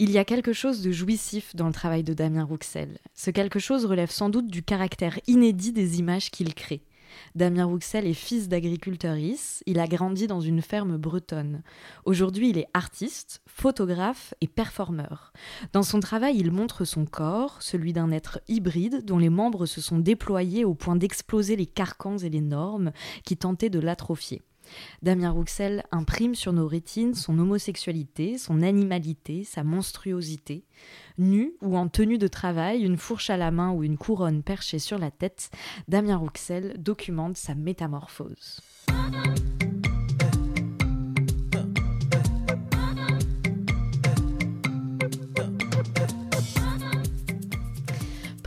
Il 0.00 0.10
y 0.10 0.18
a 0.18 0.24
quelque 0.24 0.52
chose 0.52 0.82
de 0.82 0.90
jouissif 0.90 1.54
dans 1.54 1.68
le 1.68 1.72
travail 1.72 2.02
de 2.02 2.14
Damien 2.14 2.42
Rouxel. 2.42 2.98
Ce 3.14 3.30
quelque 3.30 3.60
chose 3.60 3.86
relève 3.86 4.10
sans 4.10 4.28
doute 4.28 4.48
du 4.48 4.64
caractère 4.64 5.20
inédit 5.28 5.70
des 5.70 6.00
images 6.00 6.32
qu'il 6.32 6.52
crée. 6.52 6.82
Damien 7.36 7.66
Rouxel 7.66 8.04
est 8.04 8.12
fils 8.12 8.48
d'agriculteur 8.48 9.16
il 9.66 9.78
a 9.78 9.86
grandi 9.86 10.26
dans 10.26 10.40
une 10.40 10.62
ferme 10.62 10.96
bretonne. 10.96 11.62
Aujourd'hui, 12.04 12.50
il 12.50 12.58
est 12.58 12.66
artiste, 12.74 13.40
photographe 13.46 14.34
et 14.40 14.48
performeur. 14.48 15.32
Dans 15.72 15.84
son 15.84 16.00
travail, 16.00 16.38
il 16.38 16.50
montre 16.50 16.84
son 16.84 17.06
corps, 17.06 17.62
celui 17.62 17.92
d'un 17.92 18.10
être 18.10 18.40
hybride 18.48 19.04
dont 19.04 19.18
les 19.18 19.30
membres 19.30 19.64
se 19.64 19.80
sont 19.80 20.00
déployés 20.00 20.64
au 20.64 20.74
point 20.74 20.96
d'exploser 20.96 21.54
les 21.54 21.66
carcans 21.66 22.18
et 22.18 22.30
les 22.30 22.40
normes 22.40 22.90
qui 23.24 23.36
tentaient 23.36 23.70
de 23.70 23.78
l'atrophier. 23.78 24.42
Damien 25.02 25.30
Rouxel 25.30 25.84
imprime 25.92 26.34
sur 26.34 26.52
nos 26.52 26.66
rétines 26.66 27.14
son 27.14 27.38
homosexualité, 27.38 28.38
son 28.38 28.62
animalité, 28.62 29.44
sa 29.44 29.64
monstruosité. 29.64 30.64
Nu 31.18 31.54
ou 31.62 31.76
en 31.76 31.88
tenue 31.88 32.18
de 32.18 32.28
travail, 32.28 32.82
une 32.82 32.96
fourche 32.96 33.30
à 33.30 33.36
la 33.36 33.50
main 33.50 33.72
ou 33.72 33.84
une 33.84 33.98
couronne 33.98 34.42
perchée 34.42 34.78
sur 34.78 34.98
la 34.98 35.10
tête, 35.10 35.50
Damien 35.88 36.16
Rouxel 36.16 36.74
documente 36.78 37.36
sa 37.36 37.54
métamorphose. 37.54 38.60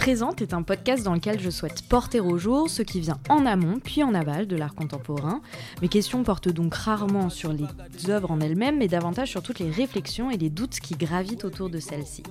Présente 0.08 0.42
est 0.42 0.54
un 0.54 0.62
podcast 0.62 1.04
dans 1.04 1.14
lequel 1.14 1.38
je 1.38 1.50
souhaite 1.50 1.82
porter 1.82 2.22
au 2.22 2.38
jour 2.38 2.70
ce 2.70 2.82
qui 2.82 3.02
vient 3.02 3.20
en 3.28 3.46
amont 3.46 3.78
puis 3.84 4.04
en 4.04 4.14
aval 4.14 4.48
de 4.48 4.56
l'art 4.56 4.74
contemporain. 4.74 5.42
Mes 5.82 5.90
questions 5.90 6.24
portent 6.24 6.48
donc 6.48 6.74
rarement 6.76 7.30
sur 7.30 7.52
les 7.52 7.66
œuvres 8.10 8.32
en 8.32 8.40
elles-mêmes, 8.40 8.78
mais 8.78 8.88
davantage 8.88 9.32
sur 9.32 9.44
toutes 9.44 9.60
les 9.60 9.70
réflexions 9.70 10.32
et 10.32 10.38
les 10.38 10.50
doutes 10.50 10.80
qui 10.80 10.96
gravitent 10.96 11.44
autour 11.44 11.70
de 11.70 11.80
celles-ci. 11.80 12.24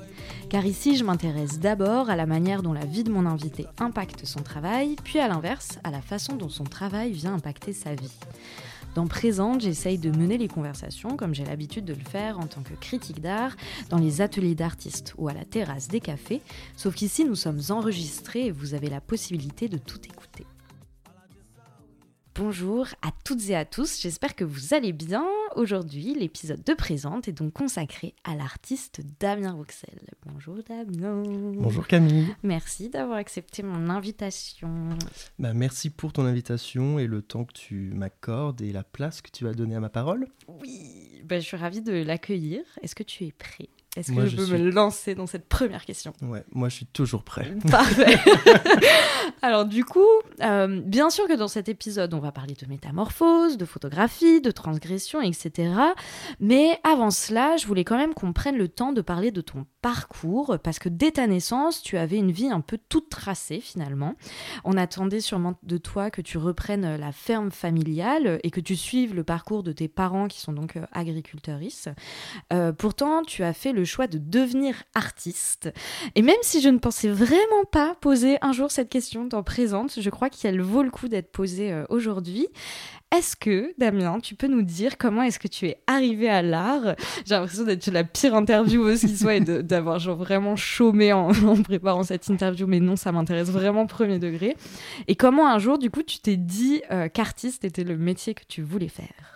Car 0.49 0.65
ici, 0.65 0.97
je 0.97 1.05
m'intéresse 1.05 1.59
d'abord 1.59 2.09
à 2.09 2.17
la 2.17 2.25
manière 2.25 2.63
dont 2.63 2.73
la 2.73 2.87
vie 2.87 3.05
de 3.05 3.13
mon 3.13 3.27
invité 3.27 3.67
impacte 3.79 4.25
son 4.25 4.41
travail, 4.41 4.97
puis 5.05 5.19
à 5.19 5.29
l'inverse, 5.29 5.79
à 5.85 5.91
la 5.91 6.01
façon 6.01 6.35
dont 6.35 6.49
son 6.49 6.65
travail 6.65 7.13
vient 7.13 7.35
impacter 7.35 7.75
sa 7.75 7.95
vie. 7.95 8.15
Dans 8.97 9.07
Présente, 9.07 9.61
j'essaye 9.61 9.99
de 9.99 10.11
mener 10.11 10.39
les 10.39 10.49
conversations 10.49 11.19
comme 11.19 11.35
j'ai 11.35 11.45
l'habitude 11.45 11.85
de 11.85 11.93
le 11.93 12.01
faire 12.01 12.39
en 12.39 12.47
tant 12.47 12.63
que 12.63 12.73
critique 12.73 13.21
d'art, 13.21 13.55
dans 13.91 13.99
les 13.99 14.23
ateliers 14.23 14.55
d'artistes 14.55 15.13
ou 15.19 15.29
à 15.29 15.35
la 15.35 15.45
terrasse 15.45 15.89
des 15.89 16.01
cafés, 16.01 16.41
sauf 16.79 16.95
qu'ici 16.95 17.27
nous 17.27 17.35
sommes 17.35 17.61
enregistrés 17.69 18.47
et 18.47 18.51
vous 18.51 18.73
avez 18.73 18.89
la 18.89 19.03
possibilité 19.03 19.69
de 19.69 19.77
tout 19.77 20.01
écouter. 20.07 20.47
Bonjour 22.39 22.87
à 23.01 23.13
toutes 23.25 23.49
et 23.49 23.57
à 23.57 23.65
tous, 23.65 23.99
j'espère 23.99 24.37
que 24.37 24.45
vous 24.45 24.75
allez 24.75 24.93
bien. 24.93 25.25
Aujourd'hui, 25.55 26.15
l'épisode 26.15 26.63
de 26.63 26.75
Présente 26.75 27.29
est 27.29 27.33
donc 27.33 27.55
consacré 27.55 28.15
à 28.25 28.35
l'artiste 28.35 29.01
Damien 29.19 29.53
Rouxel. 29.53 30.01
Bonjour 30.27 30.57
Damien. 30.69 31.23
Bonjour 31.55 31.87
Camille. 31.87 32.27
Merci 32.43 32.91
d'avoir 32.91 33.17
accepté 33.17 33.63
mon 33.63 33.89
invitation. 33.89 34.91
Bah, 35.39 35.55
merci 35.55 35.89
pour 35.89 36.13
ton 36.13 36.27
invitation 36.27 36.99
et 36.99 37.07
le 37.07 37.23
temps 37.23 37.47
que 37.47 37.55
tu 37.55 37.91
m'accordes 37.95 38.61
et 38.61 38.71
la 38.71 38.85
place 38.85 39.23
que 39.23 39.31
tu 39.31 39.45
vas 39.45 39.55
donner 39.55 39.77
à 39.77 39.81
ma 39.81 39.89
parole. 39.89 40.29
Oui, 40.47 41.23
bah, 41.25 41.41
je 41.41 41.47
suis 41.47 41.57
ravie 41.57 41.81
de 41.81 41.95
l'accueillir. 41.95 42.61
Est-ce 42.83 42.95
que 42.95 43.03
tu 43.03 43.25
es 43.25 43.33
prêt? 43.33 43.71
Est-ce 43.97 44.13
que 44.13 44.27
je, 44.27 44.37
peux 44.37 44.47
me 44.47 44.71
lancer 44.71 45.15
dans 45.15 45.27
cette 45.27 45.49
première 45.49 45.85
question? 45.85 46.13
Ouais, 46.23 46.45
moi 46.53 46.69
je 46.69 46.77
suis 46.77 46.87
toujours 46.87 47.23
prêt. 47.23 47.55
Parfait. 47.71 48.19
Alors 49.43 49.65
du 49.65 49.85
coup, 49.85 50.07
euh, 50.43 50.81
bien 50.85 51.11
sûr 51.11 51.27
que 51.27 51.33
dans 51.33 51.49
cet 51.49 51.69
épisode, 51.69 52.13
on 52.15 52.19
va 52.19 52.33
parler 52.33 52.55
de 52.55 52.67
métamorphose, 52.67 53.57
de 53.57 53.65
photographie, 53.65 54.41
de 54.41 54.51
transgression, 54.51 55.21
etc. 55.23 55.73
Mais 56.41 56.79
avant 56.85 57.11
cela, 57.11 57.57
je 57.57 57.67
voulais 57.67 57.85
quand 57.85 57.97
même 57.97 58.15
qu'on 58.15 58.33
prenne 58.33 58.57
le 58.57 58.69
temps 58.69 58.93
de 58.93 59.01
parler 59.01 59.31
de 59.31 59.41
ton 59.41 59.67
parcours, 59.81 60.59
parce 60.63 60.79
que 60.79 60.89
dès 60.89 61.13
ta 61.13 61.27
naissance, 61.27 61.83
tu 61.83 61.97
avais 61.97 62.17
une 62.17 62.33
vie 62.33 62.51
un 62.51 62.61
peu 62.61 62.79
toute 62.89 63.09
tracée 63.09 63.61
finalement. 63.61 64.15
On 64.65 64.77
attendait 64.77 65.21
sûrement 65.21 65.55
de 65.63 65.79
toi 65.79 66.11
que 66.11 66.21
tu 66.21 66.39
reprennes 66.39 66.97
la 66.97 67.13
ferme 67.13 67.51
familiale 67.51 68.41
et 68.43 68.51
que 68.51 68.61
tu 68.61 68.77
suives 68.77 69.15
le 69.15 69.25
parcours 69.25 69.63
de 69.63 69.73
tes 69.73 69.89
parents 69.89 70.29
qui 70.29 70.41
sont 70.41 70.53
donc 70.53 70.77
euh, 70.77 70.85
agriculteurs. 70.93 71.47
Euh, 72.53 72.73
pourtant, 72.73 73.23
tu 73.23 73.43
as 73.43 73.53
fait 73.53 73.73
le 73.73 73.85
choix 73.87 74.07
de 74.07 74.19
devenir 74.19 74.75
artiste. 74.95 75.73
Et 76.15 76.23
même 76.23 76.37
si 76.43 76.61
je 76.61 76.69
ne 76.69 76.79
pensais 76.79 77.09
vraiment 77.09 77.65
pas 77.71 77.97
poser 78.01 78.39
un 78.43 78.53
jour 78.53 78.71
cette 78.71 78.89
question 78.89 79.25
dans 79.25 79.43
présente, 79.43 80.01
je 80.01 80.11
crois 80.11 80.31
qu'elle 80.31 80.61
vaut 80.61 80.83
le 80.83 80.91
coup 80.91 81.09
d'être 81.09 81.31
posée 81.33 81.73
euh, 81.73 81.85
aujourd'hui. 81.89 82.49
Est-ce 83.15 83.37
que, 83.37 83.73
Damien, 83.79 84.19
tu 84.21 84.35
peux 84.35 84.49
nous 84.49 84.63
dire 84.63 84.99
comment 84.99 85.23
est-ce 85.23 85.39
que 85.39 85.49
tu 85.49 85.67
es 85.67 85.81
arrivé 85.87 86.29
à 86.29 86.43
l'art? 86.43 86.97
J'ai 87.25 87.35
l'impression 87.35 87.65
d'être 87.65 87.87
la 87.91 88.03
pire 88.03 88.35
intervieweuse 88.35 89.01
qui 89.01 89.17
soit 89.17 89.37
et 89.37 89.41
d'avoir 89.63 90.01
genre 90.01 90.17
vraiment 90.17 90.57
chômé 90.57 91.13
en, 91.15 91.33
préparant 91.63 92.03
cette 92.03 92.29
interview, 92.29 92.67
mais 92.67 92.81
non, 92.81 92.97
ça 92.97 93.13
m'intéresse 93.13 93.51
vraiment 93.51 93.87
premier 93.87 94.19
degré. 94.19 94.57
Et 95.07 95.15
comment 95.15 95.49
un 95.49 95.59
jour, 95.59 95.79
du 95.79 95.91
coup, 95.91 96.03
tu 96.03 96.19
t'es 96.19 96.37
dit 96.37 96.83
euh, 96.91 97.09
qu'artiste 97.09 97.65
était 97.65 97.85
le 97.85 97.97
métier 97.97 98.35
que 98.35 98.45
tu 98.47 98.63
voulais 98.63 98.89
faire? 98.89 99.36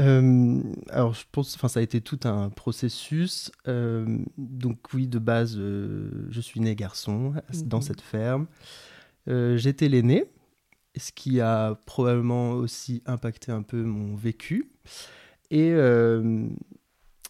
Euh, 0.00 0.62
alors, 0.90 1.14
je 1.14 1.24
pense, 1.32 1.54
enfin, 1.56 1.68
ça 1.68 1.80
a 1.80 1.82
été 1.82 2.00
tout 2.00 2.20
un 2.24 2.50
processus. 2.50 3.50
Euh, 3.66 4.18
donc, 4.36 4.92
oui, 4.94 5.06
de 5.06 5.18
base, 5.18 5.56
euh, 5.58 6.26
je 6.30 6.40
suis 6.40 6.60
né 6.60 6.74
garçon 6.74 7.34
dans 7.64 7.78
mhm. 7.78 7.82
cette 7.82 8.00
ferme. 8.00 8.46
J'étais 9.26 9.88
l'aîné, 9.90 10.24
ce 10.96 11.12
qui 11.12 11.42
a 11.42 11.74
probablement 11.84 12.52
aussi 12.52 13.02
impacté 13.04 13.52
un 13.52 13.60
peu 13.60 13.82
mon 13.82 14.16
vécu. 14.16 14.70
Et, 15.50 15.74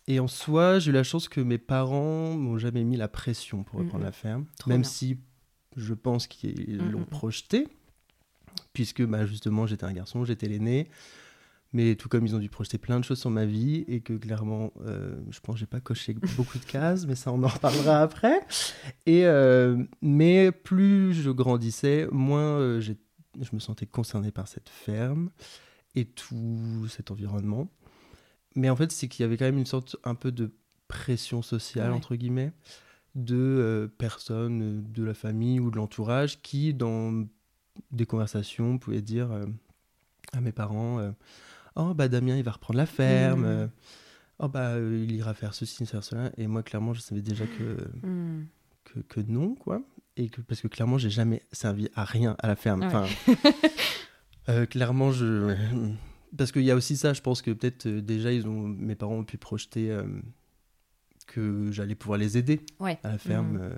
et 0.07 0.21
en 0.21 0.29
soi, 0.29 0.79
j'ai 0.79 0.91
eu 0.91 0.95
la 0.95 1.03
chance 1.03 1.29
que 1.29 1.41
mes 1.41 1.59
parents 1.59 2.37
m'ont 2.37 2.57
jamais 2.57 2.85
mis 2.85 2.97
la 2.97 3.09
pression 3.09 3.65
pour 3.65 3.81
reprendre 3.81 4.05
mhm. 4.05 4.05
la 4.05 4.13
ferme, 4.13 4.45
même 4.69 4.85
si 4.85 5.19
je 5.77 5.93
pense 5.93 6.29
qu'ils 6.29 6.79
l'ont 6.79 7.01
mhm. 7.01 7.07
projeté, 7.07 7.67
puisque 8.75 9.05
bah, 9.05 9.27
justement, 9.27 9.67
j'étais 9.67 9.85
un 9.85 9.93
garçon, 9.93 10.25
j'étais 10.25 10.47
l'aîné. 10.47 10.89
Mais 11.73 11.97
tout 11.97 12.09
comme 12.09 12.25
ils 12.25 12.35
ont 12.35 12.39
dû 12.39 12.49
projeter 12.49 12.79
plein 12.79 12.99
de 12.99 13.05
choses 13.05 13.21
sur 13.21 13.31
ma 13.31 13.45
vie 13.45 13.85
et 13.89 14.01
que 14.01 14.15
clairement, 14.15 14.73
euh, 14.87 15.21
je 15.31 15.39
pense 15.41 15.57
que 15.57 15.61
j'ai 15.61 15.67
pas 15.67 15.81
coché 15.81 16.15
beaucoup 16.37 16.59
de 16.59 16.65
cases, 16.65 17.07
mais 17.07 17.15
ça 17.15 17.31
on 17.31 17.43
en 17.43 17.49
reparlera 17.49 18.01
après. 18.01 18.41
Et 19.05 19.27
euh, 19.27 19.85
mais 20.01 20.51
plus 20.51 21.13
je 21.13 21.31
grandissais, 21.31 22.09
moins 22.11 22.59
euh, 22.59 22.81
je 22.81 22.95
me 23.53 23.59
sentais 23.59 23.85
concerné 23.85 24.31
par 24.31 24.49
cette 24.49 24.71
ferme 24.71 25.31
et 25.95 26.07
tout 26.07 26.87
cet 26.89 27.11
environnement. 27.11 27.69
Mais 28.55 28.71
en 28.71 28.77
fait, 28.77 28.91
c'est 28.91 29.09
qu'il 29.09 29.23
y 29.23 29.27
avait 29.27 29.37
quand 29.37 29.45
même 29.45 29.59
une 29.59 29.67
sorte 29.67 29.97
un 30.05 30.15
peu 30.15 30.33
de 30.33 30.51
pression 30.89 31.43
sociale 31.43 31.93
entre 31.93 32.17
guillemets 32.17 32.53
de 33.15 33.91
personnes 33.99 34.91
de 34.91 35.05
la 35.05 35.13
famille 35.13 35.61
ou 35.61 35.71
de 35.71 35.77
l'entourage 35.77 36.41
qui, 36.41 36.73
dans 36.73 37.27
des 37.91 38.07
conversations, 38.07 38.79
pouvaient 38.79 39.03
dire 39.03 39.29
à 40.33 40.41
mes 40.41 40.53
parents 40.53 41.13
Oh, 41.79 41.95
bah 41.95 42.09
Damien, 42.09 42.37
il 42.37 42.43
va 42.43 42.51
reprendre 42.51 42.77
la 42.77 42.87
ferme. 42.87 43.43
Hmm. 43.43 43.47
Euh, 43.47 43.67
oh, 44.41 44.49
bah 44.49 44.71
euh, 44.73 45.05
il 45.09 45.15
ira 45.15 45.33
faire 45.33 45.55
ceci, 45.55 45.87
faire 45.87 46.03
cela. 46.03 46.33
Et 46.37 46.49
moi, 46.49 46.65
clairement, 46.65 46.93
je 46.93 47.01
savais 47.01 47.23
déjà 47.23 47.47
que, 47.47 48.07
hmm. 48.07 48.47
que, 48.85 49.01
que, 49.01 49.21
non, 49.21 49.55
quoi. 49.55 49.81
Et 50.17 50.29
que, 50.29 50.41
parce 50.41 50.61
que 50.61 50.67
clairement, 50.67 50.99
j'ai 50.99 51.11
jamais 51.11 51.43
servi 51.53 51.89
à 51.95 52.05
rien 52.05 52.37
à 52.41 52.49
la 52.49 52.57
ferme. 52.57 52.83
Enfin, 52.83 53.07
euh, 54.49 54.67
clairement, 54.67 55.13
je. 55.13 55.55
Parce 56.37 56.53
qu'il 56.53 56.61
y 56.61 56.71
a 56.71 56.77
aussi 56.77 56.99
ça, 56.99 57.15
je 57.15 57.23
pense 57.23 57.41
que 57.41 57.51
peut-être 57.51 57.89
déjà, 57.89 58.31
ils 58.31 58.47
ont, 58.47 58.69
mes 58.69 58.95
parents 58.95 59.15
ont 59.15 59.25
pu 59.25 59.39
projeter 59.39 59.99
que 61.27 61.73
j'allais 61.73 61.95
pouvoir 61.95 62.19
les 62.19 62.37
aider 62.37 62.61
à 62.81 62.99
la 63.03 63.17
ferme. 63.17 63.57
Hmm. 63.57 63.71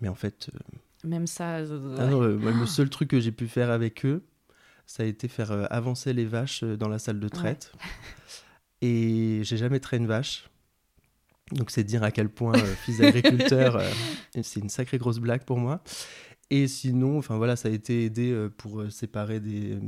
mais 0.00 0.08
en 0.08 0.14
fait. 0.14 0.48
Même 1.04 1.26
ça. 1.26 1.56
Ah 1.98 2.06
le 2.06 2.66
seul 2.66 2.88
truc 2.88 3.10
que 3.10 3.20
j'ai 3.20 3.30
pu 3.30 3.46
faire 3.46 3.70
avec 3.70 4.06
eux, 4.06 4.24
ça 4.86 5.02
a 5.02 5.06
été 5.06 5.28
faire 5.28 5.52
euh, 5.52 5.64
avancer 5.70 6.12
les 6.12 6.24
vaches 6.24 6.62
euh, 6.62 6.76
dans 6.76 6.88
la 6.88 6.98
salle 6.98 7.20
de 7.20 7.28
traite. 7.28 7.72
Et 8.82 9.40
j'ai 9.44 9.56
jamais 9.56 9.80
traité 9.80 10.02
une 10.02 10.08
vache. 10.08 10.48
Donc 11.52 11.70
c'est 11.70 11.84
dire 11.84 12.02
à 12.02 12.10
quel 12.10 12.28
point, 12.28 12.54
euh, 12.54 12.74
fils 12.84 12.98
d'agriculteur, 12.98 13.80
c'est 14.42 14.60
une 14.60 14.68
sacrée 14.68 14.98
grosse 14.98 15.18
blague 15.18 15.44
pour 15.44 15.58
moi. 15.58 15.82
Et 16.50 16.66
sinon, 16.66 17.18
enfin 17.18 17.36
voilà, 17.36 17.56
ça 17.56 17.68
a 17.68 17.72
été 17.72 18.04
aidé 18.04 18.48
pour 18.58 18.84
séparer 18.90 19.40
des, 19.40 19.78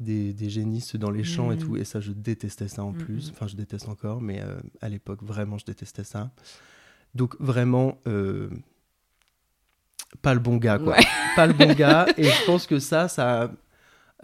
des, 0.00 0.48
génisses 0.48 0.96
dans 0.96 1.10
les 1.10 1.22
champs 1.22 1.52
et 1.52 1.56
mmh. 1.56 1.58
tout. 1.58 1.76
Et 1.76 1.84
ça, 1.84 2.00
je 2.00 2.10
détestais 2.10 2.68
ça 2.68 2.82
en 2.82 2.92
mmh, 2.92 2.98
plus. 2.98 3.28
Mmh. 3.28 3.32
Enfin, 3.34 3.46
je 3.46 3.54
déteste 3.54 3.88
encore, 3.88 4.20
mais 4.20 4.42
à 4.80 4.88
l'époque, 4.88 5.22
vraiment, 5.22 5.58
je 5.58 5.64
détestais 5.64 6.02
ça. 6.02 6.32
Donc 7.14 7.36
vraiment, 7.38 8.00
pas 10.22 10.34
le 10.34 10.40
bon 10.40 10.56
gars, 10.56 10.78
quoi. 10.78 10.96
Pas 11.36 11.46
le 11.46 11.52
bon 11.52 11.72
gars. 11.72 12.06
Et 12.16 12.24
je 12.24 12.46
pense 12.46 12.66
que 12.66 12.80
ça, 12.80 13.06
ça 13.06 13.52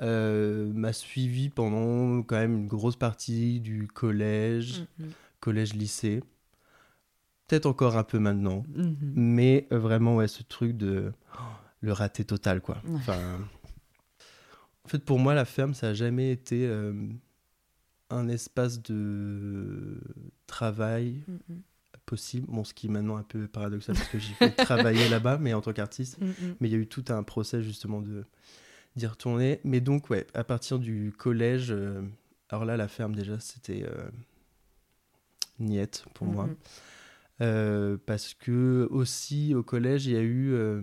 m'a 0.01 0.93
suivi 0.93 1.49
pendant 1.49 2.23
quand 2.23 2.37
même 2.37 2.57
une 2.57 2.67
grosse 2.67 2.97
partie 2.97 3.61
du 3.61 3.89
collège, 3.89 4.87
mhm. 4.99 5.11
collège-lycée. 5.41 6.23
Peut-être 7.53 7.67
encore 7.67 7.99
un 7.99 8.05
peu 8.05 8.19
maintenant. 8.19 8.65
Mhm. 8.75 8.97
Mais 9.15 9.67
euh, 9.73 9.79
vraiment, 9.79 10.17
ouais, 10.17 10.29
ce 10.29 10.43
truc 10.43 10.77
de 10.77 11.13
oh, 11.35 11.43
le 11.83 11.93
raté 11.93 12.25
total, 12.25 12.61
quoi. 12.63 12.79
Enfin, 12.95 13.19
en 14.85 14.89
fait, 14.89 15.01
pour 15.01 15.19
moi, 15.19 15.35
la 15.35 15.45
ferme, 15.45 15.75
ça 15.75 15.89
n'a 15.89 15.95
jamais 15.95 16.31
été 16.31 16.67
euh, 16.67 16.95
un 18.11 18.29
espace 18.29 18.83
de 18.83 20.01
travail. 20.47 21.23
Mhm. 21.29 21.61
possible. 22.07 22.47
Bon, 22.49 22.65
ce 22.65 22.73
qui 22.75 22.87
est 22.87 22.91
maintenant 22.91 23.17
un 23.17 23.23
peu 23.23 23.47
paradoxal 23.49 23.97
parce 23.97 24.09
que 24.09 24.19
j'ai 24.19 24.33
fait 24.35 24.51
travailler 24.65 25.09
là-bas, 25.09 25.39
mais 25.39 25.53
en 25.53 25.61
tant 25.61 25.73
qu'artiste. 25.73 26.21
Mm. 26.21 26.55
Mais 26.61 26.69
il 26.69 26.73
y 26.73 26.75
a 26.75 26.79
eu 26.79 26.87
tout 26.87 27.05
un 27.09 27.23
procès 27.23 27.63
justement 27.63 28.01
de 28.01 28.25
d'y 28.97 29.07
retourner. 29.07 29.61
Mais 29.65 29.81
donc, 29.81 30.11
ouais, 30.11 30.27
à 30.35 30.45
partir 30.45 30.79
du 30.79 31.13
collège, 31.17 31.71
euh, 31.71 32.03
alors 32.49 32.65
là, 32.65 32.77
la 32.77 32.89
ferme 32.89 33.15
déjà, 33.15 33.39
c'était 33.41 33.85
euh, 33.85 34.09
niette 35.59 36.05
pour 36.15 36.27
moi. 36.27 36.47
Mhm. 36.47 36.57
Euh, 37.41 37.97
parce 38.07 38.35
que 38.35 38.87
aussi 38.91 39.55
au 39.55 39.63
collège, 39.63 40.07
il 40.07 40.13
y 40.13 40.17
a 40.17 40.23
eu. 40.23 40.53
euh, 40.53 40.83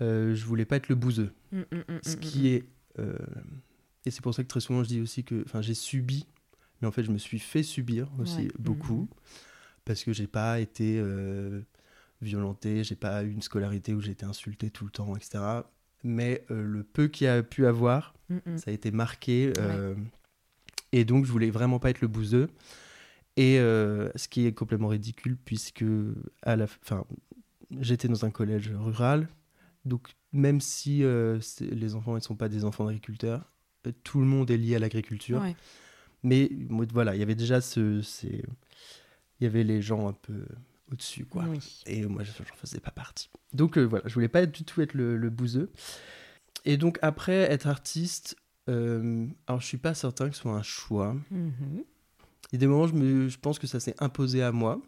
je 0.00 0.44
voulais 0.44 0.64
pas 0.66 0.76
être 0.76 0.88
le 0.88 0.94
bouseux. 0.94 1.32
Mm, 1.52 1.60
mm, 1.60 1.76
mm, 1.88 1.98
Ce 2.02 2.16
qui 2.16 2.48
est. 2.48 2.64
et 4.04 4.10
c'est 4.10 4.20
pour 4.20 4.34
ça 4.34 4.42
que 4.42 4.48
très 4.48 4.60
souvent 4.60 4.82
je 4.82 4.88
dis 4.88 5.00
aussi 5.00 5.24
que. 5.24 5.42
Enfin, 5.46 5.62
j'ai 5.62 5.74
subi, 5.74 6.26
mais 6.80 6.88
en 6.88 6.92
fait, 6.92 7.02
je 7.04 7.10
me 7.12 7.18
suis 7.18 7.38
fait 7.38 7.62
subir 7.62 8.10
aussi 8.18 8.42
Ouais. 8.42 8.48
beaucoup. 8.58 9.02
Mhm. 9.02 9.08
Parce 9.84 10.02
que 10.02 10.12
j'ai 10.12 10.26
pas 10.26 10.58
été 10.60 11.00
violenté, 12.20 12.82
j'ai 12.84 12.96
pas 12.96 13.22
eu 13.22 13.30
une 13.30 13.42
scolarité 13.42 13.94
où 13.94 14.00
j'ai 14.00 14.12
été 14.12 14.26
insulté 14.26 14.70
tout 14.70 14.84
le 14.84 14.90
temps, 14.90 15.14
etc. 15.16 15.38
Mais 16.08 16.44
euh, 16.50 16.62
le 16.62 16.82
peu 16.84 17.08
qu'il 17.08 17.24
y 17.26 17.28
a 17.28 17.42
pu 17.42 17.66
avoir, 17.66 18.14
mm, 18.28 18.36
mm. 18.46 18.58
ça 18.58 18.70
a 18.70 18.74
été 18.74 18.90
marqué. 18.90 19.52
euh, 19.58 19.94
Et 20.92 21.04
donc, 21.04 21.24
je 21.26 21.32
voulais 21.32 21.50
vraiment 21.50 21.78
pas 21.78 21.90
être 21.90 22.00
le 22.00 22.08
bouseux. 22.08 22.48
Et 23.36 23.58
euh, 23.58 24.08
ce 24.14 24.28
qui 24.28 24.46
est 24.46 24.52
complètement 24.52 24.88
ridicule, 24.88 25.36
puisque 25.36 25.84
à 26.42 26.56
la 26.56 26.66
fin, 26.66 27.04
j'étais 27.80 28.08
dans 28.08 28.24
un 28.24 28.30
collège 28.30 28.70
rural. 28.72 29.28
Donc, 29.84 30.08
même 30.32 30.60
si 30.60 31.02
les 31.60 31.94
enfants 31.94 32.14
ne 32.14 32.20
sont 32.20 32.36
pas 32.36 32.48
des 32.48 32.64
enfants 32.64 32.84
d'agriculteurs, 32.86 33.50
tout 34.04 34.20
le 34.20 34.26
monde 34.26 34.50
est 34.50 34.56
lié 34.56 34.76
à 34.76 34.78
l'agriculture. 34.78 35.40
Ouais. 35.42 35.54
Mais 36.22 36.50
voilà, 36.92 37.14
il 37.14 37.18
y 37.18 37.22
avait 37.22 37.34
déjà 37.36 37.60
ce. 37.60 38.00
ces- 38.02 38.44
Il 39.40 39.44
y 39.44 39.46
avait 39.46 39.64
les 39.64 39.82
gens 39.82 40.08
un 40.08 40.12
peu 40.14 40.46
au-dessus, 40.92 41.24
quoi. 41.24 41.44
Oui. 41.48 41.82
Et 41.86 42.04
moi, 42.06 42.22
je 42.24 42.30
n'en 42.30 42.44
faisais 42.56 42.80
pas 42.80 42.90
partie. 42.90 43.28
Donc 43.52 43.76
euh, 43.78 43.84
voilà, 43.84 44.06
je 44.08 44.14
voulais 44.14 44.28
pas 44.28 44.46
du 44.46 44.64
tout 44.64 44.80
être 44.82 44.94
le, 44.94 45.16
le 45.16 45.30
bouseux. 45.30 45.70
Et 46.64 46.76
donc 46.76 46.98
après, 47.02 47.34
être 47.52 47.66
artiste, 47.66 48.36
euh, 48.68 49.26
alors 49.46 49.60
je 49.60 49.66
suis 49.66 49.78
pas 49.78 49.94
certain 49.94 50.28
que 50.28 50.34
ce 50.36 50.42
soit 50.42 50.52
un 50.54 50.62
choix. 50.62 51.14
Mhm. 51.30 51.84
Il 52.52 52.54
y 52.54 52.56
a 52.56 52.58
des 52.58 52.66
moments, 52.66 52.86
je, 52.86 52.94
me, 52.94 53.28
je 53.28 53.38
pense 53.38 53.58
que 53.58 53.66
ça 53.66 53.80
s'est 53.80 53.94
imposé 53.98 54.42
à 54.42 54.52
moi, 54.52 54.80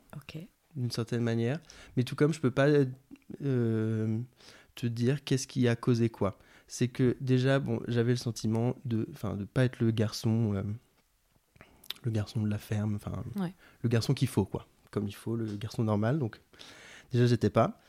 d'une 0.77 0.91
certaine 0.93 1.23
manière. 1.23 1.61
Mais 1.97 2.05
tout 2.05 2.15
comme 2.15 2.33
je 2.33 2.41
peux 2.41 2.53
pas 2.53 2.69
euh, 3.43 4.19
te 4.77 4.87
dire 4.87 5.25
qu'est-ce 5.25 5.47
qui 5.49 5.67
a 5.69 5.75
causé 5.77 6.09
quoi. 6.09 6.39
C'est 6.69 6.89
que 6.89 7.17
déjà, 7.21 7.59
bon, 7.59 7.81
j'avais 7.89 8.11
le 8.13 8.17
sentiment 8.17 8.77
de 8.85 9.09
ne 9.25 9.37
de 9.37 9.45
pas 9.45 9.65
être 9.65 9.81
le 9.81 9.91
garçon, 9.91 10.55
euh, 10.55 10.63
le 12.05 12.11
garçon 12.11 12.43
de 12.43 12.49
la 12.51 12.59
ferme, 12.59 12.95
enfin, 12.97 13.25
Ouais. 13.37 13.55
le 13.83 13.89
garçon 13.89 14.15
qu'il 14.15 14.29
faut, 14.29 14.45
quoi. 14.45 14.67
Comme 14.91 15.07
il 15.07 15.15
faut, 15.15 15.37
le 15.37 15.57
garçon 15.57 15.85
normal. 15.85 16.19
Donc, 16.19 16.41
déjà, 17.13 17.27
j'étais 17.27 17.51
pas. 17.51 17.81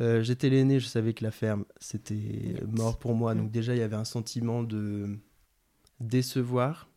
Euh, 0.00 0.22
j'étais 0.22 0.48
l'aîné, 0.48 0.78
je 0.80 0.86
savais 0.86 1.12
que 1.12 1.24
la 1.24 1.30
ferme, 1.30 1.64
c'était 1.80 2.54
mort 2.66 2.98
pour 2.98 3.14
moi. 3.14 3.34
Donc, 3.34 3.50
déjà, 3.50 3.74
il 3.74 3.78
y 3.78 3.82
avait 3.82 3.96
un 3.96 4.04
sentiment 4.04 4.62
de 4.62 5.18
décevoir 6.00 6.88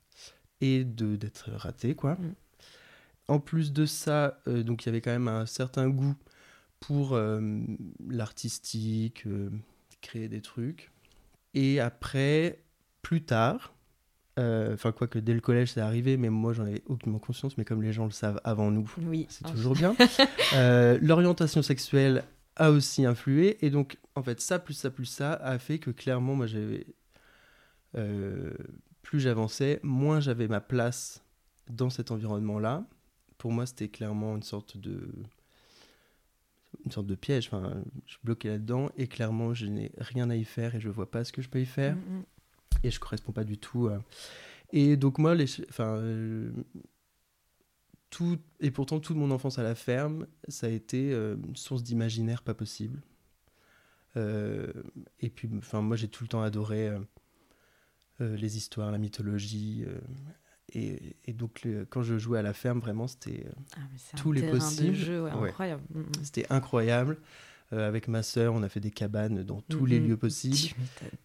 et 0.62 0.84
de 0.84 1.16
d'être 1.16 1.52
raté, 1.52 1.96
quoi. 1.96 2.14
Mm. 2.16 2.36
En 3.28 3.40
plus 3.40 3.72
de 3.72 3.86
ça, 3.86 4.42
euh, 4.48 4.64
donc 4.64 4.84
il 4.84 4.88
y 4.88 4.90
avait 4.90 5.02
quand 5.02 5.12
même 5.12 5.28
un 5.28 5.46
certain 5.46 5.90
goût 5.90 6.16
pour 6.80 7.14
euh, 7.14 7.42
l'artistique, 8.10 9.26
créer 10.02 10.28
des 10.28 10.42
trucs. 10.42 10.92
Et 11.54 11.80
après, 11.80 12.64
plus 13.02 13.24
tard, 13.24 13.74
euh, 14.42 14.74
enfin 14.74 14.92
quoi 14.92 15.08
que 15.08 15.20
dès 15.20 15.34
le 15.34 15.40
collège 15.42 15.74
c'est 15.74 15.82
arrivé, 15.82 16.18
mais 16.18 16.30
moi 16.30 16.54
j'en 16.54 16.64
avais 16.64 16.82
aucunement 16.88 17.20
conscience, 17.20 17.58
mais 17.58 17.66
comme 17.66 17.82
les 17.82 17.94
gens 17.94 18.06
le 18.06 18.12
savent 18.12 18.42
avant 18.44 18.72
nous, 18.72 18.92
Oui. 19.06 19.28
c'est 19.30 19.46
toujours 19.46 19.74
bien. 19.74 19.96
Euh, 20.54 20.98
L'orientation 21.02 21.62
sexuelle 21.62 22.24
a 22.58 22.72
aussi 22.72 23.06
influé, 23.06 23.58
et 23.66 23.70
donc 23.70 23.98
en 24.16 24.24
fait 24.24 24.42
ça 24.42 24.60
plus 24.60 24.74
ça 24.74 24.90
plus 24.90 25.06
ça 25.06 25.34
a 25.34 25.58
fait 25.60 25.80
que 25.80 25.92
clairement 25.92 26.36
moi 26.36 26.46
j'avais 26.48 26.86
euh, 27.96 28.52
plus 29.02 29.20
j'avançais, 29.22 29.80
moins 29.84 30.20
j'avais 30.20 30.48
ma 30.48 30.60
place 30.60 31.24
dans 31.70 31.90
cet 31.90 32.12
environnement-là. 32.12 32.84
Pour 33.38 33.52
moi 33.52 33.66
c'était 33.66 33.88
clairement 33.88 34.36
une 34.36 34.44
sorte 34.44 34.78
de 34.78 35.00
une 36.86 36.92
sorte 36.92 37.08
de 37.08 37.16
piège. 37.16 37.48
Enfin, 37.52 37.84
je 38.06 38.12
suis 38.14 38.20
bloqué 38.24 38.50
là-dedans 38.50 38.90
et 38.98 39.08
clairement 39.08 39.54
je 39.54 39.66
n'ai 39.68 39.92
rien 39.98 40.30
à 40.30 40.36
y 40.36 40.44
faire 40.46 40.76
et 40.76 40.80
je 40.82 40.90
vois 40.90 41.10
pas 41.10 41.24
ce 41.24 41.32
que 41.32 41.42
je 41.42 41.50
peux 41.50 41.62
y 41.62 41.66
faire 41.66 41.96
mm, 41.96 42.00
mm. 42.00 42.24
Et 42.84 42.92
je 42.92 43.00
correspond 43.00 43.32
pas 43.32 43.44
du 43.44 43.58
tout. 43.58 43.88
à- 43.88 44.02
Et 44.72 44.98
donc 44.98 45.18
moi, 45.18 45.36
les... 45.36 45.46
enfin, 45.70 45.98
euh, 45.98 46.52
tout 48.10 48.38
et 48.60 48.72
pourtant 48.72 49.00
toute 49.00 49.16
mon 49.18 49.32
enfance 49.32 49.58
à 49.60 49.64
la 49.64 49.76
ferme, 49.76 50.28
ça 50.48 50.68
a 50.68 50.70
été 50.70 51.14
euh, 51.14 51.36
une 51.48 51.56
source 51.56 51.84
d'imaginaire 51.84 52.42
pas 52.44 52.54
possible. 52.54 53.02
Euh, 54.18 54.68
et 55.22 55.30
puis, 55.30 55.50
enfin, 55.58 55.82
moi 55.82 55.96
j'ai 55.96 56.10
tout 56.10 56.24
le 56.24 56.28
temps 56.28 56.42
adoré 56.42 56.90
euh, 56.90 57.00
euh, 58.20 58.36
les 58.36 58.58
histoires, 58.58 58.92
la 58.92 58.98
mythologie. 58.98 59.86
euh, 59.88 60.00
et, 60.74 61.16
et 61.26 61.34
donc 61.34 61.64
le- 61.64 61.86
quand 61.86 62.02
je 62.04 62.18
jouais 62.18 62.40
à 62.40 62.42
la 62.42 62.54
ferme, 62.54 62.80
vraiment 62.80 63.08
c'était 63.08 63.46
euh, 63.48 63.52
Ah, 63.78 63.80
un 64.14 64.18
Tous 64.18 64.32
les 64.34 64.42
possibles. 64.50 65.10
Ouais, 65.22 65.32
Ouais. 65.34 65.76
Mm, 65.94 66.00
mm. 66.00 66.06
c'était 66.24 66.46
incroyable. 66.52 67.18
Euh, 67.74 67.88
avec 67.88 68.08
ma 68.08 68.22
sœur, 68.24 68.54
on 68.54 68.64
a 68.64 68.70
fait 68.70 68.80
des 68.82 68.92
cabanes 68.92 69.44
dans 69.44 69.62
tous 69.62 69.86
les 69.86 70.00
Mhm. 70.00 70.08
lieux 70.10 70.18
possibles. 70.18 70.58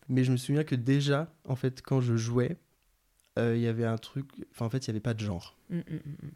Mais 0.08 0.22
je 0.22 0.30
me 0.30 0.36
souviens 0.36 0.62
que 0.64 0.74
déjà, 0.76 1.32
en 1.44 1.56
fait, 1.56 1.82
quand 1.82 2.00
je 2.00 2.16
jouais, 2.16 2.56
euh, 3.38 3.56
il 3.56 3.62
y 3.62 3.66
avait 3.66 3.84
un 3.84 3.98
truc. 3.98 4.26
Enfin, 4.52 4.66
en 4.66 4.70
fait, 4.70 4.86
il 4.86 4.90
n'y 4.90 4.92
avait 4.92 5.00
pas 5.00 5.14
de 5.14 5.20
genre. 5.20 5.56
Mm, 5.70 5.76
mm, 5.78 5.80
mm, 5.80 6.30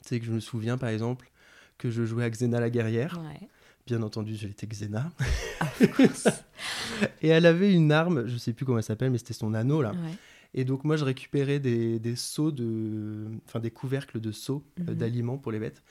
C'est 0.00 0.18
que 0.18 0.24
je 0.26 0.32
me 0.32 0.40
souviens, 0.40 0.78
par 0.78 0.88
exemple, 0.88 1.30
que 1.78 1.90
je 1.90 2.04
jouais 2.06 2.24
à 2.24 2.30
Xena 2.30 2.58
la 2.60 2.70
guerrière. 2.70 3.20
Ouais. 3.22 3.48
Bien 3.86 4.02
entendu, 4.02 4.34
j'étais 4.34 4.66
Xena. 4.66 5.12
Of 5.60 5.90
course. 5.94 6.28
Et 7.22 7.28
elle 7.28 7.46
avait 7.46 7.74
une 7.74 7.92
arme, 7.92 8.26
je 8.26 8.36
sais 8.36 8.52
plus 8.52 8.64
comment 8.64 8.78
elle 8.78 8.84
s'appelle, 8.84 9.10
mais 9.10 9.18
c'était 9.18 9.34
son 9.34 9.52
anneau 9.54 9.82
là. 9.82 9.92
Ouais. 9.92 10.14
Et 10.54 10.64
donc, 10.64 10.84
moi, 10.84 10.96
je 10.96 11.04
récupérais 11.04 11.60
des, 11.60 11.98
des 11.98 12.16
seaux 12.16 12.50
de. 12.50 13.26
Enfin, 13.46 13.60
des 13.60 13.70
couvercles 13.70 14.20
de 14.20 14.32
seaux 14.32 14.64
euh, 14.80 14.84
Mhm. 14.92 14.94
d'aliments 14.94 15.38
pour 15.38 15.52
les 15.52 15.58
bêtes, 15.58 15.82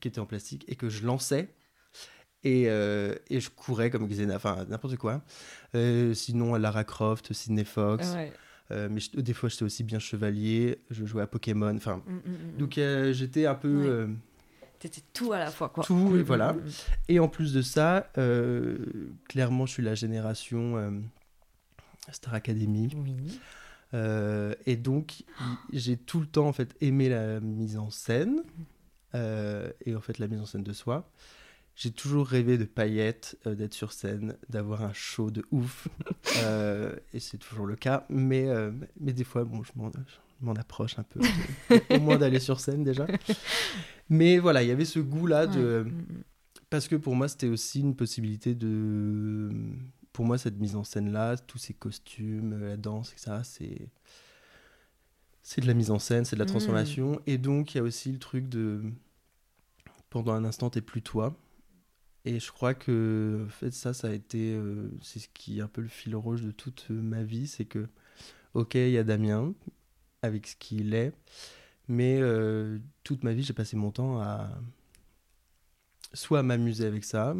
qui 0.00 0.08
étaient 0.08 0.20
en 0.20 0.26
plastique, 0.26 0.64
et 0.68 0.76
que 0.76 0.88
je 0.90 1.04
lançais. 1.06 1.48
Et, 2.44 2.64
euh, 2.68 3.14
et 3.28 3.40
je 3.40 3.50
courais 3.50 3.90
comme 3.90 4.06
Xena, 4.06 4.36
enfin 4.36 4.64
n'importe 4.68 4.96
quoi. 4.96 5.22
Euh, 5.74 6.14
sinon, 6.14 6.54
Lara 6.54 6.84
Croft, 6.84 7.32
Sidney 7.32 7.64
Fox. 7.64 8.12
Ouais. 8.14 8.32
Euh, 8.72 8.88
mais 8.90 9.00
je- 9.00 9.18
des 9.20 9.32
fois, 9.32 9.48
j'étais 9.48 9.64
aussi 9.64 9.82
bien 9.84 9.98
chevalier. 9.98 10.78
Je 10.90 11.04
jouais 11.06 11.22
à 11.22 11.26
Pokémon. 11.26 11.74
Enfin, 11.76 12.02
Mm, 12.06 12.12
mm, 12.12 12.18
mm. 12.54 12.56
donc 12.58 12.78
euh, 12.78 13.12
j'étais 13.12 13.46
un 13.46 13.54
peu. 13.54 14.04
Ouais. 14.06 14.14
T'étais 14.78 15.02
tout 15.12 15.32
à 15.32 15.38
la 15.38 15.50
fois, 15.50 15.68
quoi. 15.70 15.82
Tout, 15.84 16.16
et 16.16 16.22
voilà. 16.22 16.52
mm. 16.52 16.62
Et 17.08 17.18
en 17.18 17.28
plus 17.28 17.52
de 17.52 17.62
ça, 17.62 18.10
clairement, 19.28 19.66
je 19.66 19.72
suis 19.72 19.82
la 19.82 19.94
génération 19.94 21.02
Star 22.12 22.34
Academy. 22.34 22.90
Oui. 22.96 23.40
Et 24.66 24.76
donc, 24.76 25.22
j'ai 25.72 25.96
tout 25.96 26.20
le 26.20 26.26
temps 26.26 26.46
en 26.46 26.52
fait 26.52 26.76
aimé 26.80 27.08
la 27.08 27.40
mise 27.40 27.76
en 27.78 27.90
scène 27.90 28.42
et 29.14 29.94
en 29.96 30.00
fait 30.00 30.18
la 30.18 30.28
mise 30.28 30.40
en 30.40 30.46
scène 30.46 30.62
de 30.64 30.72
soi. 30.72 31.08
J'ai 31.76 31.90
toujours 31.90 32.26
rêvé 32.26 32.56
de 32.56 32.64
paillettes, 32.64 33.38
euh, 33.46 33.54
d'être 33.54 33.74
sur 33.74 33.92
scène, 33.92 34.38
d'avoir 34.48 34.82
un 34.82 34.94
show 34.94 35.30
de 35.30 35.44
ouf. 35.50 35.88
Euh, 36.42 36.94
et 37.14 37.20
c'est 37.20 37.38
toujours 37.38 37.64
le 37.64 37.76
cas. 37.76 38.04
Mais, 38.10 38.46
euh, 38.48 38.70
mais 39.00 39.14
des 39.14 39.24
fois, 39.24 39.44
bon, 39.44 39.62
je 39.62 39.70
m'en, 40.40 40.54
approche 40.54 40.98
un 40.98 41.02
peu. 41.02 41.20
au 41.90 41.98
moins 42.00 42.18
d'aller 42.18 42.40
sur 42.40 42.60
scène 42.60 42.84
déjà. 42.84 43.06
Mais 44.10 44.38
voilà, 44.38 44.62
il 44.62 44.68
y 44.68 44.70
avait 44.70 44.84
ce 44.84 44.98
goût-là 44.98 45.46
de. 45.46 45.82
Ouais. 45.84 45.90
Mm, 45.90 45.96
mm. 45.96 46.22
Parce 46.68 46.88
que 46.88 46.96
pour 46.96 47.14
moi, 47.14 47.28
c'était 47.28 47.46
aussi 47.46 47.80
une 47.80 47.96
possibilité 47.96 48.54
de. 48.54 49.50
Pour 50.12 50.26
moi, 50.26 50.36
cette 50.36 50.58
mise 50.58 50.76
en 50.76 50.84
scène-là, 50.84 51.38
tous 51.38 51.58
ces 51.58 51.72
costumes, 51.72 52.58
la 52.60 52.76
danse, 52.76 53.12
etc., 53.12 53.38
c'est. 53.42 53.88
C'est 55.42 55.62
de 55.62 55.66
la 55.66 55.74
mise 55.74 55.90
en 55.90 55.98
scène, 55.98 56.26
c'est 56.26 56.36
de 56.36 56.40
la 56.40 56.44
Mm. 56.44 56.48
transformation. 56.48 57.20
Et 57.26 57.38
donc, 57.38 57.74
il 57.74 57.78
y 57.78 57.80
a 57.80 57.84
aussi 57.84 58.12
le 58.12 58.18
truc 58.18 58.48
de. 58.48 58.82
Pendant 60.10 60.32
un 60.32 60.44
instant, 60.44 60.68
t'es 60.68 60.82
plus 60.82 61.00
toi. 61.02 61.34
Et 62.26 62.40
je 62.40 62.50
crois 62.52 62.74
que, 62.74 63.44
en 63.46 63.50
fait, 63.50 63.70
ça, 63.72 63.94
ça 63.94 64.08
a 64.08 64.12
été. 64.12 64.54
euh, 64.54 64.90
c'est 65.00 65.20
ce 65.20 65.28
qui 65.32 65.58
est 65.58 65.62
un 65.62 65.68
peu 65.68 65.80
le 65.80 65.88
fil 65.88 66.14
rouge 66.16 66.42
de 66.42 66.50
toute 66.50 66.90
ma 66.90 67.22
vie. 67.22 67.46
C'est 67.46 67.64
que, 67.64 67.86
ok, 68.54 68.74
il 68.74 68.90
y 68.90 68.98
a 68.98 69.04
Damien, 69.04 69.54
avec 70.22 70.48
ce 70.48 70.56
qu'il 70.56 70.92
est. 70.94 71.12
Mais 71.88 72.18
euh, 72.20 72.78
toute 73.04 73.22
ma 73.22 73.32
vie, 73.32 73.44
j'ai 73.44 73.52
passé 73.52 73.76
mon 73.76 73.92
temps 73.92 74.20
à 74.20 74.50
soit 76.14 76.38
à 76.40 76.42
m'amuser 76.42 76.86
avec 76.86 77.04
ça, 77.04 77.36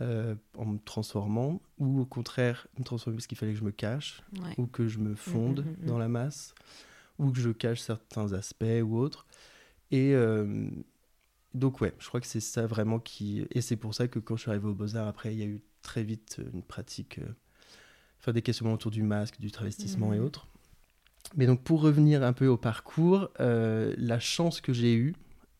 euh, 0.00 0.34
en 0.56 0.64
me 0.66 0.78
transformant, 0.78 1.60
ou 1.78 2.00
au 2.00 2.06
contraire, 2.06 2.66
me 2.78 2.84
transformer 2.84 3.16
parce 3.16 3.26
qu'il 3.26 3.36
fallait 3.36 3.52
que 3.52 3.58
je 3.58 3.64
me 3.64 3.72
cache, 3.72 4.22
Ouais. 4.40 4.54
ou 4.58 4.66
que 4.66 4.88
je 4.88 4.98
me 4.98 5.14
fonde 5.14 5.64
mm, 5.64 5.82
mm. 5.82 5.86
dans 5.86 5.98
la 5.98 6.08
masse, 6.08 6.54
ou 7.18 7.30
que 7.30 7.40
je 7.40 7.50
cache 7.50 7.80
certains 7.80 8.32
aspects 8.32 8.64
ou 8.84 8.96
autres. 8.96 9.26
Et 9.90 10.14
euh, 10.14 10.70
donc, 11.54 11.80
ouais, 11.80 11.92
je 11.98 12.08
crois 12.08 12.20
que 12.20 12.26
c'est 12.26 12.40
ça 12.40 12.66
vraiment 12.66 12.98
qui. 12.98 13.46
Et 13.50 13.60
c'est 13.60 13.76
pour 13.76 13.94
ça 13.94 14.08
que 14.08 14.18
quand 14.18 14.36
je 14.36 14.42
suis 14.42 14.50
arrivé 14.50 14.66
au 14.66 14.74
Beaux-Arts, 14.74 15.06
après, 15.06 15.34
il 15.34 15.38
y 15.38 15.42
a 15.42 15.46
eu 15.46 15.60
très 15.82 16.02
vite 16.02 16.40
une 16.52 16.62
pratique, 16.62 17.18
euh, 17.18 17.26
enfin, 18.20 18.32
des 18.32 18.42
questionnements 18.42 18.74
autour 18.74 18.90
du 18.90 19.02
masque, 19.02 19.38
du 19.40 19.50
travestissement 19.50 20.12
et 20.12 20.18
Mhm. 20.18 20.24
autres. 20.24 20.48
Mais 21.36 21.46
donc, 21.46 21.62
pour 21.62 21.80
revenir 21.82 22.22
un 22.22 22.32
peu 22.32 22.46
au 22.46 22.56
parcours, 22.56 23.28
euh, 23.40 23.94
la 23.98 24.18
chance 24.18 24.60
que 24.60 24.72
j'ai 24.72 24.94
eue, 24.94 25.14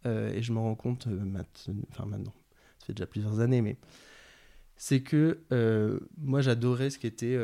euh, 0.06 0.32
et 0.32 0.42
je 0.42 0.52
me 0.52 0.58
rends 0.58 0.74
compte 0.74 1.06
maintenant, 1.06 1.74
enfin 1.90 2.06
maintenant, 2.06 2.34
ça 2.78 2.86
fait 2.86 2.92
déjà 2.94 3.06
plusieurs 3.06 3.40
années, 3.40 3.62
mais 3.62 3.76
c'est 4.76 5.02
que 5.02 5.38
moi 6.18 6.40
j'adorais 6.40 6.90
ce 6.90 6.98
qui 6.98 7.06
était 7.06 7.38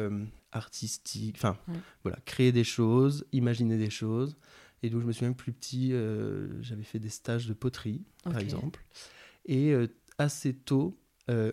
artistique, 0.52 1.37
enfin 1.37 1.57
voilà, 2.02 2.19
créer 2.25 2.50
des 2.52 2.64
choses, 2.64 3.25
imaginer 3.33 3.78
des 3.78 3.90
choses. 3.90 4.37
Et 4.82 4.90
donc 4.90 5.00
je 5.02 5.06
me 5.06 5.12
souviens 5.12 5.32
plus 5.32 5.52
petit, 5.52 5.92
j'avais 6.61 6.85
fait 6.85 6.99
des 6.99 7.08
stages 7.08 7.47
de 7.47 7.54
poterie, 7.54 8.02
par 8.25 8.38
exemple. 8.38 8.85
Et 9.47 9.75
assez 10.18 10.54
tôt, 10.54 10.97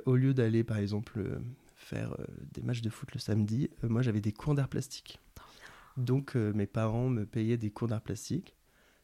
au 0.06 0.16
lieu 0.16 0.34
d'aller 0.34 0.64
par 0.64 0.78
exemple 0.78 1.40
faire 1.76 2.16
des 2.54 2.62
matchs 2.62 2.82
de 2.82 2.90
foot 2.90 3.14
le 3.14 3.20
samedi, 3.20 3.70
moi 3.84 4.02
j'avais 4.02 4.22
des 4.22 4.32
cours 4.32 4.54
d'art 4.54 4.70
plastique. 4.70 5.20
Donc 5.98 6.36
euh, 6.36 6.52
mes 6.54 6.68
parents 6.68 7.10
me 7.10 7.26
payaient 7.26 7.58
des 7.58 7.72
cours 7.72 7.88
d'art 7.88 8.02
plastique, 8.02 8.56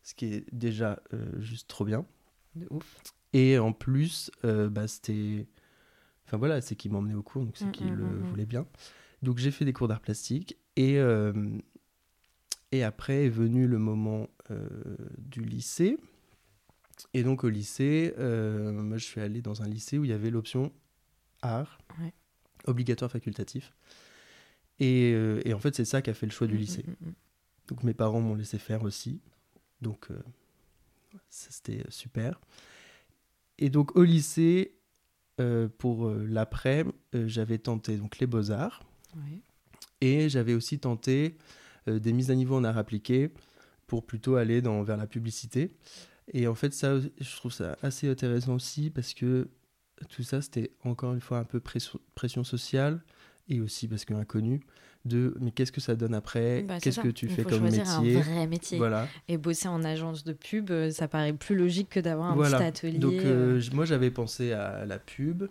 ce 0.04 0.14
qui 0.14 0.26
est 0.26 0.46
déjà 0.54 1.02
euh, 1.14 1.40
juste 1.40 1.68
trop 1.68 1.86
bien. 1.86 2.06
De 2.56 2.68
ouf. 2.70 2.98
Et 3.34 3.58
en 3.60 3.72
plus, 3.72 4.32
euh, 4.44 4.70
bah, 4.70 4.88
c'était. 4.88 5.48
Enfin 6.26 6.38
voilà, 6.38 6.62
c'est 6.62 6.76
qu'ils 6.76 6.92
m'emmenaient 6.92 7.14
au 7.14 7.24
cours, 7.24 7.46
donc 7.46 7.56
c'est 7.58 7.66
mm, 7.66 7.72
qu'ils 7.72 7.94
mm, 7.94 7.96
le 7.96 8.06
mm, 8.06 8.24
voulaient 8.30 8.46
bien. 8.46 8.66
Donc 9.22 9.38
j'ai 9.38 9.52
fait 9.52 9.66
des 9.66 9.74
cours 9.74 9.88
d'art 9.88 10.02
plastique 10.02 10.58
et, 10.76 10.98
et 12.72 12.84
après 12.84 13.26
est 13.26 13.30
venu 13.30 13.68
le 13.68 13.78
moment 13.78 14.30
du 15.18 15.42
lycée. 15.42 15.98
Et 17.14 17.24
donc 17.24 17.44
au 17.44 17.50
lycée, 17.50 18.14
moi 18.18 18.98
je 18.98 19.06
suis 19.06 19.22
allé 19.22 19.42
dans 19.42 19.62
un 19.62 19.68
lycée 19.68 19.98
où 19.98 20.06
il 20.06 20.10
y 20.10 20.14
avait 20.14 20.30
l'option 20.30 20.72
art, 21.42 21.80
obligatoire 22.66 23.12
facultatif. 23.12 23.74
Euh, 24.82 25.42
et, 25.46 25.54
en 25.54 25.60
fait, 25.60 25.76
c'est 25.76 25.86
ça 25.86 26.02
qui 26.02 26.10
a 26.10 26.14
fait 26.14 26.26
le 26.26 26.32
choix 26.32 26.48
du 26.48 26.54
mm, 26.54 26.58
mm, 26.58 26.62
lycée. 26.62 26.86
Mm, 26.88 27.12
donc 27.68 27.84
mes 27.84 27.94
parents 27.94 28.22
m'ont 28.22 28.36
laissé 28.36 28.58
faire 28.58 28.84
aussi. 28.84 29.22
Donc 29.82 30.08
euh, 30.12 30.20
c'était 31.30 31.84
super. 31.90 32.40
Et 33.58 33.70
donc 33.70 33.96
au 33.96 34.04
lycée, 34.04 34.76
euh, 35.40 35.68
pour 35.78 36.10
l'après, 36.10 36.86
j'avais 37.14 37.58
tenté 37.58 37.98
donc 37.98 38.20
les 38.20 38.28
beaux-arts. 38.28 38.84
Et 40.02 40.30
j'avais 40.30 40.54
aussi 40.56 40.80
tenté 40.80 41.38
des 41.88 42.14
mises 42.14 42.32
à 42.32 42.36
niveau 42.36 42.56
en 42.56 42.64
art 42.64 42.78
appliqué 42.78 43.32
pour 43.88 44.06
plutôt 44.06 44.36
aller 44.36 44.62
dans, 44.62 44.84
vers 44.84 44.98
la 44.98 45.08
publicité. 45.08 45.72
Et 46.34 46.48
en 46.48 46.56
fait, 46.56 46.74
ça, 46.74 47.00
je 47.00 47.36
trouve 47.36 47.52
ça 47.52 47.78
assez 47.82 48.10
intéressant 48.10 48.56
aussi 48.56 48.90
parce 48.90 49.14
que 49.14 49.50
tout 50.10 50.24
ça, 50.24 50.42
c'était 50.42 50.72
encore 50.84 51.14
une 51.14 51.22
fois 51.22 51.40
un 51.40 51.44
peu 51.44 51.60
pression, 51.60 52.00
pression 52.16 52.44
sociale 52.44 53.04
et 53.50 53.60
aussi 53.60 53.88
parce 53.88 54.06
qu'inconnu 54.06 54.62
de 55.06 55.36
mais 55.40 55.52
qu'est-ce 55.52 55.72
que 55.72 55.82
ça 55.82 55.96
donne 55.96 56.14
après? 56.14 56.64
Bah, 56.64 56.80
qu'est-ce 56.80 57.00
que 57.00 57.08
tu 57.08 57.28
fais 57.28 57.44
comme 57.44 57.64
métier 57.64 57.82
un 57.82 58.02
vrai 58.02 58.48
métier. 58.48 58.78
Voilà. 58.78 59.08
Et 59.28 59.38
bosser 59.38 59.68
en 59.68 59.84
agence 59.84 60.24
de 60.24 60.34
pub 60.34 60.72
euh, 60.72 60.92
ça 60.92 61.08
paraît 61.08 61.34
plus 61.34 61.56
logique 61.56 61.90
que 61.90 62.00
d'avoir 62.00 62.32
un 62.32 62.38
petit 62.38 62.56
atelier 62.56 62.98
donc 62.98 63.14
euh, 63.14 63.60
euh. 63.60 63.62
moi 63.74 63.86
j'avais 63.86 64.12
pensé 64.12 64.54
à 64.54 64.86
la 64.86 65.00
pub. 65.00 65.44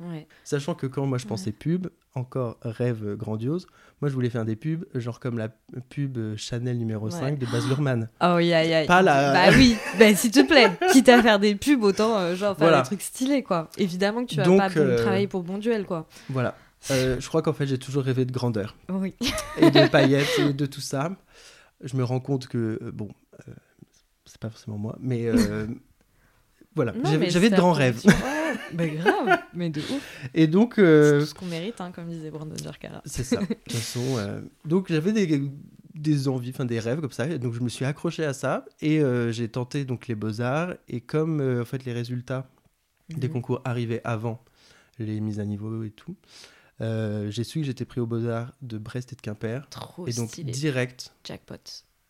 Sachant 0.45 0.75
que 0.75 0.87
quand 0.87 1.07
moi 1.07 1.19
je 1.19 1.27
pensais 1.27 1.53
pub 1.53 1.89
encore 2.15 2.59
rêve 2.63 3.15
grandiose 3.15 3.67
moi 4.01 4.09
je 4.09 4.15
voulais 4.15 4.31
faire 4.31 4.45
des 4.45 4.57
pubs 4.57 4.85
genre 4.95 5.21
comme 5.21 5.39
la 5.39 5.49
pub 5.89 6.19
Chanel 6.37 6.79
numéro 6.79 7.11
5 7.11 7.39
de 7.39 7.47
Baz 7.47 7.67
Luhrmann. 7.69 8.09
Oh 8.23 8.39
yeah, 8.39 8.65
yeah. 8.65 8.87
pas 8.87 9.03
la 9.03 9.33
bah 9.33 9.57
oui 9.57 9.77
bah, 9.99 10.15
s'il 10.15 10.31
te 10.31 10.47
plaît 10.47 10.71
quitte 10.93 11.09
à 11.09 11.23
faire 11.23 11.39
des 11.39 11.55
pubs 11.55 11.83
autant 11.83 12.35
genre 12.35 12.57
faire 12.57 12.77
des 12.77 12.87
trucs 12.87 13.03
stylés 13.03 13.43
quoi. 13.43 13.69
Évidemment 13.79 14.25
que 14.25 14.31
tu 14.31 14.37
vas 14.37 14.45
pas 14.45 14.71
travailler 14.71 15.27
pour 15.27 15.43
Bon 15.43 15.59
Duel 15.59 15.85
quoi. 15.85 16.07
voilà 16.29 16.55
euh, 16.91 17.21
je 17.21 17.29
crois 17.29 17.43
qu'en 17.43 17.53
fait, 17.53 17.67
j'ai 17.67 17.79
toujours 17.79 18.03
rêvé 18.03 18.25
de 18.25 18.33
grandeur. 18.33 18.77
Oui. 18.89 19.15
et 19.59 19.71
de 19.71 19.89
paillettes 19.91 20.39
et 20.39 20.53
de 20.53 20.67
tout 20.67 20.81
ça. 20.81 21.17
Je 21.83 21.97
me 21.97 22.05
rends 22.05 22.21
compte 22.21 22.47
que, 22.47 22.79
euh, 22.83 22.93
bon, 22.93 23.09
euh, 23.49 23.53
c'est 24.25 24.39
pas 24.39 24.51
forcément 24.51 24.79
moi, 24.79 24.97
mais 25.01 25.27
voilà, 26.75 26.95
j'avais 27.29 27.51
de 27.51 27.57
grands 27.57 27.73
rêves. 27.73 28.03
mais 28.75 28.91
grave, 28.91 29.39
mais 29.55 29.71
de 29.71 29.81
ouf. 29.81 30.29
Et 30.35 30.47
donc. 30.47 30.75
C'est 30.77 31.19
tout 31.21 31.27
ce 31.27 31.35
qu'on 31.35 31.47
mérite, 31.47 31.81
hein, 31.81 31.91
comme 31.93 32.09
disait 32.09 32.31
Brandon 32.31 32.57
Jarkara. 32.63 33.03
C'est 33.05 33.25
ça. 33.25 33.37
De 33.41 33.47
toute 33.47 33.73
façon, 33.73 34.43
donc 34.65 34.91
j'avais 34.91 35.13
des, 35.13 35.43
des 35.95 36.29
envies, 36.29 36.51
enfin 36.51 36.65
des 36.65 36.81
rêves 36.81 37.01
comme 37.01 37.13
ça. 37.13 37.27
donc 37.39 37.55
je 37.55 37.61
me 37.61 37.69
suis 37.69 37.85
accroché 37.85 38.25
à 38.25 38.33
ça 38.33 38.65
et 38.81 39.03
j'ai 39.31 39.49
tenté 39.49 39.85
donc 39.85 40.07
les 40.07 40.15
beaux-arts. 40.15 40.75
Et 40.89 41.01
comme 41.01 41.41
en 41.61 41.65
fait 41.65 41.85
les 41.85 41.93
résultats 41.93 42.49
des 43.09 43.29
mhm. 43.29 43.33
concours 43.33 43.61
arrivaient 43.65 44.03
avant 44.05 44.45
les 44.99 45.21
mises 45.21 45.41
à 45.41 45.45
niveau 45.45 45.83
et 45.83 45.91
tout, 45.91 46.15
euh, 46.81 47.31
j'ai 47.31 47.45
su 47.45 47.61
que 47.61 47.67
j'étais 47.67 47.85
pris 47.85 48.01
aux 48.01 48.07
Beaux-Arts 48.07 48.53
de 48.63 48.79
Brest 48.79 49.13
et 49.13 49.17
de 49.17 49.21
Quimper. 49.21 49.69
Trop 49.71 50.07
Et 50.07 50.13
donc, 50.13 50.39
direct. 50.41 51.13
Jackpot. 51.25 51.55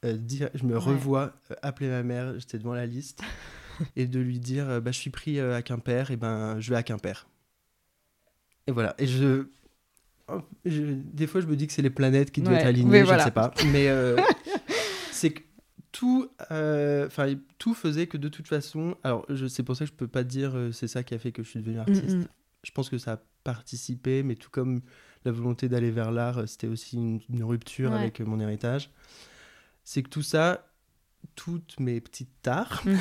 Euh, 0.05 0.17
je 0.55 0.65
me 0.65 0.79
revois 0.79 1.35
euh, 1.51 1.57
appeler 1.63 1.91
ma 1.91 2.03
mère, 2.03 2.39
j'étais 2.39 2.59
devant 2.59 2.73
la 2.73 2.87
liste, 2.87 3.21
et 3.97 4.07
de 4.07 4.21
lui 4.21 4.39
dire 4.39 4.81
bah, 4.81 4.93
Je 4.93 4.99
suis 4.99 5.11
pris 5.11 5.41
à 5.41 5.63
Quimper, 5.63 6.11
et 6.11 6.17
ben 6.17 6.59
je 6.61 6.71
vais 6.71 6.77
à 6.77 6.83
Quimper. 6.83 7.29
Et 8.67 8.73
voilà. 8.73 8.95
Et 8.99 9.07
je. 9.07 9.47
des 10.77 11.27
fois, 11.27 11.41
je 11.41 11.47
me 11.47 11.57
dis 11.57 11.67
que 11.67 11.73
c'est 11.73 11.83
les 11.83 11.91
planètes 11.91 12.31
qui 12.31 12.41
doivent 12.41 12.57
être 12.57 12.67
alignées, 12.67 13.05
je 13.05 13.13
ne 13.13 13.19
sais 13.19 13.31
pas. 13.31 13.53
Mais 13.73 13.89
c'est 15.13 15.33
que 15.33 15.43
tout, 15.93 16.31
enfin 16.49 17.35
tout 17.59 17.75
faisait 17.75 18.07
que 18.07 18.17
de 18.17 18.29
toute 18.29 18.47
façon. 18.47 18.97
Alors, 19.03 19.27
c'est 19.49 19.65
pour 19.65 19.75
ça 19.77 19.85
que 19.85 19.91
je 19.91 19.97
peux 19.97 20.09
pas 20.09 20.23
dire 20.23 20.71
c'est 20.73 20.89
ça 20.89 21.03
qui 21.03 21.15
a 21.15 21.19
fait 21.19 21.33
que 21.33 21.43
je 21.43 21.49
suis 21.51 21.61
devenu 21.61 21.81
artiste. 21.81 22.15
Mm, 22.15 22.21
mm. 22.21 22.29
Je 22.63 22.71
pense 22.73 22.89
que 22.89 22.99
ça 22.99 23.13
a 23.15 23.21
participé, 23.45 24.23
mais 24.23 24.37
tout 24.37 24.51
comme 24.51 24.83
la 25.25 25.33
volonté 25.33 25.69
d'aller 25.69 25.91
vers 25.91 26.11
l'art, 26.11 26.39
euh, 26.39 26.47
c'était 26.47 26.67
aussi 26.67 26.97
une, 26.97 27.45
rupture 27.45 27.93
avec 27.93 28.21
euh, 28.21 28.25
mon 28.25 28.41
héritage. 28.41 28.91
C'est 29.85 30.03
que 30.03 30.09
tout 30.09 30.23
ça, 30.23 30.67
toutes 31.35 31.79
mes 31.81 32.01
petites 32.01 32.43
tares, 32.43 32.83
mhm. 32.87 32.99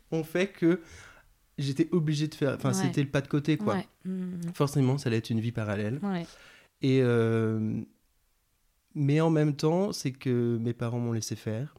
ont 0.12 0.24
fait 0.24 0.48
que 0.48 0.80
j'étais 1.58 1.88
obligé 1.92 2.28
de 2.28 2.34
faire. 2.34 2.54
Enfin, 2.54 2.72
c'était 2.72 3.02
le 3.02 3.08
pas 3.08 3.20
de 3.20 3.28
côté, 3.28 3.56
quoi. 3.56 3.82
Mhm. 4.04 4.52
Forcément, 4.54 4.98
ça 4.98 5.08
allait 5.08 5.18
être 5.18 5.30
une 5.30 5.40
vie 5.40 5.52
parallèle. 5.52 6.00
Et. 6.80 7.00
Euh, 7.02 7.82
mais 8.94 9.22
en 9.22 9.30
même 9.30 9.56
temps, 9.56 9.90
c'est 9.92 10.12
que 10.12 10.58
mes 10.60 10.74
parents 10.74 10.98
m'ont 10.98 11.12
laissé 11.12 11.34
faire. 11.34 11.78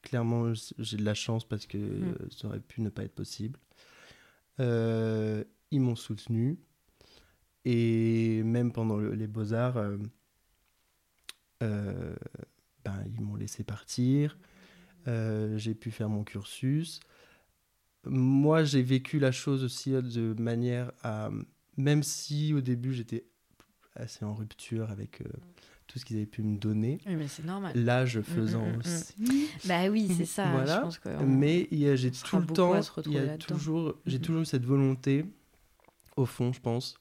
Clairement, 0.00 0.54
j'ai 0.54 0.96
de 0.96 1.04
la 1.04 1.12
chance 1.12 1.46
parce 1.46 1.66
que 1.66 1.76
mhm. 1.76 2.16
ça 2.30 2.48
aurait 2.48 2.60
pu 2.60 2.80
ne 2.80 2.88
pas 2.88 3.02
être 3.02 3.14
possible. 3.14 3.58
ils 4.58 5.80
m'ont 5.80 5.96
soutenu. 5.96 6.58
Et 7.68 8.44
même 8.44 8.70
pendant 8.70 8.96
les 8.96 9.26
beaux-arts, 9.26 9.76
euh, 9.76 9.96
euh, 11.64 12.14
ben, 12.84 13.04
ils 13.12 13.20
m'ont 13.20 13.34
laissé 13.34 13.64
partir. 13.64 14.38
Euh, 15.08 15.58
j'ai 15.58 15.74
pu 15.74 15.90
faire 15.90 16.08
mon 16.08 16.22
cursus. 16.22 17.00
Moi, 18.04 18.62
j'ai 18.62 18.82
vécu 18.82 19.18
la 19.18 19.32
chose 19.32 19.64
aussi 19.64 19.90
de 19.90 20.40
manière 20.40 20.92
à... 21.02 21.30
Même 21.76 22.04
si 22.04 22.54
au 22.54 22.60
début, 22.60 22.94
j'étais 22.94 23.26
assez 23.96 24.24
en 24.24 24.32
rupture 24.32 24.92
avec 24.92 25.24
tout 25.88 25.98
ce 25.98 26.04
qu'ils 26.04 26.18
avaient 26.18 26.26
pu 26.26 26.42
me 26.42 26.58
donner. 26.58 27.00
Oui, 27.04 27.16
mais 27.16 27.26
c'est 27.26 27.44
normal. 27.44 27.72
L'âge 27.74 28.16
mm, 28.16 28.22
faisant 28.22 28.64
mm, 28.64 28.76
mm, 28.76 28.78
aussi. 28.78 29.50
Bah 29.64 29.88
oui, 29.88 30.08
c'est 30.16 30.24
ça. 30.24 30.52
voilà. 30.52 30.88
mais 31.26 31.68
j'ai 31.96 32.12
tout 32.12 32.38
le 32.38 32.46
temps, 32.46 32.80
il 33.06 33.12
y 33.12 33.18
a 33.18 33.36
toujours, 33.36 33.96
j'ai 34.06 34.20
toujours 34.20 34.42
eu 34.42 34.46
cette 34.46 34.64
volonté, 34.64 35.24
au 36.16 36.26
fond, 36.26 36.52
je 36.52 36.60
pense, 36.60 36.96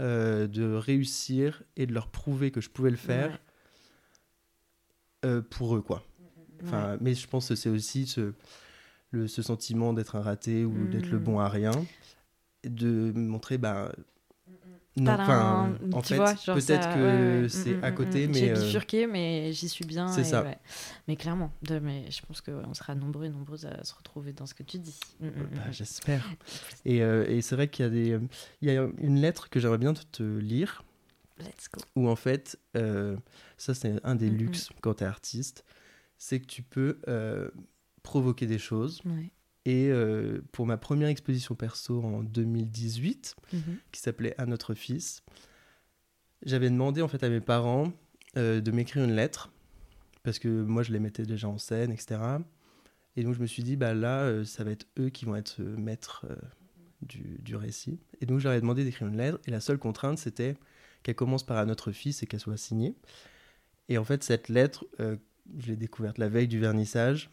euh, 0.00 0.46
de 0.46 0.74
réussir 0.74 1.62
et 1.76 1.86
de 1.86 1.92
leur 1.92 2.08
prouver 2.08 2.50
que 2.50 2.60
je 2.60 2.70
pouvais 2.70 2.90
le 2.90 2.96
faire 2.96 3.40
euh, 5.24 5.42
pour 5.42 5.76
eux, 5.76 5.82
quoi. 5.82 6.04
Enfin, 6.62 6.96
Mais 7.00 7.14
je 7.14 7.26
pense 7.26 7.48
que 7.48 7.54
c'est 7.54 7.68
aussi 7.68 8.06
ce, 8.06 8.32
le, 9.10 9.26
ce 9.28 9.42
sentiment 9.42 9.92
d'être 9.92 10.16
un 10.16 10.20
raté 10.20 10.64
ou 10.64 10.86
d'être 10.88 11.10
le 11.10 11.18
bon 11.18 11.38
à 11.38 11.48
rien, 11.48 11.72
de 12.64 13.12
montrer, 13.14 13.58
bah, 13.58 13.92
non, 15.00 15.12
enfin, 15.12 15.78
en 15.92 16.02
fait, 16.02 16.16
peut-être 16.16 16.94
que 16.94 17.48
c'est 17.48 17.74
mm, 17.74 17.80
mm, 17.80 17.84
à 17.84 17.92
côté, 17.92 18.26
mm, 18.26 18.30
mais. 18.30 18.38
J'ai 18.38 18.50
euh, 18.50 18.54
bifurqué, 18.54 19.06
mais 19.06 19.52
j'y 19.52 19.68
suis 19.68 19.84
bien. 19.84 20.08
C'est 20.08 20.24
ça. 20.24 20.44
Mais 21.06 21.16
clairement, 21.16 21.52
de, 21.62 21.78
mais 21.78 22.10
je 22.10 22.20
pense 22.26 22.40
qu'on 22.40 22.74
sera 22.74 22.94
nombreux 22.94 23.26
et 23.26 23.28
nombreuses 23.30 23.66
à 23.66 23.84
se 23.84 23.94
retrouver 23.94 24.32
dans 24.32 24.46
ce 24.46 24.54
que 24.54 24.62
tu 24.62 24.78
dis. 24.78 24.98
Bah, 25.20 25.70
j'espère. 25.70 26.28
Et, 26.84 27.02
euh, 27.02 27.26
et 27.28 27.42
c'est 27.42 27.54
vrai 27.54 27.68
qu'il 27.68 27.84
y 27.84 27.88
a 27.88 27.90
des, 27.90 28.18
il 28.62 28.70
y 28.70 28.76
a 28.76 28.88
une 28.98 29.20
lettre 29.20 29.50
que 29.50 29.60
j'aimerais 29.60 29.78
bien 29.78 29.92
te 29.94 30.22
lire. 30.22 30.84
Let's 31.38 31.68
go. 31.72 31.80
Où 31.96 32.08
en 32.08 32.16
fait, 32.16 32.58
euh, 32.76 33.16
ça 33.56 33.74
c'est 33.74 34.00
un 34.04 34.14
des 34.14 34.30
luxes 34.30 34.70
quand 34.80 34.94
tu 34.94 35.04
es 35.04 35.06
artiste, 35.06 35.64
c'est 36.16 36.40
que 36.40 36.46
tu 36.46 36.62
peux 36.62 36.98
provoquer 38.02 38.46
des 38.46 38.58
choses. 38.58 39.02
Ouais 39.04 39.30
et 39.64 39.88
euh, 39.90 40.40
pour 40.52 40.66
ma 40.66 40.76
première 40.76 41.08
exposition 41.08 41.54
perso 41.54 42.02
en 42.02 42.22
2018, 42.22 43.36
mhm. 43.52 43.60
qui 43.92 44.00
s'appelait 44.00 44.34
À 44.38 44.46
notre 44.46 44.74
fils, 44.74 45.22
j'avais 46.44 46.70
demandé 46.70 47.02
en 47.02 47.08
fait 47.08 47.22
à 47.22 47.28
mes 47.28 47.40
parents 47.40 47.92
euh, 48.36 48.60
de 48.60 48.70
m'écrire 48.70 49.04
une 49.04 49.14
lettre, 49.14 49.50
parce 50.22 50.38
que 50.38 50.48
moi 50.48 50.82
je 50.82 50.92
les 50.92 51.00
mettais 51.00 51.24
déjà 51.24 51.48
en 51.48 51.58
scène, 51.58 51.90
etc. 51.90 52.20
Et 53.16 53.24
donc 53.24 53.34
je 53.34 53.40
me 53.40 53.46
suis 53.46 53.62
dit, 53.62 53.76
bah 53.76 53.94
là, 53.94 54.22
euh, 54.22 54.44
ça 54.44 54.64
va 54.64 54.70
être 54.70 54.86
eux 54.98 55.10
qui 55.10 55.24
vont 55.24 55.34
être 55.36 55.60
maîtres 55.60 56.26
du, 57.02 57.38
du, 57.42 57.56
récit. 57.56 57.98
Et 58.20 58.26
donc 58.26 58.38
j'avais 58.38 58.60
demandé 58.60 58.84
d'écrire 58.84 59.08
une 59.08 59.16
lettre, 59.16 59.38
et 59.46 59.50
la 59.50 59.60
seule 59.60 59.78
contrainte, 59.78 60.18
c'était 60.18 60.56
qu'elle 61.02 61.16
commence 61.16 61.44
par 61.44 61.58
à 61.58 61.64
notre 61.64 61.92
fils 61.92 62.22
et 62.22 62.26
qu'elle 62.26 62.40
soit 62.40 62.56
signée. 62.56 62.94
Et 63.88 63.98
en 63.98 64.04
fait, 64.04 64.22
cette 64.22 64.48
lettre, 64.48 64.86
je 64.98 65.66
l'ai 65.66 65.76
découverte 65.76 66.18
la 66.18 66.28
veille 66.28 66.48
du 66.48 66.58
vernissage, 66.58 67.30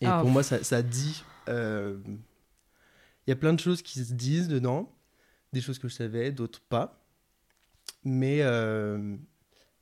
Et 0.00 0.06
Ah, 0.06 0.20
pour 0.20 0.30
moi, 0.30 0.42
ça, 0.42 0.62
ça 0.62 0.82
dit. 0.82 1.24
euh, 1.48 1.98
Il 3.26 3.30
y 3.30 3.32
a 3.32 3.36
plein 3.36 3.52
de 3.54 3.60
choses 3.60 3.82
qui 3.82 3.98
se 4.04 4.12
disent 4.12 4.48
dedans, 4.48 4.92
des 5.52 5.60
choses 5.60 5.78
que 5.78 5.88
je 5.88 5.94
savais, 5.94 6.32
d'autres 6.32 6.60
pas. 6.68 7.02
Mais, 8.04 8.38
euh, 8.42 9.16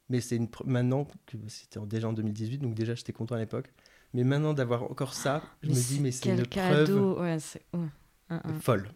mais 0.09 0.21
c'est 0.21 0.37
une 0.37 0.49
maintenant 0.65 1.07
que 1.27 1.37
c'était 1.49 1.81
déjà 1.87 2.09
en 2.09 2.13
2018, 2.13 2.59
donc 2.59 2.75
déjà 2.75 2.95
j'étais 2.95 3.13
content 3.13 3.35
à 3.35 3.39
l'époque. 3.39 3.73
Mais 4.15 4.25
maintenant 4.25 4.55
d'avoir 4.55 4.85
encore 4.85 5.13
ça, 5.15 5.43
je 5.63 5.69
me 5.69 5.75
dis, 5.75 6.01
mais 6.01 6.11
c'est 6.13 6.29
une 6.31 6.37
preuve 6.37 6.49
cadeau. 6.49 7.21
Ouais, 7.21 7.39
c'est 7.41 7.63
ouais. 7.75 7.89
Un, 8.31 8.41
un. 8.45 8.61
folle. 8.61 8.89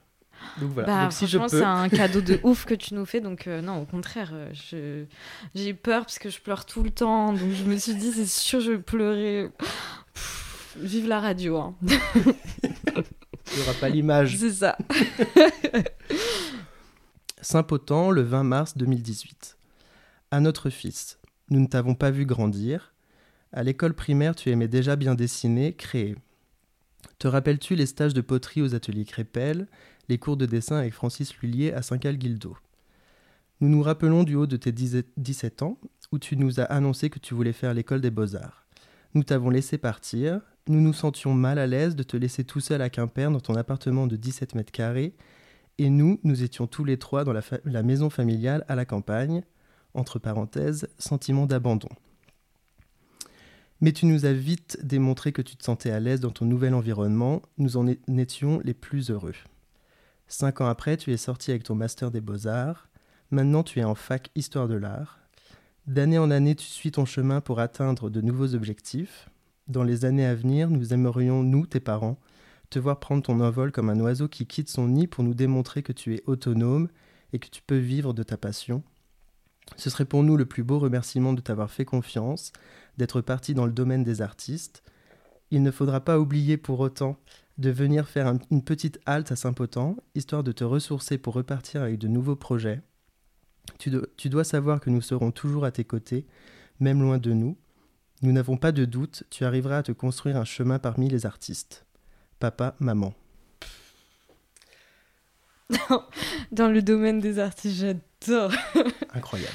Donc 0.61 0.71
voilà. 0.71 0.87
Bah, 0.87 1.03
donc 1.05 1.13
si 1.13 1.27
je 1.27 1.37
franchement, 1.37 1.51
peux. 1.51 1.59
c'est 1.59 1.65
un 1.65 1.89
cadeau 1.89 2.21
de 2.21 2.39
ouf 2.45 2.65
que 2.65 2.75
tu 2.75 2.95
nous 2.95 3.05
fais. 3.05 3.21
Donc, 3.21 3.49
euh, 3.49 3.61
non, 3.61 3.83
au 3.83 3.85
contraire, 3.85 4.31
euh, 4.33 4.49
je... 4.55 5.05
j'ai 5.57 5.71
eu 5.71 5.75
peur 5.75 6.03
parce 6.03 6.21
que 6.21 6.31
je 6.31 6.41
pleure 6.41 6.65
tout 6.65 6.85
le 6.85 6.91
temps. 6.91 7.33
Donc, 7.33 7.51
je 7.51 7.65
me 7.65 7.77
suis 7.77 7.97
dit, 7.97 8.13
c'est 8.13 8.27
sûr, 8.27 8.61
je 8.61 8.73
vais 8.73 8.79
pleurer. 8.79 9.51
Vive 10.77 11.09
la 11.09 11.21
radio. 11.21 11.57
hein. 11.59 11.75
Il 11.83 13.57
n'y 13.57 13.63
aura 13.63 13.73
pas 13.81 13.89
l'image. 13.89 14.37
C'est 14.37 14.53
ça. 14.53 14.77
Saint-Potent, 17.41 18.11
le 18.11 18.23
20 18.23 18.45
mars 18.45 18.77
2018. 18.77 19.57
À 20.31 20.41
notre 20.41 20.71
fils, 20.71 21.19
nous 21.51 21.61
ne 21.61 21.67
t'avons 21.67 21.95
pas 21.95 22.11
vu 22.11 22.27
grandir. 22.27 22.93
À 23.53 23.63
l'école 23.63 23.95
primaire, 23.95 24.37
tu 24.37 24.51
aimais 24.51 24.69
déjà 24.69 24.97
bien 24.97 25.15
dessiner, 25.15 25.73
créer. 25.73 26.17
Te 27.19 27.29
rappelles-tu 27.29 27.75
les 27.75 27.87
stages 27.87 28.13
de 28.15 28.21
poterie 28.21 28.61
aux 28.61 28.75
ateliers 28.75 29.07
Crépel, 29.07 29.67
les 30.09 30.19
cours 30.19 30.37
de 30.37 30.47
dessin 30.47 30.77
avec 30.77 30.93
Francis 30.93 31.35
Lullier 31.39 31.73
à 31.73 31.81
Saint-Cal-Guildo 31.83 32.57
Nous 33.61 33.69
nous 33.69 33.83
rappelons 33.83 34.25
du 34.25 34.35
haut 34.35 34.47
de 34.47 34.57
tes 34.57 34.73
10 34.73 35.05
17 35.17 35.63
ans, 35.63 35.79
où 36.13 36.19
tu 36.19 36.37
nous 36.37 36.61
as 36.61 36.65
annoncé 36.65 37.09
que 37.09 37.19
tu 37.19 37.35
voulais 37.35 37.53
faire 37.55 37.73
l'école 37.73 38.03
des 38.03 38.11
beaux-arts. 38.11 38.67
Nous 39.15 39.23
t'avons 39.23 39.49
laissé 39.49 39.79
partir, 39.79 40.41
nous 40.69 40.81
nous 40.81 40.93
sentions 40.93 41.35
mal 41.35 41.59
à 41.59 41.67
l'aise 41.67 41.97
de 41.97 42.03
te 42.03 42.17
laisser 42.17 42.45
tout 42.45 42.61
seul 42.61 42.83
à 42.83 42.91
Quimper 42.91 43.31
dans 43.31 43.41
ton 43.41 43.55
appartement 43.55 44.07
de 44.07 44.17
17 44.17 44.55
mètres 44.55 44.73
carrés, 44.73 45.15
et 45.79 45.91
nous, 45.91 46.21
nous 46.25 46.43
étions 46.43 46.67
tous 46.67 46.85
les 46.85 46.99
trois 46.99 47.25
dans 47.25 47.33
la, 47.33 47.43
la 47.65 47.83
maison 47.83 48.11
familiale 48.11 48.65
à 48.69 48.75
la 48.75 48.85
campagne, 48.85 49.43
entre 49.95 50.19
parenthèses, 50.19 50.89
sentiment 50.99 51.47
d'abandon. 51.47 51.89
Mais 53.81 53.93
tu 53.93 54.07
nous 54.07 54.27
as 54.27 54.33
vite 54.33 54.79
démontré 54.83 55.33
que 55.33 55.43
tu 55.43 55.57
te 55.57 55.65
sentais 55.65 55.91
à 55.91 56.01
l'aise 56.01 56.21
dans 56.21 56.33
ton 56.33 56.45
nouvel 56.45 56.75
environnement, 56.75 57.43
nous 57.59 57.77
en 57.77 57.87
étions 57.87 58.61
les 58.65 58.75
plus 58.75 59.11
heureux. 59.11 59.35
Cinq 60.27 60.61
ans 60.61 60.67
après, 60.67 60.97
tu 60.97 61.13
es 61.13 61.17
sorti 61.17 61.53
avec 61.53 61.63
ton 61.63 61.77
master 61.77 62.11
des 62.11 62.21
beaux-arts, 62.21 62.89
maintenant 63.31 63.63
tu 63.63 63.79
es 63.79 63.85
en 63.85 63.95
fac 63.95 64.31
Histoire 64.35 64.69
de 64.69 64.75
l'art. 64.75 65.21
D'année 65.87 66.19
en 66.19 66.31
année, 66.31 66.55
tu 66.55 66.67
suis 66.67 66.91
ton 66.91 67.07
chemin 67.07 67.41
pour 67.41 67.61
atteindre 67.61 68.11
de 68.11 68.21
nouveaux 68.21 68.55
objectifs. 68.55 69.31
Dans 69.69 69.83
les 69.83 70.05
années 70.05 70.27
à 70.27 70.35
venir, 70.35 70.71
nous 70.71 70.95
aimerions, 70.95 71.43
nous, 71.43 71.67
tes 71.67 71.81
parents, 71.81 72.19
te 72.71 72.79
voir 72.79 73.01
prendre 73.01 73.23
ton 73.23 73.41
envol 73.41 73.71
comme 73.73 73.91
un 73.91 74.01
oiseau 74.01 74.29
qui 74.29 74.47
quitte 74.47 74.69
son 74.71 74.89
nid 74.89 75.07
pour 75.07 75.25
nous 75.25 75.35
démontrer 75.35 75.83
que 75.83 75.93
tu 75.93 76.15
es 76.15 76.23
autonome 76.27 76.89
et 77.33 77.39
que 77.39 77.49
tu 77.49 77.63
peux 77.63 77.77
vivre 77.77 78.15
de 78.15 78.23
ta 78.23 78.37
passion. 78.37 78.83
Ce 79.77 79.91
serait 79.91 80.07
pour 80.07 80.23
nous 80.23 80.37
le 80.37 80.47
plus 80.47 80.63
beau 80.63 80.79
remerciement 80.79 81.35
de 81.35 81.43
t'avoir 81.43 81.71
fait 81.71 81.85
confiance, 81.85 82.53
d'être 82.97 83.21
parti 83.21 83.53
dans 83.53 83.67
le 83.67 83.73
domaine 83.73 84.05
des 84.05 84.23
artistes. 84.23 84.83
Il 85.51 85.63
ne 85.63 85.71
faudra 85.71 86.01
pas 86.01 86.19
oublier 86.19 86.57
pour 86.57 86.81
autant 86.81 87.19
de 87.59 87.71
venir 87.71 88.09
faire 88.09 88.27
un- 88.27 88.39
une 88.51 88.63
petite 88.63 88.99
halte 89.05 89.33
à 89.33 89.37
Saint-Potent, 89.37 89.97
histoire 90.15 90.45
de 90.45 90.53
te 90.53 90.65
ressourcer 90.65 91.19
pour 91.19 91.35
repartir 91.35 91.83
avec 91.83 91.99
de 91.99 92.09
nouveaux 92.09 92.37
projets. 92.37 92.81
Tu 93.79 94.29
dois 94.31 94.45
savoir 94.45 94.81
que 94.81 94.89
nous 94.89 95.03
serons 95.03 95.31
toujours 95.31 95.65
à 95.67 95.71
tes 95.71 95.85
côtés, 95.85 96.25
même 96.81 97.03
loin 97.03 97.19
de 97.19 97.33
nous. 97.33 97.57
Nous 98.23 98.33
n'avons 98.33 98.57
pas 98.57 98.73
de 98.73 98.85
doute, 98.85 99.23
tu 99.31 99.45
arriveras 99.45 99.79
à 99.79 99.83
te 99.83 99.93
construire 99.93 100.37
un 100.37 100.45
chemin 100.45 100.79
parmi 100.79 101.09
les 101.09 101.25
artistes. 101.27 101.85
Papa, 102.41 102.75
maman. 102.81 103.15
Dans 106.53 106.69
le 106.69 106.83
domaine 106.83 107.21
des 107.21 107.39
artistes, 107.39 107.77
j'adore. 107.79 108.53
Incroyable. 109.15 109.53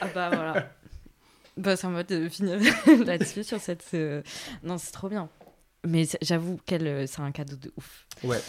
Ah 0.00 0.06
bah 0.14 0.30
voilà. 0.32 0.70
bah, 1.56 1.76
c'est 1.76 1.86
en 1.86 1.90
mode 1.90 2.06
de 2.06 2.28
finir 2.28 2.58
là-dessus 3.04 3.44
sur 3.44 3.60
cette. 3.60 3.84
euh, 3.94 4.22
Non, 4.62 4.78
c'est 4.78 4.92
trop 4.92 5.08
bien. 5.08 5.28
Mais 5.86 6.06
j'avoue 6.22 6.58
qu'elle, 6.66 6.86
euh, 6.86 7.06
c'est 7.06 7.20
un 7.22 7.32
cadeau 7.32 7.56
de 7.56 7.72
ouf. 7.76 8.06
Ouais. 8.22 8.40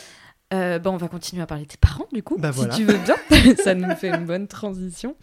Euh, 0.54 0.80
bah, 0.80 0.92
on 0.92 0.98
va 0.98 1.08
continuer 1.08 1.42
à 1.42 1.48
parler 1.48 1.64
de 1.64 1.70
tes 1.70 1.78
parents, 1.78 2.08
du 2.12 2.22
coup, 2.24 2.38
Bah, 2.38 2.52
si 2.52 2.58
voilà. 2.60 2.76
tu 2.76 2.84
veux 2.84 2.98
bien. 2.98 3.56
Ça 3.64 3.74
nous 3.74 3.96
fait 3.96 4.10
une 4.10 4.26
bonne 4.26 4.48
transition. 4.48 5.16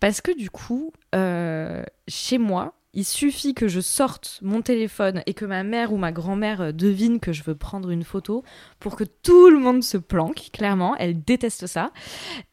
Parce 0.00 0.20
que, 0.20 0.36
du 0.36 0.50
coup, 0.50 0.92
euh, 1.14 1.82
chez 2.08 2.36
moi, 2.38 2.74
il 2.96 3.04
suffit 3.04 3.52
que 3.52 3.68
je 3.68 3.80
sorte 3.80 4.40
mon 4.42 4.62
téléphone 4.62 5.22
et 5.26 5.34
que 5.34 5.44
ma 5.44 5.62
mère 5.62 5.92
ou 5.92 5.98
ma 5.98 6.12
grand-mère 6.12 6.62
euh, 6.62 6.72
devine 6.72 7.20
que 7.20 7.32
je 7.32 7.42
veux 7.42 7.54
prendre 7.54 7.90
une 7.90 8.04
photo 8.04 8.42
pour 8.80 8.96
que 8.96 9.04
tout 9.04 9.50
le 9.50 9.58
monde 9.58 9.84
se 9.84 9.98
planque, 9.98 10.48
clairement. 10.50 10.96
Elle 10.96 11.22
déteste 11.22 11.66
ça. 11.66 11.92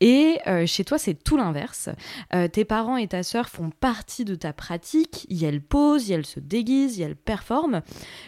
Et 0.02 0.40
euh, 0.46 0.66
chez 0.68 0.84
toi, 0.84 0.98
c'est 0.98 1.14
tout 1.14 1.38
l'inverse. 1.38 1.90
Euh, 2.34 2.50
tes 2.50 2.66
parents 2.66 2.98
et 2.98 3.08
ta 3.08 3.24
sœur 3.24 3.48
font 3.48 3.70
partie 3.70 4.26
de 4.26 4.36
ta 4.36 4.52
pratique. 4.52 5.26
Y 5.30 5.46
elles 5.46 5.62
posent, 5.62 6.10
y 6.10 6.14
elles 6.14 6.26
se 6.26 6.42
déguisent, 6.42 6.98
y 6.98 7.04
elles 7.04 7.16
performent. 7.16 7.82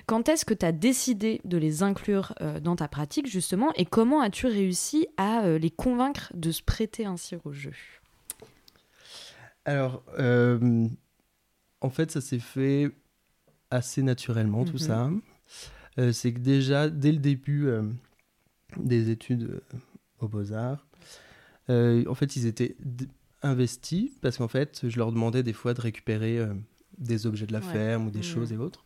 Quand 0.06 0.30
est-ce 0.30 0.46
que 0.46 0.54
tu 0.54 0.66
as 0.66 0.72
décidé 0.72 1.42
de 1.44 1.58
les 1.58 1.84
inclure 1.84 2.34
dans 2.62 2.78
ta 2.78 2.88
pratique, 2.88 3.28
justement, 3.28 3.74
et 3.76 3.86
comment 3.86 4.22
as-tu 4.22 4.48
réussi 4.48 5.08
à 5.18 5.48
les 5.58 5.70
convaincre 5.70 6.32
de 6.34 6.52
se 6.52 6.64
prêter 6.64 7.06
ainsi 7.06 7.36
au 7.44 7.52
jeu? 7.52 7.74
Alors, 9.66 10.04
en 11.86 11.90
fait, 11.90 12.12
ça 12.12 12.20
s'est 12.22 12.40
fait 12.40 12.92
assez 13.70 14.02
naturellement, 14.04 14.66
tout 14.66 14.74
Mhm. 14.74 14.80
ça. 14.80 15.10
Euh, 15.98 16.12
c'est 16.12 16.34
que 16.34 16.40
déjà, 16.40 16.90
dès 16.90 17.12
le 17.12 17.20
début 17.20 17.68
euh, 17.68 17.84
des 18.78 19.10
études 19.12 19.44
euh, 19.44 19.60
aux 20.20 20.28
Beaux-Arts, 20.28 20.86
en 21.70 22.14
fait, 22.16 22.36
ils 22.36 22.46
étaient 22.46 22.76
investis 23.42 24.12
parce 24.22 24.38
qu'en 24.38 24.48
fait, 24.48 24.88
je 24.90 24.98
leur 24.98 25.12
demandais 25.12 25.44
des 25.44 25.54
fois 25.54 25.74
de 25.74 25.82
récupérer 25.82 26.40
des 26.98 27.26
objets 27.28 27.46
de 27.48 27.54
la 27.54 27.60
Ouais. 27.60 27.72
ferme 27.72 28.08
ou 28.08 28.12
des 28.12 28.20
Mhm. 28.20 28.24
choses 28.24 28.52
et 28.52 28.58
autres. 28.58 28.86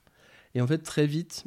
Et 0.56 0.62
en 0.62 0.68
fait, 0.68 0.80
très 0.80 1.06
vite, 1.08 1.46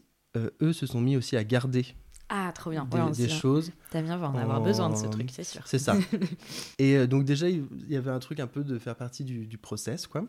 eux 0.62 0.73
se 0.73 0.87
sont 0.87 1.01
mis 1.01 1.17
aussi 1.17 1.37
à 1.37 1.45
garder 1.45 1.87
Ah, 2.29 2.51
trop 2.55 2.71
bien. 2.71 2.85
des, 2.87 2.99
Ouais, 2.99 3.11
des 3.12 3.29
choses. 3.29 3.73
Damien 3.93 4.17
va 4.17 4.31
en 4.31 4.35
avoir 4.37 4.61
besoin 4.62 4.88
de 4.91 4.97
ce 4.97 5.07
truc, 5.07 5.31
c'est 5.31 5.45
sûr. 5.45 5.62
C'est 5.67 5.79
ça. 5.79 5.97
et 6.79 6.97
euh, 6.97 7.07
donc 7.07 7.25
déjà, 7.25 7.49
il 7.49 7.67
il 7.87 7.91
y 7.93 7.97
avait 7.97 8.11
un 8.11 8.19
truc 8.21 8.41
un 8.41 8.47
peu 8.47 8.65
de 8.65 8.79
faire 8.79 8.97
partie 8.97 9.25
du, 9.25 9.47
du 9.47 9.59
process, 9.59 10.07
quoi. 10.07 10.25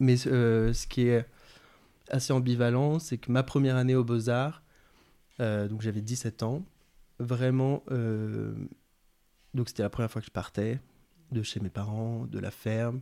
Mais 0.00 0.16
euh, 0.26 0.72
ce 0.72 0.86
qui 0.86 1.02
est 1.08 1.24
assez 2.10 2.32
ambivalent, 2.32 2.98
c'est 2.98 3.18
que 3.18 3.30
ma 3.30 3.42
première 3.42 3.76
année 3.76 3.94
aux 3.94 4.04
Beaux-Arts, 4.04 4.62
euh, 5.40 5.68
donc 5.68 5.80
j'avais 5.82 6.02
17 6.02 6.42
ans, 6.42 6.64
vraiment, 7.18 7.82
euh, 7.90 8.54
donc 9.54 9.68
c'était 9.68 9.82
la 9.82 9.90
première 9.90 10.10
fois 10.10 10.20
que 10.20 10.26
je 10.26 10.32
partais 10.32 10.80
de 11.30 11.42
chez 11.42 11.60
mes 11.60 11.70
parents, 11.70 12.26
de 12.26 12.38
la 12.38 12.50
ferme. 12.50 13.00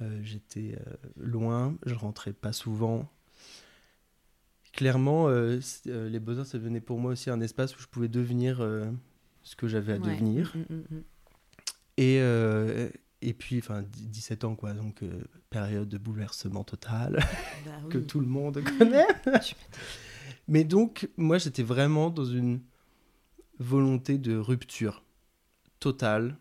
Euh, 0.00 0.20
J'étais 0.22 0.76
euh, 0.78 0.94
loin, 1.16 1.76
je 1.84 1.94
rentrais 1.94 2.32
pas 2.32 2.52
souvent. 2.52 3.10
Clairement, 4.72 5.28
euh, 5.28 5.58
les 5.86 6.20
Beaux-Arts, 6.20 6.46
ça 6.46 6.58
devenait 6.58 6.80
pour 6.80 6.98
moi 7.00 7.12
aussi 7.12 7.30
un 7.30 7.40
espace 7.40 7.76
où 7.76 7.80
je 7.80 7.86
pouvais 7.88 8.08
devenir 8.08 8.58
ce 9.42 9.56
que 9.56 9.66
j'avais 9.66 9.94
à 9.94 9.96
Ouais. 9.96 10.12
devenir. 10.12 10.54
Mm, 10.54 10.74
mm, 10.74 10.84
mm. 10.90 11.02
Et, 11.96 12.90
et 13.20 13.34
puis, 13.34 13.58
enfin, 13.58 13.82
17 13.82 14.44
ans, 14.44 14.54
quoi, 14.54 14.72
donc 14.74 15.02
euh, 15.02 15.24
période 15.50 15.88
de 15.88 15.98
bouleversement 15.98 16.62
total 16.62 17.18
Bah 17.64 17.72
que 17.90 17.98
tout 17.98 18.20
le 18.20 18.26
monde 18.26 18.62
connaît. 18.78 19.06
Mais 20.46 20.64
donc, 20.64 21.08
moi, 21.16 21.38
j'étais 21.38 21.64
vraiment 21.64 22.10
dans 22.10 22.24
une 22.24 22.60
volonté 23.58 24.18
de 24.18 24.36
rupture 24.36 25.02
totale 25.80 26.36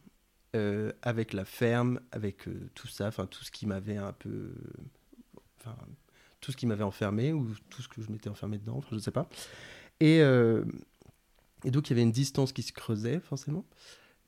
euh, 0.55 0.91
avec 1.01 1.33
la 1.33 1.45
ferme, 1.45 1.99
avec 2.11 2.47
euh, 2.47 2.69
tout 2.75 2.87
ça, 2.87 3.07
enfin, 3.07 3.25
tout 3.25 3.43
ce 3.43 3.49
qui 3.49 3.65
m'avait 3.65 3.97
un 3.97 4.13
peu. 4.13 4.53
Enfin, 5.59 5.75
tout 6.41 6.51
ce 6.51 6.57
qui 6.57 6.67
m'avait 6.67 6.83
enfermé 6.83 7.33
ou 7.33 7.55
tout 7.71 7.81
ce 7.81 7.87
que 7.87 8.03
je 8.03 8.11
m'étais 8.11 8.29
enfermé 8.29 8.59
dedans, 8.59 8.77
enfin, 8.77 8.89
je 8.91 8.99
sais 8.99 9.11
pas. 9.11 9.27
Et, 9.99 10.19
et 10.19 11.71
donc, 11.71 11.89
il 11.89 11.89
y 11.89 11.93
avait 11.93 12.03
une 12.03 12.11
distance 12.11 12.53
qui 12.53 12.61
se 12.61 12.71
creusait, 12.71 13.19
forcément. 13.19 13.65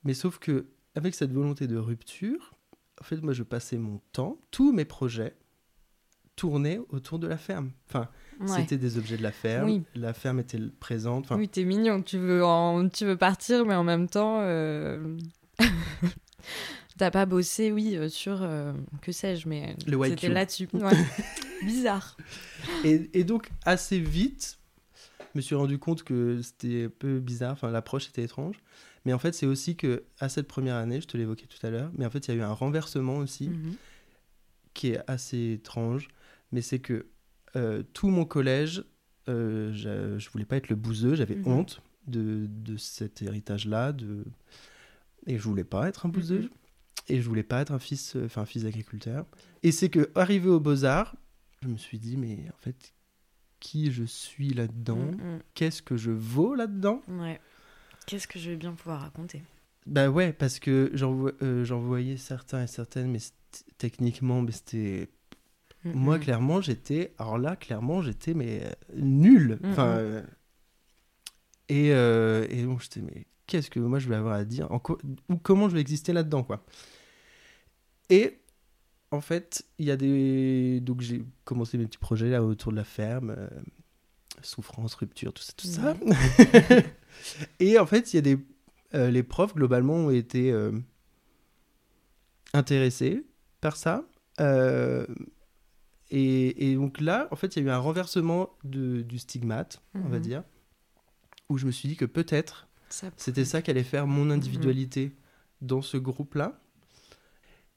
Mais 0.02 0.14
sauf 0.14 0.38
que, 0.38 0.66
avec 0.94 1.14
cette 1.14 1.32
volonté 1.32 1.66
de 1.66 1.76
rupture, 1.76 2.54
en 3.00 3.04
fait, 3.04 3.20
moi, 3.22 3.32
je 3.32 3.42
passais 3.42 3.78
mon 3.78 4.00
temps, 4.12 4.38
tous 4.50 4.72
mes 4.72 4.84
projets 4.84 5.34
tournaient 6.36 6.80
autour 6.88 7.18
de 7.18 7.26
la 7.26 7.36
ferme. 7.36 7.70
Enfin, 7.88 8.08
Ouais. 8.40 8.56
c'était 8.56 8.78
des 8.78 8.96
objets 8.96 9.18
de 9.18 9.22
la 9.22 9.32
ferme. 9.32 9.66
Oui. 9.66 9.82
La 9.94 10.14
ferme 10.14 10.40
était 10.40 10.58
présente. 10.80 11.24
Enfin, 11.26 11.36
Oui, 11.36 11.48
t'es 11.48 11.64
mignon. 11.64 12.00
Tu 12.02 12.16
veux, 12.16 12.42
en... 12.42 12.88
tu 12.88 13.04
veux 13.04 13.16
partir, 13.16 13.66
mais 13.66 13.74
en 13.74 13.84
même 13.84 14.08
temps, 14.08 14.38
euh... 14.40 15.18
t'as 16.96 17.10
pas 17.10 17.26
bossé, 17.26 17.70
oui, 17.72 17.96
euh, 17.96 18.08
sur 18.08 18.42
euh, 18.42 18.72
que 19.02 19.12
sais-je, 19.12 19.48
mais 19.48 19.76
c'était 20.04 20.28
là-dessus. 20.28 20.68
Ouais. 20.72 20.96
Bizarre. 21.62 22.16
et, 22.84 23.10
et 23.12 23.24
donc, 23.24 23.50
assez 23.66 23.98
vite, 24.00 24.58
je 25.20 25.38
me 25.38 25.40
suis 25.42 25.54
rendu 25.54 25.78
compte 25.78 26.02
que 26.02 26.40
c'était 26.40 26.84
un 26.86 26.92
peu 26.98 27.18
bizarre. 27.20 27.52
Enfin, 27.52 27.70
l'approche 27.70 28.08
était 28.08 28.22
étrange. 28.22 28.56
Mais 29.04 29.12
en 29.12 29.18
fait, 29.18 29.32
c'est 29.32 29.46
aussi 29.46 29.76
que 29.76 30.04
à 30.18 30.28
cette 30.28 30.46
première 30.46 30.76
année, 30.76 31.00
je 31.00 31.06
te 31.06 31.16
l'évoquais 31.16 31.46
tout 31.46 31.64
à 31.66 31.70
l'heure, 31.70 31.90
mais 31.96 32.04
en 32.06 32.10
fait, 32.10 32.28
il 32.28 32.30
y 32.32 32.34
a 32.34 32.36
eu 32.40 32.42
un 32.42 32.52
renversement 32.52 33.16
aussi 33.16 33.48
Mhm. 33.48 33.74
qui 34.74 34.88
est 34.90 35.00
assez 35.10 35.52
étrange. 35.52 36.08
Mais 36.52 36.62
c'est 36.62 36.78
que 36.80 37.06
euh, 37.56 37.82
tout 37.92 38.08
mon 38.08 38.24
collège 38.24 38.84
euh, 39.28 39.72
je, 39.72 40.18
je 40.18 40.30
voulais 40.30 40.44
pas 40.44 40.56
être 40.56 40.68
le 40.68 40.76
bouseux, 40.76 41.14
j'avais 41.14 41.36
Mhm. 41.36 41.46
honte 41.46 41.82
de, 42.06 42.46
de 42.48 42.76
cet 42.76 43.22
héritage-là, 43.22 43.92
de... 43.92 44.24
et 45.26 45.38
je 45.38 45.42
voulais 45.44 45.64
pas 45.64 45.88
être 45.88 46.06
un 46.06 46.08
bouseux, 46.08 46.42
Mhm. 46.42 46.48
et 47.08 47.20
je 47.22 47.28
voulais 47.28 47.42
pas 47.44 47.60
être 47.60 47.70
un 47.72 47.78
fils, 47.78 48.16
euh, 48.16 48.24
enfin 48.26 48.44
fils 48.44 48.64
d'agriculteur. 48.64 49.26
Et 49.62 49.72
c'est 49.72 49.88
que 49.90 50.10
arrivé 50.14 50.48
aux 50.48 50.58
Beaux 50.60 50.84
Arts, 50.84 51.14
je 51.62 51.68
me 51.68 51.76
suis 51.76 51.98
dit 51.98 52.16
mais 52.16 52.38
en 52.52 52.58
fait 52.58 52.92
qui 53.60 53.92
je 53.92 54.04
suis 54.04 54.50
là-dedans, 54.54 55.10
Mm, 55.12 55.40
qu'est-ce 55.54 55.82
que 55.82 55.96
je 55.96 56.10
vaux 56.10 56.54
là-dedans? 56.54 57.02
Mm. 57.06 57.20
Ouais. 57.20 57.40
Qu'est-ce 58.10 58.26
que 58.26 58.40
je 58.40 58.50
vais 58.50 58.56
bien 58.56 58.72
pouvoir 58.72 59.02
raconter? 59.02 59.40
Bah 59.86 60.08
ouais, 60.10 60.32
parce 60.32 60.58
que 60.58 60.90
j'en 60.94 61.16
euh, 61.42 61.64
voyais 61.64 62.16
certains 62.16 62.64
et 62.64 62.66
certaines, 62.66 63.08
mais 63.12 63.20
techniquement, 63.78 64.42
mais 64.42 64.50
c'était 64.52 65.08
Mm, 65.84 65.92
Moi, 65.94 66.16
mm. 66.18 66.20
clairement, 66.20 66.60
j'étais. 66.60 67.14
Alors 67.18 67.38
là, 67.38 67.54
clairement, 67.54 68.02
j'étais 68.02 68.34
mais 68.34 68.64
euh, 68.64 68.70
nul. 68.96 69.60
Enfin. 69.70 69.86
euh, 69.86 70.22
et, 71.68 71.92
euh, 71.92 72.46
et 72.50 72.64
donc, 72.64 72.82
j'étais 72.82 73.00
mais 73.00 73.26
qu'est-ce 73.46 73.70
que 73.70 73.78
moi 73.80 73.98
je 74.00 74.08
vais 74.08 74.16
avoir 74.16 74.34
à 74.34 74.44
dire? 74.44 74.70
En 74.72 74.78
co- 74.80 74.98
Ou 75.28 75.36
comment 75.36 75.68
je 75.68 75.74
vais 75.74 75.80
exister 75.80 76.12
là-dedans, 76.12 76.42
quoi? 76.42 76.64
Et 78.10 78.40
en 79.10 79.20
fait, 79.20 79.64
il 79.78 79.86
y 79.86 79.90
a 79.90 79.96
des. 79.96 80.80
Donc, 80.80 81.00
j'ai 81.00 81.24
commencé 81.44 81.78
mes 81.78 81.86
petits 81.86 81.98
projets 81.98 82.28
là 82.30 82.42
autour 82.42 82.72
de 82.72 82.76
la 82.76 82.84
ferme. 82.84 83.36
Souffrance, 84.42 84.94
rupture, 84.94 85.32
tout 85.32 85.42
ça, 85.42 85.52
tout 85.56 85.66
ça. 85.66 85.94
et 87.60 87.78
en 87.78 87.86
fait, 87.86 88.12
il 88.12 88.16
y 88.16 88.18
a 88.18 88.22
des. 88.22 88.38
euh, 88.94 89.10
les 89.10 89.22
profs, 89.22 89.54
globalement, 89.54 89.94
ont 89.94 90.10
été 90.10 90.50
euh, 90.52 90.72
intéressés 92.52 93.24
par 93.60 93.76
ça. 93.76 94.04
Euh, 94.40 95.06
et, 96.10 96.70
et 96.70 96.74
donc 96.74 97.00
là, 97.00 97.28
en 97.30 97.36
fait, 97.36 97.54
il 97.56 97.62
y 97.62 97.66
a 97.66 97.68
eu 97.68 97.70
un 97.70 97.78
renversement 97.78 98.50
de, 98.64 99.02
du 99.02 99.18
stigmate, 99.18 99.82
on 99.94 100.08
va 100.08 100.16
Mhm. 100.16 100.22
dire, 100.22 100.42
où 101.48 101.58
je 101.58 101.66
me 101.66 101.70
suis 101.70 101.88
dit 101.88 101.96
que 101.96 102.04
peut-être 102.04 102.68
c'était 103.16 103.44
ça 103.44 103.62
qui 103.62 103.70
allait 103.70 103.84
faire 103.84 104.06
mon 104.06 104.30
individualité 104.30 105.16
dans 105.60 105.82
ce 105.82 105.96
groupe-là. 105.96 106.60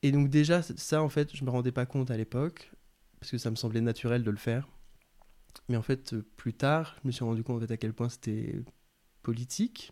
Et 0.02 0.12
donc 0.12 0.30
déjà, 0.30 0.62
ça, 0.64 1.02
en 1.04 1.10
fait, 1.10 1.36
je 1.36 1.44
me 1.46 1.50
rendais 1.50 1.72
pas 1.72 1.86
compte 1.86 2.10
à 2.12 2.18
l'époque, 2.18 2.72
parce 3.20 3.32
que 3.32 3.38
ça 3.38 3.52
me 3.52 3.56
semblait 3.56 3.82
naturel 3.82 4.24
de 4.24 4.32
le 4.32 4.38
faire. 4.38 4.68
Mais 5.70 5.78
en 5.78 5.82
fait, 5.82 6.16
plus 6.38 6.54
tard, 6.54 6.96
je 7.04 7.08
me 7.08 7.12
suis 7.12 7.24
rendu 7.24 7.44
compte 7.44 7.58
en 7.64 7.68
fait, 7.68 7.74
à 7.74 7.78
quel 7.78 7.94
point 7.94 8.10
c'était 8.10 8.62
politique, 9.22 9.92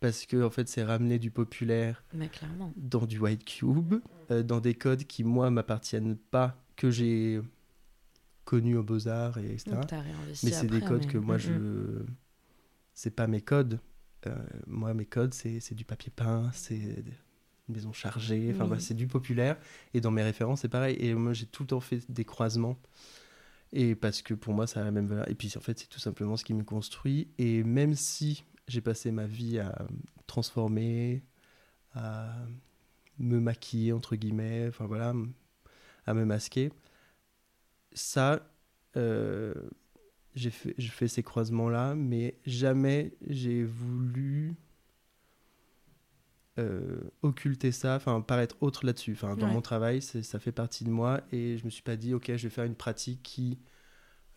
parce 0.00 0.26
que 0.26 0.42
en 0.42 0.50
fait, 0.50 0.68
c'est 0.68 0.82
ramener 0.82 1.18
du 1.18 1.30
populaire 1.30 2.02
Mais 2.14 2.30
dans 2.76 3.06
du 3.06 3.18
white 3.18 3.44
cube, 3.44 3.94
euh, 4.30 4.42
dans 4.42 4.60
des 4.60 4.74
codes 4.74 5.04
qui, 5.04 5.24
moi, 5.24 5.50
m'appartiennent 5.50 6.16
pas, 6.16 6.56
que 6.76 6.90
j'ai 6.90 7.40
connus 8.44 8.76
aux 8.76 8.82
beaux-arts, 8.82 9.38
et 9.38 9.52
etc. 9.52 9.76
Mais 10.42 10.50
c'est 10.50 10.66
des 10.66 10.80
codes 10.80 11.02
mais- 11.06 11.12
que 11.12 11.18
moi, 11.18 11.36
Mm, 11.36 11.40
je. 11.40 11.52
mm. 11.52 12.06
C'est 12.94 13.10
pas 13.14 13.26
mes 13.26 13.40
codes. 13.40 13.80
Euh, 14.26 14.36
moi, 14.66 14.92
mes 14.94 15.06
codes, 15.06 15.34
c'est 15.34 15.74
du 15.74 15.84
papier 15.84 16.12
peint, 16.14 16.50
c'est 16.52 16.74
une 17.68 17.74
maison 17.74 17.92
chargée, 17.92 18.50
enfin 18.50 18.62
Oui. 18.62 18.66
voilà, 18.68 18.82
c'est 18.82 18.94
du 18.94 19.06
populaire. 19.06 19.56
Et 19.94 20.00
dans 20.00 20.10
mes 20.10 20.22
références, 20.22 20.60
c'est 20.62 20.68
pareil. 20.68 20.96
Et 20.98 21.14
moi, 21.14 21.32
j'ai 21.32 21.46
tout 21.46 21.62
le 21.62 21.68
temps 21.68 21.80
fait 21.80 22.00
des 22.10 22.24
croisements. 22.24 22.78
Et 23.72 23.94
parce 23.94 24.22
que 24.22 24.34
pour 24.34 24.54
moi, 24.54 24.66
ça 24.66 24.80
a 24.80 24.84
la 24.84 24.90
même 24.90 25.06
valeur. 25.06 25.28
Et 25.30 25.34
puis, 25.34 25.52
en 25.56 25.60
fait, 25.60 25.78
c'est 25.78 25.88
tout 25.88 25.98
simplement 25.98 26.36
ce 26.36 26.44
qui 26.44 26.54
me 26.54 26.64
construit. 26.64 27.28
Et 27.38 27.62
même 27.64 27.94
si 27.94 28.44
j'ai 28.68 28.80
passé 28.80 29.10
ma 29.10 29.26
vie 29.26 29.58
à 29.58 29.86
me 29.90 29.98
transformer, 30.26 31.22
à 31.94 32.34
me 33.18 33.40
maquiller, 33.40 33.92
entre 33.92 34.16
guillemets, 34.16 34.66
enfin 34.68 34.86
voilà, 34.86 35.14
à 36.06 36.14
me 36.14 36.24
masquer, 36.24 36.70
ça, 37.92 38.40
euh, 38.96 39.54
j'ai 40.34 40.50
fait, 40.50 40.74
je 40.78 40.90
fais 40.90 41.08
ces 41.08 41.22
croisements-là, 41.22 41.94
mais 41.94 42.38
jamais 42.46 43.12
j'ai 43.26 43.64
voulu 43.64 44.56
euh, 46.58 47.00
occulter 47.22 47.72
ça, 47.72 47.96
enfin 47.96 48.20
paraître 48.20 48.56
autre 48.60 48.84
là-dessus. 48.84 49.12
Enfin, 49.12 49.36
dans 49.36 49.46
Ouais. 49.46 49.52
mon 49.54 49.62
travail, 49.62 50.02
ça 50.02 50.38
fait 50.38 50.52
partie 50.52 50.84
de 50.84 50.90
moi 50.90 51.20
et 51.32 51.56
je 51.58 51.64
me 51.64 51.70
suis 51.70 51.82
pas 51.82 51.96
dit, 51.96 52.12
ok, 52.14 52.26
je 52.36 52.42
vais 52.44 52.50
faire 52.50 52.64
une 52.64 52.74
pratique 52.74 53.22
qui 53.22 53.58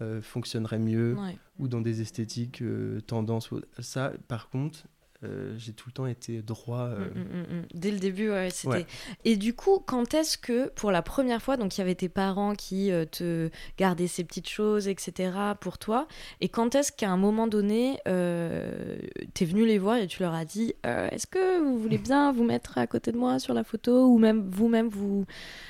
euh, 0.01 0.21
fonctionnerait 0.21 0.79
mieux 0.79 1.15
Ouais. 1.15 1.37
ou 1.57 1.67
dans 1.69 1.79
des 1.81 2.01
esthétiques 2.01 2.61
euh, 2.61 2.99
tendances. 3.01 3.51
ou- 3.51 3.61
Ça, 3.79 4.11
par 4.27 4.49
contre, 4.49 4.85
euh, 5.25 5.53
j'ai 5.57 5.73
tout 5.73 5.89
le 5.89 5.93
temps 5.93 6.05
été 6.07 6.41
droit. 6.41 6.81
euh, 6.87 7.09
Mm, 7.15 7.19
mm, 7.19 7.57
mm. 7.61 7.65
Dès 7.73 7.91
le 7.91 7.99
début, 7.99 8.29
ouais, 8.29 8.49
c'était. 8.51 8.69
Ouais. 8.75 8.85
Et 9.25 9.35
du 9.37 9.53
coup, 9.53 9.79
quand 9.85 10.13
est-ce 10.13 10.37
que, 10.37 10.69
pour 10.69 10.91
la 10.91 11.01
première 11.01 11.41
fois, 11.41 11.57
donc 11.57 11.75
il 11.77 11.79
y 11.79 11.81
avait 11.81 11.95
tes 11.95 12.09
parents 12.09 12.53
qui 12.55 12.91
euh, 12.91 13.05
te 13.05 13.49
gardaient 13.77 14.07
ces 14.07 14.23
petites 14.23 14.49
choses, 14.49 14.87
etc., 14.87 15.31
pour 15.59 15.77
toi, 15.77 16.07
et 16.41 16.49
quand 16.49 16.75
est-ce 16.75 16.91
qu'à 16.91 17.09
un 17.09 17.17
moment 17.17 17.47
donné, 17.47 17.97
t'es 19.33 19.45
venu 19.45 19.65
les 19.65 19.77
voir 19.77 19.97
et 19.97 20.07
tu 20.07 20.21
leur 20.21 20.33
as 20.33 20.45
dit 20.45 20.73
Est-ce 20.83 21.27
que 21.27 21.61
vous 21.63 21.77
voulez 21.77 21.97
bien 21.97 22.31
vous 22.31 22.43
mettre 22.43 22.77
à 22.77 22.87
côté 22.87 23.11
de 23.11 23.17
moi 23.17 23.39
sur 23.39 23.53
la 23.53 23.63
photo 23.63 24.07
Ou 24.07 24.17
même 24.17 24.49
vous-même, 24.49 24.89
vous. 24.89 25.25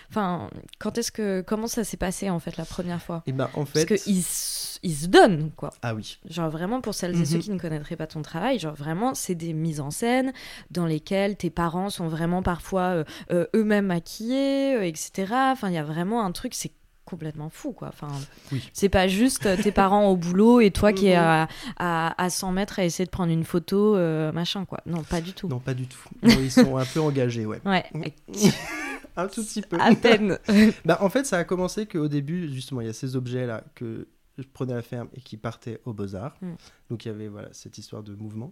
Enfin, 0.10 0.50
quand 0.80 0.98
est-ce 0.98 1.12
que. 1.12 1.42
Comment 1.46 1.68
ça 1.68 1.84
s'est 1.84 1.98
passé, 1.98 2.30
en 2.30 2.40
fait, 2.40 2.58
la 2.58 2.66
première 2.66 3.02
fois? 3.02 3.24
Et 3.26 3.32
ben 3.32 3.50
en 3.54 3.66
Parce 3.66 3.86
qu'ils 3.86 4.20
s- 4.20 4.80
ils 4.84 4.96
se 4.96 5.08
donnent, 5.08 5.52
quoi. 5.56 5.72
ah 5.82 5.96
oui, 5.96 6.20
Genre 6.30 6.50
vraiment 6.50 6.82
pour 6.82 6.94
celles 6.94 7.20
et 7.20 7.26
ceux 7.26 7.38
Mhm. 7.38 7.42
qui 7.42 7.50
ne 7.52 7.60
connaîtraient 7.60 7.96
pas 7.96 8.08
ton 8.08 8.22
travail, 8.22 8.60
genre 8.60 8.76
vraiment 8.76 9.14
c'est 9.16 9.36
des 9.36 9.45
mises 9.54 9.80
en 9.82 9.92
scène 9.92 10.34
dans 10.72 10.86
lesquelles 10.86 11.36
tes 11.38 11.50
parents 11.50 11.90
sont 11.90 12.08
vraiment 12.08 12.42
parfois 12.44 12.82
euh, 12.82 13.04
euh, 13.32 13.46
eux-mêmes 13.56 13.88
maquillés, 13.88 14.76
euh, 14.76 14.84
etc. 14.86 15.12
Enfin 15.52 15.70
il 15.70 15.74
y 15.76 15.78
a 15.78 15.84
vraiment 15.84 16.24
un 16.26 16.32
truc, 16.32 16.54
c'est 16.54 16.72
complètement 17.06 17.50
fou 17.52 17.72
quoi. 17.72 17.90
Enfin 17.90 18.08
Oui. 18.52 18.68
c'est 18.74 18.90
pas 18.90 19.08
juste 19.08 19.48
tes 19.62 19.72
parents 19.72 20.08
au 20.10 20.16
boulot 20.16 20.60
et 20.60 20.72
toi 20.72 20.92
qui 20.92 21.08
es 21.08 21.16
Mhm. 21.16 21.24
à, 21.24 21.48
à, 21.78 22.24
à 22.24 22.30
100 22.32 22.52
mètres 22.52 22.80
à 22.80 22.84
essayer 22.86 23.06
de 23.06 23.12
prendre 23.12 23.32
une 23.32 23.44
photo, 23.44 23.96
euh, 23.96 24.32
machin 24.32 24.66
quoi. 24.66 24.80
Non 24.88 25.04
pas 25.04 25.22
du 25.22 25.34
tout. 25.34 25.48
non 25.48 25.60
pas 25.60 25.76
du 25.76 25.86
tout. 25.88 26.00
Ils 26.24 26.52
sont 26.52 26.78
un 26.78 26.86
peu 26.86 27.00
engagés, 27.02 27.46
ouais. 27.46 27.62
Ouais, 27.64 27.84
un 29.18 29.28
tout 29.28 29.44
petit 29.44 29.62
peu. 29.62 29.78
à 29.80 29.94
peine. 29.96 30.40
Bah, 30.86 30.98
en 31.02 31.10
fait, 31.10 31.26
ça 31.26 31.38
a 31.38 31.44
commencé 31.44 31.86
qu'au 31.86 32.08
début, 32.08 32.52
justement, 32.52 32.82
il 32.82 32.88
y 32.88 32.90
a 32.90 32.94
ces 32.94 33.16
objets-là 33.16 33.64
que 33.76 34.08
je 34.38 34.44
prenais 34.52 34.74
à 34.74 34.78
la 34.78 34.82
ferme 34.82 35.08
et 35.16 35.22
qui 35.22 35.38
partaient 35.38 35.80
aux 35.86 35.94
Beaux-Arts. 35.94 36.36
Mm. 36.42 36.54
Donc, 36.90 37.06
il 37.06 37.08
y 37.08 37.12
avait 37.12 37.28
voilà, 37.28 37.50
cette 37.52 37.78
histoire 37.78 38.04
de 38.04 38.14
mouvement. 38.16 38.52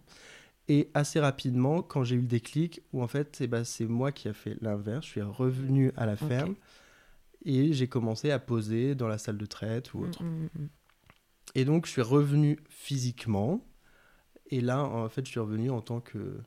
Et 0.70 0.90
assez 0.94 1.20
rapidement, 1.20 1.82
quand 1.82 2.04
j'ai 2.06 2.16
eu 2.16 2.22
le 2.22 2.28
déclic, 2.28 2.82
où 2.94 3.04
en 3.04 3.08
fait, 3.08 3.38
eh 3.42 3.48
ben, 3.48 3.64
c'est 3.66 3.86
moi 3.86 4.12
qui 4.14 4.28
a 4.30 4.34
fait 4.34 4.56
l'inverse, 4.62 5.06
je 5.06 5.12
suis 5.12 5.22
revenu 5.22 5.92
à 5.98 6.06
la 6.06 6.16
ferme 6.16 6.56
et 7.46 7.74
j'ai 7.74 7.88
commencé 7.88 8.32
à 8.32 8.40
poser 8.40 8.96
dans 8.96 9.08
la 9.10 9.18
salle 9.18 9.38
de 9.38 9.46
traite 9.46 9.94
ou 9.94 10.04
autre. 10.06 10.24
Mm, 10.24 10.28
mm, 10.44 10.50
mm. 10.64 10.68
Et 11.56 11.66
donc, 11.66 11.86
je 11.86 11.92
suis 11.92 12.02
revenu 12.02 12.60
physiquement. 12.70 13.66
Et 14.50 14.62
là, 14.62 14.84
en 14.84 15.10
fait, 15.10 15.26
je 15.26 15.32
suis 15.32 15.40
revenu 15.42 15.70
en 15.70 15.82
tant 15.82 16.00
que 16.00 16.40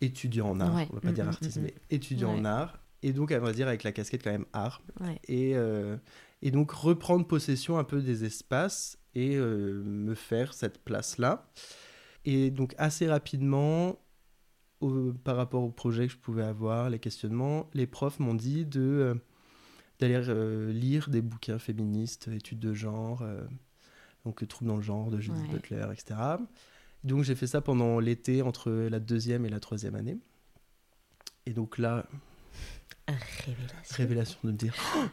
étudiant 0.00 0.50
en 0.50 0.60
art. 0.60 0.74
Ouais. 0.74 0.86
On 0.90 0.94
va 0.94 1.00
pas 1.00 1.10
Mm, 1.10 1.14
dire 1.14 1.24
mm, 1.24 1.28
artiste, 1.28 1.56
mm, 1.58 1.62
mais 1.62 1.74
étudiant 1.90 2.32
Ouais. 2.34 2.40
en 2.40 2.44
art. 2.44 2.78
Et 3.02 3.12
donc, 3.12 3.32
on 3.36 3.40
va 3.40 3.52
dire 3.52 3.68
avec 3.68 3.82
la 3.82 3.92
casquette 3.92 4.22
quand 4.22 4.30
même 4.32 4.46
art. 4.52 4.82
Ouais. 5.00 5.18
Et, 5.28 5.56
euh, 5.56 5.96
et 6.42 6.50
donc, 6.50 6.70
reprendre 6.70 7.26
possession 7.26 7.78
un 7.78 7.84
peu 7.84 8.00
des 8.00 8.24
espaces 8.24 8.98
et 9.14 9.36
euh, 9.36 9.82
me 9.84 10.14
faire 10.14 10.54
cette 10.54 10.78
place-là. 10.84 11.48
Et 12.26 12.50
donc, 12.50 12.74
assez 12.76 13.08
rapidement, 13.08 13.96
au- 14.80 15.12
par 15.24 15.36
rapport 15.36 15.62
au 15.62 15.70
projet 15.70 16.06
que 16.06 16.12
je 16.12 16.18
pouvais 16.18 16.42
avoir, 16.44 16.90
les 16.90 16.98
questionnements, 16.98 17.70
les 17.72 17.86
profs 17.86 18.18
m'ont 18.18 18.34
dit 18.34 18.66
de 18.66 18.80
euh, 18.80 19.14
d'aller 20.00 20.16
euh, 20.28 20.70
lire 20.72 21.08
des 21.08 21.22
bouquins 21.22 21.58
féministes, 21.58 22.28
études 22.28 22.58
de 22.58 22.74
genre, 22.74 23.22
euh, 23.22 23.40
donc 24.26 24.46
Troubles 24.46 24.68
dans 24.68 24.76
le 24.76 24.82
genre 24.82 25.10
de 25.10 25.18
Judith 25.20 25.40
Ouais. 25.44 25.54
Butler, 25.54 25.86
etc. 25.92 26.20
Donc 27.04 27.22
j'ai 27.22 27.34
fait 27.34 27.46
ça 27.46 27.60
pendant 27.62 27.98
l'été 28.00 28.42
entre 28.42 28.70
la 28.70 28.98
deuxième 29.00 29.46
et 29.46 29.48
la 29.48 29.60
troisième 29.60 29.94
année. 29.94 30.18
Et 31.46 31.52
donc 31.52 31.78
là, 31.78 32.04
Révélation. 33.08 33.96
révélation 33.96 34.38
de 34.44 34.48
me 34.50 34.56
dire, 34.56 34.74
Oh, 34.96 35.04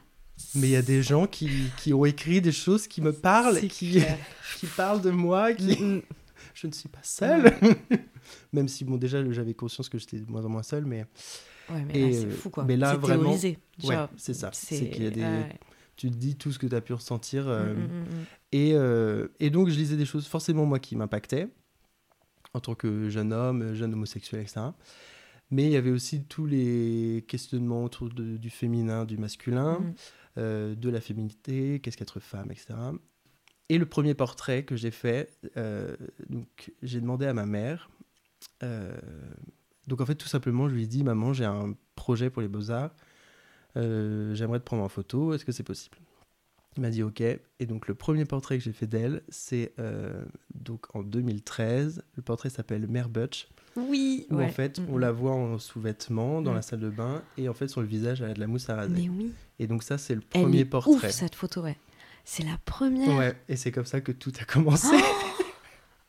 mais 0.56 0.68
il 0.68 0.72
y 0.72 0.76
a 0.76 0.82
des 0.82 1.04
gens 1.04 1.28
qui, 1.28 1.50
qui 1.78 1.94
ont 1.94 2.06
écrit 2.06 2.42
des 2.42 2.52
choses 2.52 2.88
qui 2.88 3.02
me 3.02 3.14
parlent, 3.14 3.60
qui, 3.68 4.02
qui 4.58 4.66
parlent 4.66 5.02
de 5.02 5.12
moi, 5.12 5.54
qui... 5.54 6.02
Je 6.54 6.68
ne 6.68 6.72
suis 6.72 6.90
pas 6.90 7.04
seule. 7.04 7.52
Même 8.54 8.68
si, 8.68 8.86
bon, 8.86 8.98
déjà, 8.98 9.30
j'avais 9.32 9.54
conscience 9.54 9.90
que 9.90 9.98
j'étais 9.98 10.20
de 10.20 10.30
moins 10.32 10.44
en 10.46 10.50
moins 10.50 10.64
seule, 10.64 10.86
mais 10.86 11.06
Ouais, 11.70 11.84
mais 11.88 11.98
Et, 12.00 12.10
là, 12.12 12.18
c'est 12.20 12.26
euh, 12.26 12.30
fou 12.32 12.50
quoi. 12.50 12.66
mais 12.66 12.76
là, 12.78 12.92
C'est 12.92 12.98
vraiment- 12.98 13.24
théorisé. 13.24 13.58
ouais, 13.86 13.96
c'est 14.18 14.34
ça. 14.34 14.50
C'est 14.54 14.76
c'est- 14.76 14.90
qu'il 14.90 15.04
y 15.04 15.08
a 15.08 15.12
des... 15.12 15.22
ouais. 15.22 15.60
Tu 15.96 16.10
te 16.10 16.16
dis 16.16 16.36
tout 16.36 16.52
ce 16.52 16.60
que 16.60 16.68
tu 16.68 16.76
as 16.76 16.82
pu 16.82 16.92
ressentir. 16.94 17.48
euh, 17.48 17.74
Mm, 17.74 17.78
mm, 17.78 18.02
mm. 18.02 18.26
Et, 18.52 18.72
euh, 18.74 19.28
et 19.40 19.50
donc, 19.50 19.70
je 19.70 19.78
lisais 19.78 19.96
des 19.96 20.06
choses 20.06 20.28
forcément, 20.28 20.66
moi, 20.66 20.80
qui 20.80 20.96
m'impactaient, 20.96 21.48
en 22.54 22.60
tant 22.60 22.76
que 22.76 23.10
jeune 23.10 23.32
homme, 23.32 23.74
jeune 23.76 23.94
homosexuel, 23.94 24.42
etc. 24.42 24.62
Mais 25.52 25.66
il 25.66 25.72
y 25.72 25.76
avait 25.78 25.92
aussi 25.92 26.24
tous 26.24 26.46
les 26.48 27.24
questionnements 27.28 27.84
autour 27.84 28.10
de- 28.10 28.38
du 28.38 28.50
féminin, 28.50 29.06
du 29.06 29.18
masculin, 29.18 29.80
euh, 30.38 30.74
de 30.76 30.90
la 30.90 31.00
féminité, 31.00 31.80
qu'est-ce 31.80 31.96
qu'être 31.98 32.20
femme, 32.20 32.52
etc. 32.52 32.74
Et 33.74 33.78
le 33.80 33.86
premier 33.88 34.14
portrait 34.14 34.64
que 34.64 34.76
j'ai 34.76 34.92
fait, 34.92 35.32
euh, 35.58 35.96
donc 36.30 36.72
j'ai 36.84 37.02
demandé 37.02 37.26
à 37.26 37.34
ma 37.34 37.46
mère. 37.48 37.90
euh, 38.62 38.96
donc 39.88 40.00
en 40.00 40.06
fait, 40.06 40.16
tout 40.16 40.28
simplement, 40.28 40.70
je 40.70 40.76
lui 40.76 40.84
ai 40.84 40.88
dit, 40.88 41.04
maman, 41.04 41.34
j'ai 41.34 41.46
un 41.46 41.76
projet 41.96 42.30
pour 42.30 42.42
les 42.42 42.48
beaux-arts. 42.48 42.92
euh, 43.78 44.34
J'aimerais 44.36 44.60
te 44.60 44.64
prendre 44.66 44.84
en 44.84 44.90
photo. 44.90 45.34
Est-ce 45.34 45.44
que 45.44 45.52
c'est 45.52 45.64
possible? 45.64 45.98
Il 46.78 46.82
m'a 46.82 46.90
dit 46.90 47.04
OK. 47.04 47.22
Et 47.22 47.66
donc, 47.68 47.88
le 47.88 47.96
premier 47.96 48.26
portrait 48.26 48.58
que 48.58 48.64
j'ai 48.64 48.74
fait 48.74 48.88
d'elle, 48.88 49.22
c'est 49.30 49.74
donc 50.56 50.96
en 50.96 51.04
2013. 51.04 52.04
Le 52.16 52.22
portrait 52.22 52.50
s'appelle 52.50 52.88
Mère 52.88 53.10
Butch. 53.10 53.48
Oui. 53.76 54.28
Où 54.30 54.36
ouais. 54.36 54.46
en 54.46 54.50
fait, 54.50 54.80
on 54.90 54.98
mm. 54.98 55.00
la 55.00 55.12
voit 55.12 55.32
en 55.34 55.58
sous-vêtements 55.60 56.42
dans 56.44 56.52
Mm. 56.52 56.56
la 56.56 56.62
salle 56.62 56.80
de 56.80 56.90
bain. 56.90 57.24
Et 57.38 57.50
en 57.50 57.54
fait, 57.54 57.68
sur 57.68 57.82
le 57.82 57.88
visage, 57.88 58.22
elle 58.22 58.30
a 58.32 58.34
de 58.36 58.40
la 58.40 58.48
mousse 58.48 58.70
à 58.70 58.76
raser. 58.76 58.94
Mais 58.94 59.10
oui. 59.10 59.32
Et 59.60 59.68
donc, 59.68 59.84
ça, 59.84 59.98
c'est 59.98 60.16
le 60.16 60.22
Elle 60.34 60.42
premier 60.44 60.60
est 60.60 60.66
portrait. 60.66 60.94
ouf 60.94 61.10
cette 61.10 61.36
photo, 61.36 61.62
ouais. 61.62 61.78
C'est 62.24 62.44
la 62.44 62.58
première. 62.66 63.18
Ouais. 63.18 63.34
Et 63.50 63.56
c'est 63.56 63.72
comme 63.72 63.86
ça 63.86 64.02
que 64.02 64.12
tout 64.12 64.32
a 64.42 64.46
commencé. 64.46 64.96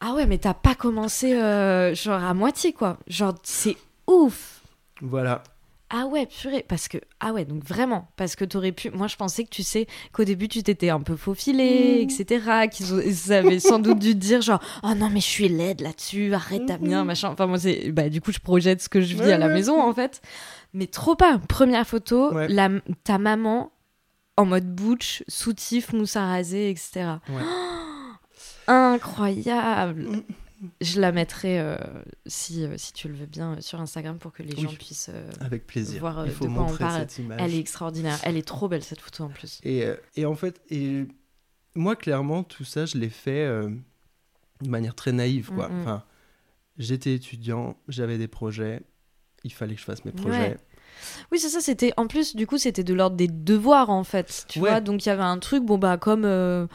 Ah 0.01 0.13
ouais, 0.15 0.27
mais 0.27 0.39
t'as 0.39 0.55
pas 0.55 0.75
commencé 0.75 1.33
euh, 1.35 1.95
genre 1.95 2.23
à 2.23 2.35
moitié 2.35 2.73
quoi. 2.73 2.99
Genre 3.07 3.35
c'est 3.43 3.77
ouf. 4.07 4.61
voilà. 5.01 5.43
Ah 5.91 6.07
ouais, 6.07 6.27
purée, 6.27 6.65
parce 6.67 6.89
que 6.89 6.99
ah 7.21 7.33
ouais, 7.33 7.45
donc 7.45 7.63
vraiment, 7.63 8.09
parce 8.17 8.35
que 8.37 8.45
t'aurais 8.45 8.73
pu. 8.73 8.91
Moi, 8.91 9.07
je 9.07 9.15
pensais 9.17 9.45
que 9.45 9.51
tu 9.51 9.63
sais 9.63 9.87
qu'au 10.13 10.25
début 10.25 10.49
tu 10.49 10.63
t'étais 10.63 10.89
un 10.91 11.01
peu 11.01 11.15
faufilé, 11.15 11.99
Mmh. 12.05 12.11
etc. 12.11 12.69
Qu'ils 12.71 13.33
avaient 13.33 13.61
sans 13.61 13.79
doute 13.79 13.99
dû 14.01 14.13
te 14.15 14.19
dire 14.19 14.41
genre 14.43 14.61
oh 14.83 14.95
non 14.97 15.09
mais 15.09 15.21
je 15.21 15.27
suis 15.27 15.49
laide 15.49 15.81
là-dessus, 15.83 16.35
arrête 16.35 16.67
ta 16.67 16.79
bien 16.79 17.05
Mmh. 17.05 17.07
machin. 17.07 17.29
Enfin 17.31 17.47
moi 17.47 17.59
c'est 17.59 17.93
bah 17.93 18.09
du 18.09 18.21
coup 18.21 18.33
je 18.33 18.41
projette 18.41 18.83
ce 18.83 18.89
que 18.89 19.01
je 19.01 19.15
vis 19.15 19.21
Ouais, 19.21 19.33
à 19.33 19.39
la 19.39 19.47
ouais. 19.47 19.55
maison 19.55 19.81
en 19.81 19.93
fait. 19.95 20.21
Mais 20.73 20.87
trop 20.89 21.15
pas. 21.15 21.39
Première 21.49 21.87
photo, 21.87 22.33
Ouais. 22.35 22.49
la, 22.49 22.69
ta 23.05 23.19
maman 23.19 23.71
en 24.37 24.45
mode 24.47 24.75
butch, 24.75 25.23
soutif, 25.29 25.93
mousse 25.93 26.17
à 26.17 26.27
raser, 26.27 26.71
etc. 26.71 27.17
Ouais. 27.29 27.43
Incroyable. 28.67 30.23
Je 30.81 30.99
la 31.01 31.13
mettrai, 31.13 31.61
euh, 31.61 31.77
si, 32.27 32.65
euh, 32.65 32.75
si 32.79 32.93
tu 32.95 33.09
le 33.09 33.15
veux 33.15 33.27
bien, 33.27 33.53
euh, 33.55 33.61
sur 33.61 33.81
Instagram 33.81 34.19
pour 34.19 34.33
que 34.33 34.43
les 34.43 34.55
Oui. 34.55 34.63
gens 34.63 34.73
puissent 34.75 35.11
euh, 35.13 35.31
Avec 35.41 35.67
plaisir. 35.67 36.01
voir 36.01 36.25
Il 36.27 36.33
faut 36.33 36.47
de 36.47 36.51
quoi 36.55 36.63
on 36.63 36.67
montrer 36.67 36.79
parle. 36.85 37.01
cette 37.01 37.19
image. 37.19 37.39
Elle 37.43 37.55
est 37.55 37.59
extraordinaire. 37.59 38.19
Elle 38.23 38.37
est 38.39 38.47
trop 38.47 38.69
belle, 38.69 38.83
cette 38.83 39.01
photo 39.01 39.25
en 39.25 39.29
plus. 39.29 39.61
Et, 39.63 39.85
et 40.17 40.25
en 40.25 40.35
fait, 40.35 40.63
et 40.71 41.05
moi, 41.75 41.97
clairement, 41.97 42.45
tout 42.45 42.65
ça, 42.65 42.87
je 42.87 42.97
l'ai 42.97 43.11
fait 43.11 43.47
de 43.47 44.69
manière 44.69 44.95
très 44.95 45.13
naïve. 45.13 45.51
Quoi. 45.53 45.69
Mm, 45.69 45.75
mm. 45.75 45.81
Enfin, 45.83 46.05
j'étais 46.79 47.15
étudiant, 47.15 47.77
j'avais 47.89 48.17
des 48.17 48.29
projets, 48.29 48.81
il 49.43 49.53
fallait 49.53 49.75
que 49.75 49.81
je 49.81 49.85
fasse 49.87 50.05
mes 50.07 50.13
projets. 50.13 50.39
Ouais. 50.51 50.57
Oui, 51.33 51.39
c'est 51.39 51.49
ça. 51.49 51.61
C'était 51.61 51.93
en 51.97 52.07
plus, 52.07 52.37
du 52.37 52.47
coup, 52.47 52.59
c'était 52.59 52.85
de 52.85 52.95
l'ordre 52.95 53.17
des 53.17 53.29
devoirs 53.29 53.91
en 53.91 54.05
fait. 54.05 54.45
Tu 54.49 54.61
Ouais. 54.61 54.71
vois, 54.71 54.81
donc 54.81 55.05
il 55.05 55.09
y 55.09 55.13
avait 55.13 55.23
un 55.23 55.39
truc. 55.39 55.65
Bon 55.65 55.79
bah 55.79 55.97
comme. 55.97 56.25
euh, 56.25 56.67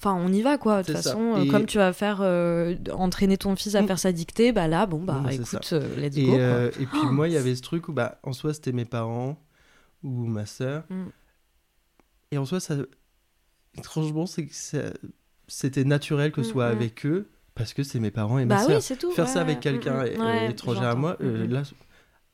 Enfin, 0.00 0.12
on 0.20 0.30
y 0.30 0.42
va 0.42 0.58
quoi. 0.58 0.82
De 0.82 0.86
toute 0.92 0.96
façon, 0.96 1.36
Et- 1.42 1.48
comme 1.48 1.64
tu 1.64 1.78
vas 1.78 1.94
faire 1.94 2.18
euh, 2.20 2.74
entraîner 2.92 3.38
ton 3.38 3.56
fils 3.56 3.74
à 3.74 3.80
Mm. 3.80 3.86
faire 3.86 3.98
sa 3.98 4.12
dictée, 4.12 4.52
bah 4.52 4.68
là, 4.68 4.84
bon 4.84 5.00
bah 5.00 5.22
écoute, 5.30 5.66
euh, 5.72 5.96
let's 5.96 6.14
Et, 6.18 6.24
go. 6.24 6.32
quoi. 6.32 6.40
euh, 6.40 6.70
et 6.78 6.84
puis 6.84 7.00
moi, 7.10 7.26
il 7.28 7.32
y 7.32 7.36
avait 7.38 7.54
ce 7.54 7.62
truc 7.62 7.88
où, 7.88 7.92
bah, 7.94 8.18
en 8.22 8.34
soi, 8.34 8.52
c'était 8.52 8.72
mes 8.72 8.84
parents 8.84 9.38
ou 10.02 10.26
ma 10.26 10.44
sœur. 10.44 10.82
Mm. 10.90 11.04
Et 12.32 12.38
en 12.38 12.44
soi, 12.44 12.60
ça, 12.60 12.74
franchement, 13.82 14.26
c'est 14.26 14.48
ça- 14.52 14.92
c'était 15.48 15.84
naturel 15.84 16.32
que 16.32 16.42
ce 16.42 16.48
Mm, 16.48 16.52
soit 16.52 16.68
mm. 16.68 16.72
avec 16.72 17.06
eux 17.06 17.28
parce 17.54 17.72
que 17.72 17.82
c'est 17.82 18.00
mes 18.00 18.10
parents 18.10 18.38
et 18.38 18.44
ma 18.44 18.56
Bah 18.56 18.62
sœur. 18.62 18.76
oui, 18.76 18.82
c'est 18.82 18.96
tout. 18.96 19.10
Faire 19.12 19.26
ouais, 19.26 19.30
ça 19.30 19.40
avec 19.40 19.60
quelqu'un. 19.60 20.00
Ouais, 20.00 20.50
étranger 20.50 20.84
à 20.84 20.94
moi, 20.96 21.16
là, 21.20 21.62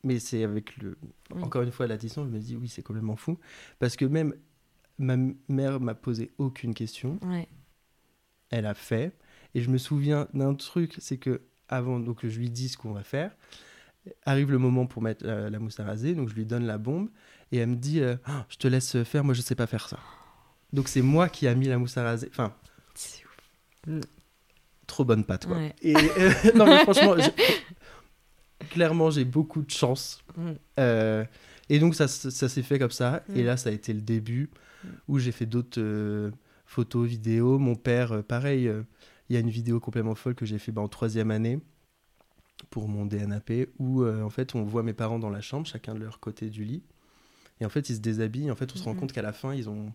mais 0.03 0.19
c'est 0.19 0.43
avec 0.43 0.77
le, 0.77 0.97
Oui. 1.33 1.43
encore 1.43 1.61
une 1.61 1.71
fois 1.71 1.87
l'addition, 1.87 2.23
je 2.25 2.29
me 2.29 2.39
dis 2.39 2.55
oui, 2.55 2.67
c'est 2.67 2.81
complètement 2.83 3.15
fou 3.15 3.37
parce 3.79 3.95
que 3.95 4.05
même 4.05 4.33
ma 4.97 5.15
mère 5.49 5.79
m'a 5.79 5.95
posé 5.95 6.31
aucune 6.37 6.73
question, 6.73 7.19
Ouais. 7.23 7.47
elle 8.49 8.65
a 8.65 8.73
fait 8.73 9.15
et 9.55 9.61
je 9.61 9.69
me 9.69 9.77
souviens 9.77 10.27
d'un 10.33 10.53
truc, 10.55 10.95
c'est 10.99 11.17
que 11.17 11.41
avant 11.67 11.99
donc 11.99 12.21
que 12.21 12.29
je 12.29 12.39
lui 12.39 12.49
dise 12.49 12.73
ce 12.73 12.77
qu'on 12.77 12.91
va 12.93 13.03
faire, 13.03 13.35
arrive 14.25 14.51
le 14.51 14.57
moment 14.57 14.85
pour 14.87 15.01
mettre 15.01 15.25
la, 15.25 15.49
la 15.49 15.59
mousse 15.59 15.79
à 15.79 15.83
raser, 15.85 16.15
donc 16.15 16.29
je 16.29 16.33
lui 16.35 16.45
donne 16.45 16.65
la 16.65 16.77
bombe 16.77 17.09
et 17.51 17.57
elle 17.57 17.69
me 17.69 17.75
dit 17.75 17.99
euh, 18.01 18.15
Ah, 18.25 18.45
je 18.49 18.57
te 18.57 18.67
laisse 18.67 19.03
faire, 19.03 19.23
moi 19.23 19.33
je 19.33 19.41
sais 19.41 19.55
pas 19.55 19.67
faire 19.67 19.87
ça. 19.87 19.99
Donc 20.73 20.87
c'est 20.87 21.01
moi 21.01 21.29
qui 21.29 21.47
a 21.47 21.55
mis 21.55 21.67
la 21.67 21.77
mousse 21.77 21.97
à 21.97 22.03
raser, 22.03 22.27
enfin 22.31 22.53
ouf. 23.87 24.01
trop 24.87 25.05
bonne 25.05 25.23
patte 25.23 25.45
quoi. 25.47 25.57
Ouais. 25.57 25.75
Et 25.81 25.95
euh, 25.95 26.31
non 26.55 26.65
mais 26.65 26.79
franchement, 26.83 27.15
clairement 28.69 29.09
j'ai 29.09 29.25
beaucoup 29.25 29.61
de 29.61 29.71
chance. 29.71 30.23
Mm. 30.37 30.51
Euh, 30.79 31.25
et 31.69 31.79
donc 31.79 31.95
ça, 31.95 32.07
ça 32.07 32.49
s'est 32.49 32.63
fait 32.63 32.79
comme 32.79 32.91
ça. 32.91 33.23
Mm. 33.29 33.35
Et 33.37 33.43
là 33.43 33.57
ça 33.57 33.69
a 33.69 33.71
été 33.73 33.93
le 33.93 34.01
début 34.01 34.49
où 35.07 35.19
j'ai 35.19 35.31
fait 35.31 35.45
d'autres 35.45 35.79
euh, 35.81 36.31
photos, 36.65 37.07
vidéos. 37.07 37.57
Mon 37.59 37.75
père, 37.75 38.11
euh, 38.13 38.21
pareil, 38.21 38.71
il 39.29 39.33
y 39.33 39.37
a 39.37 39.39
une 39.39 39.49
vidéo 39.49 39.79
complètement 39.79 40.15
folle 40.15 40.35
que 40.35 40.45
j'ai 40.45 40.59
fait 40.59 40.71
bah, 40.71 40.81
en 40.81 40.87
troisième 40.87 41.31
année 41.31 41.59
pour 42.69 42.87
mon 42.87 43.05
DNAP 43.05 43.51
où 43.79 44.05
en 44.05 44.29
fait 44.29 44.53
on 44.55 44.63
voit 44.63 44.83
mes 44.83 44.93
parents 44.93 45.19
dans 45.19 45.29
la 45.29 45.41
chambre, 45.41 45.65
chacun 45.65 45.93
de 45.95 45.99
leur 45.99 46.19
côté 46.19 46.49
du 46.49 46.63
lit. 46.63 46.83
Et 47.59 47.65
en 47.65 47.69
fait 47.69 47.89
ils 47.89 47.95
se 47.95 48.01
déshabillent. 48.01 48.51
En 48.51 48.55
fait 48.55 48.71
on 48.73 48.75
se 48.77 48.83
rend 48.83 48.93
Mhm. 48.93 48.99
compte 48.99 49.11
qu'à 49.13 49.21
la 49.21 49.33
fin 49.33 49.53
ils 49.53 49.67
ont... 49.69 49.91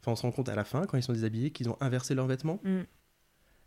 Enfin 0.00 0.12
on 0.12 0.16
se 0.16 0.22
rend 0.22 0.32
compte 0.32 0.48
à 0.50 0.54
la 0.54 0.64
fin 0.64 0.84
quand 0.84 0.98
ils 0.98 1.02
sont 1.02 1.14
déshabillés 1.14 1.50
qu'ils 1.50 1.68
ont 1.70 1.78
inversé 1.80 2.14
leurs 2.14 2.26
vêtements. 2.26 2.60
Mm. 2.62 2.80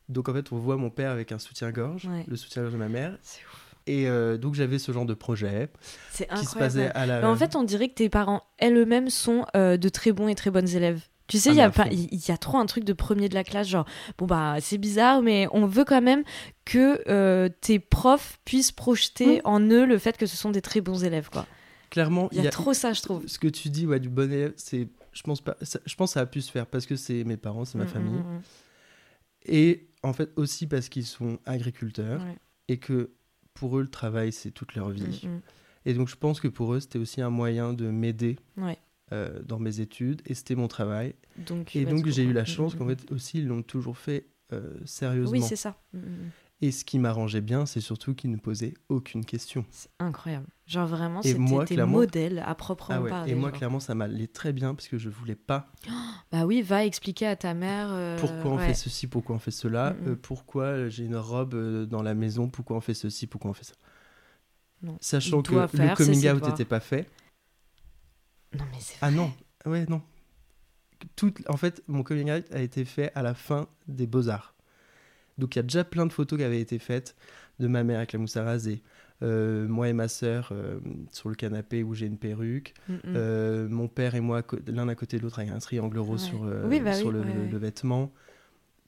Donc 0.10 0.30
en 0.30 0.34
fait, 0.34 0.52
on 0.54 0.58
voit 0.58 0.78
mon 0.78 0.90
père 0.90 1.12
avec 1.12 1.32
un 1.34 1.40
soutien-gorge, 1.40 2.06
Ouais. 2.06 2.24
le 2.28 2.36
soutien-gorge 2.38 2.72
de 2.74 2.78
ma 2.78 2.88
mère. 2.88 3.18
C'est 3.24 3.42
ouf. 3.42 3.67
Et 3.88 4.08
euh, 4.08 4.38
donc 4.38 4.54
j'avais 4.54 4.80
ce 4.80 4.92
genre 4.92 5.06
de 5.06 5.14
projet 5.14 5.70
qui 6.14 6.46
se 6.46 6.56
passait 6.58 6.92
à 6.94 7.06
la... 7.06 7.22
Mais 7.22 7.28
en 7.28 7.36
fait, 7.36 7.56
on 7.56 7.64
dirait 7.64 7.88
que 7.90 7.96
tes 7.96 8.10
parents 8.10 8.44
elles-mêmes 8.58 9.10
sont 9.10 9.46
euh, 9.56 9.78
de 9.78 9.90
très 9.90 10.12
bons 10.12 10.28
et 10.28 10.36
très 10.36 10.52
bonnes 10.52 10.68
élèves. 10.70 11.02
Tu 11.28 11.38
sais, 11.40 11.50
Ah, 11.60 11.68
y, 11.68 11.72
fond. 11.72 11.84
il 11.92 12.26
y 12.28 12.32
a 12.32 12.38
trop 12.38 12.58
un 12.58 12.66
truc 12.66 12.84
de 12.86 12.94
premier 12.94 13.28
de 13.28 13.34
la 13.34 13.44
classe, 13.44 13.68
genre, 13.68 13.86
bon 14.18 14.26
bah 14.28 14.56
c'est 14.62 14.78
bizarre, 14.78 15.22
mais 15.22 15.48
on 15.52 15.66
veut 15.66 15.84
quand 15.84 16.02
même 16.02 16.24
que 16.64 17.02
euh, 17.10 17.50
tes 17.62 17.80
profs 17.80 18.40
puissent 18.46 18.72
projeter 18.72 19.38
Mm. 19.40 19.42
en 19.44 19.60
eux 19.60 19.86
le 19.86 19.98
fait 19.98 20.18
que 20.18 20.26
ce 20.26 20.38
sont 20.38 20.52
des 20.52 20.62
très 20.62 20.80
bons 20.80 21.04
élèves, 21.04 21.30
quoi. 21.30 21.46
clairement, 21.90 22.30
Il 22.32 22.42
y 22.44 22.48
a, 22.48 22.50
trop 22.50 22.74
ça, 22.74 22.94
je 22.94 23.02
trouve. 23.02 23.28
ce 23.28 23.40
que 23.40 23.48
tu 23.50 23.70
dis, 23.70 23.86
ouais, 23.86 24.00
du 24.00 24.10
bon 24.10 24.32
élève, 24.32 24.54
c'est... 24.58 24.88
Je 25.12 25.22
pense, 25.24 25.42
pas... 25.42 25.58
ça- 25.64 25.80
je 25.86 25.96
pense 25.96 26.12
que 26.12 26.14
ça 26.14 26.22
a 26.22 26.26
pu 26.28 26.40
se 26.42 26.50
faire 26.52 26.66
parce 26.66 26.86
que 26.86 26.96
c'est 26.96 27.24
mes 27.26 27.38
parents, 27.38 27.66
c'est 27.66 27.78
ma 27.78 27.86
Mm, 27.86 27.88
famille. 27.88 28.14
mm, 28.20 28.38
mm, 28.38 28.42
Et 29.48 29.88
en 30.04 30.14
fait 30.14 30.30
aussi 30.36 30.68
parce 30.68 30.90
qu'ils 30.90 31.06
sont 31.06 31.40
agriculteurs 31.46 32.22
Ouais. 32.22 32.38
et 32.68 32.78
que 32.78 33.12
pour 33.60 33.78
eux, 33.78 33.82
le 33.82 33.88
travail, 33.90 34.32
c'est 34.32 34.52
toute 34.52 34.76
leur 34.76 34.90
vie. 34.90 35.22
mm, 35.24 35.30
mm. 35.30 35.42
Et 35.86 35.94
donc 35.94 36.10
je 36.10 36.16
pense 36.16 36.40
que 36.40 36.48
pour 36.48 36.74
eux, 36.74 36.80
c'était 36.80 37.00
aussi 37.00 37.22
un 37.22 37.30
moyen 37.30 37.74
de 37.74 37.90
m'aider 37.90 38.38
Ouais. 38.58 38.78
euh, 39.14 39.42
dans 39.44 39.58
mes 39.60 39.80
études 39.80 40.22
et 40.26 40.34
c'était 40.34 40.56
mon 40.56 40.68
travail. 40.68 41.16
Donc, 41.38 41.76
Et 41.76 41.86
donc 41.86 42.08
j'ai 42.08 42.24
eu 42.24 42.34
la 42.34 42.44
Mm, 42.44 42.46
chance 42.46 42.76
mm, 42.76 42.78
qu'en 42.78 42.88
fait 42.88 43.12
aussi, 43.12 43.40
ils 43.40 43.48
l'ont 43.48 43.64
toujours 43.64 43.98
fait 43.98 44.28
euh, 44.54 44.74
sérieusement. 44.86 45.32
Oui, 45.32 45.42
c'est 45.42 45.56
ça. 45.56 45.80
Mm. 45.94 46.00
Et 46.60 46.72
ce 46.72 46.84
qui 46.84 46.98
m'arrangeait 46.98 47.42
bien, 47.42 47.68
c'est 47.68 47.82
surtout 47.82 48.16
qu'ils 48.16 48.32
ne 48.32 48.38
posaient 48.38 48.74
aucune 48.90 49.24
question. 49.26 49.64
C'est 49.70 49.92
incroyable. 50.00 50.48
Genre 50.66 50.88
vraiment, 50.88 51.22
c'était 51.22 51.86
modèles 51.86 52.40
à 52.40 52.56
proprement 52.56 52.98
Ah 52.98 53.02
ouais. 53.04 53.10
parler. 53.12 53.32
Et 53.32 53.36
moi, 53.36 53.50
genre. 53.50 53.58
clairement, 53.60 53.80
ça 53.80 53.94
m'allait 53.94 54.26
très 54.26 54.54
bien 54.54 54.74
parce 54.74 54.88
que 54.88 54.98
je 54.98 55.08
voulais 55.10 55.36
pas 55.36 55.72
Bah 56.32 56.46
oui, 56.48 56.64
va 56.64 56.84
expliquer 56.84 57.28
à 57.28 57.36
ta 57.36 57.54
mère. 57.54 57.90
euh, 57.92 58.18
pourquoi 58.20 58.52
on 58.52 58.58
ouais. 58.58 58.68
fait 58.70 58.74
ceci, 58.74 59.06
pourquoi 59.06 59.36
on 59.36 59.40
fait 59.40 59.52
cela, 59.52 59.92
Mm, 59.94 60.08
euh, 60.08 60.16
pourquoi 60.20 60.64
euh, 60.64 60.90
j'ai 60.90 61.06
une 61.06 61.16
robe 61.16 61.86
dans 61.86 62.02
la 62.02 62.16
maison, 62.16 62.50
pourquoi 62.50 62.76
on 62.76 62.82
fait 62.82 62.96
ceci, 62.96 63.28
pourquoi 63.28 63.52
on 63.52 63.54
fait 63.54 63.64
ça. 63.66 63.76
Non. 64.82 64.98
Sachant 65.00 65.44
que 65.44 65.54
le 65.54 65.96
coming 65.96 66.28
out 66.30 66.44
n'était 66.44 66.66
pas 66.66 66.80
fait. 66.80 67.08
Non, 68.58 68.66
mais 68.72 68.78
c'est 68.80 68.98
Ah 69.02 69.12
non, 69.12 69.32
ouais, 69.68 69.86
non. 69.88 70.02
Tout, 71.16 71.34
en 71.48 71.58
fait, 71.58 71.84
mon 71.88 72.02
coming 72.02 72.32
out 72.32 72.46
a 72.52 72.62
été 72.62 72.84
fait 72.84 73.12
à 73.14 73.22
la 73.22 73.36
fin 73.36 73.68
des 73.88 74.08
Beaux-Arts. 74.08 74.56
Donc 75.38 75.56
il 75.56 75.60
y 75.60 75.62
a 75.62 75.64
déjà 75.64 75.84
plein 75.84 76.06
de 76.06 76.14
photos 76.14 76.38
qui 76.40 76.44
avaient 76.46 76.62
été 76.62 76.80
faites 76.80 77.16
de 77.60 77.68
ma 77.68 77.84
mère 77.84 77.98
avec 77.98 78.14
la 78.14 78.20
mousse 78.20 78.38
à 78.38 78.44
raser, 78.44 78.82
euh, 79.24 79.68
moi 79.68 79.90
et 79.90 79.94
ma 79.94 80.08
sœur 80.08 80.50
euh, 80.52 80.80
sur 81.12 81.30
le 81.30 81.36
canapé 81.36 81.84
où 81.84 81.94
j'ai 81.96 82.06
une 82.06 82.18
perruque, 82.18 82.74
Mm, 82.88 82.94
mm. 82.94 83.00
Euh, 83.16 83.68
mon 83.70 83.88
père 83.88 84.16
et 84.16 84.22
moi, 84.22 84.44
l'un 84.68 84.88
à 84.88 84.96
côté 84.96 85.18
de 85.18 85.24
l'autre, 85.24 85.40
avec 85.40 85.52
un 85.52 85.60
triangle 85.60 85.98
rose 86.00 86.24
Ouais. 86.24 86.30
sur, 86.30 86.44
euh, 86.44 86.68
Oui, 86.68 86.80
bah 86.82 86.94
sur 86.94 87.08
oui, 87.08 87.14
le, 87.14 87.20
ouais, 87.22 87.34
le- 87.34 87.40
ouais. 87.42 87.50
le 87.50 87.58
vêtement. 87.58 88.12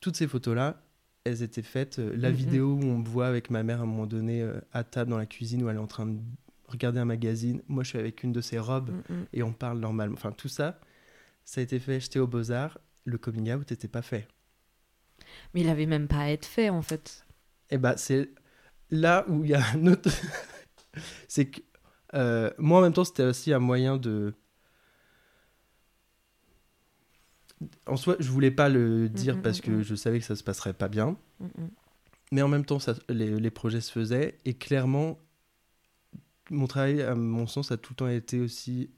Toutes 0.02 0.16
ces 0.16 0.28
photos-là, 0.28 0.82
elles 1.24 1.42
étaient 1.44 1.62
faites. 1.62 1.98
la 1.98 2.30
Mm, 2.32 2.34
vidéo 2.34 2.74
où 2.76 2.84
on 2.84 3.00
me 3.00 3.08
voit 3.08 3.28
avec 3.28 3.50
ma 3.50 3.64
mère 3.64 3.80
à 3.80 3.84
un 3.84 3.86
moment 3.88 4.06
donné 4.08 4.48
à 4.72 4.84
table 4.84 5.12
dans 5.12 5.18
la 5.18 5.26
cuisine 5.26 5.64
où 5.64 5.70
elle 5.70 5.76
est 5.76 5.80
en 5.80 5.88
train 5.88 6.06
de 6.06 6.18
regarder 6.68 7.00
un 7.00 7.06
magazine. 7.06 7.62
Moi, 7.68 7.84
je 7.84 7.90
suis 7.90 8.00
avec 8.00 8.24
une 8.24 8.32
de 8.32 8.42
ses 8.42 8.60
robes 8.60 8.92
et 9.34 9.44
on 9.44 9.52
parle 9.52 9.80
normalement. 9.80 10.14
Enfin, 10.16 10.32
tout 10.32 10.48
ça, 10.48 10.80
ça 11.44 11.60
a 11.62 11.64
été 11.64 11.80
fait. 11.80 12.00
J'étais 12.00 12.20
aux 12.20 12.28
Beaux-Arts. 12.28 12.78
Le 13.06 13.18
coming 13.18 13.52
out 13.52 13.70
n'était 13.72 13.88
pas 13.88 14.02
fait. 14.04 14.28
Mais 15.54 15.62
il 15.62 15.70
avait 15.70 15.86
même 15.86 16.08
pas 16.08 16.20
à 16.20 16.30
être 16.30 16.46
fait 16.46 16.70
en 16.70 16.82
fait. 16.82 17.26
Et 17.70 17.78
bah, 17.78 17.98
c'est 17.98 18.30
là 18.90 19.26
où 19.28 19.44
il 19.44 19.52
y 19.52 19.54
a 19.54 19.64
un 19.74 19.88
autre. 19.88 20.10
c'est 21.28 21.46
que 21.46 21.62
euh, 22.16 22.50
moi, 22.58 22.80
en 22.80 22.82
même 22.82 22.94
temps, 22.94 23.04
c'était 23.04 23.24
aussi 23.24 23.54
un 23.54 23.60
moyen 23.60 23.98
de. 23.98 24.34
En 27.86 27.98
soi, 27.98 28.16
je 28.20 28.30
voulais 28.32 28.52
pas 28.52 28.70
le 28.70 29.10
dire 29.10 29.38
mm, 29.38 29.42
parce 29.42 29.60
mm, 29.60 29.62
que 29.62 29.72
mm. 29.72 29.82
je 29.84 29.96
savais 29.96 30.20
que 30.20 30.26
ça 30.26 30.36
se 30.36 30.44
passerait 30.44 30.74
pas 30.74 30.88
bien. 30.88 31.18
Mm, 31.40 31.46
mm. 31.46 31.70
Mais 32.32 32.42
en 32.42 32.48
même 32.48 32.66
temps, 32.66 32.80
ça, 32.80 32.94
les, 33.10 33.40
les 33.40 33.52
projets 33.52 33.82
se 33.82 33.92
faisaient. 33.92 34.38
Et 34.46 34.54
clairement, 34.54 35.20
mon 36.50 36.68
travail, 36.68 37.02
à 37.02 37.16
mon 37.16 37.48
sens, 37.48 37.72
a 37.72 37.78
tout 37.78 37.94
le 37.94 37.96
temps 37.98 38.08
été 38.08 38.40
aussi 38.40 38.92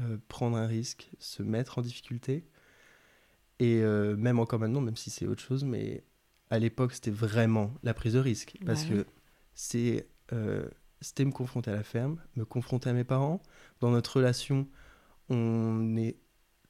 euh, 0.00 0.16
prendre 0.28 0.56
un 0.56 0.66
risque, 0.66 1.10
se 1.18 1.42
mettre 1.42 1.78
en 1.78 1.82
difficulté. 1.82 2.44
Et 3.60 3.80
euh, 3.82 4.16
même 4.16 4.38
encore 4.38 4.58
maintenant, 4.60 4.80
même 4.80 4.96
si 4.96 5.10
c'est 5.10 5.26
autre 5.26 5.42
chose, 5.42 5.64
mais 5.64 6.04
à 6.50 6.58
l'époque, 6.58 6.92
c'était 6.94 7.10
vraiment 7.10 7.74
la 7.82 7.94
prise 7.94 8.14
de 8.14 8.18
risque. 8.20 8.56
Parce 8.64 8.84
Bah 8.84 8.88
oui. 8.94 8.96
que 9.04 9.06
c'est, 9.54 10.08
euh, 10.32 10.68
c'était 11.00 11.24
me 11.24 11.32
confronter 11.32 11.70
à 11.70 11.74
la 11.74 11.82
ferme, 11.82 12.20
me 12.36 12.44
confronter 12.44 12.90
à 12.90 12.92
mes 12.92 13.04
parents. 13.04 13.42
Dans 13.80 13.90
notre 13.90 14.16
relation, 14.16 14.66
on 15.28 15.96
est 15.96 16.16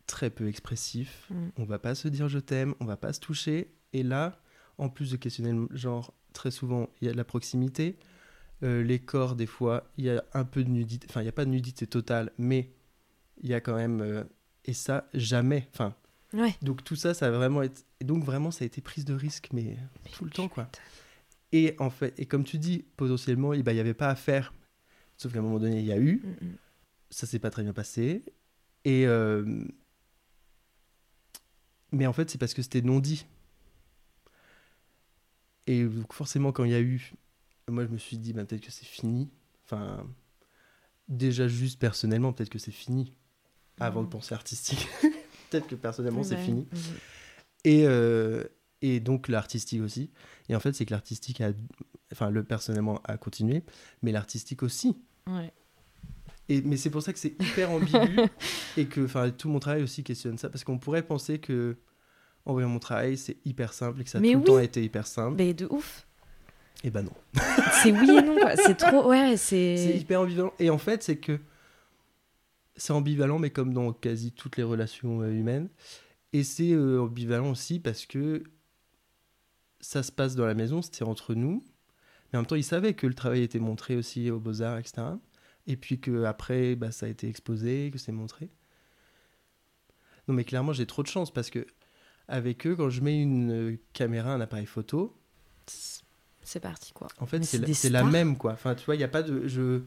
très 0.06 0.30
peu 0.30 0.48
expressif. 0.48 1.26
Mm. 1.30 1.48
On 1.58 1.64
va 1.64 1.78
pas 1.78 1.94
se 1.94 2.08
dire 2.08 2.28
je 2.28 2.38
t'aime, 2.38 2.74
on 2.80 2.84
va 2.86 2.96
pas 2.96 3.12
se 3.12 3.20
toucher. 3.20 3.74
Et 3.92 4.02
là, 4.02 4.40
en 4.78 4.88
plus 4.88 5.10
de 5.10 5.16
questionner 5.16 5.52
le 5.52 5.68
genre, 5.76 6.14
très 6.32 6.50
souvent, 6.50 6.88
il 7.00 7.06
y 7.06 7.08
a 7.08 7.12
de 7.12 7.16
la 7.16 7.24
proximité. 7.24 7.98
Euh, 8.64 8.82
les 8.82 8.98
corps, 8.98 9.36
des 9.36 9.46
fois, 9.46 9.90
il 9.98 10.04
y 10.06 10.10
a 10.10 10.24
un 10.32 10.44
peu 10.44 10.64
de 10.64 10.70
nudité. 10.70 11.06
Enfin, 11.10 11.20
il 11.20 11.24
n'y 11.24 11.28
a 11.28 11.32
pas 11.32 11.44
de 11.44 11.50
nudité 11.50 11.86
totale, 11.86 12.32
mais 12.38 12.72
il 13.42 13.48
y 13.50 13.54
a 13.54 13.60
quand 13.60 13.76
même. 13.76 14.00
euh, 14.00 14.24
et 14.64 14.72
ça, 14.72 15.08
jamais. 15.14 15.68
Enfin, 15.72 15.94
Ouais. 16.34 16.54
donc 16.60 16.84
tout 16.84 16.96
ça, 16.96 17.14
ça 17.14 17.26
a 17.26 17.30
vraiment 17.30 17.62
été. 17.62 17.82
Et 18.00 18.04
donc 18.04 18.22
vraiment, 18.24 18.50
ça 18.50 18.64
a 18.64 18.66
été 18.66 18.80
prise 18.80 19.04
de 19.04 19.14
risque, 19.14 19.48
mais 19.52 19.76
tout 20.12 20.24
le 20.24 20.30
temps, 20.30 20.48
quoi. 20.48 20.68
Et 21.52 21.74
en 21.78 21.88
fait, 21.90 22.12
et 22.18 22.26
comme 22.26 22.44
tu 22.44 22.58
dis, 22.58 22.84
potentiellement, 22.96 23.54
il 23.54 23.64
n'y 23.64 23.80
avait 23.80 23.94
pas 23.94 24.08
à 24.08 24.14
faire. 24.14 24.52
Sauf 25.16 25.32
qu'à 25.32 25.38
un 25.38 25.42
moment 25.42 25.58
donné, 25.58 25.80
il 25.80 25.86
y 25.86 25.92
a 25.92 25.98
eu. 25.98 26.20
Mm, 26.22 26.46
mm. 26.46 26.56
Ça 27.10 27.26
s'est 27.26 27.38
pas 27.38 27.50
très 27.50 27.62
bien 27.62 27.72
passé. 27.72 28.22
Et. 28.84 29.06
euh, 29.06 29.64
Mais 31.90 32.06
en 32.06 32.12
fait, 32.12 32.28
c'est 32.30 32.38
parce 32.38 32.52
que 32.54 32.62
c'était 32.62 32.82
non 32.82 33.00
dit. 33.00 33.26
Et 35.66 35.84
donc, 35.84 36.12
forcément, 36.12 36.52
quand 36.52 36.64
il 36.64 36.72
y 36.72 36.74
a 36.74 36.80
eu. 36.80 37.14
Moi, 37.68 37.84
je 37.84 37.90
me 37.90 37.98
suis 37.98 38.18
dit, 38.18 38.32
bah, 38.32 38.44
peut-être 38.44 38.62
que 38.64 38.70
c'est 38.70 38.86
fini. 38.86 39.30
Enfin. 39.64 40.06
Déjà, 41.08 41.48
juste 41.48 41.80
personnellement, 41.80 42.34
peut-être 42.34 42.50
que 42.50 42.58
c'est 42.58 42.70
fini. 42.70 43.14
Avant 43.80 44.02
de 44.02 44.08
penser 44.08 44.34
artistique. 44.34 44.86
peut-être 45.50 45.66
que 45.66 45.74
personnellement, 45.74 46.22
c'est 46.22 46.36
fini. 46.36 46.66
Et, 47.64 47.84
euh, 47.86 48.44
et 48.82 49.00
donc 49.00 49.28
l'artistique 49.28 49.82
aussi. 49.82 50.10
Et 50.48 50.56
en 50.56 50.60
fait, 50.60 50.72
c'est 50.72 50.86
que 50.86 50.92
l'artistique 50.92 51.40
a. 51.40 51.52
Enfin, 52.12 52.30
le 52.30 52.42
personnellement 52.42 53.00
a 53.04 53.18
continué, 53.18 53.62
mais 54.02 54.12
l'artistique 54.12 54.62
aussi. 54.62 54.96
Ouais. 55.26 55.52
Et, 56.48 56.62
mais 56.62 56.78
c'est 56.78 56.88
pour 56.88 57.02
ça 57.02 57.12
que 57.12 57.18
c'est 57.18 57.34
hyper 57.42 57.70
ambigu 57.70 57.98
et 58.78 58.86
que 58.86 59.28
tout 59.30 59.50
mon 59.50 59.58
travail 59.58 59.82
aussi 59.82 60.02
questionne 60.02 60.38
ça 60.38 60.48
parce 60.48 60.64
qu'on 60.64 60.78
pourrait 60.78 61.02
penser 61.02 61.38
que 61.38 61.76
en 62.46 62.54
voyant 62.54 62.70
mon 62.70 62.78
travail, 62.78 63.18
c'est 63.18 63.36
hyper 63.44 63.74
simple 63.74 64.00
et 64.00 64.04
que 64.04 64.10
ça 64.10 64.16
a 64.16 64.20
tout 64.22 64.26
oui. 64.26 64.34
le 64.34 64.42
temps 64.42 64.58
été 64.58 64.82
hyper 64.82 65.06
simple. 65.06 65.36
Mais 65.36 65.52
de 65.52 65.66
ouf. 65.66 66.06
Et 66.82 66.90
ben 66.90 67.02
non. 67.02 67.12
C'est 67.82 67.92
oui 67.92 68.10
et 68.10 68.22
non. 68.22 68.36
C'est 68.56 68.76
trop. 68.76 69.08
Ouais, 69.10 69.36
C'est 69.36 69.76
c'est. 69.76 69.98
hyper 69.98 70.22
ambivalent. 70.22 70.52
Et 70.58 70.70
en 70.70 70.78
fait, 70.78 71.02
c'est 71.02 71.16
que 71.16 71.38
c'est 72.78 72.92
ambivalent, 72.92 73.38
mais 73.38 73.50
comme 73.50 73.74
dans 73.74 73.92
quasi 73.92 74.32
toutes 74.32 74.56
les 74.56 74.62
relations 74.62 75.20
euh, 75.20 75.30
humaines. 75.30 75.68
Et 76.32 76.44
c'est 76.44 76.72
euh, 76.72 77.02
ambivalent 77.02 77.50
aussi 77.50 77.80
parce 77.80 78.06
que 78.06 78.42
ça 79.80 80.02
se 80.02 80.12
passe 80.12 80.34
dans 80.34 80.46
la 80.46 80.54
maison, 80.54 80.80
c'était 80.80 81.02
entre 81.02 81.34
nous. 81.34 81.64
Mais 82.32 82.38
en 82.38 82.42
même 82.42 82.46
temps, 82.46 82.56
ils 82.56 82.64
savaient 82.64 82.94
que 82.94 83.06
le 83.06 83.14
travail 83.14 83.42
était 83.42 83.58
montré 83.58 83.96
aussi 83.96 84.30
aux 84.30 84.38
Beaux-Arts, 84.38 84.78
etc. 84.78 85.02
Et 85.66 85.76
puis 85.76 86.00
qu'après, 86.00 86.76
bah, 86.76 86.92
ça 86.92 87.06
a 87.06 87.08
été 87.08 87.28
exposé, 87.28 87.90
que 87.92 87.98
c'est 87.98 88.12
montré. 88.12 88.50
Non, 90.26 90.34
mais 90.34 90.44
clairement, 90.44 90.72
j'ai 90.72 90.86
trop 90.86 91.02
de 91.02 91.08
chance 91.08 91.32
parce 91.32 91.50
que 91.50 91.66
avec 92.28 92.66
eux, 92.66 92.76
quand 92.76 92.90
je 92.90 93.00
mets 93.00 93.20
une 93.20 93.50
euh, 93.50 93.80
caméra, 93.92 94.34
un 94.34 94.40
appareil 94.40 94.66
photo, 94.66 95.16
C'est 96.42 96.60
parti, 96.60 96.92
quoi. 96.92 97.08
en 97.18 97.26
fait, 97.26 97.42
c'est 97.44 97.88
la, 97.90 98.04
même, 98.04 98.36
quoi. 98.36 98.52
Enfin, 98.52 98.74
tu 98.74 98.84
vois, 98.84 98.94
il 98.94 98.98
n'y 98.98 99.04
a 99.04 99.08
pas 99.08 99.22
de... 99.22 99.48
Je, 99.48 99.82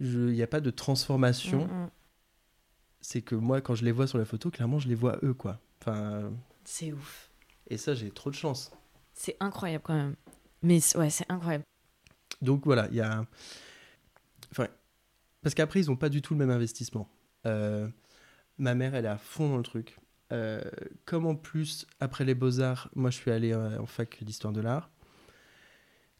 je, 0.00 0.32
y 0.32 0.42
a 0.42 0.46
pas 0.46 0.60
de 0.60 0.70
transformation. 0.70 1.66
Mm, 1.66 1.84
mm. 1.84 1.90
C'est 3.08 3.22
que 3.22 3.36
moi, 3.36 3.60
quand 3.60 3.76
je 3.76 3.84
les 3.84 3.92
vois 3.92 4.08
sur 4.08 4.18
la 4.18 4.24
photo, 4.24 4.50
clairement, 4.50 4.80
je 4.80 4.88
les 4.88 4.96
vois 4.96 5.16
eux, 5.22 5.32
quoi. 5.32 5.60
Enfin, 5.80 6.32
C'est 6.64 6.92
ouf. 6.92 7.30
et 7.68 7.76
ça, 7.76 7.94
j'ai 7.94 8.10
trop 8.10 8.30
de 8.30 8.34
chance. 8.34 8.72
C'est 9.14 9.36
incroyable, 9.38 9.84
quand 9.86 9.94
même. 9.94 10.16
Mais 10.62 10.80
ouais, 10.96 11.08
c'est 11.10 11.30
incroyable. 11.30 11.62
Donc 12.42 12.64
voilà, 12.64 12.88
il 12.90 12.96
y 12.96 13.00
a... 13.00 13.24
Enfin, 14.50 14.66
parce 15.40 15.54
qu'après, 15.54 15.80
ils 15.82 15.86
n'ont 15.86 15.94
pas 15.96 16.08
du 16.08 16.20
tout 16.20 16.34
le 16.34 16.38
même 16.38 16.50
investissement. 16.50 17.08
Euh, 17.46 17.86
ma 18.58 18.74
mère, 18.74 18.96
elle 18.96 19.04
est 19.04 19.08
à 19.08 19.18
fond 19.18 19.50
dans 19.50 19.56
le 19.58 19.62
truc. 19.62 19.98
Euh, 20.32 20.60
comme 21.04 21.26
en 21.26 21.36
plus, 21.36 21.86
après 22.00 22.24
les 22.24 22.34
beaux-arts, 22.34 22.90
moi, 22.96 23.10
je 23.10 23.18
suis 23.18 23.30
allé 23.30 23.52
euh, 23.52 23.78
en 23.80 23.86
fac 23.86 24.18
d'histoire 24.24 24.52
de 24.52 24.60
l'art, 24.60 24.90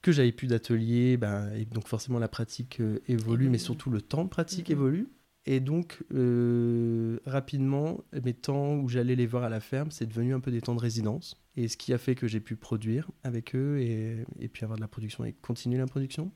que 0.03 0.13
j'avais 0.13 0.31
plus 0.31 0.47
d'atelier, 0.47 1.17
ben, 1.17 1.53
et 1.53 1.65
donc 1.65 1.89
forcément 1.89 2.21
la 2.21 2.29
pratique 2.29 2.81
euh, 2.81 3.01
évolue, 3.09 3.49
mais 3.49 3.59
surtout 3.59 3.91
le 3.91 4.01
temps 4.01 4.23
de 4.23 4.29
pratique 4.31 4.69
Mhm. 4.69 4.73
évolue. 4.77 5.09
Et 5.47 5.61
donc, 5.61 6.03
euh, 6.13 7.19
rapidement, 7.25 8.05
mes 8.25 8.35
temps 8.35 8.75
où 8.75 8.89
j'allais 8.89 9.15
les 9.15 9.27
voir 9.27 9.45
à 9.45 9.49
la 9.49 9.61
ferme, 9.61 9.93
c'est 9.93 10.07
devenu 10.07 10.35
un 10.35 10.41
peu 10.41 10.51
des 10.51 10.61
temps 10.61 10.75
de 10.75 10.81
résidence. 10.81 11.37
Et 11.57 11.69
ce 11.69 11.77
qui 11.77 11.93
a 11.93 11.99
fait 11.99 12.17
que 12.17 12.27
j'ai 12.27 12.41
pu 12.41 12.57
produire 12.57 13.11
avec 13.23 13.55
eux 13.55 13.79
et, 13.81 14.49
puis 14.49 14.65
avoir 14.65 14.77
de 14.77 14.83
la 14.83 14.89
production 14.89 15.25
et 15.25 15.33
continuer 15.33 15.79
la 15.79 15.87
production. 15.87 16.33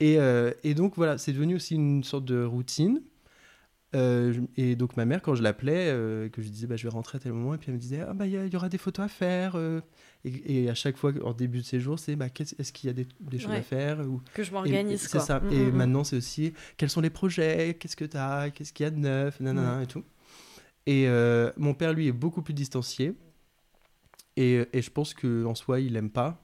Et, 0.00 0.18
euh, 0.18 0.52
et 0.64 0.74
donc, 0.74 0.96
voilà, 0.96 1.18
c'est 1.18 1.32
devenu 1.32 1.56
aussi 1.56 1.74
une 1.74 2.02
sorte 2.04 2.24
de 2.24 2.42
routine. 2.42 3.02
Euh, 3.94 4.32
et 4.56 4.74
donc, 4.74 4.96
ma 4.96 5.04
mère, 5.04 5.20
quand 5.20 5.34
je 5.34 5.42
l'appelais, 5.42 5.88
euh, 5.90 6.28
que 6.30 6.40
je 6.40 6.48
disais, 6.48 6.66
bah, 6.66 6.76
je 6.76 6.84
vais 6.84 6.88
rentrer 6.88 7.16
à 7.16 7.20
tel 7.20 7.32
moment, 7.32 7.52
et 7.54 7.58
puis 7.58 7.66
elle 7.68 7.74
me 7.74 7.78
disait, 7.80 8.00
ah, 8.00 8.14
bah, 8.14 8.26
il 8.26 8.32
y, 8.50 8.56
aura 8.56 8.68
des 8.70 8.78
photos 8.78 9.04
à 9.04 9.08
faire. 9.08 9.54
euh. 9.56 9.80
et, 10.24 10.64
et 10.64 10.70
à 10.70 10.74
chaque 10.74 10.96
fois, 10.96 11.12
en 11.24 11.32
début 11.34 11.58
de 11.58 11.64
séjour, 11.64 11.98
c'est, 11.98 12.16
bah, 12.16 12.30
qu'est-ce- 12.30 12.54
est-ce 12.58 12.72
qu'il 12.72 12.86
y 12.88 12.90
a 12.90 12.94
des, 12.94 13.06
des 13.20 13.38
choses 13.38 13.50
Ouais. 13.50 13.58
à 13.58 13.62
faire 13.62 14.00
ou, 14.00 14.22
Que 14.34 14.42
je 14.42 14.50
m'organise, 14.52 15.02
C'est 15.02 15.10
quoi. 15.18 15.20
ça. 15.20 15.40
Mm, 15.40 15.52
et 15.52 15.56
mm, 15.58 15.68
mm. 15.68 15.76
maintenant, 15.76 16.04
c'est 16.04 16.16
aussi 16.16 16.54
quels 16.78 16.88
sont 16.90 17.02
les 17.02 17.10
projets, 17.10 17.74
qu'est-ce 17.78 17.96
que 17.96 18.04
tu 18.06 18.16
as, 18.16 18.50
qu'est-ce 18.50 18.72
qu'il 18.72 18.84
y 18.84 18.86
a 18.86 18.90
de 18.90 18.96
neuf, 18.98 19.40
nanana 19.40 19.82
et 19.82 19.86
tout. 19.86 20.04
Et 20.86 21.06
mon 21.58 21.74
père, 21.74 21.92
lui, 21.92 22.08
est 22.08 22.12
beaucoup 22.12 22.42
plus 22.42 22.54
distancié. 22.54 23.12
Et, 24.36 24.64
et 24.72 24.80
je 24.82 24.90
pense 24.90 25.12
qu'en 25.14 25.54
soi, 25.54 25.80
il 25.80 25.94
aime 25.96 26.10
pas 26.10 26.42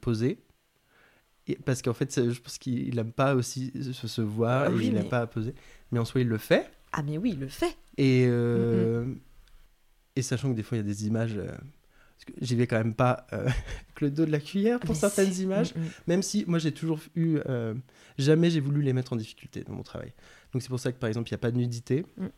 poser. 0.00 0.38
Et- 1.46 1.56
parce 1.56 1.82
qu'en 1.82 1.92
fait, 1.92 2.30
je 2.32 2.40
pense 2.40 2.58
qu'il 2.58 2.98
aime 2.98 3.12
pas 3.12 3.34
aussi 3.34 3.72
se, 4.06 4.20
voir 4.22 4.64
Ah 4.66 4.70
et 4.70 4.74
il 4.86 4.92
mais- 4.92 5.00
n'aime 5.00 5.08
pas 5.08 5.26
poser. 5.26 5.54
Mais 5.92 5.98
en 5.98 6.04
soi, 6.04 6.22
il 6.22 6.28
le 6.28 6.38
fait. 6.38 6.70
Ah, 6.92 7.02
mais 7.02 7.18
oui, 7.18 7.30
il 7.34 7.40
le 7.40 7.48
fait. 7.48 7.76
Et, 7.98 8.26
euh, 8.28 9.06
et 10.16 10.22
sachant 10.22 10.50
que 10.50 10.56
des 10.56 10.62
fois, 10.62 10.78
il 10.78 10.80
y 10.80 10.84
a 10.84 10.86
des 10.86 11.06
images. 11.06 11.36
euh, 11.36 11.48
j'y 12.40 12.54
vais 12.56 12.66
quand 12.66 12.78
même 12.78 12.94
pas 12.94 13.26
euh, 13.32 13.42
avec 13.42 14.00
le 14.00 14.10
dos 14.10 14.24
de 14.24 14.30
la 14.30 14.40
cuillère 14.40 14.80
pour 14.80 14.90
Mais 14.90 14.94
certaines 15.00 15.34
images. 15.40 15.74
Mm. 15.74 15.80
Même 16.06 16.22
si 16.22 16.44
moi 16.46 16.58
j'ai 16.58 16.72
toujours 16.72 17.00
eu. 17.16 17.38
euh, 17.46 17.74
jamais 18.16 18.48
j'ai 18.50 18.60
voulu 18.60 18.80
les 18.82 18.92
mettre 18.92 19.12
en 19.12 19.16
difficulté 19.16 19.62
dans 19.64 19.74
mon 19.74 19.82
travail. 19.82 20.12
Donc 20.52 20.62
c'est 20.62 20.68
pour 20.68 20.80
ça 20.80 20.92
que 20.92 20.98
par 20.98 21.08
exemple 21.08 21.28
il 21.28 21.32
n'y 21.32 21.36
a 21.36 21.38
pas 21.38 21.50
de 21.50 21.56
nudité 21.58 22.06
Mm, 22.16 22.28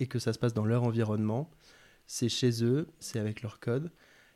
et 0.00 0.06
que 0.08 0.18
ça 0.18 0.32
se 0.32 0.38
passe 0.38 0.54
dans 0.54 0.64
leur 0.64 0.82
environnement. 0.84 1.50
C'est 2.06 2.28
chez 2.30 2.64
eux, 2.64 2.88
c'est 2.98 3.18
avec 3.18 3.42
leur 3.42 3.60
code. 3.60 3.90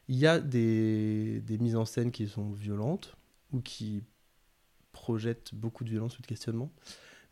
Il 0.09 0.17
y 0.17 0.27
a 0.27 0.39
des, 0.41 1.41
des 1.41 1.59
mises 1.59 1.77
en 1.77 1.85
scène 1.87 2.11
qui 2.11 2.27
sont 2.29 2.51
violentes 2.53 3.17
ou 3.53 3.61
qui 3.61 4.03
projettent 4.93 5.55
beaucoup 5.55 5.85
de 5.85 5.91
violence 5.91 6.19
ou 6.19 6.23
de 6.23 6.27
questionnement. 6.27 6.71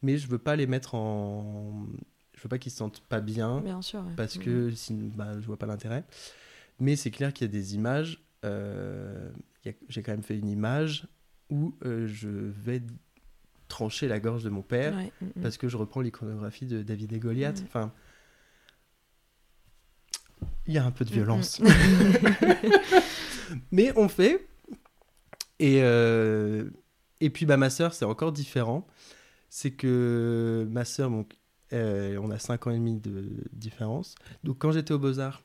Mais 0.02 0.16
je 0.18 0.28
veux 0.28 0.38
pas 0.38 0.56
les 0.56 0.66
mettre 0.66 0.94
en. 0.94 1.87
Je 2.35 2.42
veux 2.42 2.48
pas 2.48 2.59
qu'ils 2.59 2.72
se 2.72 2.78
sentent 2.78 3.00
pas 3.00 3.20
bien 3.20 3.61
Bien 3.61 3.83
sûr. 3.83 4.00
ouais. 4.00 4.14
parce 4.16 4.37
Mm, 4.38 4.42
que 4.42 4.70
sinon, 4.70 5.11
bah, 5.14 5.38
je 5.40 5.46
vois 5.46 5.59
pas 5.59 5.66
l'intérêt. 5.66 6.04
Mais 6.78 6.96
c'est 6.96 7.11
clair 7.11 7.33
qu'il 7.35 7.46
y 7.46 7.50
a 7.50 7.52
des 7.52 7.74
images. 7.74 8.22
euh, 8.46 9.30
a- 9.66 9.70
J'ai 9.90 10.02
quand 10.02 10.12
même 10.12 10.22
fait 10.22 10.38
une 10.38 10.48
image 10.48 11.06
où 11.50 11.74
euh, 11.85 12.06
je 12.06 12.28
vais 12.30 12.83
trancher 13.68 14.09
la 14.09 14.18
gorge 14.20 14.42
de 14.42 14.48
mon 14.48 14.61
mm. 14.61 14.64
père 14.64 14.96
Ouais, 14.96 15.12
mm, 15.20 15.26
mm. 15.26 15.42
parce 15.42 15.59
que 15.59 15.68
je 15.68 15.76
reprends 15.76 16.00
l'iconographie 16.00 16.64
de 16.66 16.83
David 16.83 17.12
et 17.12 17.18
Goliath. 17.18 17.61
Mm. 17.61 17.64
Enfin, 17.66 17.92
il 20.66 20.72
y 20.74 20.78
a 20.78 20.85
un 20.85 20.90
peu 20.90 21.04
de 21.04 21.11
Mm, 21.11 21.14
violence, 21.14 21.61
mm. 21.61 21.66
mais 23.72 23.92
on 23.96 24.09
fait. 24.09 24.46
Et 25.61 25.83
euh, 25.83 26.64
et 27.20 27.31
puis 27.31 27.46
bah 27.46 27.57
ma 27.57 27.70
sœur, 27.70 27.94
c'est 27.94 28.07
encore 28.07 28.33
différent. 28.33 28.87
C'est 29.51 29.70
que 29.70 30.66
ma 30.70 30.85
sœur, 30.85 31.11
donc, 31.11 31.37
euh, 31.73 32.18
on 32.23 32.31
a 32.31 32.38
5 32.38 32.66
ans 32.66 32.70
et 32.70 32.79
demi 32.79 32.99
de 32.99 33.29
différence. 33.53 34.14
Donc 34.42 34.59
quand 34.59 34.73
j'étais 34.73 34.92
aux 34.92 34.99
Beaux 34.99 35.18
Arts, 35.20 35.42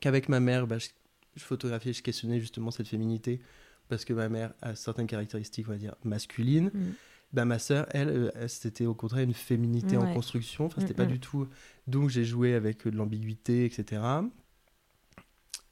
qu'avec 0.00 0.28
ma 0.28 0.40
mère, 0.40 0.66
bah, 0.66 0.78
je, 0.78 0.88
je 1.36 1.42
photographiais, 1.42 1.92
je 1.92 2.02
questionnais 2.02 2.38
justement 2.40 2.70
cette 2.70 2.88
féminité 2.88 3.40
parce 3.88 4.04
que 4.04 4.12
ma 4.12 4.28
mère 4.28 4.54
a 4.62 4.74
certaines 4.76 5.08
caractéristiques, 5.08 5.68
on 5.68 5.72
va 5.72 5.78
dire, 5.78 5.96
masculines. 6.04 6.70
Mm. 6.72 6.92
Bah, 7.32 7.44
ma 7.44 7.58
sœur, 7.58 7.86
elle, 7.90 8.08
euh, 8.08 8.30
elle, 8.34 8.48
c'était 8.48 8.86
au 8.86 8.94
contraire 8.94 9.24
une 9.24 9.34
féminité 9.34 9.96
en 9.96 10.14
construction. 10.14 10.66
Enfin, 10.66 10.80
c'était 10.80 10.94
Mm, 10.94 10.96
pas 10.96 11.04
mm. 11.06 11.12
du 11.12 11.20
tout. 11.20 11.48
Donc, 11.86 12.08
j'ai 12.08 12.24
joué 12.24 12.54
avec 12.54 12.86
de 12.86 12.96
l'ambiguïté, 12.96 13.64
etc. 13.64 14.02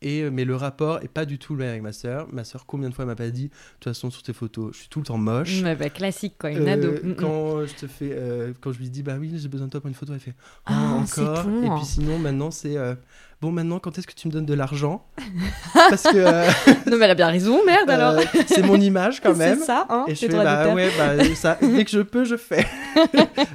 Et, 0.01 0.23
euh, 0.23 0.31
mais 0.33 0.45
le 0.45 0.55
rapport 0.55 1.01
est 1.03 1.09
pas 1.09 1.25
du 1.25 1.39
tout 1.39 1.55
le 1.55 1.61
même 1.61 1.71
avec 1.71 1.83
ma 1.83 1.93
sœur. 1.93 2.29
Ma 2.33 2.45
sœur, 2.45 2.67
combien 2.67 2.89
de 2.89 2.95
fois 2.95 3.03
elle 3.03 3.09
m'a 3.09 3.17
pas 3.17 3.31
dit, 3.31 3.49
de 3.49 3.53
toute 3.81 3.85
façon, 3.85 4.11
sur 4.11 4.23
tes 4.23 4.33
photos, 4.33 4.71
je 4.75 4.79
suis 4.81 4.89
tout 4.89 5.01
le 5.01 5.07
temps 5.07 5.19
moche. 5.19 5.61
Ouais, 5.63 5.75
bah, 5.75 5.91
classique, 5.91 6.35
quoi. 6.39 6.51
Une 6.51 6.69
Euh, 6.69 6.73
ado. 6.73 6.91
Mm, 7.03 7.09
mm. 7.11 7.15
quand 7.17 7.67
je 7.67 7.75
te 7.75 7.87
fais, 7.89 8.11
euh, 8.13 8.53
quand 8.61 8.71
je 8.73 8.79
lui 8.79 8.91
dis, 8.91 9.03
bah 9.03 9.15
oui, 9.19 9.33
j'ai 9.35 9.49
besoin 9.49 9.67
de 9.67 9.73
toi 9.73 9.81
pour 9.81 9.89
une 9.89 9.95
photo, 9.95 10.13
elle 10.15 10.21
fait, 10.21 10.35
oh, 10.39 10.73
Ah, 10.73 11.03
c'est 11.07 11.21
encore. 11.21 11.43
con, 11.45 11.63
Et 11.65 11.77
puis 11.79 11.85
sinon, 11.87 12.17
maintenant, 12.19 12.53
c'est, 12.53 12.77
euh, 12.77 12.95
bon, 13.41 13.51
maintenant, 13.51 13.81
quand 13.81 13.99
est-ce 13.99 14.07
que 14.07 14.15
tu 14.15 14.29
me 14.29 14.33
donnes 14.33 14.47
de 14.47 14.55
l'argent? 14.55 15.05
Parce 15.75 16.05
que 16.05 16.17
euh, 16.17 16.47
Non, 16.89 16.97
mais 16.97 17.05
elle 17.07 17.11
a 17.11 17.15
bien 17.17 17.27
raison, 17.29 17.65
merde, 17.67 17.91
alors. 17.91 18.13
euh, 18.13 18.23
c'est 18.47 18.63
mon 18.63 18.77
image 18.81 19.21
quand 19.21 19.35
même. 19.37 19.59
C'est 19.59 19.65
ça, 19.65 19.85
hein 19.91 20.05
Et 20.07 20.15
je 20.15 20.27
fais, 20.27 20.29
bah 20.29 20.73
ouais, 20.75 20.91
bah, 20.97 21.25
ça, 21.35 21.59
dès 21.61 21.85
que 21.85 21.91
je 21.91 22.01
peux, 22.03 22.25
je 22.25 22.37
fais. 22.37 22.65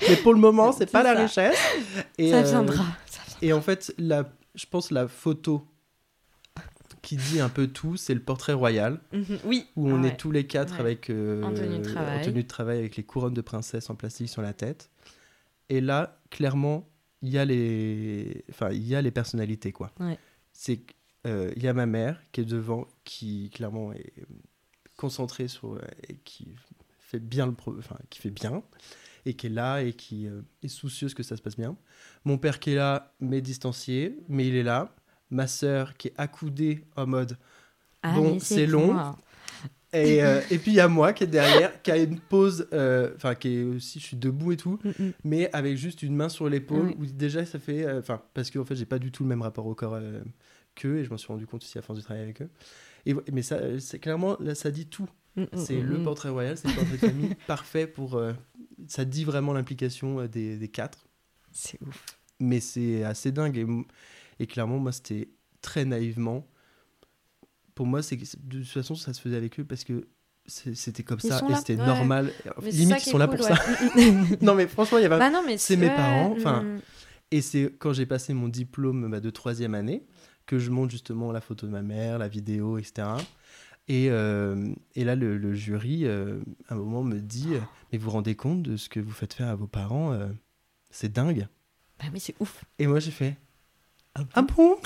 Mais 0.10 0.18
pour 0.18 0.34
le 0.34 0.40
moment, 0.42 0.74
c'est 0.74 0.92
pas 0.92 1.04
la 1.04 1.14
richesse. 1.14 1.56
Et, 2.18 2.32
Ça 2.32 2.38
euh, 2.40 2.42
viendra. 2.42 2.76
ça 3.06 3.22
viendra. 3.28 3.38
Et 3.42 3.54
en 3.54 3.62
fait, 3.62 3.94
la, 3.98 4.24
je 4.56 4.66
pense 4.70 4.92
la 4.92 5.08
photo 5.08 5.66
qui 7.04 7.18
dit 7.18 7.40
un 7.40 7.50
peu 7.50 7.68
tout, 7.68 7.96
c'est 7.98 8.14
le 8.16 8.22
portrait 8.24 8.54
royal, 8.54 9.00
Mhm, 9.12 9.40
Oui. 9.46 9.68
où 9.76 9.90
on 9.92 10.02
est 10.04 10.18
tous 10.18 10.32
les 10.32 10.48
quatre 10.48 10.76
Ouais. 10.76 10.80
avec 10.80 11.10
euh, 11.12 11.44
En 11.44 11.54
tenue 11.54 11.78
de 11.80 11.84
travail. 11.84 12.20
en 12.20 12.24
tenue 12.24 12.42
de 12.44 12.48
travail 12.48 12.80
avec 12.80 12.96
les 12.96 13.04
couronnes 13.04 13.34
de 13.36 13.42
princesse 13.42 13.90
en 13.92 13.96
plastique 13.96 14.30
sur 14.30 14.42
la 14.42 14.54
tête. 14.54 14.90
Et 15.70 15.82
là, 15.82 16.20
clairement, 16.32 16.90
il 17.22 17.30
y 17.30 17.38
a 17.38 17.46
les, 17.46 18.44
enfin, 18.50 18.72
il 18.72 18.88
y 18.88 18.96
a 18.96 19.02
les 19.02 19.12
personnalités 19.12 19.72
quoi. 19.72 19.92
Ouais. 20.00 20.18
C'est 20.54 20.78
qu'il 20.78 21.64
y 21.64 21.68
a 21.68 21.74
ma 21.74 21.86
mère 21.86 22.22
qui 22.32 22.42
est 22.42 22.46
devant, 22.46 22.88
qui 23.04 23.50
clairement 23.54 23.94
est 23.94 24.14
concentrée 24.98 25.48
sur 25.48 25.80
et 26.08 26.16
qui 26.24 26.56
fait 27.00 27.20
bien 27.20 27.46
le, 27.46 27.54
pro- 27.54 27.78
enfin, 27.78 27.98
qui 28.10 28.20
fait 28.20 28.30
bien 28.30 28.64
et 29.26 29.34
qui 29.36 29.48
est 29.48 29.50
là 29.50 29.82
et 29.82 29.94
qui 29.94 30.28
euh, 30.28 30.42
est 30.64 30.68
soucieuse 30.68 31.14
que 31.14 31.24
ça 31.24 31.36
se 31.38 31.42
passe 31.42 31.56
bien. 31.58 31.76
Mon 32.26 32.38
père 32.38 32.60
qui 32.60 32.72
est 32.72 32.76
là, 32.76 33.14
mais 33.20 33.42
distancié, 33.42 34.18
mais 34.30 34.48
il 34.48 34.56
est 34.56 34.64
là. 34.64 34.94
Ma 35.34 35.48
sœur 35.48 35.98
qui 35.98 36.08
est 36.10 36.14
accoudée 36.18 36.86
en 36.96 37.06
mode 37.08 37.38
Ah, 38.04 38.14
Bon, 38.16 38.40
c'est 38.40 38.66
long. 38.68 38.94
moi. 38.94 39.18
et, 39.94 40.24
euh, 40.24 40.42
et 40.52 40.58
puis 40.58 40.72
il 40.72 40.76
y 40.76 40.80
a 40.80 40.88
moi 40.88 41.12
qui 41.14 41.24
est 41.24 41.28
derrière, 41.28 41.82
qui 41.82 41.92
a 41.92 41.98
une 41.98 42.20
pause, 42.20 42.68
euh, 42.74 43.12
enfin 43.16 43.36
qui 43.36 43.58
est 43.60 43.64
aussi, 43.64 44.00
je 44.00 44.06
suis 44.06 44.18
debout 44.18 44.52
et 44.54 44.58
tout, 44.58 44.80
Mm, 44.84 44.90
mm. 45.04 45.12
mais 45.24 45.50
avec 45.54 45.78
juste 45.78 46.02
une 46.04 46.16
main 46.16 46.30
sur 46.30 46.48
l'épaule, 46.50 46.94
où 47.00 47.06
déjà 47.06 47.46
ça 47.46 47.60
fait, 47.60 47.84
euh, 47.86 48.00
enfin 48.00 48.22
parce 48.34 48.50
qu'en 48.52 48.66
fait 48.66 48.76
j'ai 48.76 48.86
pas 48.86 49.00
du 49.00 49.12
tout 49.12 49.24
le 49.24 49.30
même 49.30 49.42
rapport 49.42 49.66
au 49.68 49.76
corps 49.76 50.00
qu'eux, 50.76 50.98
et 51.00 51.04
je 51.04 51.10
m'en 51.10 51.18
suis 51.18 51.28
rendu 51.28 51.46
compte 51.48 51.64
aussi 51.64 51.78
à 51.78 51.82
force 51.82 52.00
de 52.00 52.04
travailler 52.04 52.24
avec 52.26 52.42
eux. 52.42 52.50
Et, 53.06 53.14
mais 53.32 53.42
ça, 53.42 53.60
c'est 53.80 54.00
clairement, 54.00 54.38
là 54.40 54.56
ça 54.56 54.72
dit 54.72 54.86
tout. 54.88 55.10
Mm, 55.36 55.44
C'est 55.56 55.80
le 55.82 56.02
portrait 56.04 56.30
royal, 56.30 56.58
c'est 56.58 56.68
le 56.70 56.76
portrait 56.76 56.94
de 56.98 57.08
famille 57.08 57.36
parfait 57.48 57.88
pour, 57.88 58.22
ça 58.88 59.04
dit 59.06 59.24
vraiment 59.24 59.54
l'implication 59.54 60.26
des, 60.28 60.58
des 60.58 60.68
quatre, 60.70 61.06
C'est 61.52 61.80
ouf. 61.82 62.04
mais 62.40 62.60
c'est 62.60 63.04
assez 63.04 63.32
dingue, 63.32 63.58
et, 63.58 63.66
et 64.44 64.48
clairement 64.48 64.78
moi 64.78 64.92
c'était 64.92 65.30
très 65.62 65.86
naïvement, 65.86 66.46
pour 67.76 67.88
moi 67.88 68.04
c'est 68.04 68.18
de 68.18 68.60
toute 68.60 68.68
façon 68.68 68.96
ça 68.96 69.14
se 69.14 69.22
faisait 69.22 69.38
avec 69.38 69.60
eux 69.60 69.64
parce 69.64 69.84
que 69.84 70.08
c'était 70.46 71.04
comme 71.04 71.20
Ils 71.24 71.30
ça 71.30 71.42
et 71.50 71.56
c'était 71.56 71.78
ouais. 71.78 71.86
normal. 71.86 72.32
Mais 72.62 72.72
Limite 72.72 73.06
ils 73.06 73.10
sont 73.10 73.18
là 73.18 73.30
pour 73.30 73.40
ouais. 73.40 73.56
ça. 73.56 73.64
Non 74.42 74.56
mais 74.56 74.68
franchement 74.68 74.98
il 74.98 75.04
y 75.04 75.06
avait 75.06 75.18
bah 75.18 75.30
non, 75.30 75.44
mais 75.46 75.58
c'est 75.58 75.78
mes 75.78 75.90
parents, 75.90 76.34
enfin, 76.36 76.64
mm. 76.64 76.82
et 77.32 77.42
c'est 77.42 77.74
quand 77.80 77.94
j'ai 77.94 78.06
passé 78.06 78.34
mon 78.34 78.50
diplôme 78.50 79.10
bah, 79.10 79.22
de 79.22 79.30
troisième 79.30 79.74
année 79.74 80.06
que 80.46 80.60
je 80.60 80.70
montre 80.70 80.92
justement 80.92 81.32
la 81.32 81.40
photo 81.40 81.66
de 81.66 81.72
ma 81.72 81.82
mère, 81.82 82.18
la 82.18 82.28
vidéo, 82.28 82.78
etc. 82.78 83.08
Et, 83.88 84.08
euh, 84.10 84.74
et 84.96 85.04
là, 85.04 85.16
le, 85.16 85.38
le 85.38 85.54
jury, 85.54 86.06
euh, 86.06 86.40
à 86.70 86.74
un 86.74 86.78
moment, 86.78 87.04
me 87.04 87.20
dit 87.20 87.54
euh, 87.54 87.60
Mais 87.92 87.98
vous 87.98 88.06
vous 88.06 88.12
rendez 88.12 88.36
compte 88.36 88.64
de 88.64 88.78
ce 88.78 88.90
que 88.90 89.00
vous 89.00 89.12
faites 89.12 89.34
faire 89.34 89.48
à 89.48 89.56
vos 89.56 89.68
parents 89.68 90.14
euh, 90.14 90.28
C'est 90.90 91.12
dingue. 91.12 91.48
Bah 92.00 92.06
oui, 92.14 92.20
c'est 92.20 92.36
ouf. 92.40 92.64
Et 92.80 92.88
moi, 92.88 93.00
j'ai 93.00 93.12
fait 93.12 93.36
Ah 94.16 94.42
bon 94.44 94.78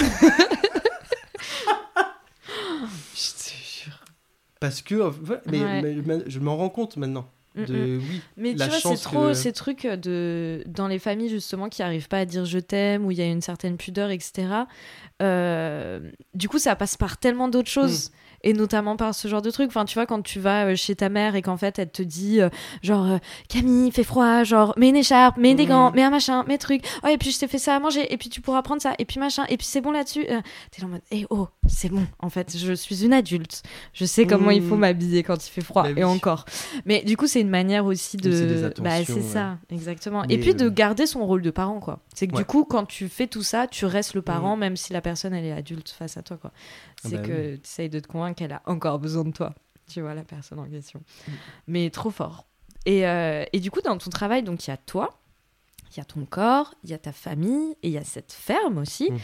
Je 3.16 3.32
te 3.34 3.50
jure. 3.84 4.00
Parce 4.60 4.82
que, 4.82 4.96
mais, 5.50 5.60
Ouais. 5.64 5.82
mais- 5.82 5.96
mais 6.06 6.20
je 6.28 6.40
m'en 6.40 6.56
rends 6.58 6.70
compte 6.70 6.98
maintenant. 6.98 7.30
Mm, 7.56 7.66
De, 7.66 8.00
oui, 8.00 8.22
Mais 8.38 8.54
la 8.54 8.66
tu 8.68 8.72
vois, 8.82 8.96
c'est 8.96 9.04
trop 9.04 9.28
que- 9.30 9.34
ces 9.34 9.52
trucs 9.52 9.88
de 9.88 10.64
dans 10.68 10.88
les 10.88 11.00
familles 11.00 11.30
justement 11.30 11.70
qui 11.70 11.82
arrivent 11.82 12.08
pas 12.08 12.20
à 12.20 12.26
dire 12.26 12.46
je 12.46 12.60
t'aime 12.60 13.06
où 13.06 13.12
il 13.12 13.18
y 13.18 13.22
a 13.22 13.26
une 13.26 13.42
certaine 13.42 13.78
pudeur, 13.78 14.12
etc. 14.12 14.48
Euh, 15.22 16.12
du 16.36 16.48
coup, 16.50 16.60
ça 16.60 16.76
passe 16.76 16.98
par 16.98 17.18
tellement 17.18 17.48
d'autres 17.48 17.70
Mm. 18.10 18.12
Et 18.44 18.54
notamment 18.54 18.96
par 18.98 19.16
ce 19.16 19.28
genre 19.28 19.42
de 19.42 19.50
truc. 19.52 19.68
Enfin, 19.70 19.86
tu 19.86 19.96
vois, 19.96 20.06
quand 20.06 20.22
tu 20.22 20.40
vas 20.40 20.66
euh, 20.68 20.76
chez 20.76 20.96
ta 20.96 21.10
mère 21.10 21.36
et 21.36 21.42
qu'en 21.42 21.58
fait, 21.58 21.80
elle 21.80 21.90
te 21.90 22.04
dit, 22.04 22.40
euh, 22.40 22.50
genre, 22.84 23.06
euh, 23.06 23.18
Camille, 23.50 23.88
il 23.88 23.92
fait 23.92 24.04
froid, 24.04 24.44
genre, 24.44 24.74
mets 24.78 24.90
une 24.90 24.96
écharpe, 24.96 25.38
mets 25.38 25.56
des 25.56 25.66
gants, 25.66 25.92
mets 25.92 26.04
un 26.04 26.10
machin, 26.12 26.44
mets 26.48 26.58
truc. 26.58 26.86
Oh, 27.04 27.08
et 27.08 27.18
puis 27.18 27.32
je 27.32 27.40
t'ai 27.40 27.48
fait 27.48 27.58
ça 27.58 27.76
à 27.76 27.80
manger, 27.80 28.12
et 28.14 28.18
puis 28.18 28.30
tu 28.30 28.42
pourras 28.42 28.62
prendre 28.62 28.82
ça, 28.82 28.94
et 29.00 29.06
puis 29.06 29.20
machin, 29.20 29.44
et 29.50 29.58
puis 29.58 29.66
c'est 29.66 29.82
bon 29.82 29.92
là-dessus. 29.92 30.26
Euh, 30.30 30.42
T'es 30.72 30.84
en 30.84 30.88
mode, 30.88 31.02
eh 31.12 31.26
oh, 31.30 31.48
c'est 31.68 31.90
bon, 31.90 32.06
en 32.20 32.30
fait, 32.30 32.56
je 32.58 32.74
suis 32.74 33.04
une 33.04 33.14
adulte. 33.14 33.64
Je 33.94 34.06
sais 34.06 34.26
comment 34.28 34.52
il 34.52 34.62
faut 34.62 34.76
Mhm. 34.76 34.82
m'habiller 34.82 35.24
quand 35.24 35.46
il 35.46 35.50
fait 35.50 35.62
froid, 35.62 35.84
Bah 35.84 35.90
oui. 35.94 36.02
et 36.02 36.04
encore. 36.04 36.46
Mais 36.86 37.02
du 37.04 37.18
coup, 37.18 37.28
c'est 37.28 37.42
une 37.42 37.50
manière 37.50 37.86
aussi 37.86 38.18
de. 38.18 38.72
Bah, 38.82 39.04
c'est 39.04 39.14
ouais. 39.14 39.22
ça, 39.22 39.58
exactement. 39.72 40.24
Mais, 40.28 40.36
et 40.36 40.38
puis 40.38 40.54
de 40.54 40.66
euh, 40.66 40.70
garder 40.70 41.08
son 41.08 41.26
rôle 41.26 41.42
de 41.42 41.50
parent, 41.52 41.80
quoi. 41.80 42.00
C'est 42.14 42.28
que 42.28 42.34
Ouais. 42.34 42.42
du 42.42 42.46
coup, 42.46 42.66
quand 42.66 42.86
tu 42.86 43.08
fais 43.10 43.28
tout 43.28 43.44
ça, 43.44 43.66
tu 43.68 43.86
restes 43.86 44.14
le 44.14 44.22
parent, 44.22 44.54
Mhm. 44.56 44.60
même 44.60 44.78
si 44.78 44.94
la 44.94 45.02
personne, 45.02 45.34
elle 45.34 45.46
est 45.46 45.52
adulte 45.52 45.90
face 45.90 46.18
à 46.18 46.22
toi, 46.22 46.38
quoi. 46.38 46.52
Ah 47.04 47.10
C'est 47.10 47.18
bah 47.18 47.24
que 47.24 47.56
tu 47.56 47.62
essayes 47.64 47.90
de 47.90 48.00
te 48.00 48.08
convaincre 48.08 48.40
qu'elle 48.40 48.54
a 48.54 48.62
encore 48.66 49.00
besoin 49.00 49.24
de 49.24 49.32
toi, 49.32 49.54
tu 49.88 50.02
vois, 50.02 50.14
la 50.14 50.24
personne 50.24 50.60
en 50.60 50.70
question. 50.70 51.02
Mm. 51.28 51.32
Mais 51.68 51.90
trop 51.90 52.10
fort. 52.10 52.46
Et, 52.86 53.08
euh, 53.08 53.44
et 53.54 53.60
du 53.60 53.70
coup, 53.72 53.82
dans 53.82 53.98
ton 53.98 54.10
travail, 54.10 54.44
donc 54.44 54.66
il 54.66 54.70
y 54.70 54.74
a 54.74 54.78
toi, 54.78 55.20
il 55.92 55.98
y 55.98 56.02
a 56.02 56.06
ton 56.06 56.26
corps, 56.26 56.74
il 56.84 56.90
y 56.90 56.94
a 56.94 56.98
ta 56.98 57.12
famille, 57.12 57.76
et 57.84 57.88
il 57.88 57.92
y 57.92 57.98
a 57.98 58.04
cette 58.04 58.34
ferme 58.34 58.78
aussi. 58.78 59.10
Mhm. 59.10 59.20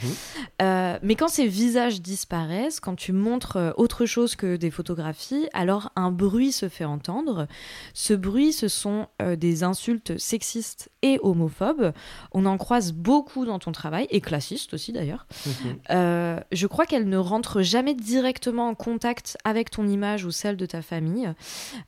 Euh, 0.62 1.00
mais 1.02 1.16
quand 1.16 1.28
ces 1.28 1.48
visages 1.48 2.02
disparaissent, 2.02 2.80
quand 2.80 2.96
tu 2.96 3.12
montres 3.12 3.58
euh, 3.58 3.72
autre 3.78 4.06
chose 4.06 4.36
que 4.36 4.56
des 4.56 4.72
photographies, 4.72 5.48
alors 5.54 5.92
un 5.96 6.12
bruit 6.12 6.52
se 6.52 6.70
fait 6.70 6.86
entendre. 6.86 7.48
Ce 7.94 8.14
bruit, 8.14 8.54
ce 8.54 8.68
sont 8.68 9.08
euh, 9.22 9.36
des 9.36 9.64
insultes 9.64 10.18
sexistes 10.18 10.90
et 11.02 11.20
homophobes. 11.22 11.92
On 12.32 12.46
en 12.46 12.58
croise 12.58 12.94
beaucoup 12.94 13.46
dans 13.46 13.60
ton 13.60 13.72
travail, 13.72 14.08
et 14.10 14.22
classistes 14.22 14.74
aussi 14.74 14.94
d'ailleurs. 14.94 15.28
Mhm. 15.46 15.54
Euh, 15.92 16.40
je 16.52 16.68
crois 16.68 16.86
qu'elles 16.86 17.10
ne 17.10 17.18
rentrent 17.18 17.62
jamais 17.62 17.94
directement 17.94 18.70
en 18.70 18.76
contact 18.76 19.38
avec 19.44 19.70
ton 19.70 19.88
image 19.88 20.26
ou 20.26 20.32
celle 20.32 20.58
de 20.58 20.66
ta 20.66 20.82
famille, 20.82 21.32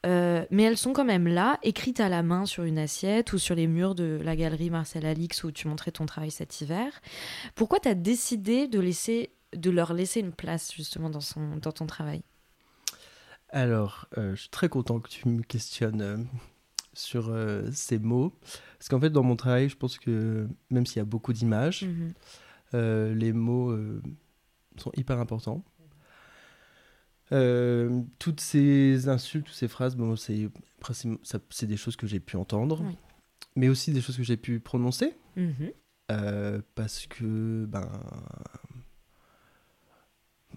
mais 0.04 0.64
elles 0.64 0.78
sont 0.78 0.94
quand 0.94 1.06
même 1.06 1.28
là, 1.28 1.60
écrites 1.64 2.00
à 2.00 2.10
la 2.10 2.24
main 2.24 2.46
sur 2.46 2.64
une 2.64 2.78
assiette 2.78 3.34
ou 3.34 3.38
sur 3.38 3.56
les 3.56 3.68
murs 3.68 3.96
de 3.96 4.20
la 4.24 4.36
galerie 4.36 4.70
Marcel 4.76 5.06
Alix 5.06 5.44
où 5.44 5.52
tu 5.52 5.68
montrais 5.68 5.92
ton 5.92 6.06
travail 6.06 6.32
cet 6.32 6.62
hiver. 6.62 7.02
Pourquoi 7.56 7.80
tu 7.80 7.88
as 7.90 7.96
décidé 7.96 8.68
de, 8.68 8.80
laisser, 8.80 9.32
de 9.56 9.70
leur 9.70 9.94
laisser 9.94 10.20
une 10.20 10.34
place 10.34 10.74
justement 10.74 11.10
dans, 11.10 11.22
son, 11.22 11.58
dans 11.58 11.72
ton 11.72 11.86
travail? 11.86 12.22
Alors, 13.50 14.08
euh, 14.18 14.36
je 14.36 14.42
suis 14.42 14.50
très 14.50 14.70
content 14.70 15.00
que 15.00 15.10
tu 15.10 15.28
me 15.30 15.42
questionnes 15.42 16.02
euh, 16.02 16.18
sur 16.94 17.30
euh, 17.30 17.70
ces 17.72 18.00
mots. 18.00 18.34
Parce 18.78 18.90
qu'en 18.90 19.00
fait, 19.00 19.10
dans 19.10 19.24
mon 19.24 19.36
travail, 19.36 19.70
je 19.70 19.78
pense 19.78 19.98
que 19.98 20.48
même 20.70 20.86
s'il 20.86 20.98
y 20.98 21.02
a 21.02 21.06
beaucoup 21.06 21.34
d'images, 21.34 21.84
Mhm. 21.84 22.14
les 23.14 23.32
mots 23.34 23.74
sont 24.78 24.92
hyper 24.98 25.20
importants. 25.20 25.64
Euh, 27.32 28.02
toutes 28.20 28.42
ces 28.42 29.08
insultes, 29.08 29.46
toutes 29.46 29.56
ces 29.56 29.68
phrases, 29.68 29.96
bon, 29.96 30.16
c'est 30.16 30.50
des 31.64 31.78
choses 31.78 31.96
que 31.96 32.06
j'ai 32.08 32.20
pu 32.20 32.36
entendre, 32.38 32.82
Oui. 32.84 32.98
Mais 33.56 33.70
aussi 33.70 33.92
des 33.92 34.02
choses 34.02 34.18
que 34.18 34.24
j'ai 34.24 34.38
pu 34.38 34.60
prononcer. 34.60 35.14
Mhm. 35.36 35.72
Euh, 36.12 36.62
parce 36.76 37.08
que 37.08 37.66
ben 37.66 37.90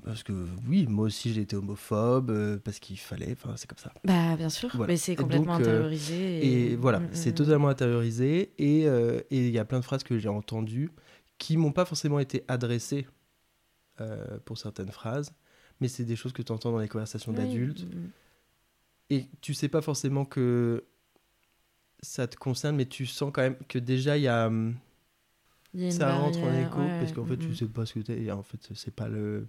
parce 0.05 0.23
que 0.23 0.33
oui 0.69 0.87
moi 0.87 1.07
aussi 1.07 1.33
j'ai 1.33 1.41
été 1.41 1.57
homophobe 1.57 2.31
euh, 2.31 2.59
parce 2.63 2.79
qu'il 2.79 2.99
fallait 2.99 3.33
enfin 3.33 3.55
c'est 3.57 3.67
comme 3.67 3.79
ça 3.79 3.93
Bah 4.05 4.37
bien 4.37 4.49
sûr, 4.51 4.71
Voilà. 4.75 4.93
mais 4.93 4.97
c'est 4.97 5.17
complètement 5.17 5.59
donc, 5.59 5.67
euh, 5.67 5.71
intériorisé. 5.73 6.71
et 6.71 6.77
voilà 6.77 7.01
Mhm, 7.01 7.09
c'est 7.13 7.31
mhm. 7.31 7.35
totalement 7.37 7.69
intériorisé 7.69 8.53
et 8.59 8.83
et 8.83 9.47
il 9.47 9.51
y 9.51 9.59
a 9.59 9.65
plein 9.65 9.81
de 9.81 9.85
phrases 9.85 10.05
que 10.05 10.19
j'ai 10.19 10.29
entendues 10.29 10.91
qui 11.39 11.57
m'ont 11.57 11.73
pas 11.73 11.85
forcément 11.85 12.19
été 12.21 12.45
adressées 12.49 13.07
pour 14.45 14.57
certaines 14.59 14.93
phrases 14.93 15.33
mais 15.81 15.89
c'est 15.89 16.05
des 16.05 16.15
choses 16.17 16.33
que 16.33 16.43
tu 16.43 16.53
entends 16.53 16.71
dans 16.73 16.79
les 16.79 16.89
conversations 16.89 17.33
Oui, 17.33 17.39
d'adultes 17.39 17.87
et 19.11 19.27
tu 19.41 19.55
sais 19.55 19.69
pas 19.69 19.81
forcément 19.81 20.25
que 20.25 20.85
ça 22.01 22.27
te 22.27 22.37
concerne 22.37 22.77
mais 22.77 22.87
tu 22.87 23.07
sens 23.07 23.31
quand 23.33 23.43
même 23.43 23.57
que 23.69 23.79
déjà 23.79 24.17
il 24.17 24.23
y 24.23 24.29
a 24.29 24.47
hum, 24.47 24.75
y 25.75 25.87
a 25.87 25.91
ça 25.91 26.15
rentre 26.15 26.39
en 26.41 26.55
écho 26.61 26.81
ouais, 26.81 27.01
parce 27.01 27.13
qu'en 27.13 27.25
fait 27.25 27.37
tu 27.37 27.55
sais 27.55 27.67
pas 27.67 27.87
ce 27.87 27.95
que 27.95 28.01
t'es 28.01 28.31
en 28.31 28.43
fait 28.43 28.59
c'est 28.75 28.95
pas 28.95 29.09
le 29.09 29.47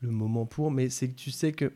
le 0.00 0.10
moment 0.10 0.46
pour 0.46 0.70
mais 0.70 0.88
c'est 0.90 1.08
que 1.08 1.14
tu 1.14 1.30
sais 1.30 1.52
que 1.52 1.72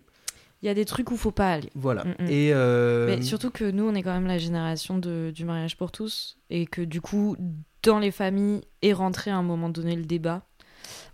Il 0.63 0.67
y 0.67 0.69
a 0.69 0.75
des 0.75 0.85
trucs 0.85 1.11
où 1.11 1.17
faut 1.17 1.31
pas 1.31 1.53
aller. 1.55 1.71
voilà 1.75 2.05
Mm, 2.05 2.25
mm. 2.25 2.27
et 2.29 2.53
euh, 2.53 3.07
Mais 3.07 3.23
surtout 3.23 3.51
que 3.51 3.71
nous, 3.71 3.85
on 3.85 3.95
est 3.95 4.03
quand 4.03 4.13
même 4.13 4.27
la 4.27 4.39
génération 4.39 4.99
de, 4.99 5.33
du 5.35 5.45
mariage 5.47 5.77
pour 5.77 5.91
tous. 5.91 6.37
Et 6.51 6.67
que 6.67 6.83
du 6.83 7.01
coup, 7.01 7.37
dans 7.83 7.99
les 7.99 8.11
familles, 8.11 8.61
est 8.83 8.93
rentré 8.93 9.31
à 9.31 9.37
un 9.39 9.43
moment 9.43 9.71
donné 9.71 9.97
le 9.97 10.05
débat. 10.05 10.47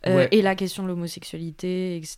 Euh, 0.06 0.16
Ouais. 0.16 0.28
Et 0.30 0.42
la 0.42 0.54
question 0.54 0.82
de 0.82 0.88
l'homosexualité, 0.88 1.96
etc. 1.96 2.16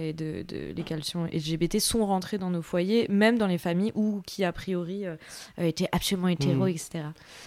Et 0.00 0.12
de, 0.12 0.42
de 0.46 0.72
l'équation 0.76 1.24
LGBT 1.26 1.78
sont 1.78 2.04
rentrés 2.06 2.38
dans 2.38 2.50
nos 2.50 2.62
foyers, 2.62 3.06
même 3.08 3.38
dans 3.38 3.46
les 3.46 3.58
familles 3.58 3.92
où, 3.94 4.22
qui 4.26 4.44
a 4.44 4.52
priori 4.52 5.06
euh, 5.06 5.16
euh, 5.58 5.64
étaient 5.64 5.88
absolument 5.92 6.28
hétéros, 6.28 6.64
Mm. 6.66 6.68
etc. 6.68 6.90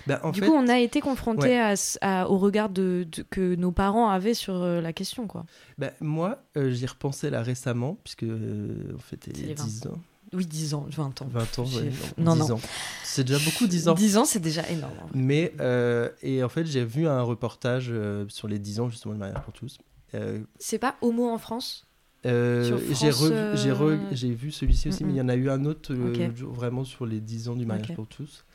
bah, 0.07 0.19
en 0.23 0.31
du 0.31 0.39
fait 0.39 0.45
coup, 0.47 0.53
on 0.53 0.67
a 0.67 0.79
été 0.79 1.01
Ouais. 1.43 1.57
à 1.59 1.73
à- 2.01 2.27
au 2.29 2.37
regard 2.37 2.69
de, 2.69 3.05
de- 3.11 3.23
que 3.29 3.55
nos 3.55 3.71
parents 3.71 4.09
avaient 4.09 4.33
sur 4.33 4.55
euh, 4.55 4.81
la 4.81 4.93
question, 4.93 5.27
quoi. 5.27 5.45
bah, 5.77 5.91
moi 5.99 6.43
j'y 6.55 6.85
repensais 6.85 7.29
là 7.29 7.41
récemment 7.41 7.97
puisque 8.03 8.23
en 8.23 8.99
fait 8.99 9.27
il 9.27 9.41
y 9.41 9.45
a 9.45 9.47
les 9.49 9.53
10 9.55 9.87
ans 9.87 9.99
Oui, 10.33 10.45
10 10.45 10.73
ans, 10.73 10.85
20 10.89 11.21
ans. 11.21 11.27
20 11.29 11.59
ans 11.59 11.65
ouais, 11.65 11.91
non, 12.17 12.35
10 12.35 12.39
non. 12.49 12.55
ans 12.55 12.61
c'est 13.03 13.23
déjà 13.25 13.39
beaucoup 13.43 13.67
10 13.67 13.87
ans 13.89 13.93
10 13.93 14.17
ans, 14.17 14.25
c'est 14.25 14.39
déjà 14.39 14.67
énorme. 14.69 14.93
mais 15.13 15.53
euh, 15.59 16.09
et 16.21 16.41
en 16.43 16.49
fait 16.49 16.65
j'ai 16.65 16.85
vu 16.85 17.07
un 17.07 17.21
reportage 17.21 17.87
euh, 17.89 18.25
sur 18.29 18.47
les 18.47 18.57
10 18.59 18.79
ans 18.79 18.89
justement 18.89 19.13
de 19.13 19.19
mariage 19.19 19.41
pour 19.43 19.53
tous 19.53 19.77
Euh, 20.13 20.39
C'est 20.59 20.79
pas 20.79 20.95
homo 21.01 21.29
en 21.29 21.37
France? 21.37 21.85
Euh, 22.25 22.77
j'ai 22.91 23.07
euh, 23.09 23.97
j'ai 24.11 24.31
vu 24.31 24.51
celui-ci 24.51 24.89
aussi, 24.89 25.03
Mm, 25.03 25.07
mais 25.07 25.13
il 25.13 25.17
y 25.17 25.21
en 25.21 25.29
a 25.29 25.35
eu 25.35 25.49
un 25.49 25.65
autre 25.65 25.91
euh, 25.93 26.27
Ok. 26.29 26.35
jour- 26.37 26.53
vraiment 26.53 26.83
sur 26.83 27.05
les 27.05 27.19
10 27.19 27.49
ans 27.49 27.55
du 27.55 27.65
mariage 27.65 27.89
Ok. 27.89 27.95
pour 27.95 28.07
tous. 28.07 28.45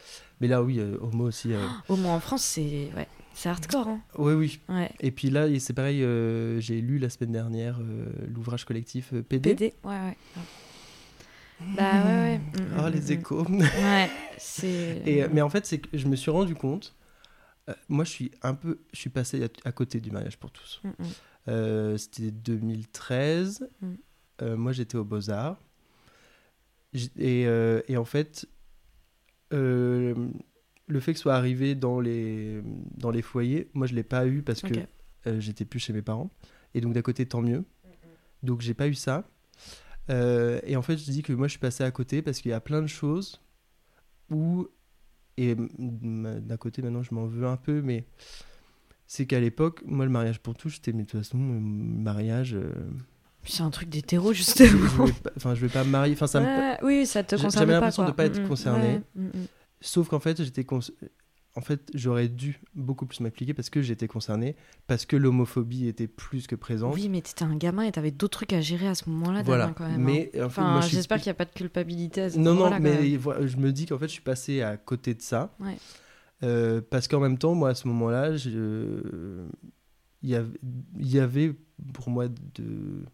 Mais 0.40 0.46
là, 0.48 0.62
oui, 0.62 0.78
euh, 0.78 0.96
Homo 1.00 1.24
aussi. 1.24 1.52
euh, 1.52 1.58
Homo 1.88 2.08
en 2.10 2.20
France, 2.20 2.42
c'est 2.44 2.90
ouais, 2.96 3.08
c'est 3.34 3.48
hardcore. 3.48 3.88
Hein. 3.88 4.00
Oui, 4.18 4.34
oui. 4.34 4.60
Ouais. 4.68 4.90
Et 5.00 5.10
puis 5.10 5.30
là, 5.30 5.46
c'est 5.58 5.72
pareil, 5.72 6.02
euh, 6.04 6.60
j'ai 6.60 6.80
lu 6.80 6.98
la 6.98 7.10
semaine 7.10 7.32
dernière 7.32 7.78
euh, 7.80 8.06
l'ouvrage 8.32 8.64
collectif 8.64 9.10
euh, 9.14 9.22
PD. 9.22 9.50
PD, 9.56 9.74
ouais, 9.84 9.90
ouais. 9.90 10.16
Bah 11.60 12.04
ouais, 12.04 12.20
ouais. 12.20 12.40
Oh, 12.78 12.88
les 12.88 13.00
mm, 13.00 13.18
échos. 13.18 13.44
Ouais, 13.48 14.10
c'est. 14.38 15.02
Et, 15.06 15.22
euh, 15.22 15.28
mais 15.32 15.40
en 15.42 15.48
fait, 15.48 15.64
c'est 15.66 15.78
que 15.78 15.96
je 15.96 16.06
me 16.06 16.16
suis 16.16 16.30
rendu 16.30 16.54
compte 16.54 16.94
Euh, 17.68 17.74
moi, 17.88 18.04
je 18.04 18.10
suis 18.10 18.30
un 18.42 18.54
peu, 18.54 18.78
je 18.92 18.98
suis 19.00 19.10
passé 19.10 19.42
à, 19.44 19.48
à 19.68 19.72
côté 19.72 20.00
du 20.00 20.10
mariage 20.10 20.36
pour 20.38 20.50
tous. 20.52 20.80
Mm, 20.84 20.88
mm. 20.88 20.92
Euh, 21.48 21.96
C'était 21.96 22.30
2013. 22.30 23.68
Mm. 23.80 23.92
Euh, 24.42 24.56
moi, 24.56 24.72
j'étais 24.72 24.96
aux 24.96 25.04
Beaux 25.04 25.30
Arts. 25.30 25.58
J- 26.92 27.10
Et, 27.18 27.42
et 27.88 27.96
en 27.96 28.04
fait, 28.04 28.46
le 29.50 30.14
fait 31.00 31.12
que 31.12 31.18
ce 31.18 31.22
soit 31.22 31.34
arrivé 31.34 31.74
dans 31.74 32.00
les 32.00 32.62
dans 32.96 33.10
les 33.10 33.22
foyers, 33.22 33.68
moi, 33.74 33.86
je 33.86 33.94
l'ai 33.94 34.02
pas 34.04 34.26
eu 34.26 34.42
parce 34.42 34.62
que 34.62 35.40
j'étais 35.40 35.64
plus 35.64 35.80
chez 35.80 35.92
mes 35.92 36.02
parents. 36.02 36.30
Et 36.74 36.80
donc 36.80 36.92
d'un 36.94 37.02
côté, 37.02 37.26
tant 37.26 37.42
mieux. 37.42 37.64
Donc 38.42 38.60
j'ai 38.60 38.74
pas 38.74 38.86
eu 38.88 38.94
ça. 38.94 39.24
Euh, 40.10 40.60
et 40.64 40.76
en 40.76 40.82
fait, 40.82 40.96
je 40.98 41.10
dis 41.10 41.22
que 41.22 41.32
moi, 41.32 41.46
je 41.48 41.52
suis 41.52 41.58
passé 41.60 41.82
à 41.84 41.90
côté 41.90 42.22
parce 42.22 42.40
qu'il 42.40 42.50
y 42.50 42.54
a 42.54 42.60
plein 42.60 42.82
de 42.82 42.86
choses 42.86 43.40
où 44.30 44.68
et 45.38 45.54
d'un 45.54 46.56
côté, 46.56 46.80
maintenant, 46.82 47.02
je 47.02 47.14
m'en 47.14 47.26
veux 47.26 47.46
un 47.46 47.56
peu, 47.58 47.82
mais 47.82 48.06
c'est 49.06 49.26
qu'à 49.26 49.38
l'époque, 49.40 49.82
moi, 49.84 50.04
le 50.06 50.10
mariage 50.10 50.40
pour 50.40 50.54
tous, 50.54 50.70
j'étais, 50.70 50.92
mais 50.92 51.02
de 51.04 51.08
toute 51.10 51.20
façon, 51.20 51.36
le 51.38 51.60
mariage, 51.60 52.54
euh, 52.54 52.72
C'est 53.44 53.62
un 53.62 53.70
truc 53.70 53.88
d'hétéro, 53.90 54.32
je 54.32 54.38
justement. 54.38 55.04
enfin, 55.36 55.54
je 55.54 55.60
vais 55.60 55.68
pas 55.72 55.84
me 55.84 55.90
marier. 55.90 56.14
Enfin, 56.14 56.26
ça 56.26 56.40
me- 56.40 56.84
oui, 56.84 57.04
ça 57.06 57.22
te 57.22 57.36
concerne 57.36 57.52
j'avais 57.52 57.72
l'impression 57.74 58.04
de 58.06 58.12
pas 58.12 58.24
être 58.24 58.40
Mm, 58.40 58.44
mm. 58.44 58.48
concerné. 58.48 58.92
Ouais, 58.94 59.02
mm, 59.14 59.26
mm. 59.26 59.46
Sauf 59.82 60.08
qu'en 60.08 60.20
fait, 60.20 60.42
j'étais, 60.42 60.64
cons- 60.64 60.80
en 61.56 61.60
fait, 61.62 61.90
j'aurais 61.94 62.28
dû 62.28 62.60
beaucoup 62.74 63.06
plus 63.06 63.20
m'appliquer 63.20 63.54
parce 63.54 63.70
que 63.70 63.80
j'étais 63.82 64.06
concerné, 64.06 64.54
parce 64.86 65.06
que 65.06 65.16
l'homophobie 65.16 65.88
était 65.88 66.06
plus 66.06 66.46
que 66.46 66.54
présente. 66.54 66.94
Oui, 66.94 67.08
mais 67.08 67.22
t'étais 67.22 67.44
un 67.44 67.56
gamin 67.56 67.82
et 67.82 67.92
t'avais 67.92 68.10
d'autres 68.10 68.38
trucs 68.38 68.52
à 68.52 68.60
gérer 68.60 68.86
à 68.86 68.94
ce 68.94 69.08
moment-là, 69.10 69.42
voilà. 69.42 69.64
Damien, 69.64 69.74
quand 69.76 69.88
même. 69.88 70.00
hein. 70.00 70.04
mais 70.04 70.30
Enfin, 70.44 70.70
moi, 70.72 70.80
je 70.82 70.86
suis- 70.88 70.96
j'espère 70.96 71.18
qu'il 71.18 71.26
n'y 71.28 71.32
a 71.32 71.34
pas 71.34 71.46
de 71.46 71.52
culpabilité 71.52 72.20
à 72.20 72.30
ce 72.30 72.36
Non, 72.38 72.44
non, 72.52 72.54
moment-là, 72.56 72.76
quand 72.76 72.82
même. 72.82 73.00
mais 73.00 73.16
voilà, 73.16 73.46
je 73.46 73.56
me 73.56 73.72
dis 73.72 73.86
qu'en 73.86 73.98
fait, 73.98 74.06
je 74.08 74.12
suis 74.12 74.22
passé 74.22 74.60
à 74.62 74.76
côté 74.76 75.14
de 75.14 75.22
ça. 75.22 75.54
Ouais. 75.58 75.76
Euh, 76.42 76.82
parce 76.90 77.08
qu'en 77.08 77.20
même 77.20 77.38
temps, 77.38 77.54
moi, 77.54 77.70
à 77.70 77.74
ce 77.74 77.88
moment-là, 77.88 78.32
il 80.22 80.30
y, 80.30 81.18
avait, 81.18 81.54
pour 81.94 82.10
moi 82.10 82.28
de. 82.28 83.04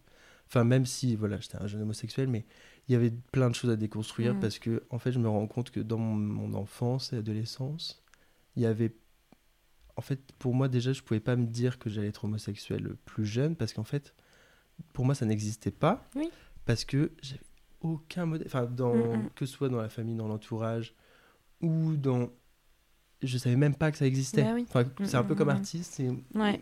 Enfin, 0.47 0.63
même 0.63 0.85
si 0.85 1.15
voilà, 1.15 1.39
j'étais 1.39 1.57
un 1.57 1.67
jeune 1.67 1.81
homosexuel, 1.81 2.27
mais 2.27 2.45
il 2.87 2.91
y 2.93 2.95
avait 2.95 3.11
plein 3.31 3.49
de 3.49 3.55
choses 3.55 3.71
à 3.71 3.75
déconstruire 3.75 4.35
Mm. 4.35 4.39
parce 4.39 4.59
que, 4.59 4.83
en 4.89 4.99
fait, 4.99 5.11
je 5.11 5.19
me 5.19 5.27
rends 5.29 5.47
compte 5.47 5.71
que 5.71 5.79
dans 5.79 5.97
mon, 5.97 6.15
mon 6.15 6.53
enfance 6.57 7.13
et 7.13 7.17
adolescence, 7.17 8.02
il 8.55 8.63
y 8.63 8.65
avait. 8.65 8.93
En 9.95 10.01
fait, 10.01 10.19
pour 10.39 10.53
moi, 10.55 10.67
déjà, 10.67 10.91
je 10.93 11.01
pouvais 11.03 11.19
pas 11.19 11.35
me 11.35 11.45
dire 11.45 11.77
que 11.77 11.89
j'allais 11.89 12.07
être 12.07 12.25
homosexuel 12.25 12.95
plus 13.05 13.25
jeune 13.25 13.55
parce 13.55 13.73
qu'en 13.73 13.83
fait, 13.83 14.15
pour 14.91 15.05
moi, 15.05 15.13
ça 15.15 15.25
n'existait 15.25 15.71
pas. 15.71 16.09
Oui. 16.15 16.29
Parce 16.65 16.83
que 16.85 17.11
j'avais 17.21 17.41
aucun 17.81 18.25
modèle. 18.25 18.47
Enfin, 18.47 18.65
dans, 18.65 18.95
Mm, 18.95 19.23
mm. 19.25 19.29
que 19.35 19.45
ce 19.45 19.53
soit 19.53 19.69
dans 19.69 19.81
la 19.81 19.89
famille, 19.89 20.15
dans 20.15 20.27
l'entourage 20.27 20.95
ou 21.61 21.95
dans. 21.95 22.29
Je 23.21 23.37
savais 23.37 23.55
même 23.55 23.75
pas 23.75 23.91
que 23.91 23.97
ça 23.97 24.05
existait. 24.07 24.43
Bah 24.43 24.51
oui. 24.55 24.65
Enfin, 24.67 24.85
c'est 25.05 25.15
un 25.15 25.23
Mm, 25.23 25.27
peu 25.27 25.33
mm, 25.33 25.37
comme 25.37 25.47
mm. 25.47 25.51
artiste. 25.51 25.99
et- 25.99 26.09
Ouais. 26.35 26.61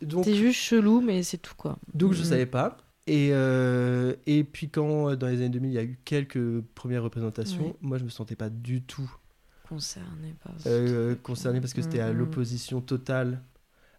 Donc, 0.00 0.24
T'es 0.24 0.34
juste 0.34 0.58
chelou, 0.60 1.00
mais 1.00 1.22
c'est 1.24 1.38
tout, 1.38 1.54
quoi. 1.56 1.78
donc 1.92 2.12
je 2.12 2.22
Mm, 2.22 2.24
savais 2.24 2.46
pas. 2.46 2.76
Et, 3.08 3.30
euh, 3.32 4.14
et 4.26 4.44
puis 4.44 4.68
quand, 4.70 5.16
dans 5.16 5.26
les 5.28 5.38
années 5.38 5.48
2000, 5.48 5.70
il 5.70 5.74
y 5.74 5.78
a 5.78 5.82
eu 5.82 5.98
quelques 6.04 6.60
premières 6.74 7.02
représentations, 7.02 7.76
moi, 7.80 7.98
je 7.98 8.04
me 8.04 8.08
sentais 8.10 8.36
pas 8.36 8.48
du 8.50 8.82
tout 8.82 9.10
Concerné 9.68 10.34
euh, 10.66 11.14
concerné 11.22 11.60
parce 11.60 11.74
que 11.74 11.82
c'était 11.82 12.00
à 12.00 12.10
Mm, 12.10 12.14
mm. 12.14 12.18
l'opposition 12.18 12.80
totale. 12.80 13.42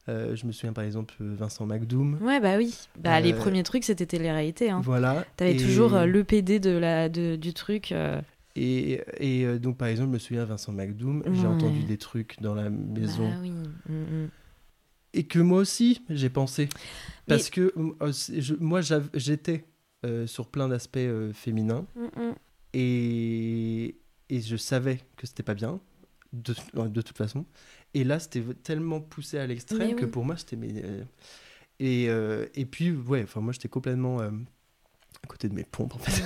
Euh, 0.08 0.36
je 0.36 0.48
me 0.48 0.52
souviens 0.52 0.74
par 0.74 0.84
exemple 0.84 1.14
Vincent 1.20 1.66
McDoom. 1.68 2.18
Ouais, 2.22 2.40
bah 2.40 2.58
oui. 2.58 2.74
Bah, 2.98 3.20
les 3.20 3.34
Euh, 3.34 3.38
premiers 3.38 3.62
trucs, 3.64 3.84
c'était 3.84 4.08
télé-réalité. 4.08 4.72
Hein. 4.72 4.82
Voilà. 4.84 5.24
T'avais 5.38 5.54
Et- 5.54 5.58
toujours 5.58 5.92
le 6.00 6.24
PD 6.24 6.60
de 6.60 6.72
la, 6.72 7.10
de, 7.10 7.36
du 7.36 7.54
truc. 7.54 7.94
Et, 8.56 9.02
et 9.20 9.60
donc, 9.60 9.78
par 9.78 9.88
exemple, 9.88 10.08
je 10.10 10.14
me 10.14 10.20
souviens 10.20 10.46
Vincent 10.46 10.72
McDoom, 10.72 11.22
j'ai 11.34 11.42
Ouais. 11.42 11.46
entendu 11.48 11.84
des 11.84 11.98
trucs 11.98 12.42
dans 12.42 12.56
la 12.56 12.70
maison. 12.72 13.30
Bah 13.30 13.36
oui. 13.42 13.52
Mm, 13.52 13.94
mm. 13.94 14.30
Et 15.14 15.24
que 15.26 15.40
moi 15.40 15.60
aussi, 15.60 16.02
j'ai 16.10 16.30
pensé. 16.30 16.64
Mais- 17.28 17.36
Parce 17.36 17.50
que 17.52 17.72
je- 18.40 18.56
moi, 18.60 18.82
j'étais 19.14 19.66
sur 20.26 20.48
plein 20.48 20.68
d'aspects 20.68 20.98
féminins. 21.34 21.86
Mm, 21.96 22.22
mm. 22.22 22.34
Et, 22.74 23.96
et 24.30 24.42
je 24.42 24.56
savais 24.56 25.00
que 25.18 25.28
c'était 25.28 25.44
pas 25.44 25.54
bien, 25.56 25.80
de, 26.34 26.54
de 26.76 27.02
toute 27.02 27.18
façon. 27.18 27.46
Et 27.94 28.04
là, 28.04 28.20
c'était 28.20 28.44
tellement 28.64 29.02
poussé 29.02 29.38
à 29.40 29.48
l'extrême 29.48 29.96
que 29.96 30.06
pour 30.06 30.26
moi, 30.26 30.38
c'était. 30.38 30.58
euh, 30.62 31.04
et, 31.80 32.10
euh, 32.10 32.46
et 32.56 32.66
puis, 32.66 32.92
ouais, 32.92 33.24
enfin, 33.24 33.42
moi, 33.42 33.54
j'étais 33.54 33.70
complètement 33.70 34.22
euh, 34.22 34.32
à 35.24 35.28
côté 35.28 35.50
de 35.50 35.56
mes 35.56 35.64
pompes, 35.64 35.96
en 35.96 36.00
fait. 36.00 36.24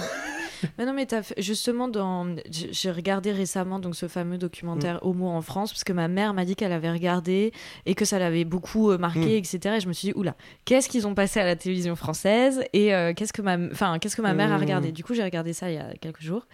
Mais 0.77 0.85
non, 0.85 0.93
mais 0.93 1.05
fait- 1.05 1.33
justement, 1.37 1.87
dans... 1.87 2.35
j'ai 2.49 2.91
regardé 2.91 3.31
récemment 3.31 3.79
donc, 3.79 3.95
ce 3.95 4.07
fameux 4.07 4.37
documentaire 4.37 4.95
Mm. 4.95 5.07
Homo 5.07 5.27
en 5.27 5.41
France, 5.41 5.71
parce 5.71 5.83
que 5.83 5.93
ma 5.93 6.07
mère 6.07 6.33
m'a 6.33 6.45
dit 6.45 6.55
qu'elle 6.55 6.71
avait 6.71 6.91
regardé 6.91 7.51
et 7.85 7.95
que 7.95 8.05
ça 8.05 8.19
l'avait 8.19 8.45
beaucoup 8.45 8.91
euh, 8.91 8.97
marqué, 8.97 9.37
etc. 9.37 9.75
Et 9.77 9.79
je 9.79 9.87
me 9.87 9.93
suis 9.93 10.09
dit, 10.09 10.13
oula, 10.15 10.35
qu'est-ce 10.65 10.87
qu'ils 10.89 11.07
ont 11.07 11.15
passé 11.15 11.39
à 11.39 11.45
la 11.45 11.55
télévision 11.55 11.95
française 11.95 12.63
et 12.73 12.93
euh, 12.93 13.13
qu'est-ce 13.15 13.33
que 13.33 13.41
ma, 13.41 13.57
enfin, 13.71 13.97
qu'est-ce 13.99 14.15
que 14.15 14.21
ma 14.21 14.33
mère 14.33 14.51
a 14.51 14.57
Mm. 14.57 14.61
regardé? 14.61 14.91
Du 14.91 15.03
coup, 15.03 15.13
j'ai 15.13 15.23
regardé 15.23 15.53
ça 15.53 15.69
il 15.69 15.75
y 15.75 15.77
a 15.79 15.93
quelques 15.99 16.21
jours. 16.21 16.47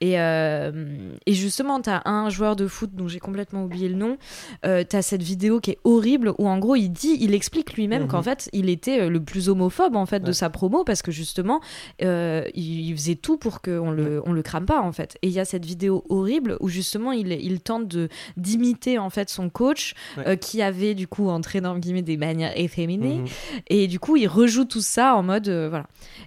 Et, 0.00 0.20
euh, 0.20 1.12
et 1.26 1.32
justement, 1.34 1.80
t'as 1.80 2.02
un 2.04 2.28
joueur 2.30 2.56
de 2.56 2.66
foot 2.66 2.90
dont 2.94 3.08
j'ai 3.08 3.20
complètement 3.20 3.64
oublié 3.64 3.88
le 3.88 3.96
nom. 3.96 4.16
Euh, 4.64 4.84
t'as 4.88 5.02
cette 5.02 5.22
vidéo 5.22 5.60
qui 5.60 5.70
est 5.72 5.78
horrible 5.84 6.32
où 6.38 6.48
en 6.48 6.58
gros, 6.58 6.76
il 6.76 6.88
dit, 6.90 7.16
il 7.20 7.34
explique 7.34 7.74
lui-même 7.74 8.06
qu'en 8.08 8.22
fait, 8.22 8.48
il 8.52 8.68
était 8.68 9.08
le 9.08 9.22
plus 9.22 9.48
homophobe 9.48 9.96
en 9.96 10.06
fait 10.06 10.20
de 10.20 10.32
sa 10.32 10.50
promo 10.50 10.84
parce 10.84 11.02
que 11.02 11.10
justement, 11.12 11.60
il 12.00 12.92
faisait 12.96 13.14
tout 13.14 13.36
pour 13.36 13.45
qu'on 13.62 13.90
le, 13.90 14.22
on 14.24 14.32
le 14.32 14.42
crame 14.42 14.66
pas 14.66 14.80
en 14.80 14.92
fait. 14.92 15.16
Et 15.22 15.28
il 15.28 15.32
y 15.32 15.40
a 15.40 15.44
cette 15.44 15.64
vidéo 15.64 16.04
horrible 16.08 16.56
où 16.60 16.68
justement 16.68 17.12
il, 17.12 17.32
il 17.32 17.60
tente 17.60 17.88
de 17.88 18.08
d'imiter 18.36 18.98
en 18.98 19.10
fait 19.10 19.28
son 19.30 19.48
coach 19.50 19.94
Ouais. 20.16 20.28
euh, 20.28 20.36
qui 20.36 20.62
avait 20.62 20.94
du 20.94 21.06
coup 21.08 21.28
entré 21.28 21.60
dans 21.60 21.78
guillemets 21.78 22.02
des 22.02 22.16
manières 22.16 22.52
efféminées 22.58 23.18
Mhm. 23.18 23.26
et 23.68 23.86
du 23.88 23.98
coup 23.98 24.16
il 24.16 24.26
rejoue 24.26 24.64
tout 24.64 24.80
ça 24.80 25.14
en 25.16 25.22
mode 25.22 25.48
euh, 25.48 25.68
voilà. 25.68 25.86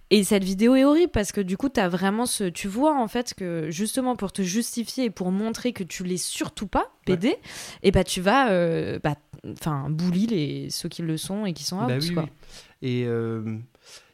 Et 0.10 0.24
cette 0.24 0.44
vidéo 0.44 0.76
est 0.76 0.84
horrible 0.86 1.12
parce 1.12 1.32
que 1.32 1.42
du 1.42 1.58
coup 1.58 1.70
t'as 1.70 1.88
vraiment 1.88 2.26
ce, 2.26 2.44
tu 2.46 2.68
vois 2.68 2.96
en 3.00 3.08
fait 3.08 3.34
que 3.34 3.68
justement 3.70 4.16
pour 4.16 4.32
te 4.32 4.42
justifier 4.42 5.06
et 5.06 5.10
pour 5.10 5.32
montrer 5.32 5.74
que 5.74 5.84
tu 5.84 6.04
l'es 6.04 6.18
surtout 6.18 6.68
pas 6.68 6.92
PD, 7.06 7.36
et 7.84 7.92
bah 7.92 8.04
tu 8.04 8.22
vas 8.22 8.50
euh, 8.52 9.00
bah 9.04 9.16
enfin 9.52 9.90
bully 9.90 10.28
les 10.28 10.70
ceux 10.70 10.90
qui 10.90 11.02
le 11.02 11.18
sont 11.18 11.46
et 11.46 11.54
qui 11.54 11.64
sont 11.64 11.78
out 11.78 11.88
Bah 11.88 11.98
oui, 12.00 12.14
quoi. 12.14 12.24
oui. 12.24 12.30
Et 12.82 13.04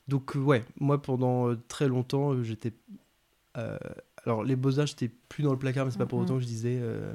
donc, 0.08 0.36
euh, 0.36 0.39
ouais, 0.39 0.64
moi, 0.80 1.01
pendant 1.01 1.49
euh, 1.49 1.56
très 1.68 1.88
longtemps, 1.88 2.34
euh, 2.34 2.43
j'étais. 2.43 2.74
euh, 3.58 3.78
alors, 4.26 4.43
les 4.43 4.56
beaux-arts, 4.56 4.88
j'étais 4.88 5.10
plus 5.10 5.43
dans 5.43 5.51
le 5.51 5.60
placard, 5.60 5.86
mais 5.86 5.91
c'est 5.91 5.97
pas 5.97 6.06
pour 6.06 6.20
autant 6.20 6.36
que 6.36 6.41
je 6.41 6.47
disais. 6.47 6.78
euh, 6.80 7.14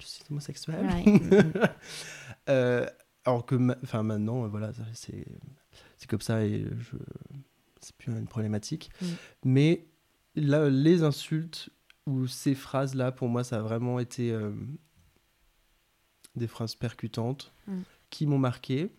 je 0.00 0.06
suis 0.06 0.22
homosexuel. 0.30 0.86
Euh, 2.48 2.86
alors 3.26 3.44
que 3.44 3.54
ma- 3.54 3.76
maintenant 4.02 4.48
voilà 4.48 4.72
c'est 4.94 5.26
comme 6.08 6.22
ça 6.22 6.42
et 6.44 6.64
je 6.64 6.96
c'est 7.80 7.94
plus 7.96 8.10
une 8.10 8.26
problématique 8.26 8.90
Mm. 9.02 9.06
mais 9.44 9.86
là 10.34 10.68
les 10.70 11.02
insultes 11.02 11.68
ou 12.06 12.26
ces 12.26 12.54
phrases 12.54 12.94
là 12.94 13.12
pour 13.12 13.28
moi 13.28 13.44
ça 13.44 13.58
a 13.58 13.60
vraiment 13.60 14.00
été 14.00 14.34
des 16.34 16.46
phrases 16.48 16.74
percutantes 16.74 17.52
Mm. 17.66 17.82
qui 18.08 18.26
m'ont 18.26 18.38
marqué 18.38 18.90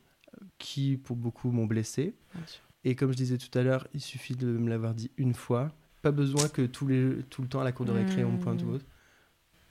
qui 0.60 0.98
pour 0.98 1.16
beaucoup 1.18 1.52
m'ont 1.52 1.66
blessé 1.66 2.14
Bien 2.36 2.46
sûr. 2.46 2.62
Et 2.84 2.96
comme 2.96 3.12
je 3.12 3.18
disais 3.18 3.38
tout 3.38 3.58
à 3.58 3.64
l'heure 3.64 3.88
il 3.94 4.02
suffit 4.02 4.36
de 4.36 4.48
me 4.48 4.70
l'avoir 4.70 4.94
dit 4.94 5.12
une 5.18 5.34
fois 5.34 5.72
pas 6.02 6.12
besoin 6.12 6.48
que 6.50 6.64
tous 6.66 6.88
les 6.88 7.18
tout 7.30 7.42
le 7.42 7.48
temps 7.48 7.62
à 7.62 7.64
la 7.64 7.72
cour 7.72 7.86
de 7.86 7.92
récré 7.92 8.24
on 8.24 8.32
me 8.34 8.38
pointe 8.40 8.64
ou 8.64 8.70
autre 8.70 8.86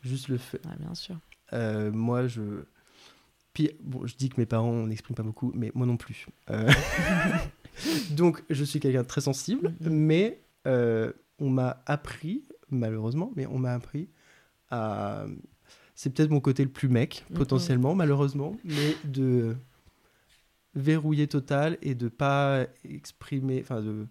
juste 0.03 0.29
le 0.29 0.39
fait 0.39 0.65
Ouais, 0.67 0.77
bien 0.79 0.95
sûr. 0.95 1.17
euh, 1.53 1.91
moi, 1.93 2.27
je. 2.29 2.43
Puis, 3.53 3.71
bon, 3.83 4.07
je 4.07 4.15
dis 4.15 4.29
que 4.29 4.41
mes 4.41 4.47
parents 4.47 4.87
n'expriment 4.87 5.17
pas 5.17 5.23
beaucoup, 5.25 5.51
mais 5.57 5.73
moi 5.75 5.85
non 5.87 5.97
plus. 5.97 6.27
Euh, 6.51 6.71
Donc, 8.11 8.43
je 8.51 8.63
suis 8.65 8.79
quelqu'un 8.81 9.03
de 9.03 9.07
très 9.09 9.21
sensible, 9.21 9.75
Mhm. 9.81 9.91
mais 9.91 10.41
euh, 10.67 11.13
on 11.39 11.51
m'a 11.51 11.83
appris, 11.87 12.45
malheureusement, 12.71 13.33
mais 13.37 13.47
on 13.47 13.59
m'a 13.59 13.73
appris 13.75 14.09
à. 14.71 15.25
C'est 15.95 16.11
peut-être 16.15 16.31
mon 16.31 16.41
côté 16.41 16.63
le 16.65 16.71
plus 16.71 16.89
mec, 16.89 17.25
Mhm. 17.31 17.37
potentiellement, 17.37 17.95
malheureusement, 17.95 18.57
mais 18.65 18.95
de 19.05 19.57
verrouiller 20.75 21.27
total 21.29 21.79
et 21.83 21.95
de 21.95 22.09
pas 22.09 22.67
exprimer, 22.85 23.61
enfin 23.63 23.81
de 23.83 24.07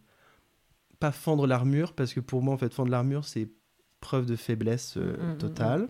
pas 1.00 1.12
fendre 1.12 1.48
l'armure, 1.48 1.94
parce 1.94 2.14
que 2.14 2.20
pour 2.20 2.42
moi, 2.42 2.54
en 2.54 2.58
fait, 2.58 2.74
fendre 2.74 2.92
l'armure, 2.92 3.26
c'est 3.26 3.50
preuve 4.02 4.26
de 4.26 4.36
faiblesse 4.36 4.98
euh, 4.98 5.16
Mhm, 5.18 5.30
mhm, 5.32 5.38
totale. 5.38 5.90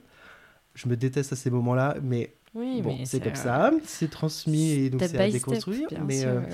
Je 0.76 0.88
me 0.88 0.96
déteste 0.98 1.34
à 1.34 1.36
ces 1.36 1.50
moments-là, 1.50 1.98
mais 2.04 2.36
Oui, 2.54 2.82
bon, 2.82 2.98
c'est 3.06 3.20
comme 3.20 3.32
euh, 3.34 3.36
ça, 3.36 3.72
c'est 3.86 4.10
transmis 4.10 4.72
et 4.72 4.90
donc 4.90 5.02
step 5.02 5.12
c'est 5.12 5.18
à 5.18 5.22
step, 5.30 5.34
déconstruire. 5.34 5.90
bien 5.90 6.04
mais, 6.06 6.26
euh, 6.26 6.40
ouais, 6.42 6.48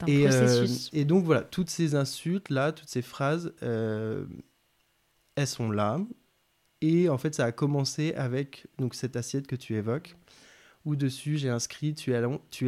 un 0.00 0.06
et, 0.06 0.26
euh, 0.28 0.28
processus. 0.28 0.90
et 0.92 1.04
donc 1.04 1.24
voilà, 1.24 1.42
toutes 1.42 1.70
ces 1.70 1.94
insultes 1.94 2.50
là, 2.50 2.72
toutes 2.72 2.88
ces 2.88 3.02
phrases, 3.02 3.52
euh, 3.62 4.26
elles 5.36 5.46
sont 5.46 5.70
là. 5.70 5.98
Et 6.80 7.08
en 7.08 7.16
fait, 7.18 7.34
ça 7.34 7.46
a 7.46 7.52
commencé 7.52 8.12
avec 8.14 8.66
donc 8.78 8.94
cette 8.94 9.16
assiette 9.16 9.46
que 9.46 9.56
tu 9.56 9.74
évoques, 9.74 10.16
où 10.84 10.96
dessus 10.96 11.38
j'ai 11.38 11.48
inscrit 11.48 11.94
tu 11.94 12.12
es, 12.12 12.20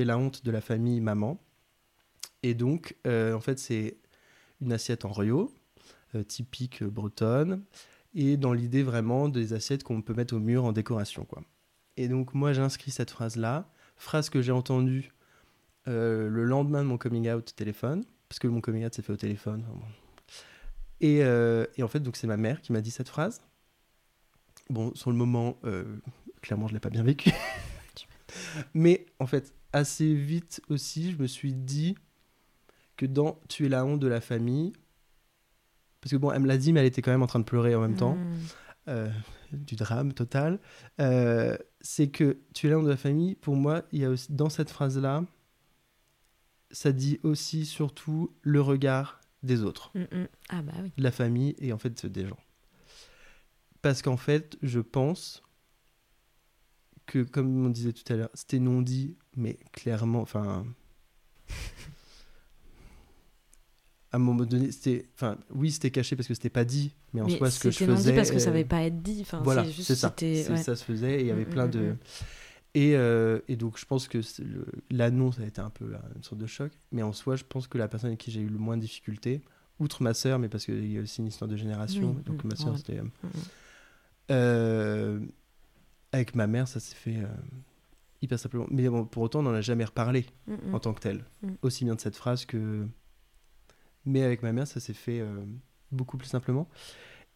la 0.04 0.18
honte, 0.18 0.44
de 0.44 0.50
la 0.50 0.60
famille 0.60 1.00
maman. 1.00 1.40
Et 2.42 2.54
donc, 2.54 2.96
euh, 3.06 3.34
en 3.34 3.40
fait, 3.40 3.58
c'est 3.58 3.96
une 4.60 4.72
assiette 4.72 5.04
en 5.04 5.12
rio, 5.12 5.52
euh, 6.14 6.22
typique 6.22 6.84
bretonne, 6.84 7.64
et 8.14 8.36
dans 8.36 8.52
l'idée 8.52 8.82
vraiment 8.82 9.28
des 9.28 9.52
assiettes 9.52 9.84
qu'on 9.84 10.00
peut 10.02 10.14
mettre 10.14 10.34
au 10.34 10.38
mur 10.38 10.64
en 10.64 10.72
décoration, 10.72 11.24
quoi. 11.24 11.42
Et 11.96 12.08
donc, 12.08 12.34
moi, 12.34 12.52
j'inscris 12.52 12.90
cette 12.90 13.10
phrase-là, 13.10 13.70
phrase 13.96 14.28
que 14.28 14.42
j'ai 14.42 14.52
entendue 14.52 15.12
euh, 15.88 16.28
le 16.28 16.44
lendemain 16.44 16.82
de 16.82 16.88
mon 16.88 16.98
coming 16.98 17.30
out 17.30 17.54
téléphone, 17.56 18.04
parce 18.28 18.38
que 18.38 18.48
mon 18.48 18.60
coming 18.60 18.84
out 18.84 18.94
s'est 18.94 19.02
fait 19.02 19.12
au 19.12 19.16
téléphone. 19.16 19.64
Et, 21.00 21.22
en 21.24 21.88
fait, 21.88 22.00
donc 22.00 22.16
c'est 22.16 22.26
ma 22.26 22.36
mère 22.36 22.60
qui 22.60 22.72
m'a 22.72 22.80
dit 22.80 22.90
cette 22.90 23.08
phrase. 23.08 23.42
Bon, 24.68 24.94
sur 24.94 25.10
le 25.10 25.16
moment, 25.16 25.58
clairement, 26.42 26.68
je 26.68 26.74
l'ai 26.74 26.80
pas 26.80 26.90
bien 26.90 27.02
vécu. 27.02 27.30
Mais 28.74 29.06
en 29.18 29.26
fait, 29.26 29.54
assez 29.72 30.14
vite 30.14 30.60
aussi, 30.68 31.12
je 31.12 31.18
me 31.18 31.26
suis 31.26 31.52
dit 31.52 31.96
que 32.96 33.06
dans 33.06 33.38
Tu 33.48 33.66
es 33.66 33.68
la 33.68 33.84
honte 33.84 34.00
de 34.00 34.06
la 34.06 34.20
famille, 34.20 34.72
parce 36.00 36.12
que 36.12 36.16
bon, 36.16 36.30
elle 36.32 36.42
me 36.42 36.46
l'a 36.46 36.56
dit, 36.56 36.72
mais 36.72 36.80
elle 36.80 36.86
était 36.86 37.02
quand 37.02 37.10
même 37.10 37.22
en 37.22 37.26
train 37.26 37.40
de 37.40 37.44
pleurer 37.44 37.74
en 37.74 37.80
même 37.80 37.92
mmh. 37.92 37.96
temps. 37.96 38.18
Euh, 38.88 39.10
du 39.52 39.74
drame 39.74 40.12
total, 40.12 40.60
euh, 41.00 41.56
c'est 41.80 42.08
que 42.08 42.38
tu 42.54 42.66
es 42.66 42.70
la 42.70 42.78
honte 42.78 42.84
de 42.84 42.90
la 42.90 42.96
famille. 42.96 43.34
Pour 43.36 43.56
moi, 43.56 43.82
il 43.92 44.00
y 44.00 44.04
a 44.04 44.10
aussi, 44.10 44.32
dans 44.32 44.48
cette 44.48 44.70
phrase-là, 44.70 45.24
ça 46.70 46.92
dit 46.92 47.18
aussi 47.22 47.64
surtout 47.64 48.34
le 48.42 48.60
regard 48.60 49.20
des 49.42 49.62
autres, 49.62 49.90
mm, 49.94 50.00
mm. 50.02 50.28
Ah 50.50 50.62
bah 50.62 50.72
oui. 50.82 50.92
de 50.96 51.02
la 51.02 51.12
famille 51.12 51.54
et 51.58 51.72
en 51.72 51.78
fait 51.78 52.06
des 52.06 52.26
gens. 52.26 52.38
Parce 53.82 54.02
qu'en 54.02 54.16
fait, 54.16 54.56
je 54.62 54.80
pense 54.80 55.42
que, 57.06 57.22
comme 57.22 57.66
on 57.66 57.70
disait 57.70 57.92
tout 57.92 58.12
à 58.12 58.16
l'heure, 58.16 58.30
c'était 58.34 58.58
non 58.58 58.82
dit, 58.82 59.16
mais 59.36 59.58
clairement, 59.72 60.20
enfin, 60.20 60.66
à 64.12 64.16
un 64.16 64.18
moment 64.18 64.44
donné, 64.44 64.70
c'était, 64.72 65.06
enfin, 65.14 65.38
oui, 65.54 65.70
c'était 65.70 65.90
caché 65.90 66.16
parce 66.16 66.28
que 66.28 66.34
c'était 66.34 66.50
pas 66.50 66.64
dit, 66.64 66.92
mais 67.12 67.20
en 67.20 67.28
soi, 67.28 67.50
ce 67.50 67.60
que 67.60 67.70
je 67.70 67.78
faisais, 67.78 67.86
c'était 67.86 67.92
non 67.92 68.12
dit 68.12 68.16
parce 68.16 68.30
que 68.30 68.38
ça 68.38 68.50
n'avait 68.50 68.64
pas 68.64 68.82
être 68.82 69.02
dit. 69.02 69.18
Enfin, 69.22 69.40
voilà, 69.42 69.64
c'est 69.64 69.94
ça. 69.94 70.14
Ça 70.56 70.76
se 70.76 70.84
faisait 70.84 71.18
et 71.18 71.20
il 71.20 71.26
y 71.26 71.30
avait 71.30 71.46
mm, 71.46 71.50
plein 71.50 71.68
de. 71.68 71.96
Et, 72.74 72.94
euh, 72.94 73.40
et, 73.48 73.56
donc, 73.56 73.78
je 73.78 73.86
pense 73.86 74.06
que 74.06 74.18
l'annonce 74.90 75.38
a 75.38 75.46
été 75.46 75.62
un 75.62 75.70
peu 75.70 75.94
une 76.14 76.22
sorte 76.22 76.40
de 76.40 76.46
choc. 76.46 76.70
Mais 76.92 77.02
en 77.02 77.14
soi, 77.14 77.36
je 77.36 77.44
pense 77.44 77.68
que 77.68 77.78
la 77.78 77.88
personne 77.88 78.08
avec 78.08 78.20
qui 78.20 78.30
j'ai 78.30 78.42
eu 78.42 78.48
le 78.48 78.58
moins 78.58 78.76
de 78.76 78.82
difficultés, 78.82 79.40
outre 79.80 80.02
ma 80.02 80.12
sœur, 80.12 80.38
mais 80.38 80.50
parce 80.50 80.66
qu'il 80.66 80.92
y 80.92 80.98
a 80.98 81.00
aussi 81.00 81.22
une 81.22 81.28
histoire 81.28 81.48
de 81.48 81.56
génération, 81.56 82.14
donc 82.26 82.44
ma 82.44 82.54
sœur, 82.54 82.76
c'était. 82.76 82.98
Euh, 82.98 83.02
mm, 83.02 83.06
mm. 83.06 83.30
euh, 84.30 85.20
avec 86.12 86.34
ma 86.34 86.46
mère, 86.46 86.68
ça 86.68 86.80
s'est 86.80 86.94
fait 86.94 87.18
euh, 87.18 87.26
hyper 88.22 88.38
simplement. 88.38 88.66
Mais 88.70 88.88
bon, 88.88 89.04
pour 89.04 89.22
autant, 89.22 89.40
on 89.40 89.44
n'en 89.44 89.54
a 89.54 89.60
jamais 89.60 89.84
reparlé 89.84 90.26
mm, 90.46 90.74
en 90.74 90.80
tant 90.80 90.94
que 90.94 91.00
tel. 91.00 91.24
Aussi 91.62 91.84
bien 91.84 91.94
de 91.94 92.00
cette 92.00 92.16
phrase 92.16 92.44
que. 92.44 92.86
Mais 94.04 94.22
avec 94.22 94.42
ma 94.42 94.52
mère, 94.52 94.66
ça 94.66 94.78
s'est 94.78 94.94
fait 94.94 95.20
beaucoup 95.90 96.16
plus 96.16 96.28
simplement. 96.28 96.68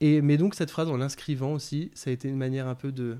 Et, 0.01 0.23
mais 0.23 0.37
donc, 0.37 0.55
cette 0.55 0.71
phrase, 0.71 0.89
en 0.89 0.97
l'inscrivant 0.97 1.53
aussi, 1.53 1.91
ça 1.95 2.11
a 2.11 2.12
été 2.12 2.29
une 2.29 2.37
manière 2.37 2.68
un 2.68 2.77
peu 2.77 2.93
de 2.93 3.18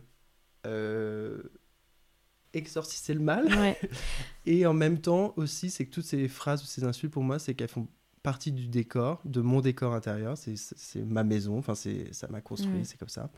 exorciser 2.53 3.15
le 3.15 3.21
mal. 3.21 3.49
et 4.47 4.67
en 4.67 4.75
même 4.75 5.01
temps 5.01 5.33
aussi, 5.37 5.71
c'est 5.71 5.87
que 5.87 5.91
toutes 5.91 6.05
ces 6.05 6.29
phrases 6.29 6.63
ou 6.63 6.67
ces 6.67 6.85
insultes, 6.85 7.13
pour 7.13 7.23
moi, 7.23 7.39
c'est 7.39 7.55
qu'elles 7.55 7.69
font 7.69 7.89
partie 8.23 8.53
du 8.53 8.69
décor, 8.69 9.21
de 9.25 9.41
mon 9.41 9.61
décor 9.61 9.95
intérieur. 9.95 10.37
C'est 10.37 11.05
ma 11.05 11.25
maison, 11.25 11.59
enfin, 11.59 11.75
ça 11.75 12.29
m'a 12.29 12.41
construit, 12.41 12.85
c'est 12.85 12.99
comme 12.99 13.09
ça. 13.09 13.31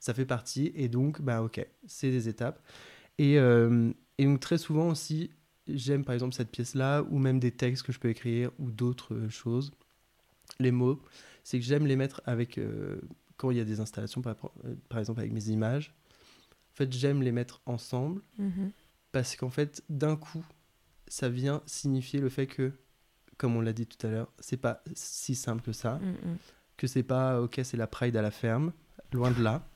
Ça 0.00 0.14
fait 0.14 0.26
partie. 0.26 0.72
Et 0.74 0.88
donc, 0.88 1.22
bah 1.22 1.42
ok, 1.42 1.64
c'est 1.86 2.10
des 2.10 2.28
étapes. 2.28 2.60
Et, 3.18 3.38
euh, 3.38 3.92
et 4.18 4.24
donc, 4.24 4.40
très 4.40 4.58
souvent 4.58 4.88
aussi, 4.88 5.30
j'aime 5.68 6.04
par 6.04 6.14
exemple 6.14 6.34
cette 6.34 6.50
pièce-là, 6.50 7.02
ou 7.10 7.18
même 7.18 7.38
des 7.38 7.52
textes 7.52 7.84
que 7.84 7.92
je 7.92 8.00
peux 8.00 8.08
écrire, 8.08 8.50
ou 8.58 8.70
d'autres 8.70 9.28
choses. 9.28 9.72
Les 10.58 10.72
mots, 10.72 11.00
c'est 11.44 11.58
que 11.58 11.64
j'aime 11.64 11.86
les 11.86 11.96
mettre 11.96 12.22
avec. 12.24 12.58
Euh, 12.58 13.00
quand 13.36 13.50
il 13.50 13.56
y 13.56 13.60
a 13.60 13.64
des 13.64 13.80
installations, 13.80 14.20
par, 14.20 14.36
euh, 14.64 14.74
par 14.88 14.98
exemple 14.98 15.20
avec 15.20 15.32
mes 15.32 15.48
images, 15.48 15.94
en 16.72 16.74
fait, 16.74 16.92
j'aime 16.92 17.22
les 17.22 17.32
mettre 17.32 17.62
ensemble 17.64 18.22
mhm. 18.38 18.70
parce 19.12 19.34
qu'en 19.34 19.48
fait, 19.48 19.82
d'un 19.88 20.16
coup, 20.16 20.44
ça 21.08 21.28
vient 21.28 21.62
signifier 21.66 22.20
le 22.20 22.28
fait 22.28 22.46
que, 22.46 22.72
comme 23.38 23.56
on 23.56 23.62
l'a 23.62 23.72
dit 23.72 23.86
tout 23.86 24.06
à 24.06 24.10
l'heure, 24.10 24.32
c'est 24.40 24.58
pas 24.58 24.82
si 24.94 25.34
simple 25.34 25.62
que 25.62 25.72
ça, 25.72 25.98
mhm. 25.98 26.36
que 26.76 26.86
c'est 26.86 27.02
pas 27.02 27.40
ok, 27.40 27.60
c'est 27.64 27.78
la 27.78 27.86
pride 27.86 28.16
à 28.16 28.22
la 28.22 28.30
ferme, 28.30 28.72
loin 29.12 29.30
de 29.30 29.42
là. 29.42 29.69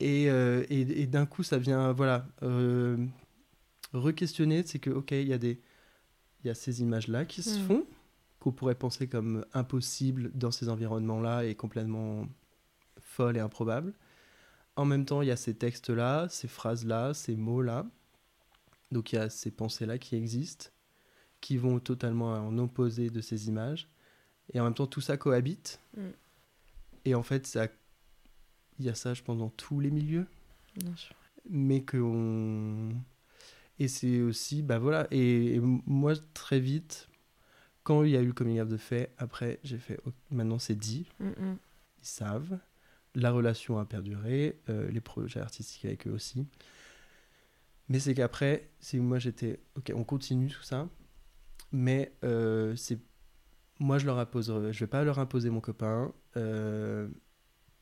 Et, 0.00 0.28
euh, 0.28 0.64
et, 0.70 1.06
d'un 1.06 1.24
coup, 1.24 1.42
ça 1.42 1.56
vient, 1.56 1.92
voilà, 1.92 2.26
euh, 2.42 2.96
re-questionner, 3.92 4.64
c'est 4.66 4.78
que 4.78 4.90
ok, 4.90 5.12
il 5.12 5.28
y 5.28 5.32
a 5.32 5.38
des, 5.38 5.60
il 6.42 6.48
y 6.48 6.50
a 6.50 6.54
ces 6.54 6.82
images-là 6.82 7.24
qui 7.24 7.42
se 7.42 7.58
mhm. 7.58 7.66
font, 7.66 7.86
qu'on 8.40 8.52
pourrait 8.52 8.74
penser 8.74 9.08
comme 9.08 9.46
impossibles 9.54 10.30
dans 10.34 10.50
ces 10.50 10.68
environnements-là 10.68 11.44
et 11.44 11.54
complètement 11.54 12.26
folles 13.00 13.36
et 13.36 13.40
improbables 13.40 13.94
en 14.76 14.84
même 14.84 15.04
temps, 15.04 15.22
il 15.22 15.28
y 15.28 15.30
a 15.30 15.36
ces 15.36 15.54
textes-là, 15.54 16.28
ces 16.28 16.48
phrases-là, 16.48 17.14
ces 17.14 17.36
mots-là. 17.36 17.86
Donc 18.90 19.12
il 19.12 19.16
y 19.16 19.18
a 19.18 19.30
ces 19.30 19.50
pensées-là 19.50 19.98
qui 19.98 20.16
existent, 20.16 20.66
qui 21.40 21.56
vont 21.56 21.78
totalement 21.78 22.32
en 22.34 22.58
opposé 22.58 23.10
de 23.10 23.20
ces 23.20 23.48
images. 23.48 23.88
Et 24.52 24.60
en 24.60 24.64
même 24.64 24.74
temps, 24.74 24.86
tout 24.86 25.00
ça 25.00 25.16
cohabite. 25.16 25.80
Mm. 25.96 26.08
Et 27.06 27.14
en 27.14 27.22
fait, 27.22 27.46
ça, 27.46 27.68
il 28.78 28.86
y 28.86 28.88
a 28.88 28.94
ça, 28.94 29.14
je 29.14 29.22
pense, 29.22 29.38
dans 29.38 29.50
tous 29.50 29.80
les 29.80 29.90
milieux. 29.90 30.26
Bien 30.76 30.94
sûr. 30.96 31.14
Mais 31.48 31.82
que 31.82 31.96
on... 31.98 32.90
Et 33.78 33.88
c'est 33.88 34.20
aussi, 34.20 34.62
bah 34.62 34.78
voilà, 34.78 35.08
et, 35.10 35.58
moi, 35.60 36.14
très 36.32 36.60
vite, 36.60 37.08
quand 37.82 38.04
il 38.04 38.10
y 38.10 38.16
a 38.16 38.20
eu 38.20 38.26
le 38.26 38.32
coming 38.32 38.60
out 38.60 38.68
de 38.68 38.76
fait, 38.76 39.12
après, 39.18 39.58
j'ai 39.64 39.78
fait, 39.78 39.98
maintenant 40.30 40.60
c'est 40.60 40.76
dit, 40.76 41.06
mm, 41.18 41.26
mm. 41.26 41.58
ils 42.02 42.06
savent 42.06 42.58
la 43.14 43.30
relation 43.30 43.78
a 43.78 43.84
perduré, 43.84 44.58
euh, 44.68 44.90
les 44.90 45.00
projets 45.00 45.40
artistiques 45.40 45.84
avec 45.84 46.06
eux 46.06 46.10
aussi. 46.10 46.46
Mais 47.88 48.00
c'est 48.00 48.14
qu'après, 48.14 48.70
c'est 48.80 48.98
moi 48.98 49.18
j'étais, 49.18 49.60
ok, 49.76 49.92
on 49.94 50.04
continue 50.04 50.48
tout 50.48 50.62
ça, 50.62 50.88
mais 51.70 52.12
euh, 52.24 52.74
c'est 52.76 52.98
moi 53.78 53.98
je 53.98 54.06
leur 54.06 54.18
impose, 54.18 54.70
je 54.70 54.80
vais 54.80 54.86
pas 54.86 55.04
leur 55.04 55.18
imposer 55.18 55.50
mon 55.50 55.60
copain. 55.60 56.12
Euh, 56.36 57.08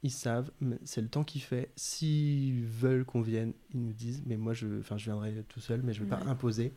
ils 0.03 0.11
savent, 0.11 0.51
c'est 0.85 1.01
le 1.01 1.09
temps 1.09 1.25
qu'ils 1.25 1.43
fait. 1.43 1.71
S'ils 1.77 2.65
veulent 2.65 3.05
qu'on 3.05 3.21
vienne, 3.21 3.53
ils 3.73 3.81
nous 3.81 3.93
disent, 3.93 4.23
mais 4.27 4.37
moi 4.37 4.53
je, 4.53 4.81
enfin 4.81 4.97
je 4.97 5.05
viendrai 5.05 5.45
tout 5.49 5.61
seul, 5.61 5.83
mais 5.83 5.93
je 5.93 6.03
vais 6.03 6.11
pas 6.11 6.23
imposer. 6.27 6.73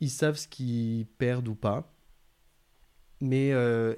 Ils 0.00 0.10
savent 0.10 0.36
ce 0.36 0.46
qu'ils 0.46 1.06
perdent 1.18 1.48
ou 1.48 1.54
pas. 1.54 1.92
Mais 3.20 3.48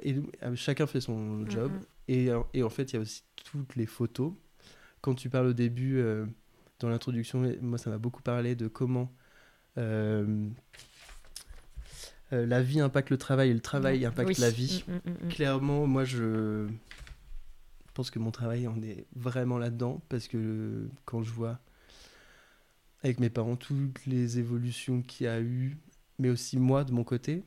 et, 0.02 0.16
chacun 0.54 0.86
fait 0.86 1.00
son 1.00 1.48
job. 1.48 1.72
Et, 2.06 2.30
et, 2.54 2.62
en 2.62 2.70
fait, 2.70 2.92
il 2.92 2.94
y 2.94 2.98
a 2.98 3.00
aussi 3.00 3.22
toutes 3.44 3.76
les 3.76 3.86
photos. 3.86 4.32
Quand 5.00 5.14
tu 5.14 5.30
parles 5.30 5.48
au 5.48 5.52
début, 5.52 5.98
euh, 5.98 6.26
dans 6.80 6.88
l'introduction, 6.88 7.52
moi 7.60 7.78
ça 7.78 7.90
m'a 7.90 7.98
beaucoup 7.98 8.22
parlé 8.22 8.54
de 8.54 8.66
comment 8.68 9.12
euh, 9.76 10.48
euh, 12.32 12.46
la 12.46 12.62
vie 12.62 12.80
impacte 12.80 13.10
le 13.10 13.18
travail 13.18 13.50
et 13.50 13.54
le 13.54 13.60
travail 13.60 14.04
impacte 14.04 14.38
la 14.38 14.50
vie. 14.50 14.84
Mm, 14.88 14.92
mm, 14.92 15.12
mm, 15.12 15.28
Clairement, 15.28 15.86
moi 15.86 16.04
je 16.04 16.66
pense 17.98 18.12
que 18.12 18.20
mon 18.20 18.30
travail 18.30 18.68
en 18.68 18.80
est 18.80 19.06
vraiment 19.16 19.58
là-dedans 19.58 20.00
parce 20.08 20.28
que 20.28 20.88
quand 21.04 21.24
je 21.24 21.32
vois 21.32 21.58
avec 23.02 23.18
mes 23.18 23.28
parents 23.28 23.56
toutes 23.56 24.06
les 24.06 24.38
évolutions 24.38 25.02
qu'il 25.02 25.26
y 25.26 25.28
a 25.28 25.40
eu, 25.40 25.76
mais 26.20 26.30
aussi 26.30 26.60
moi 26.60 26.84
de 26.84 26.92
mon 26.92 27.02
côté, 27.02 27.42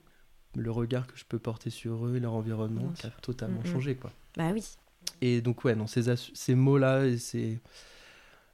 le 0.56 0.70
regard 0.70 1.08
que 1.08 1.18
je 1.18 1.24
peux 1.24 1.40
porter 1.40 1.70
sur 1.70 2.06
eux 2.06 2.18
et 2.18 2.20
leur 2.20 2.34
environnement 2.34 2.90
qui 2.90 3.08
a 3.08 3.12
totalement 3.12 3.64
changé. 3.64 3.96
Quoi. 3.96 4.12
Bah 4.36 4.52
oui. 4.52 4.62
Et 5.22 5.40
donc, 5.40 5.64
ouais, 5.64 5.74
non, 5.74 5.88
ces, 5.88 6.14
ces 6.18 6.54
mots-là, 6.54 7.18
c'est 7.18 7.62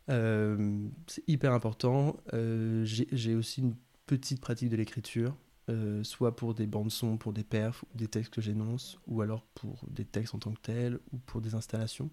euh, 0.09 0.87
hyper 1.25 1.51
important. 1.51 2.15
Euh, 2.35 2.85
J'ai 2.85 3.33
aussi 3.33 3.61
une 3.61 3.73
petite 4.05 4.39
pratique 4.39 4.69
de 4.69 4.75
l'écriture, 4.75 5.35
euh, 5.69 6.01
soit 6.01 6.33
pour 6.33 6.53
des 6.53 6.65
bandes-sons, 6.65 7.17
pour 7.17 7.33
des 7.33 7.43
perfs, 7.43 7.83
ou 7.83 7.97
des 7.97 8.07
textes 8.07 8.33
que 8.33 8.39
j'énonce, 8.39 8.99
ou 9.05 9.21
alors 9.21 9.43
pour 9.53 9.83
des 9.89 10.05
textes 10.05 10.33
en 10.33 10.39
tant 10.39 10.51
que 10.51 10.61
tels, 10.61 10.99
ou 11.11 11.17
pour 11.17 11.41
des 11.41 11.55
installations. 11.55 12.09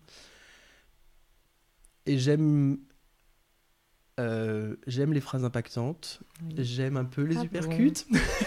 Et 2.07 2.19
j'aime 2.19 2.79
euh, 4.19 4.75
j'aime 4.89 5.13
les 5.13 5.21
phrases 5.21 5.45
impactantes, 5.45 6.21
j'aime 6.57 6.97
un 6.97 7.05
peu 7.05 7.23
les 7.23 7.37
ah 7.39 7.45
uppercuts. 7.45 8.07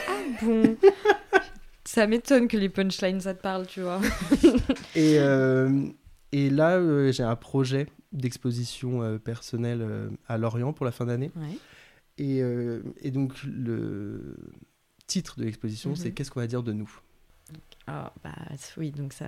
Ah 0.09 0.11
bon 0.41 0.77
Ça 1.85 2.05
m'étonne 2.05 2.49
que 2.49 2.57
les 2.57 2.67
punchlines, 2.67 3.21
ça 3.21 3.33
te 3.33 3.41
parle, 3.41 3.65
tu 3.65 3.79
vois. 3.79 4.01
et, 4.95 5.19
euh, 5.19 5.87
et 6.33 6.49
là, 6.49 7.11
j'ai 7.13 7.23
un 7.23 7.37
projet 7.37 7.87
d'exposition 8.11 9.17
personnelle 9.19 10.11
à 10.27 10.37
Lorient 10.37 10.73
pour 10.73 10.85
la 10.85 10.91
fin 10.91 11.05
d'année. 11.05 11.31
Et, 12.17 12.39
et, 12.39 13.11
donc, 13.11 13.41
le 13.43 14.35
titre 15.07 15.39
de 15.39 15.45
l'exposition, 15.45 15.95
c'est 15.95 16.09
mhm. 16.09 16.13
Qu'est-ce 16.13 16.31
qu'on 16.31 16.39
va 16.39 16.47
dire 16.47 16.63
de 16.63 16.73
nous? 16.73 16.89
Ah, 17.87 18.13
bah 18.23 18.35
oui, 18.75 18.91
donc 18.91 19.13
ça. 19.13 19.27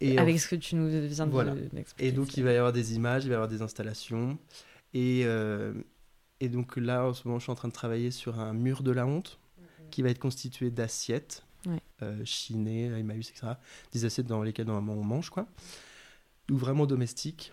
Et 0.00 0.16
Avec 0.16 0.40
ce 0.40 0.48
que 0.48 0.56
tu 0.56 0.76
nous 0.76 0.88
viens 0.88 1.26
de 1.26 1.32
voilà. 1.32 1.54
Et 1.98 2.12
donc, 2.12 2.36
il 2.36 2.44
va 2.44 2.52
y 2.52 2.56
avoir 2.56 2.72
des 2.72 2.94
images, 2.94 3.24
il 3.24 3.28
va 3.28 3.32
y 3.32 3.36
avoir 3.36 3.48
des 3.48 3.62
installations. 3.62 4.38
Et, 4.94 5.26
et 6.40 6.48
donc 6.48 6.76
là, 6.76 7.04
en 7.04 7.12
ce 7.12 7.26
moment, 7.26 7.38
je 7.38 7.44
suis 7.44 7.52
en 7.52 7.56
train 7.56 7.68
de 7.68 7.72
travailler 7.72 8.10
sur 8.10 8.38
un 8.38 8.54
mur 8.54 8.82
de 8.82 8.92
la 8.92 9.06
honte 9.06 9.38
qui 9.90 10.02
va 10.02 10.10
être 10.10 10.20
constitué 10.20 10.70
d'assiettes 10.70 11.44
euh, 12.02 12.24
chinées, 12.24 12.86
Emmaüs, 12.86 13.30
etc. 13.30 13.54
Des 13.92 14.04
assiettes 14.04 14.26
dans 14.26 14.42
lesquelles 14.42 14.66
normalement 14.66 14.94
on 14.94 15.04
mange, 15.04 15.30
quoi. 15.30 15.46
Ou 16.50 16.56
vraiment 16.56 16.86
domestiques. 16.86 17.52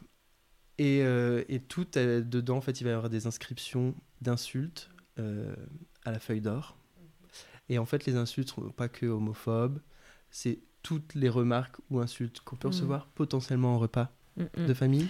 Et, 0.78 1.02
euh, 1.02 1.44
et 1.50 1.60
tout 1.60 1.88
euh, 1.98 2.22
dedans, 2.22 2.58
en 2.58 2.62
fait, 2.62 2.80
il 2.80 2.84
va 2.84 2.92
y 2.92 2.94
avoir 2.94 3.10
des 3.10 3.28
inscriptions 3.28 3.96
d'insultes 4.22 4.90
euh, 5.20 5.56
à 6.06 6.12
la 6.12 6.20
feuille 6.20 6.42
d'or. 6.42 6.77
Et 7.70 7.78
en 7.80 7.86
fait, 7.86 8.06
les 8.06 8.16
insultes 8.16 8.50
sont 8.50 8.62
pas 8.72 8.88
que 8.90 9.06
homophobes, 9.06 9.80
c'est 10.32 10.60
toutes 10.84 11.16
les 11.16 11.30
remarques 11.30 11.78
ou 11.90 12.00
insultes 12.00 12.40
qu'on 12.42 12.56
peut 12.56 12.68
Mhm. 12.68 12.74
recevoir 12.74 13.08
potentiellement 13.08 13.76
en 13.76 13.80
repas 13.80 14.12
Mm, 14.38 14.44
mm. 14.58 14.66
de 14.68 14.74
famille, 14.74 15.08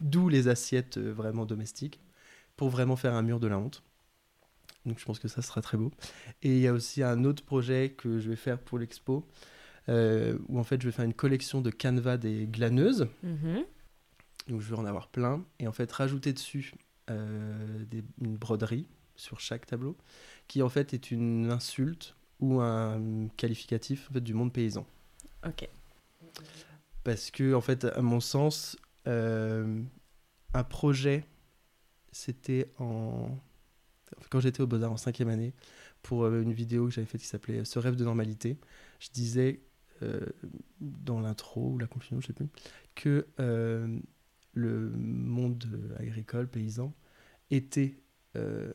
d'où 0.00 0.28
les 0.28 0.48
assiettes 0.48 0.96
euh, 0.96 1.12
vraiment 1.12 1.44
domestiques, 1.46 2.00
pour 2.56 2.68
vraiment 2.70 2.96
faire 2.96 3.14
un 3.14 3.22
mur 3.22 3.38
de 3.40 3.46
la 3.46 3.58
honte. 3.58 3.82
Donc 4.86 4.98
je 4.98 5.04
pense 5.04 5.18
que 5.20 5.28
ça 5.28 5.42
sera 5.42 5.62
très 5.62 5.76
beau. 5.78 5.92
Et 6.42 6.56
il 6.56 6.60
y 6.60 6.66
a 6.66 6.72
aussi 6.72 7.02
un 7.02 7.24
autre 7.24 7.44
projet 7.44 7.90
que 7.96 8.18
je 8.18 8.28
vais 8.30 8.36
faire 8.36 8.58
pour 8.58 8.78
l'expo, 8.78 9.24
euh, 9.88 10.36
où 10.48 10.58
en 10.58 10.64
fait 10.64 10.80
je 10.82 10.88
vais 10.88 10.92
faire 10.92 11.04
une 11.04 11.14
collection 11.14 11.60
de 11.60 11.70
canevas 11.70 12.16
des 12.16 12.46
glaneuses. 12.46 13.06
Mhm. 13.22 13.64
Donc 14.48 14.60
je 14.60 14.70
vais 14.70 14.76
en 14.80 14.84
avoir 14.84 15.08
plein. 15.08 15.44
Et 15.60 15.68
en 15.68 15.72
fait 15.72 15.90
rajouter 15.92 16.32
dessus 16.32 16.72
euh, 17.10 17.84
des- 17.84 18.02
une 18.20 18.36
broderie 18.36 18.86
sur 19.14 19.38
chaque 19.40 19.66
tableau, 19.66 19.96
qui 20.48 20.62
en 20.62 20.68
fait 20.68 20.94
est 20.94 21.10
une 21.10 21.50
insulte 21.50 22.14
ou 22.40 22.60
un 22.60 23.28
qualificatif 23.36 24.08
en 24.10 24.14
fait, 24.14 24.20
du 24.20 24.34
monde 24.34 24.52
paysan. 24.52 24.86
Ok. 25.46 25.68
Parce 27.04 27.30
que, 27.30 27.54
en 27.54 27.60
fait, 27.60 27.84
à 27.84 28.02
mon 28.02 28.20
sens, 28.20 28.76
euh, 29.06 29.82
un 30.54 30.64
projet, 30.64 31.24
c'était 32.12 32.72
en. 32.78 33.38
Quand 34.30 34.40
j'étais 34.40 34.60
au 34.60 34.66
Beaux-Arts 34.66 34.92
en 34.92 34.96
cinquième 34.96 35.28
année, 35.28 35.54
pour 36.02 36.24
euh, 36.24 36.42
une 36.42 36.52
vidéo 36.52 36.86
que 36.86 36.92
j'avais 36.92 37.06
faite 37.06 37.20
qui 37.20 37.26
s'appelait 37.26 37.64
Ce 37.64 37.78
rêve 37.78 37.96
de 37.96 38.04
normalité, 38.04 38.58
je 39.00 39.08
disais 39.10 39.62
euh, 40.02 40.20
dans 40.80 41.20
l'intro 41.20 41.70
ou 41.70 41.78
la 41.78 41.86
conclusion, 41.86 42.20
je 42.20 42.26
sais 42.26 42.32
plus, 42.32 42.48
que 42.94 43.26
euh, 43.40 43.98
le 44.52 44.90
monde 44.90 45.64
euh, 45.72 45.96
agricole, 45.98 46.48
paysan, 46.48 46.92
était 47.50 47.96
euh, 48.36 48.72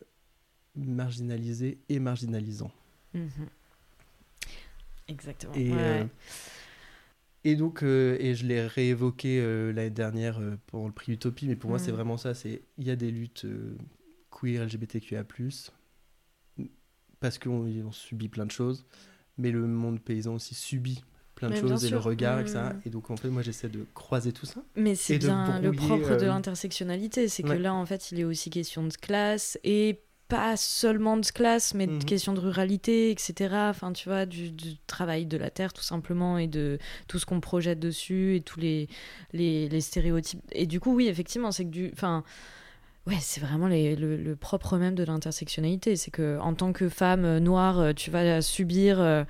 marginalisé 0.77 1.77
et 1.89 1.99
marginalisant. 1.99 2.71
Mhm. 3.13 3.29
Exactement. 5.07 5.53
Et, 5.55 5.71
Ouais. 5.71 5.77
euh, 5.79 6.05
et 7.43 7.55
donc, 7.55 7.81
euh, 7.83 8.17
et 8.19 8.35
je 8.35 8.45
l'ai 8.45 8.65
réévoqué 8.67 9.39
euh, 9.39 9.71
l'année 9.71 9.89
dernière 9.89 10.39
pendant 10.67 10.87
le 10.87 10.93
prix 10.93 11.13
Utopie, 11.13 11.47
mais 11.47 11.55
pour 11.55 11.69
moi, 11.69 11.79
c'est 11.79 11.91
Mhm. 11.91 11.95
vraiment 11.95 12.17
ça. 12.17 12.33
C'est 12.33 12.61
il 12.77 12.85
y 12.87 12.91
a 12.91 12.95
des 12.95 13.11
luttes 13.11 13.45
queer, 14.31 14.63
LGBTQIA+, 14.65 15.23
parce 17.19 17.39
qu'on 17.39 17.65
on 17.85 17.91
subit 17.91 18.29
plein 18.29 18.45
de 18.45 18.51
choses, 18.51 18.85
mais 19.37 19.51
le 19.51 19.65
monde 19.65 19.99
paysan 20.01 20.35
aussi 20.35 20.53
subit 20.55 21.03
plein 21.35 21.49
de 21.49 21.53
Mais 21.53 21.61
choses 21.61 21.85
et 21.85 21.89
le 21.89 21.97
regard, 21.99 22.37
Mhm. 22.39 22.43
etc. 22.47 22.59
Et 22.85 22.89
donc, 22.89 23.09
en 23.11 23.15
fait, 23.17 23.29
moi, 23.29 23.43
j'essaie 23.43 23.69
de 23.69 23.85
croiser 23.93 24.33
tout 24.33 24.45
ça. 24.47 24.63
Mais 24.75 24.95
c'est 24.95 25.15
et 25.15 25.19
bien 25.19 25.59
le 25.59 25.71
propre 25.71 26.15
de 26.15 26.25
l'intersectionnalité, 26.25 27.27
c'est 27.29 27.43
que 27.43 27.49
là, 27.53 27.73
en 27.73 27.85
fait, 27.85 28.11
il 28.11 28.19
est 28.19 28.23
aussi 28.23 28.49
question 28.49 28.83
de 28.85 28.93
classe 28.93 29.57
et 29.63 30.01
pas 30.27 30.57
seulement 30.57 31.15
de 31.17 31.25
classe, 31.25 31.73
mais 31.73 31.87
de 31.87 31.93
Mhm. 31.93 32.03
question 32.03 32.33
de 32.33 32.39
ruralité, 32.39 33.11
etc. 33.11 33.55
Enfin, 33.69 33.93
tu 33.93 34.09
vois, 34.09 34.25
du, 34.25 34.51
du 34.51 34.77
travail 34.87 35.25
de 35.25 35.37
la 35.37 35.49
terre, 35.49 35.71
tout 35.73 35.83
simplement, 35.83 36.37
et 36.37 36.47
de 36.47 36.79
tout 37.07 37.17
ce 37.19 37.25
qu'on 37.25 37.39
projette 37.39 37.79
dessus, 37.79 38.35
et 38.35 38.41
tous 38.41 38.59
les, 38.59 38.89
les, 39.33 39.69
les 39.69 39.81
stéréotypes. 39.81 40.41
Et 40.51 40.65
du 40.65 40.79
coup, 40.79 40.93
oui, 40.93 41.07
effectivement, 41.07 41.51
c'est 41.51 41.63
que 41.65 41.69
du... 41.69 41.89
Enfin, 41.93 42.23
ouais, 43.05 43.15
c'est 43.21 43.39
vraiment 43.39 43.67
les- 43.67 43.95
le, 43.95 44.17
le 44.17 44.35
propre 44.35 44.77
même 44.77 44.95
de 44.95 45.03
l'intersectionnalité. 45.05 45.95
C'est 45.95 46.11
que 46.11 46.37
en 46.39 46.53
tant 46.53 46.73
que 46.73 46.89
femme 46.89 47.23
euh, 47.23 47.39
noire, 47.39 47.79
euh, 47.79 47.93
tu 47.93 48.11
vas 48.11 48.41
subir 48.41 48.99
euh, 48.99 49.23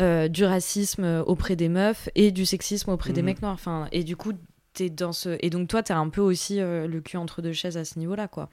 euh, 0.00 0.28
du 0.28 0.44
racisme 0.44 1.24
auprès 1.26 1.56
des 1.56 1.68
meufs 1.68 2.08
et 2.14 2.30
du 2.30 2.46
sexisme 2.46 2.90
auprès 2.90 3.12
des 3.12 3.22
Mhm. 3.22 3.26
mecs 3.26 3.42
noirs. 3.42 3.54
Enfin, 3.54 3.88
et 3.90 4.04
du 4.04 4.14
coup, 4.16 4.32
t'es 4.74 4.90
dans 4.90 5.12
ce... 5.12 5.36
Et 5.40 5.50
donc, 5.50 5.66
toi, 5.68 5.82
t'as 5.82 5.96
un 5.96 6.08
peu 6.08 6.20
aussi 6.20 6.60
euh, 6.60 6.86
le 6.86 7.00
cul 7.00 7.16
entre 7.16 7.42
deux 7.42 7.52
chaises 7.52 7.76
à 7.76 7.84
ce 7.84 7.98
niveau-là, 7.98 8.28
quoi. 8.28 8.48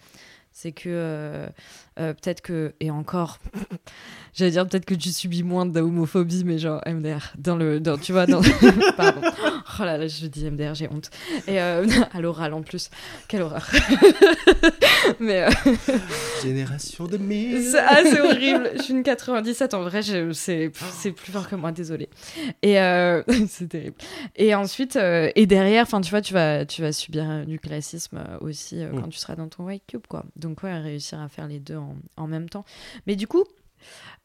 C'est 0.56 0.72
que 0.72 0.84
euh, 0.88 1.47
euh, 1.99 2.14
peut-être 2.14 2.41
que 2.41 2.74
et 2.80 2.89
encore, 2.91 3.39
j'allais 4.34 4.51
dire 4.51 4.68
peut-être 4.68 4.86
que 4.86 4.93
tu 4.93 5.10
subis 5.10 5.43
moins 5.43 5.66
de 5.66 5.74
la 5.76 5.84
homophobie, 5.84 6.43
mais 6.45 6.58
genre 6.58 6.82
MDR 6.86 7.34
dans 7.38 7.56
le, 7.56 7.80
dans, 7.80 7.97
tu 7.97 8.12
vois, 8.12 8.26
dans, 8.26 8.41
pardon. 8.97 9.22
Oh 9.80 9.84
là 9.84 9.97
là, 9.97 10.08
je 10.08 10.28
dis 10.28 10.49
MDR, 10.49 10.76
j'ai 10.76 10.88
honte. 10.89 11.10
Et 11.47 11.60
euh, 11.60 11.86
à 12.14 12.22
l'oral 12.22 12.54
en 12.54 12.62
plus, 12.62 12.89
quelle 13.28 13.41
horreur. 13.41 13.68
mais 15.20 15.43
euh, 15.43 15.49
Génération 16.43 17.06
de 17.06 17.18
mille. 17.18 17.62
c'est 17.64 17.80
ah, 17.80 18.01
c'est 18.04 18.22
horrible. 18.22 18.70
Je 18.78 18.84
suis 18.84 18.93
une 18.93 19.04
97. 19.04 19.74
En 19.74 19.82
vrai, 19.82 20.01
c'est 20.34 20.72
c'est 20.74 21.12
plus 21.12 21.32
fort 21.32 21.49
que 21.49 21.56
moi. 21.56 21.72
Désolée. 21.72 22.10
Et 22.62 22.80
euh, 22.80 23.24
c'est 23.49 23.68
terrible. 23.70 23.95
Et 24.36 24.54
ensuite, 24.56 24.95
euh, 24.95 25.32
et 25.36 25.45
derrière, 25.47 25.84
enfin, 25.84 25.99
tu 26.01 26.12
vois, 26.12 26.22
tu 26.22 26.34
vas, 26.34 26.66
tu 26.66 26.82
vas 26.84 26.91
subir 26.91 27.45
du 27.47 27.60
classisme 27.60 28.24
aussi 28.39 28.82
euh, 28.82 28.91
Mm. 28.93 29.01
quand 29.01 29.08
tu 29.10 29.18
seras 29.18 29.36
dans 29.36 29.47
ton 29.47 29.64
white 29.66 29.84
cube, 29.88 30.06
quoi. 30.08 30.26
Donc 30.43 30.61
ouais, 30.63 30.77
réussir 30.79 31.19
à 31.19 31.29
faire 31.29 31.47
les 31.47 31.59
deux 31.59 31.77
en, 31.77 31.95
en 32.17 32.27
même 32.27 32.49
temps. 32.49 32.65
Mais 33.07 33.15
du 33.15 33.27
coup. 33.27 33.43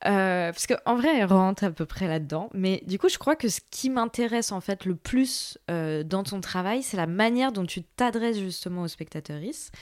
Euh, 0.07 0.53
parce 0.53 0.67
qu'en 0.69 0.95
vrai, 0.95 1.19
elle 1.19 1.25
rentre 1.25 1.65
à 1.65 1.71
peu 1.71 1.85
près 1.85 2.07
là-dedans. 2.07 2.51
Mais 2.55 2.83
du 2.87 2.99
coup, 2.99 3.09
je 3.09 3.19
crois 3.19 3.35
que 3.35 3.49
ce 3.49 3.61
qui 3.71 3.91
m'intéresse 3.91 4.53
en 4.53 4.61
fait 4.61 4.85
le 4.85 4.95
plus 4.95 5.59
euh, 5.71 6.05
dans 6.05 6.23
ton 6.23 6.41
travail, 6.41 6.83
c'est 6.83 6.97
la 6.97 7.07
manière 7.07 7.51
dont 7.51 7.67
tu 7.67 7.83
t'adresses 7.83 8.39
justement 8.39 8.83
aux 8.83 8.89
spectateuristes. 8.89 9.73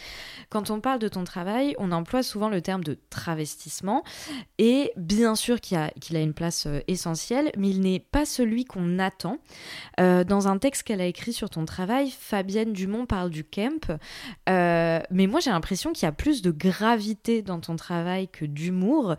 Quand 0.48 0.70
on 0.70 0.80
parle 0.80 1.00
de 1.00 1.08
ton 1.08 1.24
travail, 1.24 1.74
on 1.78 1.92
emploie 1.92 2.22
souvent 2.22 2.48
le 2.48 2.62
terme 2.62 2.82
de 2.82 2.98
travestissement. 3.10 4.04
Et 4.58 4.92
bien 4.96 5.34
sûr 5.34 5.60
qu'il 5.60 5.76
a, 5.76 5.90
une 6.12 6.34
place 6.34 6.66
euh, 6.66 6.80
essentielle, 6.88 7.52
mais 7.58 7.68
il 7.68 7.80
n'est 7.80 8.00
pas 8.00 8.24
celui 8.24 8.64
qu'on 8.64 8.98
attend. 8.98 9.38
Dans 9.98 10.48
un 10.48 10.58
texte 10.58 10.82
qu'elle 10.82 11.00
a 11.00 11.06
écrit 11.06 11.32
sur 11.32 11.50
ton 11.50 11.64
travail, 11.64 12.10
Fabienne 12.10 12.72
Dumont 12.72 13.06
parle 13.06 13.30
du 13.30 13.44
camp. 13.44 13.98
Mais 14.46 15.26
moi, 15.26 15.40
j'ai 15.40 15.50
l'impression 15.50 15.92
qu'il 15.92 16.04
y 16.04 16.08
a 16.08 16.12
plus 16.12 16.42
de 16.42 16.50
gravité 16.50 17.42
dans 17.42 17.60
ton 17.60 17.76
travail 17.76 18.28
que 18.28 18.44
d'humour. 18.44 19.16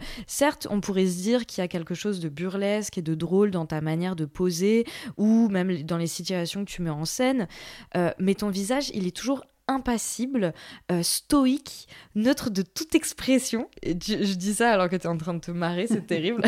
Certes, 0.47 0.67
on 0.69 0.79
pourrait 0.79 1.07
se 1.07 1.21
dire 1.21 1.45
qu'il 1.45 1.61
y 1.61 1.65
a 1.65 1.67
quelque 1.67 1.93
chose 1.93 2.21
de 2.21 2.29
burlesque 2.29 2.97
et 2.97 3.01
de 3.01 3.15
drôle 3.15 3.51
dans 3.51 3.65
ta 3.65 3.81
manière 3.81 4.15
de 4.15 4.23
poser, 4.23 4.85
ou 5.17 5.49
même 5.49 5.83
dans 5.83 5.97
les 5.97 6.07
situations 6.07 6.63
que 6.63 6.69
tu 6.69 6.81
mets 6.81 6.89
en 6.89 7.03
scène, 7.03 7.49
euh, 7.97 8.11
mais 8.17 8.33
ton 8.33 8.47
visage, 8.47 8.89
il 8.93 9.05
est 9.07 9.11
toujours 9.13 9.43
impassible, 9.67 10.53
euh, 10.91 11.03
stoïque, 11.03 11.87
neutre 12.15 12.49
de 12.49 12.61
toute 12.61 12.95
expression. 12.95 13.69
Et 13.83 13.97
tu- 13.97 14.23
je 14.25 14.33
dis 14.35 14.53
ça 14.55 14.71
alors 14.71 14.89
que 14.89 14.95
tu 14.95 15.03
es 15.03 15.07
en 15.07 15.17
train 15.17 15.33
de 15.33 15.39
te 15.39 15.51
marrer, 15.51 15.87
c'est 15.87 16.07
terrible. 16.07 16.41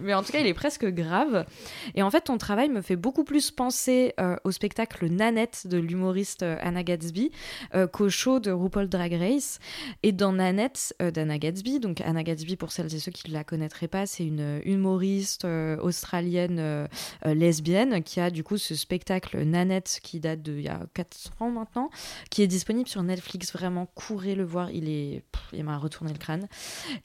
Mais 0.00 0.12
en 0.14 0.22
tout 0.22 0.32
cas, 0.32 0.40
il 0.40 0.46
est 0.46 0.54
presque 0.54 0.86
grave. 0.86 1.46
Et 1.94 2.02
en 2.02 2.10
fait, 2.10 2.22
ton 2.22 2.38
travail 2.38 2.68
me 2.68 2.82
fait 2.82 2.96
beaucoup 2.96 3.24
plus 3.24 3.50
penser 3.50 4.12
euh, 4.20 4.36
au 4.44 4.50
spectacle 4.50 5.06
Nanette 5.08 5.66
de 5.66 5.78
l'humoriste 5.78 6.42
euh, 6.42 6.56
Anna 6.60 6.82
Gatsby 6.82 7.30
euh, 7.74 7.86
qu'au 7.86 8.08
show 8.10 8.40
de 8.40 8.50
RuPaul 8.50 8.88
Drag 8.88 9.14
Race. 9.14 9.58
Et 10.02 10.12
dans 10.12 10.32
Nanette 10.32 10.94
d'Anna 11.00 11.38
Gatsby, 11.38 11.80
donc 11.80 12.00
Anna 12.02 12.22
Gatsby, 12.22 12.56
pour 12.56 12.72
celles 12.72 12.94
et 12.94 12.98
ceux 12.98 13.10
qui 13.12 13.30
ne 13.30 13.34
la 13.34 13.44
connaîtraient 13.44 13.88
pas, 13.88 14.04
c'est 14.06 14.24
une 14.26 14.60
humoriste 14.64 15.46
australienne 15.80 16.88
lesbienne 17.24 18.02
qui 18.02 18.20
a 18.20 18.30
du 18.30 18.44
coup 18.44 18.58
ce 18.58 18.74
spectacle 18.74 19.42
Nanette 19.44 20.00
qui 20.02 20.20
date 20.20 20.42
d'il 20.42 20.60
y 20.60 20.68
a 20.68 20.80
4 20.94 21.30
ans 21.40 21.50
maintenant, 21.50 21.90
qui 22.30 22.42
est 22.42 22.46
disponible 22.46 22.65
sur 22.86 23.02
Netflix. 23.02 23.52
Vraiment, 23.52 23.86
courez 23.94 24.34
le 24.34 24.44
voir, 24.44 24.70
il 24.70 24.88
est, 24.88 25.22
il 25.52 25.62
m'a 25.62 25.78
retourné 25.78 26.12
le 26.12 26.18
crâne. 26.18 26.48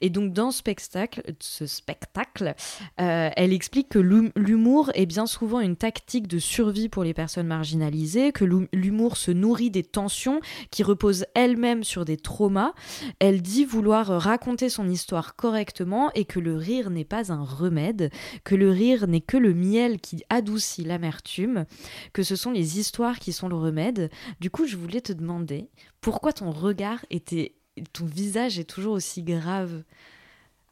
Et 0.00 0.10
donc 0.10 0.32
dans 0.32 0.50
ce 0.50 0.58
spectacle, 0.58 1.22
ce 1.40 1.66
spectacle, 1.66 2.54
euh, 3.00 3.30
elle 3.36 3.52
explique 3.52 3.88
que 3.88 3.98
l'hum- 3.98 4.32
l'humour 4.34 4.90
est 4.94 5.06
bien 5.06 5.26
souvent 5.26 5.60
une 5.60 5.76
tactique 5.76 6.26
de 6.26 6.38
survie 6.38 6.88
pour 6.88 7.04
les 7.04 7.14
personnes 7.14 7.46
marginalisées, 7.46 8.32
que 8.32 8.44
l'hum- 8.44 8.68
l'humour 8.72 9.16
se 9.16 9.30
nourrit 9.30 9.70
des 9.70 9.84
tensions 9.84 10.40
qui 10.70 10.82
reposent 10.82 11.26
elles-mêmes 11.34 11.84
sur 11.84 12.04
des 12.04 12.16
traumas. 12.16 12.72
Elle 13.18 13.42
dit 13.42 13.64
vouloir 13.64 14.06
raconter 14.06 14.68
son 14.68 14.88
histoire 14.88 15.36
correctement 15.36 16.10
et 16.14 16.24
que 16.24 16.40
le 16.40 16.56
rire 16.56 16.90
n'est 16.90 17.04
pas 17.04 17.32
un 17.32 17.44
remède, 17.44 18.10
que 18.44 18.54
le 18.56 18.70
rire 18.70 19.06
n'est 19.06 19.20
que 19.20 19.36
le 19.36 19.54
miel 19.54 20.00
qui 20.00 20.22
adoucit 20.28 20.84
l'amertume, 20.84 21.66
que 22.12 22.22
ce 22.22 22.34
sont 22.34 22.50
les 22.50 22.78
histoires 22.78 23.18
qui 23.18 23.32
sont 23.32 23.48
le 23.48 23.56
remède. 23.56 24.10
Du 24.40 24.50
coup, 24.50 24.66
je 24.66 24.76
voulais 24.76 25.00
te 25.00 25.12
demander 25.12 25.51
pourquoi 26.00 26.32
ton 26.32 26.50
regard 26.50 27.04
était, 27.10 27.54
ton 27.92 28.04
visage 28.06 28.58
est 28.58 28.64
toujours 28.68 28.94
aussi 28.94 29.22
grave 29.22 29.82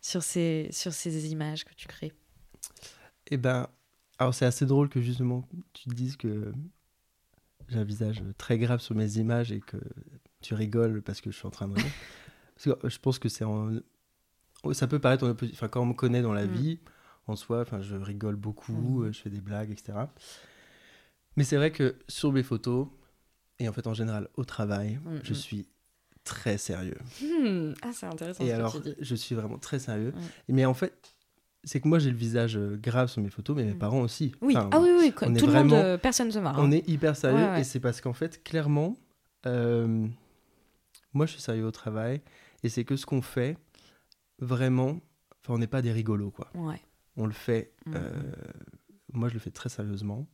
sur 0.01 0.23
ces, 0.23 0.69
sur 0.73 0.93
ces 0.93 1.31
images 1.33 1.65
que 1.65 1.75
tu 1.75 1.87
crées. 1.89 2.13
Eh 3.29 3.37
ben, 3.37 3.69
alors 4.19 4.35
c'est 4.35 4.47
assez 4.47 4.67
drôle 4.67 4.89
que 4.89 5.01
justement 5.01 5.47
tu 5.73 5.89
te 5.89 5.95
dises 5.95 6.17
que 6.17 6.53
j'ai 7.69 7.79
un 7.79 7.85
visage 7.85 8.23
très 8.39 8.59
grave 8.59 8.81
sur 8.81 8.95
mes 8.95 9.17
images 9.19 9.53
et 9.53 9.61
que 9.61 9.77
tu 10.41 10.55
rigoles 10.55 11.03
parce 11.03 11.21
que 11.21 11.31
je 11.31 11.37
suis 11.37 11.47
en 11.47 11.51
train 11.51 11.69
de 11.69 11.75
rire. 11.75 11.85
parce 12.57 12.65
que 12.81 12.89
je 12.89 12.99
pense 12.99 13.19
que 13.19 13.29
c'est 13.29 13.45
en... 13.45 13.71
Ça 14.73 14.87
peut 14.87 14.99
paraître 14.99 15.25
en 15.25 15.31
opposition. 15.31 15.57
Enfin, 15.59 15.69
quand 15.69 15.81
on 15.83 15.87
me 15.87 15.95
connaît 15.95 16.23
dans 16.23 16.33
la 16.35 16.47
Mm. 16.47 16.51
vie, 16.53 16.81
en 17.27 17.37
soi, 17.37 17.61
enfin, 17.63 17.81
je 17.81 17.95
rigole 17.97 18.37
beaucoup, 18.37 19.01
Mm. 19.01 19.05
euh, 19.05 19.13
je 19.13 19.21
fais 19.21 19.31
des 19.31 19.41
blagues, 19.41 19.71
etc. 19.71 19.99
Mais 21.37 21.45
c'est 21.45 21.57
vrai 21.57 21.71
que 21.71 21.97
sur 22.09 22.33
mes 22.33 22.43
photos, 22.43 22.89
et 23.61 23.69
en 23.69 23.73
fait 23.73 23.87
en 23.87 23.95
général 23.95 24.29
au 24.37 24.45
travail, 24.45 24.99
Mm, 25.05 25.19
je 25.23 25.33
mm. 25.33 25.37
suis 25.37 25.69
très 26.25 26.59
sérieux. 26.59 26.99
Hmm, 27.23 27.73
Ah, 27.83 27.91
c'est 27.93 28.07
intéressant 28.07 28.43
Et 28.45 28.49
ce 28.49 28.53
alors, 28.55 28.73
que 28.73 28.79
tu 28.79 28.89
dis. 28.91 28.95
je 29.01 29.15
suis 29.15 29.35
vraiment 29.35 29.59
très 29.59 29.79
sérieux. 29.79 30.13
Mais 30.49 30.65
en 30.67 30.75
fait, 30.75 30.93
c'est 31.65 31.81
que 31.81 31.89
moi 31.89 31.99
j'ai 31.99 32.11
le 32.11 32.17
visage 32.17 32.57
euh, 32.57 32.77
grave 32.77 33.09
sur 33.09 33.23
mes 33.23 33.31
photos, 33.31 33.57
mais 33.57 33.65
mes 33.65 33.75
Mm. 33.75 33.79
parents 33.79 34.01
aussi. 34.01 34.33
Oui, 34.41 34.57
Enfin, 34.57 34.69
ah 34.73 34.81
oui, 34.81 34.91
oui, 34.99 35.13
on 35.23 35.35
est 35.35 35.39
tout 35.39 35.47
le 35.47 35.53
monde, 35.53 35.69
vraiment- 35.69 35.77
euh, 35.85 35.99
personne 35.99 36.27
ne 36.29 36.33
se 36.33 36.39
marre. 36.39 36.57
On 36.59 36.65
hein. 36.65 36.71
est 36.73 36.89
hyper 36.89 37.17
sérieux 37.17 37.37
Ouais, 37.39 37.51
ouais. 37.51 37.61
et 37.61 37.65
c'est 37.65 37.81
parce 37.81 38.01
qu'en 38.01 38.13
fait, 38.15 38.43
clairement, 38.43 38.97
euh, 39.47 40.07
moi, 41.13 41.27
je 41.27 41.33
suis 41.33 41.41
sérieux 41.43 41.65
au 41.67 41.71
travail. 41.71 42.21
Et 42.63 42.69
c'est 42.69 42.85
que 42.85 42.97
ce 42.97 43.07
qu'on 43.07 43.23
fait, 43.23 43.57
vraiment, 44.39 45.01
enfin, 45.43 45.55
on 45.55 45.59
n'est 45.59 45.67
pas 45.67 45.83
des 45.83 45.93
rigolos, 45.93 46.31
quoi. 46.31 46.49
Ouais. 46.55 46.81
On 47.17 47.27
le 47.27 47.33
fait. 47.33 47.73
Euh, 47.89 48.11
moi, 49.13 49.29
je 49.29 49.35
le 49.35 49.41
fais 49.41 49.51
très 49.51 49.69
sérieusement. 49.69 50.27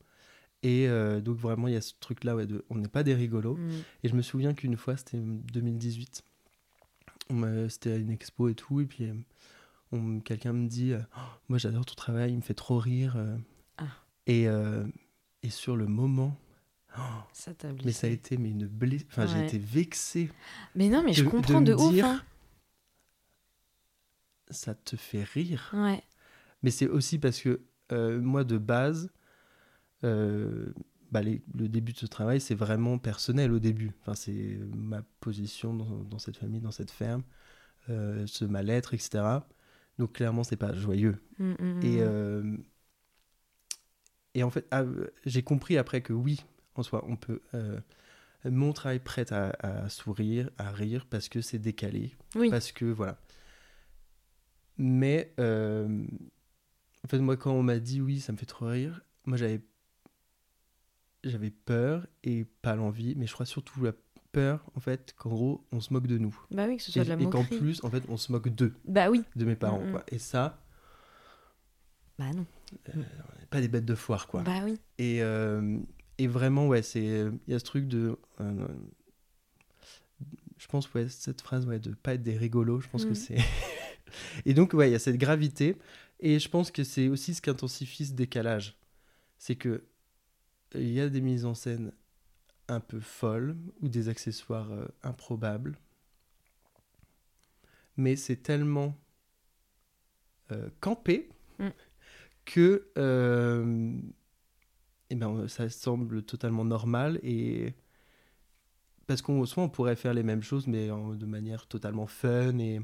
Et 0.69 0.89
euh, 0.89 1.21
donc, 1.21 1.37
vraiment, 1.39 1.69
il 1.69 1.75
y 1.75 1.77
a 1.77 1.81
ce 1.81 1.93
truc-là, 2.01 2.35
ouais, 2.35 2.45
de, 2.47 2.65
on 2.71 2.75
n'est 2.75 2.89
pas 2.89 3.05
des 3.05 3.15
rigolos. 3.15 3.55
Mm. 3.55 3.71
Et 4.03 4.09
je 4.09 4.15
me 4.17 4.23
souviens 4.23 4.53
qu'une 4.53 4.77
fois, 4.77 4.97
c'était 4.97 5.19
2018. 5.19 6.25
On 7.31 7.35
m'a- 7.35 7.69
C'était 7.69 7.93
à 7.93 7.97
une 7.97 8.11
expo 8.11 8.49
et 8.49 8.55
tout. 8.55 8.81
Et 8.81 8.87
puis, 8.87 9.05
euh, 9.93 10.21
quelqu'un 10.25 10.53
me 10.53 10.67
dit 10.67 10.93
euh, 10.93 10.99
Oh, 11.17 11.21
Moi, 11.49 11.59
j'adore 11.59 11.85
ton 11.87 11.95
travail, 11.95 12.33
il 12.33 12.37
me 12.39 12.43
fait 12.43 12.55
trop 12.55 12.79
rire. 12.79 13.17
Ah. 13.79 13.85
Et, 14.27 14.49
euh, 14.49 14.85
et 15.45 15.51
sur 15.51 15.77
le 15.77 15.87
moment, 15.87 16.37
Ça 17.33 17.53
t'a 17.55 17.69
mais 17.85 17.93
ça 17.93 18.07
a 18.09 18.11
été 18.11 18.37
mais 18.39 18.51
une 18.51 18.67
blessure. 18.67 19.07
Enfin, 19.11 19.27
j'ai 19.27 19.45
été 19.45 19.59
vexé. 19.59 20.31
Mais 20.75 20.89
non, 20.89 21.03
mais 21.05 21.13
je 21.13 21.23
de- 21.23 21.29
comprends 21.29 21.61
de 21.61 21.73
de, 21.75 21.75
ouf. 21.75 21.93
dire- 21.93 22.07
hein. 22.07 22.23
Ça 24.51 24.75
te 24.75 24.97
fait 24.97 25.23
rire. 25.25 25.71
Ouais. 25.75 26.03
Mais 26.63 26.71
c'est 26.71 26.89
aussi 26.89 27.19
parce 27.19 27.41
que 27.41 27.61
euh, 27.93 28.21
moi, 28.21 28.45
de 28.45 28.59
base, 28.59 29.11
euh, 30.05 30.73
bah, 31.13 31.23
les- 31.23 31.43
le 31.55 31.69
début 31.69 31.93
de 31.93 31.99
ce 31.99 32.07
travail, 32.07 32.41
c'est 32.41 32.55
vraiment 32.55 32.99
personnel 32.99 33.53
au 33.53 33.59
début. 33.59 33.93
Enfin, 34.03 34.15
c'est 34.15 34.59
ma 34.75 35.03
position 35.21 35.75
dans, 35.75 36.05
dans 36.05 36.19
cette 36.19 36.37
famille, 36.37 36.61
dans 36.61 36.71
cette 36.73 36.91
ferme, 36.91 37.23
euh, 37.91 38.27
ce 38.27 38.45
mal-être, 38.45 38.95
etc. 38.95 39.49
Donc 39.99 40.15
clairement, 40.15 40.45
c'est 40.45 40.57
pas 40.57 40.75
joyeux. 40.75 41.19
Mm, 41.39 41.45
mm, 41.53 41.83
Et, 41.83 41.97
mm. 41.99 42.01
euh, 42.03 42.57
et 44.35 44.43
en 44.43 44.51
fait, 44.51 44.67
ah, 44.71 44.85
j'ai 45.25 45.43
compris 45.43 45.79
après 45.79 46.03
que 46.03 46.13
oui, 46.13 46.45
en 46.75 46.83
soi, 46.83 47.05
on 47.09 47.17
peut. 47.17 47.41
euh, 47.55 47.81
mon 48.45 48.73
travail 48.73 49.01
prête 49.01 49.33
à, 49.33 49.51
à 49.61 49.89
sourire, 49.89 50.51
à 50.59 50.71
rire, 50.71 51.07
parce 51.11 51.29
que 51.29 51.41
c'est 51.41 51.59
décalé. 51.59 52.15
oui. 52.37 52.51
Parce 52.51 52.73
que 52.73 52.85
voilà. 52.85 53.19
Mais 54.79 55.33
en 57.05 57.09
fait, 57.09 57.19
moi, 57.19 57.37
quand 57.37 57.53
on 57.53 57.63
m'a 57.63 57.79
dit 57.79 58.01
oui, 58.01 58.21
ça 58.21 58.33
me 58.33 58.37
fait 58.37 58.47
trop 58.47 58.67
rire, 58.67 59.03
moi 59.25 59.37
j'avais 59.37 59.61
j'avais 61.29 61.51
peur 61.51 62.07
et 62.25 62.45
pas 62.63 62.75
l'envie, 62.77 63.15
mais 63.17 63.27
je 63.27 63.33
crois 63.33 63.47
surtout 63.47 63.83
la 63.83 63.93
peur, 64.33 64.65
en 64.75 64.81
fait, 64.81 65.15
qu'en 65.17 65.31
gros, 65.31 65.67
on 65.73 65.81
se 65.81 65.93
moque 65.93 66.07
de 66.07 66.19
nous. 66.19 66.37
Bah 66.51 66.67
oui, 66.69 66.77
que 66.77 66.83
ce 66.83 66.91
Et, 66.91 66.93
soit 66.93 67.05
de 67.05 67.09
la 67.09 67.21
et 67.21 67.31
qu'en 67.31 67.45
plus, 67.45 67.83
en 67.85 67.91
fait, 67.91 68.03
on 68.09 68.17
se 68.17 68.31
moque 68.33 68.49
d'eux, 68.49 68.75
Bah 68.85 69.11
oui. 69.11 69.23
de 69.37 69.45
mes 69.45 69.57
parents. 69.57 69.81
Mm, 69.81 69.89
mm. 69.89 69.93
quoi. 69.93 70.05
Et 70.09 70.19
ça, 70.19 70.63
Bah 72.19 72.33
non. 72.35 72.47
on 72.95 72.99
n'est 72.99 73.47
pas 73.51 73.61
des 73.61 73.69
bêtes 73.69 73.85
de 73.85 73.95
foire, 73.95 74.27
quoi. 74.27 74.43
Bah 74.43 74.61
oui. 74.65 74.79
Et, 74.99 75.23
euh, 75.23 75.79
et 76.19 76.27
vraiment, 76.27 76.67
ouais, 76.69 76.83
c'est 76.83 77.05
il 77.47 77.53
y 77.53 77.55
a 77.55 77.59
ce 77.59 77.65
truc 77.65 77.87
de. 77.89 78.19
euh, 78.41 78.67
je 80.59 80.67
pense, 80.69 80.93
ouais, 80.95 81.09
cette 81.09 81.43
phrase, 81.43 81.67
ouais, 81.67 81.79
de 81.79 81.91
pas 81.93 82.15
être 82.15 82.23
des 82.23 82.37
rigolos, 82.37 82.81
je 82.81 82.89
pense 82.89 83.05
que 83.05 83.11
Mhm. 83.11 83.15
c'est. 83.15 83.37
et 84.47 84.55
donc, 84.55 84.73
ouais, 84.73 84.89
il 84.89 84.93
y 84.93 84.97
a 84.97 84.99
cette 84.99 85.19
gravité. 85.19 85.77
Et 86.21 86.39
je 86.39 86.49
pense 86.49 86.71
que 86.71 86.83
c'est 86.83 87.09
aussi 87.09 87.35
ce 87.35 87.43
qui 87.43 87.51
intensifie 87.51 88.07
ce 88.07 88.15
décalage. 88.15 88.79
C'est 89.39 89.57
que 89.57 89.85
il 90.75 90.91
y 90.93 91.01
a 91.01 91.09
des 91.09 91.21
mises 91.21 91.45
en 91.45 91.55
scène 91.55 91.93
un 92.69 92.81
peu 92.81 93.01
folles 93.01 93.57
ou 93.81 93.89
des 93.89 94.09
accessoires 94.09 94.71
euh, 94.73 94.87
improbables. 95.03 95.79
Mais 97.97 98.17
c'est 98.17 98.37
tellement 98.37 98.95
euh, 100.53 100.69
campé 100.81 101.29
Mm. 101.59 101.69
que 102.45 102.87
euh, 102.99 103.99
eh 105.09 105.15
ben, 105.15 105.49
ça 105.49 105.71
semble 105.71 106.23
totalement 106.23 106.67
normal 106.67 107.19
et 107.23 107.73
parce 109.07 109.23
qu'on 109.23 109.47
soit 109.47 109.63
on 109.63 109.69
pourrait 109.71 109.97
faire 109.97 110.13
les 110.13 110.23
mêmes 110.23 110.43
choses 110.43 110.67
mais 110.67 110.91
en- 110.91 111.15
de 111.15 111.27
manière 111.27 111.67
totalement 111.67 112.07
fun 112.07 112.59
et 112.59 112.81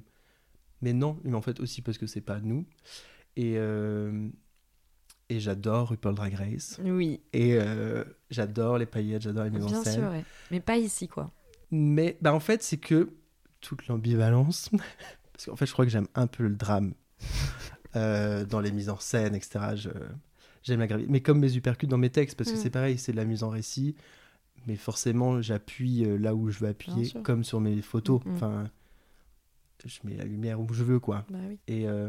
mais 0.81 0.93
non 0.95 1.19
mais 1.25 1.35
en 1.35 1.43
fait 1.43 1.61
aussi 1.61 1.83
parce 1.83 1.99
que 1.99 2.07
c'est 2.07 2.23
pas 2.23 2.41
nous 2.41 2.65
et 3.37 3.57
et 5.33 5.41
j'adore 5.41 5.89
RuPaul 5.89 6.15
Drag 6.15 6.35
Race 6.35 6.79
Oui. 6.85 7.21
et 7.33 7.55
euh, 7.55 8.05
j'adore 8.31 8.79
les 8.79 8.87
paillettes 8.87 9.23
j'adore 9.23 9.45
les 9.45 9.51
mises 9.51 9.65
en 9.65 9.69
Bien 9.69 9.83
scène 9.85 9.95
sûr, 10.01 10.11
ouais. 10.11 10.25
Mais 10.51 10.61
pas 10.61 10.77
ici, 10.77 11.09
quoi. 11.09 11.31
mais 11.71 12.17
bah, 12.21 12.35
en 12.35 12.41
fait, 12.41 12.63
c'est 12.63 12.77
que 12.77 13.11
toute 13.61 13.87
l'ambivalence, 13.87 14.69
parce 15.33 15.47
qu'en 15.47 15.57
fait, 15.57 15.67
je 15.67 15.73
crois 15.73 15.85
que 15.85 15.91
j'aime 15.91 16.09
un 16.15 16.27
peu 16.27 16.43
le 16.45 16.55
drame 16.57 16.95
euh, 17.97 18.45
dans 18.45 18.61
les 18.61 18.73
mises 18.73 18.89
en 18.91 18.99
scène, 18.99 19.35
etc. 19.35 19.61
J'aime 20.65 20.81
la 20.81 20.87
gravité. 20.87 21.11
Mais 21.11 21.21
comme 21.21 21.39
mes 21.41 21.57
uppercuts 21.57 21.87
dans 21.87 21.99
mes 21.99 22.11
textes, 22.11 22.37
parce 22.37 22.51
que 22.51 22.57
Mm. 22.57 22.61
c'est 22.61 22.71
pareil, 22.71 22.99
c'est 22.99 23.13
de 23.13 23.17
la 23.17 23.25
mise 23.25 23.43
en 23.43 23.49
récit, 23.49 23.97
mais 24.67 24.77
forcément, 24.77 25.41
j'appuie 25.43 26.05
euh, 26.05 26.17
là 26.19 26.35
où 26.35 26.51
je 26.51 26.59
veux 26.61 26.69
appuyer, 26.69 27.11
comme 27.23 27.43
sur 27.45 27.61
mes 27.61 27.81
photos. 27.83 28.21
Mm, 28.25 28.31
mm. 28.31 28.35
Enfin, 28.35 28.71
je 29.85 29.99
mets 30.05 30.17
la 30.17 30.25
lumière 30.25 30.61
où 30.61 30.73
je 30.73 30.85
veux, 30.85 31.01
quoi. 31.01 31.25
Bah 31.31 31.39
oui. 31.49 31.59
Et, 31.67 31.89
euh, 31.89 32.09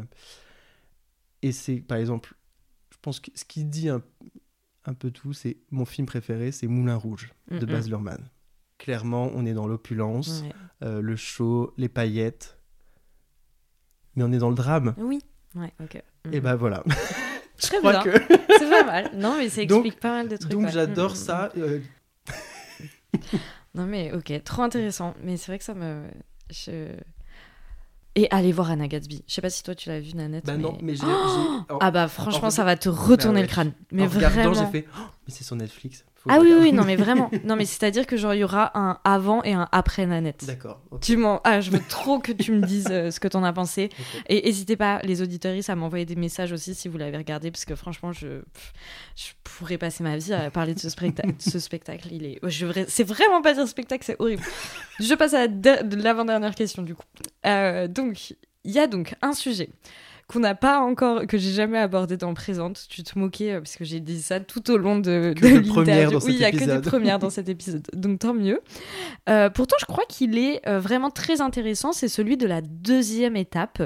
et 1.42 1.50
c'est, 1.52 1.76
par 1.80 1.98
exemple, 1.98 2.34
pense 3.04 3.20
que 3.20 3.30
ce 3.34 3.44
qui 3.44 3.64
dit 3.64 3.88
un, 3.88 4.02
un 4.86 4.94
peu 4.94 5.10
tout, 5.10 5.32
c'est 5.32 5.58
mon 5.70 5.84
film 5.84 6.06
préféré, 6.06 6.50
c'est 6.52 6.66
Moulin 6.66 6.96
Rouge 6.96 7.32
de 7.50 7.56
Mm, 7.56 7.68
mm. 7.68 7.72
Baz 7.72 7.88
Luhrmann. 7.88 8.30
Clairement, 8.78 9.30
on 9.34 9.46
est 9.46 9.54
dans 9.54 9.66
l'opulence, 9.66 10.42
Ouais. 10.42 10.52
euh, 10.82 11.00
le 11.00 11.14
show, 11.16 11.72
les 11.76 11.88
paillettes, 11.88 12.58
mais 14.16 14.24
on 14.24 14.32
est 14.32 14.38
dans 14.38 14.48
le 14.50 14.54
drame. 14.56 14.94
Oui. 14.98 15.20
Ouais, 15.54 15.72
ok. 15.80 16.02
Et 16.32 16.40
ben 16.40 16.56
voilà. 16.56 16.82
je 17.58 17.66
Très 17.68 17.78
crois 17.78 18.02
bien. 18.02 18.02
que. 18.02 18.18
C'est 18.58 18.70
pas 18.70 18.84
mal. 18.84 19.10
Non, 19.14 19.36
mais 19.38 19.48
ça 19.48 19.64
Donc- 19.64 19.84
explique 19.84 20.00
pas 20.00 20.10
mal 20.10 20.28
de 20.28 20.36
trucs. 20.36 20.50
Donc 20.52 20.68
j'adore 20.70 21.14
ça. 21.16 21.50
euh, 21.56 21.80
Non, 23.74 23.86
mais 23.86 24.12
ok, 24.12 24.32
trop 24.44 24.62
intéressant. 24.62 25.14
Mais 25.22 25.36
c'est 25.36 25.46
vrai 25.46 25.58
que 25.58 25.64
ça 25.64 25.74
me. 25.74 26.04
je- 26.50 26.96
Et 28.16 28.28
allez 28.30 28.52
voir 28.52 28.70
Anna 28.70 28.86
Gatsby. 28.86 29.24
Je 29.26 29.34
sais 29.34 29.40
pas 29.42 29.50
si 29.50 29.62
toi 29.64 29.74
tu 29.74 29.88
l'as 29.88 29.98
vu, 29.98 30.12
Nanette. 30.14 30.44
Bah 30.46 30.52
mais... 30.56 30.62
non, 30.62 30.78
mais 30.80 30.94
j'ai. 30.94 31.02
Oh 31.04 31.72
en- 31.74 31.78
Ah 31.80 31.90
bah 31.90 32.06
franchement, 32.06 32.46
en 32.48 32.50
ça 32.50 32.62
va 32.62 32.76
te 32.76 32.88
retourner 32.88 33.34
Bah 33.34 33.40
ouais. 33.40 33.42
le 33.42 33.48
crâne. 33.48 33.72
Mais 33.90 34.02
en 34.04 34.06
vraiment. 34.06 34.54
j'ai 34.54 34.66
fait. 34.82 34.86
Oh, 34.96 35.02
mais 35.26 35.32
c'est 35.32 35.44
sur 35.44 35.56
Netflix. 35.56 36.04
faut 36.16 36.28
Ah 36.30 36.38
oui, 36.38 36.46
oui, 36.46 36.48
regarder. 36.52 36.70
oui, 36.70 36.76
non, 36.76 36.84
mais 36.84 36.96
vraiment. 37.04 37.30
Non, 37.44 37.56
mais 37.56 37.64
c'est-à-dire 37.64 38.06
que 38.06 38.16
genre, 38.16 38.34
il 38.34 38.38
y 38.40 38.44
aura 38.44 38.70
un 38.78 38.98
avant 39.04 39.42
et 39.42 39.52
un 39.52 39.68
après 39.72 40.04
Nanette. 40.06 40.44
D'accord. 40.46 40.80
Tu 41.00 41.16
m'en... 41.16 41.40
Ah, 41.44 41.60
je 41.60 41.70
veux 41.70 41.80
trop 41.88 42.18
que 42.18 42.32
tu 42.32 42.52
me 42.52 42.60
dises 42.66 42.88
euh, 42.90 43.10
ce 43.10 43.20
que 43.20 43.28
t'en 43.28 43.42
as 43.44 43.52
pensé. 43.52 43.88
Et 44.28 44.42
n'hésitez 44.42 44.76
pas, 44.76 45.00
les 45.02 45.22
auditoristes, 45.22 45.70
à 45.70 45.76
m'envoyer 45.76 46.04
des 46.04 46.14
messages 46.16 46.52
aussi 46.52 46.74
si 46.74 46.88
vous 46.88 46.98
l'avez 46.98 47.16
regardé, 47.16 47.50
parce 47.50 47.64
que 47.64 47.74
franchement, 47.74 48.12
je, 48.12 48.42
je 49.16 49.24
pourrais 49.42 49.78
passer 49.78 50.02
ma 50.04 50.16
vie 50.16 50.32
à 50.32 50.50
parler 50.50 50.74
de 50.74 50.80
ce, 50.80 50.88
spectacle. 50.90 51.34
ce 51.38 51.58
spectacle. 51.58 52.08
Il 52.10 52.24
est... 52.26 52.38
je 52.42 52.66
C'est 52.88 53.04
vraiment 53.04 53.40
pas 53.42 53.54
dire 53.54 53.66
spectacle, 53.66 54.04
c'est 54.04 54.16
horrible. 54.18 54.42
Je 55.00 55.14
passe 55.14 55.34
à 55.34 55.38
la 55.40 55.48
der- 55.48 55.84
de 55.84 55.96
l'avant-dernière 55.96 56.54
question, 56.54 56.82
du 56.82 56.94
coup. 56.94 57.04
Euh, 57.46 57.88
donc, 57.88 58.34
il 58.64 58.72
y 58.72 58.78
a 58.78 58.86
donc 58.86 59.14
un 59.22 59.32
sujet 59.32 59.68
qu'on 60.26 60.40
n'a 60.40 60.54
pas 60.54 60.80
encore, 60.80 61.26
que 61.26 61.38
j'ai 61.38 61.52
jamais 61.52 61.78
abordé 61.78 62.16
dans 62.16 62.34
Présente. 62.34 62.86
Tu 62.88 63.02
te 63.02 63.18
moquais, 63.18 63.52
euh, 63.52 63.60
parce 63.60 63.76
que 63.76 63.84
j'ai 63.84 64.00
dit 64.00 64.20
ça 64.20 64.40
tout 64.40 64.70
au 64.70 64.76
long 64.76 64.98
de, 64.98 65.34
Que 65.36 65.46
de 65.46 65.60
de 65.60 65.68
premières 65.68 66.10
l'interview. 66.10 66.18
dans 66.18 66.26
Oui, 66.26 66.32
il 66.34 66.40
y 66.40 66.44
a 66.44 66.50
que 66.50 66.64
des 66.64 66.80
premières 66.80 67.18
dans 67.18 67.30
cet 67.30 67.48
épisode, 67.48 67.86
donc 67.92 68.20
tant 68.20 68.34
mieux. 68.34 68.60
Euh, 69.28 69.50
pourtant, 69.50 69.76
je 69.80 69.86
crois 69.86 70.04
qu'il 70.08 70.38
est 70.38 70.66
euh, 70.66 70.80
vraiment 70.80 71.10
très 71.10 71.40
intéressant. 71.40 71.92
C'est 71.92 72.08
celui 72.08 72.36
de 72.36 72.46
la 72.46 72.60
deuxième 72.60 73.36
étape. 73.36 73.82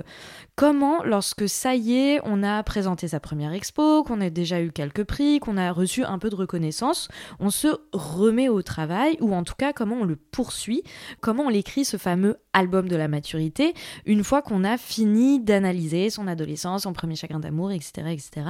Comment, 0.56 1.04
lorsque 1.04 1.48
ça 1.48 1.74
y 1.74 1.94
est, 1.94 2.20
on 2.24 2.42
a 2.42 2.62
présenté 2.62 3.08
sa 3.08 3.20
première 3.20 3.52
expo, 3.52 4.02
qu'on 4.02 4.20
a 4.20 4.30
déjà 4.30 4.60
eu 4.60 4.72
quelques 4.72 5.04
prix, 5.04 5.40
qu'on 5.40 5.56
a 5.56 5.70
reçu 5.72 6.04
un 6.04 6.18
peu 6.18 6.30
de 6.30 6.36
reconnaissance, 6.36 7.08
on 7.38 7.50
se 7.50 7.68
remet 7.92 8.48
au 8.48 8.62
travail, 8.62 9.16
ou 9.20 9.34
en 9.34 9.44
tout 9.44 9.54
cas, 9.56 9.72
comment 9.72 9.96
on 9.96 10.04
le 10.04 10.16
poursuit, 10.16 10.82
comment 11.20 11.44
on 11.44 11.50
écrit 11.50 11.84
ce 11.84 11.96
fameux 11.96 12.36
album 12.52 12.88
de 12.88 12.96
la 12.96 13.08
maturité, 13.08 13.74
une 14.04 14.24
fois 14.24 14.42
qu'on 14.42 14.64
a 14.64 14.76
fini 14.76 15.40
d'analyser 15.40 16.10
son 16.10 16.27
adolescence, 16.28 16.82
son 16.82 16.92
premier 16.92 17.16
chagrin 17.16 17.40
d'amour, 17.40 17.72
etc., 17.72 18.08
etc. 18.08 18.46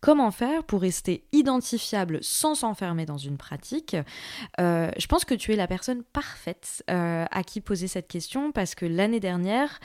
Comment 0.00 0.30
faire 0.30 0.64
pour 0.64 0.82
rester 0.82 1.24
identifiable 1.32 2.18
sans 2.22 2.54
s'enfermer 2.56 3.06
dans 3.06 3.16
une 3.16 3.36
pratique? 3.36 3.96
Euh, 4.60 4.90
je 4.98 5.06
pense 5.06 5.24
que 5.24 5.34
tu 5.34 5.52
es 5.52 5.56
la 5.56 5.66
personne 5.66 6.02
parfaite 6.02 6.84
euh, 6.90 7.24
à 7.30 7.42
qui 7.42 7.60
poser 7.60 7.88
cette 7.88 8.08
question 8.08 8.52
parce 8.52 8.74
que 8.74 8.86
l'année 8.86 9.20
dernière 9.20 9.80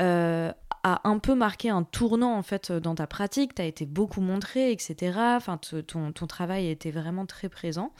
euh, 0.00 0.52
a 0.82 1.08
un 1.08 1.18
peu 1.18 1.34
marqué 1.34 1.70
un 1.70 1.82
tournant 1.82 2.36
en 2.36 2.42
fait 2.42 2.70
dans 2.70 2.94
ta 2.94 3.06
pratique. 3.06 3.54
Tu 3.54 3.62
as 3.62 3.66
été 3.66 3.86
beaucoup 3.86 4.20
montré, 4.20 4.70
etc. 4.70 5.18
Enfin, 5.36 5.58
ton, 5.58 6.12
travail 6.26 6.68
était 6.68 6.90
vraiment 6.90 7.26
très 7.26 7.48
présent. 7.48 7.92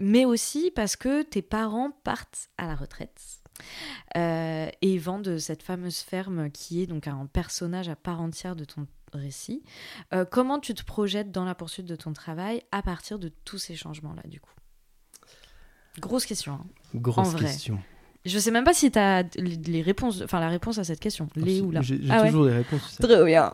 Mais 0.00 0.24
aussi 0.24 0.70
parce 0.74 0.96
que 0.96 1.22
tes 1.22 1.42
parents 1.42 1.90
partent 2.04 2.48
à 2.56 2.66
la 2.66 2.74
retraite. 2.74 3.39
Euh, 4.16 4.68
et 4.82 4.98
vendent 4.98 5.38
cette 5.38 5.62
fameuse 5.62 5.98
ferme 5.98 6.50
qui 6.50 6.82
est 6.82 6.86
donc 6.86 7.06
un 7.06 7.26
personnage 7.26 7.88
à 7.88 7.96
part 7.96 8.20
entière 8.20 8.56
de 8.56 8.64
ton 8.64 8.86
récit. 9.12 9.62
Euh, 10.14 10.24
comment 10.24 10.58
tu 10.60 10.72
te 10.74 10.84
projettes 10.84 11.32
dans 11.32 11.44
la 11.44 11.54
poursuite 11.54 11.86
de 11.86 11.96
ton 11.96 12.12
travail 12.12 12.62
à 12.72 12.82
partir 12.82 13.18
de 13.18 13.30
tous 13.44 13.58
ces 13.58 13.74
changements-là, 13.76 14.22
du 14.28 14.40
coup? 14.40 14.52
Grosse 15.98 16.26
question. 16.26 16.52
hein. 16.54 16.66
Grosse 16.94 17.28
En 17.28 17.30
vrai. 17.30 17.46
question. 17.46 17.78
Je 18.24 18.38
sais 18.38 18.50
même 18.50 18.64
pas 18.64 18.74
si 18.74 18.90
tu 18.90 18.98
as 18.98 19.24
les 19.36 19.82
réponses, 19.82 20.20
enfin 20.22 20.40
la 20.40 20.48
réponse 20.50 20.78
à 20.78 20.84
cette 20.84 21.00
question, 21.00 21.28
les 21.36 21.60
ou 21.62 21.70
là. 21.70 21.80
J'ai 21.82 21.98
Ah 22.10 22.20
ouais. 22.20 22.26
toujours 22.28 22.44
des 22.46 22.52
réponses. 22.52 22.82
tu 22.82 22.88
sais. 22.96 23.02
Très 23.02 23.24
bien. 23.24 23.52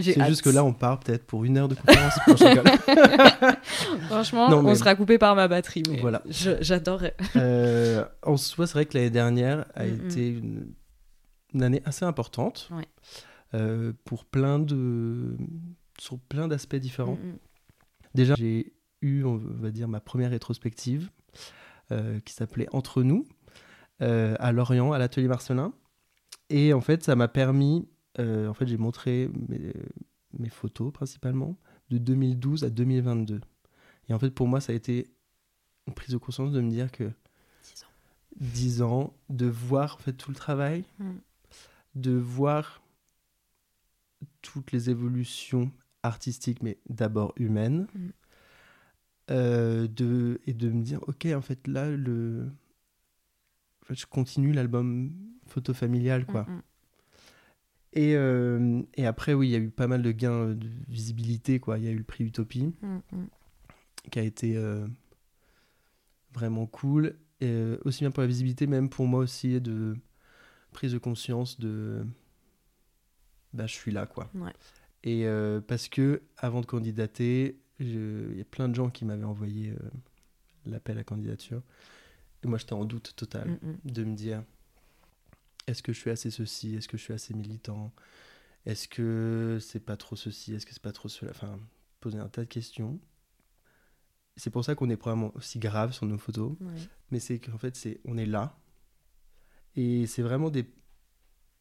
C'est 0.00 0.24
juste 0.26 0.42
que 0.42 0.50
là, 0.50 0.64
on 0.64 0.72
part 0.72 1.00
peut-être 1.00 1.26
pour 1.26 1.44
une 1.44 1.56
heure 1.58 1.68
de 1.68 1.74
conférence. 1.74 2.14
Franchement, 4.08 4.48
Non, 4.50 4.62
mais- 4.62 4.70
on 4.70 4.74
sera 4.74 4.94
coupé 4.94 5.18
par 5.18 5.34
ma 5.34 5.48
batterie. 5.48 5.82
Mais 5.90 5.98
Voilà. 6.00 6.22
J'adorerais. 6.28 7.14
Euh, 7.36 8.04
en 8.22 8.36
soi, 8.36 8.66
c'est 8.66 8.74
vrai 8.74 8.86
que 8.86 8.96
l'année 8.96 9.10
dernière 9.10 9.66
a 9.74 9.84
Mm, 9.84 9.90
mm. 9.90 10.06
été 10.06 10.28
une, 10.28 10.72
une 11.54 11.62
année 11.62 11.82
assez 11.84 12.04
importante 12.04 12.68
Ouais. 12.72 12.86
euh, 13.54 13.92
pour 14.04 14.24
plein 14.24 14.58
de 14.58 15.36
sur 15.98 16.18
plein 16.18 16.46
d'aspects 16.48 16.76
différents. 16.76 17.14
Mm. 17.16 17.38
Déjà, 18.14 18.34
j'ai 18.36 18.72
eu, 19.02 19.24
on 19.24 19.36
va 19.36 19.70
dire, 19.70 19.88
ma 19.88 20.00
première 20.00 20.30
rétrospective 20.30 21.10
euh, 21.92 22.20
qui 22.24 22.34
s'appelait 22.34 22.68
Entre 22.72 23.02
nous 23.02 23.26
à 24.00 24.52
Lorient, 24.52 24.92
à 24.92 24.98
l'atelier 24.98 25.26
Marcelin. 25.26 25.72
Et 26.50 26.72
en 26.72 26.80
fait, 26.80 27.02
ça 27.02 27.16
m'a 27.16 27.26
permis, 27.26 27.88
en 28.18 28.54
fait, 28.54 28.66
j'ai 28.66 28.76
montré 28.78 29.30
mes, 29.48 29.72
mes 30.38 30.48
photos 30.50 30.92
principalement 30.92 31.56
de 31.90 31.98
2012 31.98 32.64
à 32.64 32.70
2022. 32.70 33.40
Et 34.08 34.14
en 34.14 34.18
fait, 34.18 34.30
pour 34.30 34.46
moi, 34.48 34.60
ça 34.60 34.72
a 34.72 34.74
été 34.76 35.06
une 35.86 35.94
prise 35.94 36.10
de 36.10 36.18
conscience 36.18 36.52
de 36.52 36.60
me 36.60 36.70
dire 36.70 36.90
que 36.92 37.10
10 37.62 37.84
ans. 37.84 37.88
10 38.40 38.82
ans, 38.82 39.14
de 39.30 39.46
voir 39.46 39.94
en 39.94 39.98
fait 39.98 40.12
tout 40.12 40.30
le 40.30 40.36
travail, 40.36 40.84
Mm. 40.98 41.10
de 41.94 42.12
voir 42.12 42.82
toutes 44.42 44.72
les 44.72 44.90
évolutions 44.90 45.70
artistiques, 46.02 46.62
mais 46.62 46.78
d'abord 46.88 47.32
humaines, 47.36 47.86
Mm. 47.94 48.08
euh, 49.30 49.86
de, 49.88 50.40
et 50.46 50.54
de 50.54 50.70
me 50.70 50.82
dire, 50.82 51.00
ok, 51.08 51.26
en 51.34 51.40
fait 51.42 51.66
là, 51.66 51.90
le... 51.90 52.48
en 53.82 53.84
fait, 53.86 53.94
je 53.94 54.06
continue 54.06 54.52
l'album 54.52 55.12
photo 55.46 55.72
familial, 55.74 56.26
quoi. 56.26 56.42
Mm, 56.44 56.52
mm. 56.56 56.62
Et, 57.94 58.14
euh, 58.16 58.82
et 58.94 59.06
après, 59.06 59.32
oui, 59.34 59.48
il 59.48 59.50
y 59.52 59.54
a 59.56 59.58
eu 59.58 59.70
pas 59.70 59.86
mal 59.86 60.02
de 60.02 60.12
gains 60.12 60.48
de 60.54 60.68
visibilité, 60.88 61.58
quoi. 61.58 61.78
Il 61.78 61.84
y 61.84 61.88
a 61.88 61.90
eu 61.90 61.96
le 61.98 62.04
prix 62.04 62.24
Utopie, 62.24 62.74
Mm, 62.82 62.98
mm. 63.12 63.26
qui 64.10 64.18
a 64.18 64.22
été 64.22 64.56
euh, 64.56 64.86
vraiment 66.32 66.66
cool. 66.66 67.16
Et, 67.40 67.46
euh, 67.46 67.78
aussi 67.84 68.00
bien 68.00 68.10
pour 68.10 68.20
la 68.20 68.26
visibilité, 68.26 68.66
même 68.66 68.88
pour 68.88 69.06
moi 69.06 69.20
aussi, 69.20 69.60
de 69.60 69.96
prise 70.72 70.92
de 70.92 70.98
conscience 70.98 71.58
de. 71.58 72.04
Bah, 73.54 73.66
je 73.66 73.72
suis 73.74 73.90
là, 73.92 74.06
quoi. 74.06 74.30
Ouais. 74.34 74.52
Et 75.04 75.26
euh, 75.26 75.60
parce 75.60 75.88
que, 75.88 76.22
avant 76.36 76.60
de 76.60 76.66
candidater, 76.66 77.58
il 77.80 78.36
y 78.36 78.40
a 78.40 78.44
plein 78.44 78.68
de 78.68 78.74
gens 78.74 78.90
qui 78.90 79.04
m'avaient 79.04 79.24
envoyé 79.24 79.70
euh, 79.70 79.76
l'appel 80.66 80.98
à 80.98 81.04
candidature. 81.04 81.62
Et 82.44 82.48
moi, 82.48 82.58
j'étais 82.58 82.74
en 82.74 82.84
doute 82.84 83.14
total 83.16 83.48
Mm, 83.62 83.68
mm. 83.70 83.92
de 83.92 84.04
me 84.04 84.14
dire 84.14 84.42
est-ce 85.68 85.82
que 85.82 85.92
je 85.92 85.98
suis 85.98 86.10
assez 86.10 86.30
ceci 86.30 86.74
Est-ce 86.76 86.88
que 86.88 86.96
je 86.96 87.02
suis 87.02 87.12
assez 87.14 87.34
militant 87.34 87.92
Est-ce 88.66 88.88
que 88.88 89.58
c'est 89.60 89.80
pas 89.80 89.96
trop 89.96 90.16
ceci 90.16 90.54
Est-ce 90.54 90.66
que 90.66 90.72
c'est 90.72 90.82
pas 90.82 90.92
trop 90.92 91.08
cela 91.08 91.30
Enfin, 91.30 91.58
poser 92.00 92.18
un 92.18 92.28
tas 92.28 92.42
de 92.42 92.48
questions. 92.48 92.98
C'est 94.36 94.50
pour 94.50 94.64
ça 94.64 94.74
qu'on 94.74 94.88
est 94.90 94.96
probablement 94.96 95.32
aussi 95.34 95.58
grave 95.58 95.92
sur 95.92 96.06
nos 96.06 96.18
photos, 96.18 96.56
Ouais. 96.60 96.80
mais 97.10 97.18
c'est 97.20 97.38
qu'en 97.40 97.58
fait, 97.58 97.74
c'est 97.76 98.00
on 98.04 98.16
est 98.16 98.26
là. 98.26 98.56
Et 99.76 100.06
c'est 100.06 100.22
vraiment 100.22 100.50
des. 100.50 100.64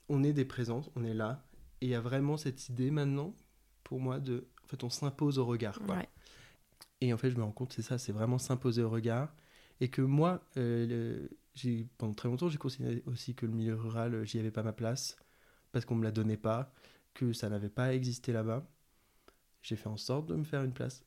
On 0.10 0.24
est 0.24 0.34
des 0.34 0.46
présences, 0.46 0.90
on 0.96 1.04
est 1.04 1.14
là. 1.14 1.44
Et 1.82 1.88
il 1.88 1.90
y 1.90 1.96
a 1.96 2.02
vraiment 2.02 2.38
cette 2.38 2.70
idée 2.70 2.92
maintenant, 2.92 3.36
pour 3.84 4.00
moi, 4.00 4.20
de. 4.20 4.48
En 4.64 4.68
fait, 4.68 4.84
on 4.84 4.90
s'impose 4.90 5.40
au 5.40 5.46
regard. 5.46 5.80
Quoi. 5.80 5.96
Ouais. 5.98 6.10
Et 7.02 7.14
en 7.14 7.18
fait, 7.18 7.30
je 7.32 7.36
me 7.38 7.44
rends 7.44 7.52
compte, 7.52 7.74
c'est 7.74 7.82
ça, 7.82 7.98
c'est 7.98 8.12
vraiment 8.12 8.38
s'imposer 8.38 8.82
au 8.84 8.90
regard. 8.90 9.34
Et 9.82 9.90
que 9.90 10.02
moi, 10.02 10.44
euh, 10.58 10.86
le- 10.88 11.30
pendant 11.98 12.14
très 12.14 12.30
longtemps, 12.30 12.50
j'ai 12.50 12.58
considéré 12.58 13.04
aussi 13.06 13.36
que 13.36 13.46
le 13.46 13.54
milieu 13.54 13.76
rural, 13.76 14.14
euh, 14.14 14.26
j'y 14.26 14.40
avais 14.40 14.52
pas 14.52 14.64
ma 14.64 14.74
place, 14.74 15.18
parce 15.72 15.86
qu'on 15.86 15.96
me 15.96 16.04
la 16.04 16.12
donnait 16.12 16.38
pas, 16.38 16.74
que 17.14 17.34
ça 17.34 17.50
n'avait 17.50 17.70
pas 17.70 17.94
existé 17.94 18.32
là-bas. 18.32 18.68
J'ai 19.62 19.76
fait 19.76 19.88
en 19.88 19.98
sorte 19.98 20.28
de 20.28 20.36
me 20.36 20.44
faire 20.44 20.64
une 20.64 20.74
place 20.74 21.04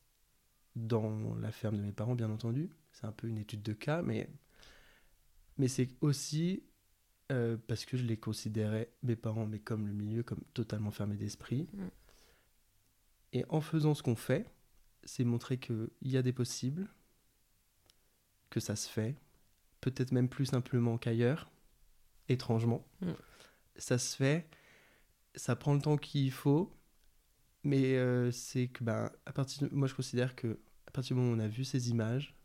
dans 0.75 1.35
la 1.35 1.51
ferme 1.51 1.77
de 1.77 1.81
mes 1.81 1.91
parents, 1.91 2.15
bien 2.15 2.29
entendu. 2.29 2.69
C'est 2.91 3.05
un 3.05 3.11
peu 3.11 3.27
une 3.27 3.37
étude 3.37 3.63
de 3.63 3.73
cas, 3.73 4.01
mais, 4.01 4.29
mais 5.57 5.67
c'est 5.67 5.89
aussi 6.01 6.63
euh, 7.31 7.57
parce 7.67 7.85
que 7.85 7.95
je 7.95 8.03
les 8.03 8.17
considérais, 8.17 8.91
mes 9.03 9.15
parents, 9.15 9.45
mais 9.45 9.59
comme 9.59 9.87
le 9.87 9.93
milieu, 9.93 10.21
comme 10.21 10.41
totalement 10.53 10.91
fermé 10.91 11.15
d'esprit. 11.15 11.69
Mm. 11.73 11.87
Et 13.33 13.45
en 13.47 13.61
faisant 13.61 13.93
ce 13.93 14.03
qu'on 14.03 14.17
fait, 14.17 14.51
c'est 15.05 15.23
montrer 15.23 15.57
qu'il 15.57 15.89
y 16.01 16.17
a 16.17 16.21
des 16.21 16.33
possibles, 16.33 16.89
que 18.49 18.59
ça 18.59 18.75
se 18.75 18.89
fait, 18.89 19.15
peut-être 19.81 20.11
même 20.11 20.29
plus 20.29 20.45
simplement 20.47 20.97
qu'ailleurs, 20.97 21.51
étrangement. 22.29 22.85
Mm. 23.01 23.11
Ça 23.75 23.97
se 23.97 24.15
fait, 24.15 24.47
ça 25.35 25.55
prend 25.55 25.73
le 25.73 25.81
temps 25.81 25.97
qu'il 25.97 26.31
faut, 26.31 26.75
mais 27.63 27.95
euh, 27.97 28.31
c'est 28.31 28.67
que, 28.67 28.83
ben, 28.83 29.11
à 29.25 29.33
partir 29.33 29.67
de- 29.67 29.73
moi 29.75 29.87
je 29.87 29.95
considère 29.95 30.35
que 30.35 30.59
à 30.87 30.91
partir 30.91 31.15
du 31.15 31.21
moment 31.21 31.33
où 31.33 31.37
on 31.37 31.39
a 31.39 31.47
vu 31.47 31.63
ces 31.63 31.89
images, 31.89 32.35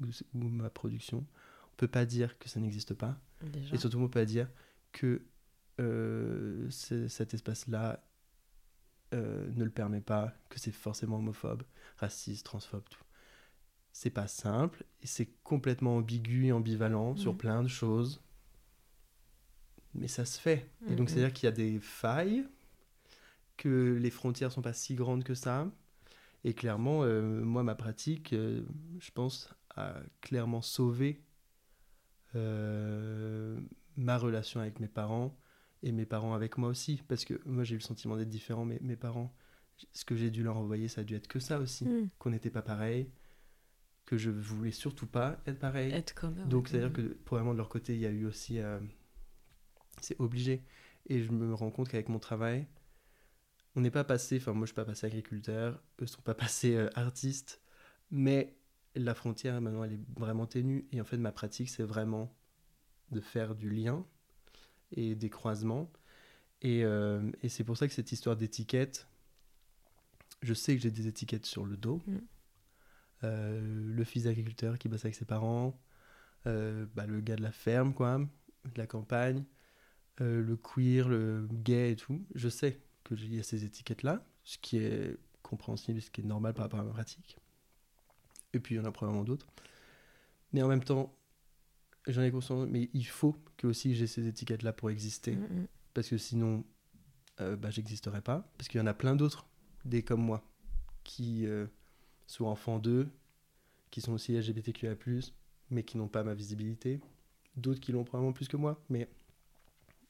ou, 0.00 0.06
ou 0.34 0.38
ma 0.48 0.70
production, 0.70 1.18
on 1.72 1.76
peut 1.76 1.88
pas 1.88 2.04
dire 2.06 2.38
que 2.38 2.48
ça 2.48 2.60
n'existe 2.60 2.94
pas, 2.94 3.18
Déjà. 3.42 3.74
et 3.74 3.78
surtout 3.78 3.98
on 3.98 4.02
peut 4.08 4.20
pas 4.20 4.24
dire 4.24 4.50
que 4.92 5.22
euh, 5.80 6.68
cet 6.70 7.34
espace-là 7.34 8.04
euh, 9.12 9.48
ne 9.54 9.64
le 9.64 9.70
permet 9.70 10.00
pas, 10.00 10.34
que 10.48 10.58
c'est 10.58 10.72
forcément 10.72 11.18
homophobe, 11.18 11.62
raciste, 11.98 12.46
transphobe, 12.46 12.84
tout. 12.88 13.03
C'est 13.96 14.10
pas 14.10 14.26
simple, 14.26 14.84
et 15.02 15.06
c'est 15.06 15.28
complètement 15.44 15.96
ambigu 15.98 16.46
et 16.46 16.52
ambivalent 16.52 17.14
sur 17.14 17.36
plein 17.36 17.62
de 17.62 17.68
choses. 17.68 18.20
Mais 19.94 20.08
ça 20.08 20.24
se 20.24 20.40
fait. 20.40 20.68
Et 20.90 20.96
donc, 20.96 21.08
Mhm. 21.08 21.14
c'est-à-dire 21.14 21.32
qu'il 21.32 21.46
y 21.46 21.48
a 21.48 21.52
des 21.52 21.78
failles, 21.78 22.44
que 23.56 23.96
les 24.00 24.10
frontières 24.10 24.50
sont 24.50 24.62
pas 24.62 24.72
si 24.72 24.96
grandes 24.96 25.22
que 25.22 25.34
ça. 25.34 25.70
Et 26.42 26.54
clairement, 26.54 27.04
euh, 27.04 27.22
moi, 27.44 27.62
ma 27.62 27.76
pratique, 27.76 28.32
euh, 28.32 28.62
je 28.98 29.12
pense, 29.12 29.48
a 29.76 29.94
clairement 30.20 30.60
sauvé 30.60 31.22
euh, 32.34 33.56
ma 33.96 34.18
relation 34.18 34.58
avec 34.58 34.80
mes 34.80 34.88
parents 34.88 35.38
et 35.84 35.92
mes 35.92 36.04
parents 36.04 36.34
avec 36.34 36.58
moi 36.58 36.68
aussi. 36.68 37.00
Parce 37.06 37.24
que 37.24 37.40
moi, 37.46 37.62
j'ai 37.62 37.76
eu 37.76 37.78
le 37.78 37.84
sentiment 37.84 38.16
d'être 38.16 38.28
différent, 38.28 38.64
mais 38.64 38.80
mes 38.82 38.96
parents, 38.96 39.32
ce 39.92 40.04
que 40.04 40.16
j'ai 40.16 40.30
dû 40.32 40.42
leur 40.42 40.56
envoyer, 40.56 40.88
ça 40.88 41.02
a 41.02 41.04
dû 41.04 41.14
être 41.14 41.28
que 41.28 41.38
ça 41.38 41.60
aussi. 41.60 41.84
Mm. 41.84 42.08
Qu'on 42.18 42.30
n'était 42.30 42.50
pas 42.50 42.62
pareil, 42.62 43.08
que 44.06 44.16
je 44.18 44.30
voulais 44.30 44.70
surtout 44.70 45.06
pas 45.06 45.40
être 45.46 45.58
pareil. 45.58 45.92
Être 45.92 46.14
comme 46.14 46.38
eux, 46.40 46.44
Donc, 46.44 46.64
ouais. 46.64 46.70
c'est-à-dire 46.70 46.92
que 46.92 47.02
probablement 47.24 47.52
de 47.54 47.58
leur 47.58 47.68
côté, 47.68 47.94
il 47.94 48.00
y 48.00 48.06
a 48.06 48.10
eu 48.10 48.26
aussi. 48.26 48.58
euh, 48.58 48.78
c'est 50.00 50.18
obligé. 50.20 50.64
Et 51.06 51.22
je 51.22 51.30
me 51.32 51.54
rends 51.54 51.70
compte 51.70 51.88
qu'avec 51.88 52.08
mon 52.08 52.18
travail, 52.18 52.66
on 53.76 53.80
n'est 53.80 53.90
pas 53.90 54.04
passé. 54.04 54.36
Enfin, 54.38 54.52
moi, 54.52 54.62
je 54.66 54.68
suis 54.70 54.74
pas 54.74 54.84
passé 54.84 55.06
agriculteur, 55.06 55.82
eux 56.00 56.06
sont 56.06 56.22
pas 56.22 56.34
passés 56.34 56.74
euh, 56.76 56.88
artistes. 56.94 57.60
Mais 58.10 58.56
la 58.94 59.14
frontière, 59.14 59.60
maintenant, 59.60 59.84
elle 59.84 59.94
est 59.94 60.18
vraiment 60.18 60.46
ténue. 60.46 60.86
Et 60.92 61.00
en 61.00 61.04
fait, 61.04 61.16
ma 61.18 61.32
pratique, 61.32 61.68
c'est 61.70 61.82
vraiment 61.82 62.34
de 63.10 63.20
faire 63.20 63.54
du 63.54 63.70
lien 63.70 64.06
et 64.92 65.14
des 65.14 65.30
croisements. 65.30 65.90
Et, 66.62 66.84
euh, 66.84 67.30
et 67.42 67.48
c'est 67.48 67.64
pour 67.64 67.76
ça 67.76 67.86
que 67.88 67.94
cette 67.94 68.12
histoire 68.12 68.36
d'étiquette, 68.36 69.08
je 70.42 70.54
sais 70.54 70.76
que 70.76 70.82
j'ai 70.82 70.90
des 70.90 71.06
étiquettes 71.06 71.46
sur 71.46 71.64
le 71.64 71.76
dos. 71.76 72.00
Mm. 72.06 72.18
Euh, 73.22 73.60
le 73.62 74.04
fils 74.04 74.24
d'agriculteur 74.24 74.78
qui 74.78 74.88
bosse 74.88 75.04
avec 75.04 75.14
ses 75.14 75.24
parents, 75.24 75.80
euh, 76.46 76.86
bah, 76.94 77.06
le 77.06 77.20
gars 77.20 77.36
de 77.36 77.42
la 77.42 77.52
ferme, 77.52 77.94
quoi, 77.94 78.18
de 78.18 78.78
la 78.78 78.86
campagne, 78.86 79.44
euh, 80.20 80.42
le 80.42 80.56
queer, 80.56 81.08
le 81.08 81.48
gay 81.50 81.92
et 81.92 81.96
tout. 81.96 82.24
Je 82.34 82.48
sais 82.48 82.80
que 83.04 83.14
il 83.14 83.34
y 83.34 83.40
a 83.40 83.42
ces 83.42 83.64
étiquettes-là, 83.64 84.24
ce 84.44 84.58
qui 84.58 84.78
est 84.78 85.16
compréhensible, 85.42 86.00
ce 86.00 86.10
qui 86.10 86.20
est 86.22 86.24
normal 86.24 86.54
par 86.54 86.64
rapport 86.64 86.80
à 86.80 86.84
ma 86.84 86.92
pratique. 86.92 87.38
Et 88.52 88.60
puis 88.60 88.74
il 88.74 88.78
y 88.78 88.80
en 88.80 88.84
a 88.84 88.92
probablement 88.92 89.24
d'autres. 89.24 89.46
Mais 90.52 90.62
en 90.62 90.68
même 90.68 90.84
temps, 90.84 91.16
j'en 92.06 92.22
ai 92.22 92.30
conscience, 92.30 92.68
mais 92.68 92.90
il 92.92 93.06
faut 93.06 93.36
que 93.56 93.66
aussi 93.66 93.94
j'ai 93.94 94.06
ces 94.06 94.26
étiquettes-là 94.26 94.72
pour 94.72 94.90
exister, 94.90 95.36
Mm, 95.36 95.42
mm. 95.42 95.66
parce 95.94 96.08
que 96.08 96.18
sinon, 96.18 96.64
euh, 97.40 97.56
bah, 97.56 97.70
j'existerais 97.70 98.20
pas. 98.20 98.50
Parce 98.56 98.68
qu'il 98.68 98.78
y 98.78 98.82
en 98.82 98.86
a 98.86 98.94
plein 98.94 99.16
d'autres, 99.16 99.46
des 99.84 100.02
comme 100.02 100.22
moi, 100.22 100.42
qui 101.02 101.46
euh, 101.46 101.66
sont 102.26 102.46
enfants 102.46 102.78
d'eux, 102.78 103.08
qui 103.90 104.00
sont 104.00 104.12
aussi 104.12 104.32
LGBTQIA+, 104.36 104.96
mais 105.70 105.82
qui 105.82 105.96
n'ont 105.98 106.08
pas 106.08 106.24
ma 106.24 106.34
visibilité. 106.34 107.00
D'autres 107.56 107.80
qui 107.80 107.92
l'ont 107.92 108.04
probablement 108.04 108.32
plus 108.32 108.48
que 108.48 108.56
moi, 108.56 108.82
mais 108.88 109.08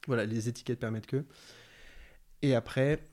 voilà, 0.07 0.25
les 0.25 0.49
étiquettes 0.49 0.79
permettent 0.79 1.05
que. 1.07 1.23
Et 2.41 2.55
après, 2.55 3.07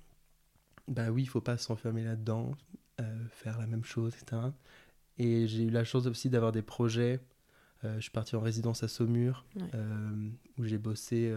bah 0.88 1.10
oui, 1.10 1.22
il 1.22 1.26
faut 1.26 1.40
pas 1.40 1.56
s'enfermer 1.58 2.04
là-dedans, 2.04 2.52
euh, 3.00 3.26
faire 3.28 3.58
la 3.58 3.66
même 3.66 3.84
chose, 3.84 4.14
etc. 4.14 4.42
Et 5.18 5.46
j'ai 5.46 5.64
eu 5.64 5.70
la 5.70 5.84
chance 5.84 6.06
aussi 6.06 6.30
d'avoir 6.30 6.52
des 6.52 6.62
projets. 6.62 7.20
Euh, 7.84 7.96
je 7.96 8.00
suis 8.02 8.10
parti 8.10 8.36
en 8.36 8.40
résidence 8.40 8.82
à 8.82 8.88
Saumur, 8.88 9.44
Ouais. 9.56 9.62
euh, 9.74 10.28
où 10.58 10.64
j'ai 10.64 10.78
bossé 10.78 11.34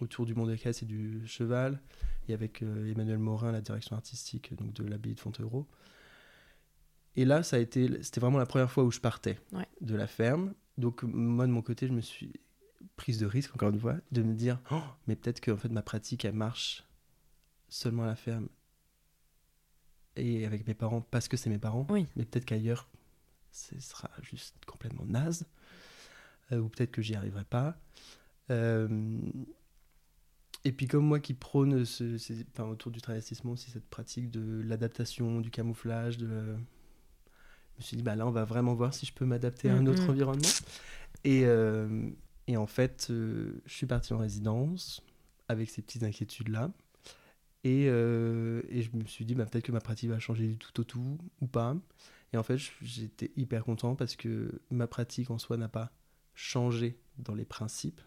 autour 0.00 0.26
du 0.26 0.34
monde 0.34 0.50
des 0.50 0.58
caisses 0.58 0.82
et 0.82 0.86
du 0.86 1.26
cheval, 1.26 1.80
et 2.28 2.34
avec 2.34 2.62
Emmanuel 2.62 3.18
Morin, 3.18 3.52
la 3.52 3.60
direction 3.60 3.96
artistique 3.96 4.54
donc 4.54 4.72
de 4.74 4.84
l'abbaye 4.84 5.14
de 5.14 5.20
Fontevraud. 5.20 5.66
Et 7.16 7.24
là, 7.24 7.42
ça 7.42 7.56
a 7.56 7.58
été, 7.58 8.02
c'était 8.02 8.20
vraiment 8.20 8.38
la 8.38 8.46
première 8.46 8.70
fois 8.70 8.84
où 8.84 8.90
je 8.90 9.00
partais 9.00 9.38
Ouais. 9.52 9.66
de 9.80 9.94
la 9.94 10.06
ferme. 10.06 10.54
Donc 10.78 11.02
moi, 11.02 11.46
de 11.46 11.52
mon 11.52 11.62
côté, 11.62 11.86
je 11.86 11.92
me 11.92 12.00
suis 12.02 12.32
prise 12.96 13.18
de 13.18 13.26
risque, 13.26 13.54
encore 13.54 13.70
une 13.70 13.80
fois, 13.80 13.96
de 14.12 14.22
me 14.22 14.34
dire, 14.34 14.60
Oh, 14.70 14.80
mais 15.06 15.16
peut-être 15.16 15.40
que 15.40 15.50
en 15.50 15.56
fait, 15.56 15.68
ma 15.70 15.82
pratique, 15.82 16.24
elle 16.24 16.34
marche 16.34 16.84
seulement 17.68 18.04
à 18.04 18.06
la 18.06 18.16
ferme 18.16 18.48
et 20.16 20.46
avec 20.46 20.66
mes 20.66 20.74
parents 20.74 21.00
parce 21.00 21.28
que 21.28 21.36
c'est 21.36 21.50
mes 21.50 21.58
parents. 21.58 21.86
Oui. 21.90 22.06
Mais 22.16 22.24
peut-être 22.24 22.44
qu'ailleurs, 22.44 22.88
ce 23.50 23.78
sera 23.80 24.10
juste 24.22 24.54
complètement 24.66 25.04
naze. 25.04 25.46
Euh, 26.52 26.58
ou 26.60 26.68
peut-être 26.68 26.92
que 26.92 27.02
j'y 27.02 27.14
arriverai 27.16 27.44
pas. 27.44 27.76
Euh, 28.50 29.18
et 30.64 30.72
puis 30.72 30.86
comme 30.86 31.04
moi 31.04 31.18
qui 31.20 31.34
prône 31.34 31.84
ce, 31.84 32.18
ces- 32.18 32.46
enfin, 32.52 32.64
autour 32.68 32.92
du 32.92 33.00
travestissement 33.00 33.52
aussi 33.52 33.70
cette 33.70 33.88
pratique 33.88 34.30
de 34.30 34.62
l'adaptation, 34.62 35.40
du 35.40 35.50
camouflage, 35.50 36.18
de... 36.18 36.56
je 37.76 37.82
me 37.82 37.82
suis 37.82 37.96
dit, 37.98 38.02
bah 38.02 38.16
là 38.16 38.26
on 38.26 38.30
va 38.30 38.44
vraiment 38.44 38.74
voir 38.74 38.94
si 38.94 39.06
je 39.06 39.12
peux 39.12 39.24
m'adapter 39.26 39.68
à 39.70 39.74
un 39.76 39.86
autre 39.86 40.02
Mhm. 40.04 40.10
environnement. 40.10 40.48
Et, 41.24 41.42
euh, 41.44 42.08
et 42.46 42.56
en 42.56 42.66
fait, 42.66 43.08
euh, 43.10 43.60
je 43.66 43.74
suis 43.74 43.86
parti 43.86 44.12
en 44.12 44.18
résidence 44.18 45.02
avec 45.48 45.70
ces 45.70 45.82
petites 45.82 46.02
inquiétudes-là. 46.02 46.70
Et, 47.64 47.86
euh, 47.88 48.62
et 48.68 48.82
je 48.82 48.90
me 48.96 49.04
suis 49.06 49.24
dit, 49.24 49.34
bah, 49.34 49.44
peut-être 49.44 49.64
que 49.64 49.72
ma 49.72 49.80
pratique 49.80 50.08
va 50.10 50.18
changer 50.20 50.46
du 50.48 50.56
tout 50.56 50.80
au 50.80 50.84
tout 50.84 51.18
ou 51.40 51.46
pas. 51.48 51.76
Et 52.32 52.36
en 52.36 52.42
fait, 52.42 52.58
j'étais 52.80 53.32
hyper 53.36 53.64
content 53.64 53.96
parce 53.96 54.14
que 54.16 54.60
ma 54.70 54.86
pratique 54.86 55.30
en 55.30 55.38
soi 55.38 55.56
n'a 55.56 55.68
pas 55.68 55.90
changé 56.34 56.98
dans 57.18 57.34
les 57.34 57.44
principes. 57.44 58.00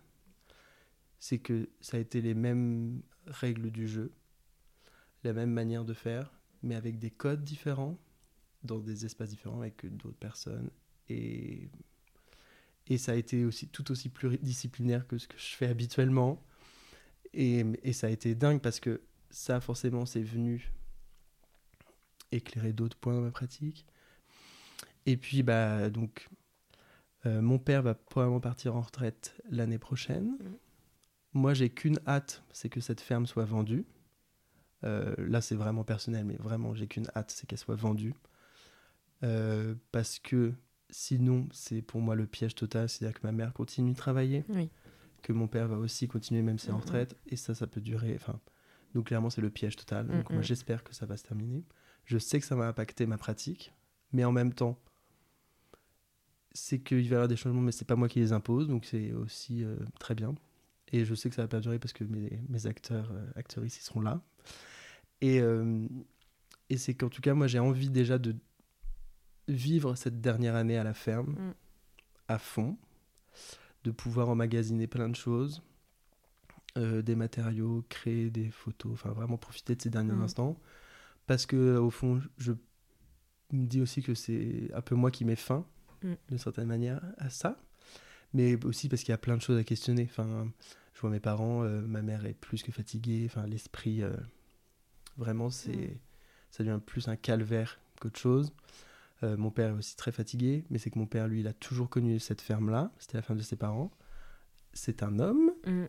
C'est 1.19 1.39
que 1.39 1.69
ça 1.81 1.97
a 1.97 1.99
été 1.99 2.21
les 2.21 2.33
mêmes 2.33 3.01
règles 3.27 3.71
du 3.71 3.87
jeu, 3.87 4.13
la 5.25 5.33
même 5.33 5.51
manière 5.51 5.83
de 5.83 5.93
faire, 5.93 6.31
mais 6.63 6.75
avec 6.75 6.97
des 6.99 7.11
codes 7.11 7.43
différents, 7.43 7.97
dans 8.63 8.79
des 8.79 9.05
espaces 9.05 9.29
différents 9.29 9.61
avec 9.61 9.85
d'autres 9.97 10.17
personnes. 10.17 10.69
Et, 11.07 11.69
et 12.87 12.97
ça 12.97 13.13
a 13.13 13.15
été 13.15 13.45
aussi 13.45 13.67
tout 13.67 13.91
aussi 13.91 14.09
pluridisciplinaire 14.09 15.07
que 15.07 15.17
ce 15.17 15.27
que 15.27 15.37
je 15.37 15.55
fais 15.55 15.67
habituellement. 15.67 16.43
Et, 17.33 17.65
et 17.83 17.93
ça 17.93 18.07
a 18.07 18.09
été 18.09 18.35
dingue 18.35 18.61
parce 18.61 18.79
que 18.79 19.01
ça, 19.29 19.61
forcément, 19.61 20.05
c'est 20.05 20.23
venu 20.23 20.71
éclairer 22.31 22.73
d'autres 22.73 22.97
points 22.97 23.13
dans 23.13 23.21
ma 23.21 23.31
pratique. 23.31 23.85
Et 25.05 25.17
puis, 25.17 25.43
bah, 25.43 25.89
donc, 25.89 26.27
euh, 27.25 27.41
mon 27.41 27.59
père 27.59 27.81
va 27.81 27.95
probablement 27.95 28.39
partir 28.39 28.75
en 28.75 28.81
retraite 28.81 29.35
l'année 29.49 29.79
prochaine. 29.79 30.37
Mhm. 30.39 30.57
Moi, 31.33 31.53
j'ai 31.53 31.69
qu'une 31.69 31.99
hâte, 32.07 32.43
c'est 32.51 32.69
que 32.69 32.81
cette 32.81 33.01
ferme 33.01 33.27
soit 33.27 33.45
vendue. 33.45 33.85
Euh, 34.83 35.13
là, 35.17 35.41
c'est 35.41 35.55
vraiment 35.55 35.83
personnel, 35.83 36.25
mais 36.25 36.37
vraiment, 36.37 36.73
j'ai 36.73 36.87
qu'une 36.87 37.07
hâte, 37.15 37.31
c'est 37.31 37.45
qu'elle 37.47 37.59
soit 37.59 37.75
vendue. 37.75 38.15
Euh, 39.23 39.75
parce 39.91 40.19
que 40.19 40.53
sinon, 40.89 41.47
c'est 41.51 41.81
pour 41.81 42.01
moi 42.01 42.15
le 42.15 42.25
piège 42.25 42.55
total, 42.55 42.87
c'est-à-dire 42.89 43.19
que 43.19 43.25
ma 43.27 43.31
mère 43.33 43.53
continue 43.53 43.91
de 43.91 43.97
travailler, 43.97 44.45
Oui. 44.49 44.69
que 45.21 45.33
mon 45.33 45.47
père 45.47 45.67
va 45.67 45.77
aussi 45.77 46.07
continuer, 46.07 46.41
même 46.41 46.57
si 46.57 46.67
c'est 46.67 46.71
en 46.71 46.75
Mhm. 46.75 46.81
retraite, 46.81 47.15
et 47.27 47.35
ça, 47.35 47.53
ça 47.53 47.67
peut 47.67 47.81
durer. 47.81 48.15
Enfin, 48.15 48.39
donc 48.95 49.07
clairement, 49.07 49.29
c'est 49.29 49.41
le 49.41 49.49
piège 49.49 49.75
total. 49.75 50.07
Donc 50.07 50.29
moi, 50.31 50.41
j'espère 50.41 50.83
que 50.83 50.95
ça 50.95 51.05
va 51.05 51.17
se 51.17 51.23
terminer. 51.23 51.63
Je 52.05 52.17
sais 52.17 52.39
que 52.39 52.45
ça 52.45 52.55
va 52.55 52.67
impacter 52.67 53.05
ma 53.05 53.17
pratique, 53.17 53.73
mais 54.13 54.23
en 54.23 54.31
même 54.31 54.53
temps, 54.53 54.79
c'est 56.53 56.79
qu'il 56.79 57.03
va 57.03 57.09
y 57.09 57.13
avoir 57.13 57.27
des 57.27 57.35
changements, 57.35 57.61
mais 57.61 57.71
c'est 57.71 57.85
pas 57.85 57.95
moi 57.95 58.09
qui 58.09 58.19
les 58.19 58.31
impose, 58.33 58.67
donc 58.67 58.85
c'est 58.85 59.11
aussi 59.13 59.63
euh, 59.63 59.75
très 59.99 60.15
bien. 60.15 60.33
Et 60.91 61.05
je 61.05 61.13
sais 61.13 61.29
que 61.29 61.35
ça 61.35 61.43
va 61.43 61.47
perdurer 61.47 61.77
parce 61.77 61.93
que 61.93 62.03
mes, 62.03 62.39
mes 62.49 62.65
acteurs, 62.65 63.11
euh, 63.11 63.27
actrices, 63.35 63.77
ils 63.77 63.83
seront 63.83 64.01
là. 64.01 64.23
Et, 65.21 65.39
euh, 65.39 65.87
et 66.71 66.77
c'est 66.77 66.95
qu'en 66.95 67.09
tout 67.09 67.21
cas, 67.21 67.35
moi, 67.35 67.45
j'ai 67.45 67.59
envie 67.59 67.89
déjà 67.91 68.17
de 68.17 68.35
vivre 69.49 69.95
cette 69.95 70.21
dernière 70.21 70.55
année 70.55 70.77
à 70.77 70.83
la 70.83 70.93
ferme 70.93 71.31
Mm. 71.31 71.53
à 72.27 72.37
fond, 72.39 72.77
de 73.83 73.91
pouvoir 73.91 74.29
emmagasiner 74.29 74.87
plein 74.87 75.09
de 75.09 75.15
choses, 75.15 75.61
euh, 76.77 77.01
des 77.01 77.15
matériaux, 77.15 77.83
créer 77.89 78.29
des 78.29 78.51
photos, 78.51 78.93
enfin 78.93 79.09
vraiment 79.11 79.37
profiter 79.37 79.75
de 79.75 79.81
ces 79.81 79.89
derniers 79.89 80.13
Mm. 80.13 80.21
instants. 80.21 80.59
Parce 81.27 81.45
que 81.45 81.77
au 81.77 81.89
fond, 81.89 82.21
je 82.37 82.53
me 83.51 83.65
dis 83.65 83.81
aussi 83.81 84.01
que 84.03 84.13
c'est 84.13 84.69
un 84.73 84.81
peu 84.81 84.95
moi 84.95 85.11
qui 85.11 85.25
mets 85.25 85.35
fin, 85.35 85.65
Mm. 86.03 86.13
d'une 86.29 86.37
certaine 86.37 86.67
manière, 86.67 87.01
à 87.17 87.29
ça. 87.29 87.59
Mais 88.33 88.63
aussi 88.63 88.89
parce 88.89 89.01
qu'il 89.01 89.11
y 89.11 89.13
a 89.13 89.17
plein 89.17 89.35
de 89.35 89.41
choses 89.41 89.57
à 89.57 89.63
questionner. 89.63 90.03
Enfin, 90.09 90.51
je 90.93 91.01
vois 91.01 91.09
mes 91.09 91.19
parents, 91.19 91.63
euh, 91.63 91.81
ma 91.81 92.01
mère 92.03 92.25
est 92.25 92.33
plus 92.35 92.61
que 92.61 92.71
fatiguée. 92.71 93.23
Enfin, 93.25 93.47
l'esprit, 93.47 94.03
euh, 94.03 94.15
vraiment, 95.17 95.49
c'est, 95.49 95.71
Mm. 95.75 95.97
ça 96.51 96.63
devient 96.63 96.79
plus 96.85 97.07
un 97.07 97.15
calvaire 97.15 97.79
qu'autre 97.99 98.19
chose. 98.19 98.53
Euh, 99.23 99.35
mon 99.37 99.51
père 99.51 99.69
est 99.69 99.77
aussi 99.77 99.95
très 99.97 100.11
fatigué, 100.13 100.63
mais 100.69 100.77
c'est 100.77 100.89
que 100.89 100.97
mon 100.99 101.05
père, 101.05 101.27
lui, 101.27 101.41
il 101.41 101.47
a 101.47 101.53
toujours 101.53 101.89
connu 101.89 102.19
cette 102.19 102.41
ferme-là. 102.41 102.91
C'était 102.99 103.17
la 103.17 103.21
ferme 103.21 103.37
de 103.39 103.43
ses 103.43 103.57
parents. 103.57 103.91
C'est 104.73 105.03
un 105.03 105.19
homme 105.19 105.51
Mm. 105.65 105.85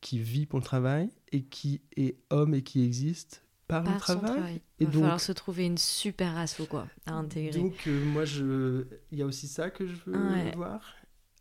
qui 0.00 0.18
vit 0.20 0.46
pour 0.46 0.58
le 0.60 0.64
travail 0.64 1.10
et 1.32 1.42
qui 1.42 1.80
est 1.96 2.16
homme 2.30 2.54
et 2.54 2.62
qui 2.62 2.84
existe 2.84 3.44
par, 3.66 3.80
le 3.82 3.86
Par 3.90 3.98
travail. 4.00 4.30
travail. 4.30 4.54
Et 4.56 4.62
Il 4.80 4.86
va 4.86 4.92
donc- 4.92 5.02
falloir 5.02 5.20
se 5.20 5.32
trouver 5.32 5.66
une 5.66 5.78
super 5.78 6.36
asso 6.36 6.62
quoi, 6.68 6.86
à 7.06 7.12
intégrer. 7.14 7.58
Donc 7.60 7.74
euh, 7.86 8.04
moi, 8.04 8.24
je... 8.24 8.84
il 9.12 9.18
y 9.18 9.22
a 9.22 9.26
aussi 9.26 9.46
ça 9.48 9.70
que 9.70 9.86
je 9.86 9.94
veux 10.06 10.16
Ouais. 10.16 10.54
voir. 10.56 10.94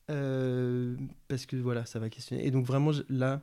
Euh, 0.10 0.96
parce 1.28 1.46
que 1.46 1.56
voilà, 1.56 1.86
ça 1.86 2.00
va 2.00 2.10
questionner. 2.10 2.46
Et 2.48 2.52
donc 2.52 2.66
vraiment, 2.66 2.92
je- 2.92 3.04
là, 3.10 3.42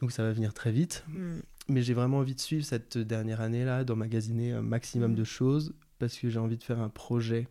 donc 0.00 0.10
ça 0.12 0.22
va 0.22 0.32
venir 0.32 0.54
très 0.54 0.72
vite. 0.72 1.04
Mm. 1.08 1.40
Mais 1.68 1.82
j'ai 1.82 1.94
vraiment 1.94 2.18
envie 2.18 2.34
de 2.34 2.40
suivre 2.40 2.64
cette 2.64 2.98
dernière 2.98 3.40
année-là, 3.40 3.84
d'emmagasiner 3.84 4.52
un 4.52 4.62
maximum 4.62 5.12
Mm. 5.12 5.16
de 5.16 5.24
choses, 5.24 5.74
parce 6.02 6.18
que 6.18 6.28
j'ai 6.28 6.40
envie 6.40 6.56
de 6.58 6.64
faire 6.64 6.80
un 6.80 6.88
projet 6.88 7.46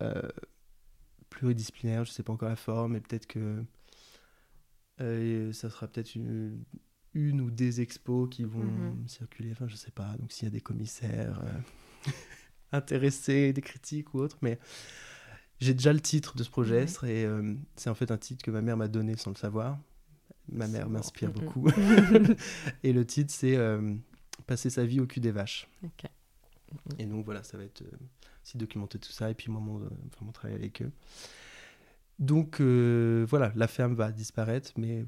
euh, 0.00 0.22
pluridisciplinaire. 1.28 2.04
Je 2.04 2.12
sais 2.12 2.22
pas 2.22 2.32
encore 2.32 2.48
la 2.48 2.54
forme, 2.54 2.92
mais 2.92 3.00
peut-être 3.00 3.26
que 3.26 3.64
euh, 5.00 5.52
ça 5.52 5.70
sera 5.70 5.88
peut-être 5.88 6.14
une, 6.14 6.62
une 7.14 7.40
ou 7.40 7.50
des 7.50 7.80
expos 7.80 8.28
qui 8.30 8.44
vont 8.44 8.62
Mhm. 8.62 9.08
circuler. 9.08 9.50
Enfin, 9.50 9.66
je 9.66 9.74
sais 9.74 9.90
pas. 9.90 10.16
Donc 10.18 10.30
s'il 10.30 10.44
y 10.44 10.46
a 10.46 10.50
des 10.50 10.60
commissaires 10.60 11.40
euh, 11.44 12.12
intéressés, 12.72 13.52
des 13.52 13.60
critiques 13.62 14.14
ou 14.14 14.18
autres, 14.20 14.38
mais 14.42 14.60
j'ai 15.58 15.74
déjà 15.74 15.92
le 15.92 16.00
titre 16.00 16.36
de 16.36 16.44
ce 16.44 16.50
projet. 16.50 16.84
Ouais. 17.02 17.56
c'est 17.76 17.90
en 17.90 17.94
fait 17.96 18.12
un 18.12 18.18
titre 18.18 18.44
que 18.44 18.52
ma 18.52 18.62
mère 18.62 18.76
m'a 18.76 18.86
donné 18.88 19.16
sans 19.16 19.30
le 19.30 19.36
savoir. 19.36 19.78
Ma 20.48 20.68
mère 20.68 20.88
m'inspire 20.88 21.30
Mhm. 21.30 21.34
beaucoup. 21.34 21.66
Et 22.84 22.92
le 22.92 23.04
titre, 23.04 23.32
c'est 23.34 23.58
Passer 24.46 24.70
sa 24.70 24.84
vie 24.86 25.00
au 25.00 25.06
cul 25.06 25.20
des 25.20 25.32
vaches. 25.32 25.68
Ok. 25.84 26.04
Et 26.98 27.06
donc 27.06 27.24
voilà, 27.24 27.42
ça 27.42 27.56
va 27.58 27.64
être 27.64 27.82
euh, 27.82 27.96
aussi 28.44 28.56
documenter 28.58 28.98
tout 28.98 29.12
ça 29.12 29.30
et 29.30 29.34
puis 29.34 29.50
moi, 29.50 29.60
mon, 29.60 29.80
euh, 29.80 29.88
enfin, 30.06 30.24
mon 30.24 30.32
travail 30.32 30.56
avec 30.56 30.82
eux. 30.82 30.90
Donc 32.18 32.60
euh, 32.60 33.24
voilà, 33.28 33.52
la 33.56 33.66
ferme 33.66 33.94
va 33.94 34.12
disparaître, 34.12 34.72
mais 34.76 35.04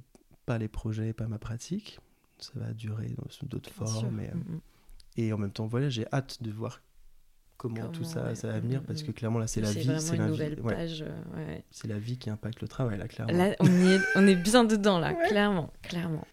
pas 0.47 0.59
les 0.59 0.69
projets, 0.69 1.13
pas 1.13 1.27
ma 1.27 1.39
pratique. 1.39 1.99
Ça 2.39 2.53
va 2.57 2.73
durer 2.73 3.09
dans, 3.17 3.29
sous 3.31 3.47
d'autres 3.47 3.71
formes. 3.71 4.21
Et, 4.21 4.29
euh, 4.29 4.35
Mm, 4.35 4.61
et 5.19 5.33
en 5.33 5.39
même 5.39 5.53
temps, 5.53 5.67
voilà, 5.67 5.91
j'ai 5.91 6.07
hâte 6.13 6.43
de 6.43 6.51
voir 6.51 6.81
comment, 7.59 7.87
tout 7.91 8.03
ça, 8.03 8.25
ouais. 8.25 8.35
ça 8.35 8.49
va 8.49 8.59
venir 8.61 8.81
Mm, 8.81 8.85
parce 8.87 9.03
que 9.03 9.13
clairement 9.13 9.39
là, 9.39 9.47
c'est 9.47 9.61
la 9.61 9.71
vie. 9.71 9.85
C'est 10.01 10.17
la 10.17 10.27
nouvelle 10.27 10.55
vie, 10.57 10.61
ouais, 10.63 10.75
page. 10.75 11.03
euh, 11.03 11.37
ouais, 11.37 11.45
ouais. 11.47 11.65
c'est 11.71 11.87
la 11.87 11.99
vie 11.99 12.17
qui 12.19 12.31
impacte 12.31 12.61
le 12.63 12.67
travail, 12.69 12.99
là, 12.99 13.07
clairement. 13.07 13.33
Là, 13.33 13.55
on, 13.61 13.67
est, 13.67 14.01
on 14.17 14.27
est 14.27 14.35
bien 14.35 14.65
dedans, 14.65 14.99
là, 14.99 15.13
clairement, 15.29 15.73
clairement. 15.83 16.27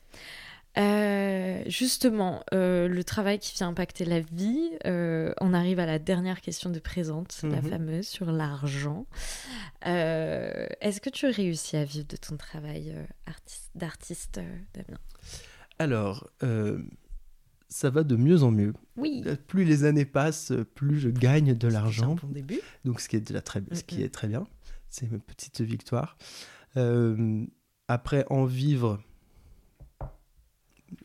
Euh, 0.78 1.64
justement, 1.68 2.44
euh, 2.54 2.88
le 2.88 3.04
travail 3.04 3.40
qui 3.40 3.56
vient 3.56 3.68
impacter 3.70 4.06
la 4.06 4.20
vie, 4.22 4.70
euh, 4.86 5.34
on 5.42 5.54
arrive 5.54 5.80
à 5.80 5.86
la 5.86 6.00
dernière 6.00 6.42
question 6.42 6.70
de 6.70 6.80
présente, 6.80 7.40
la 7.44 7.62
Mhm. 7.62 7.70
fameuse 7.70 8.08
sur 8.08 8.32
l'argent. 8.32 9.06
Est-ce 9.84 11.02
que 11.02 11.10
tu 11.10 11.26
réussis 11.28 11.76
à 11.76 11.84
vivre 11.86 12.08
de 12.08 12.16
ton 12.18 12.38
travail 12.38 12.94
artiste- 13.26 13.72
d'artiste, 13.76 14.40
Damien? 14.74 15.00
Alors, 15.80 16.30
ça 17.68 17.90
va 17.90 18.04
de 18.04 18.16
mieux 18.16 18.44
en 18.44 18.52
mieux. 18.52 18.74
Oui, 18.96 19.24
Plus 19.48 19.64
les 19.66 19.84
années 19.84 20.06
passent, 20.06 20.54
plus 20.76 21.00
je 21.00 21.10
gagne 21.10 21.56
de 21.56 21.68
c'est 21.68 21.74
l'argent. 21.74 22.12
un 22.14 22.28
bon 22.28 22.34
début. 22.34 22.60
Donc, 22.86 23.00
ce 23.02 23.10
qui 23.10 23.16
est 23.16 23.22
déjà 23.22 23.42
très, 23.42 23.62
ce 23.72 23.84
qui 23.84 24.02
est 24.04 24.10
très 24.14 24.28
bien, 24.28 24.46
c'est 24.90 25.08
une 25.08 25.20
petite 25.20 25.62
victoire. 25.62 26.18
Après, 27.88 28.24
en 28.30 28.46
vivre. 28.46 29.02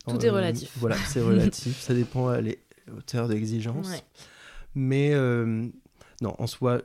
Tout 0.06 0.24
est 0.24 0.30
relatif. 0.30 0.72
Voilà, 0.76 0.96
c'est 0.96 1.20
relatif. 1.22 1.80
ça 1.80 1.94
dépend 1.94 2.28
à 2.28 2.40
les 2.40 2.58
hauteurs 2.94 3.28
d'exigence. 3.28 3.88
Ouais. 3.88 4.02
Mais 4.74 5.12
euh, 5.14 5.68
non, 6.20 6.34
en 6.38 6.46
soi, 6.46 6.82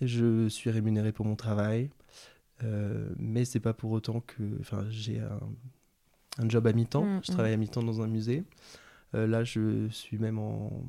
je 0.00 0.48
suis 0.48 0.70
rémunéré 0.70 1.12
pour 1.12 1.26
mon 1.26 1.36
travail. 1.36 1.90
euh, 2.62 3.08
mais 3.18 3.44
c'est 3.44 3.60
pas 3.60 3.72
pour 3.74 3.90
autant 3.92 4.20
que. 4.20 4.42
Enfin, 4.60 4.84
j'ai 4.90 5.18
un, 5.20 5.40
un 6.38 6.48
job 6.48 6.66
à 6.66 6.72
mi-temps. 6.72 7.04
Mm, 7.04 7.20
je 7.24 7.32
mm. 7.32 7.34
travaille 7.34 7.52
à 7.52 7.56
mi-temps 7.56 7.82
dans 7.82 8.00
un 8.02 8.06
musée. 8.06 8.44
Euh, 9.14 9.26
là, 9.26 9.42
je 9.44 9.88
suis 9.88 10.18
même 10.18 10.38
en 10.38 10.84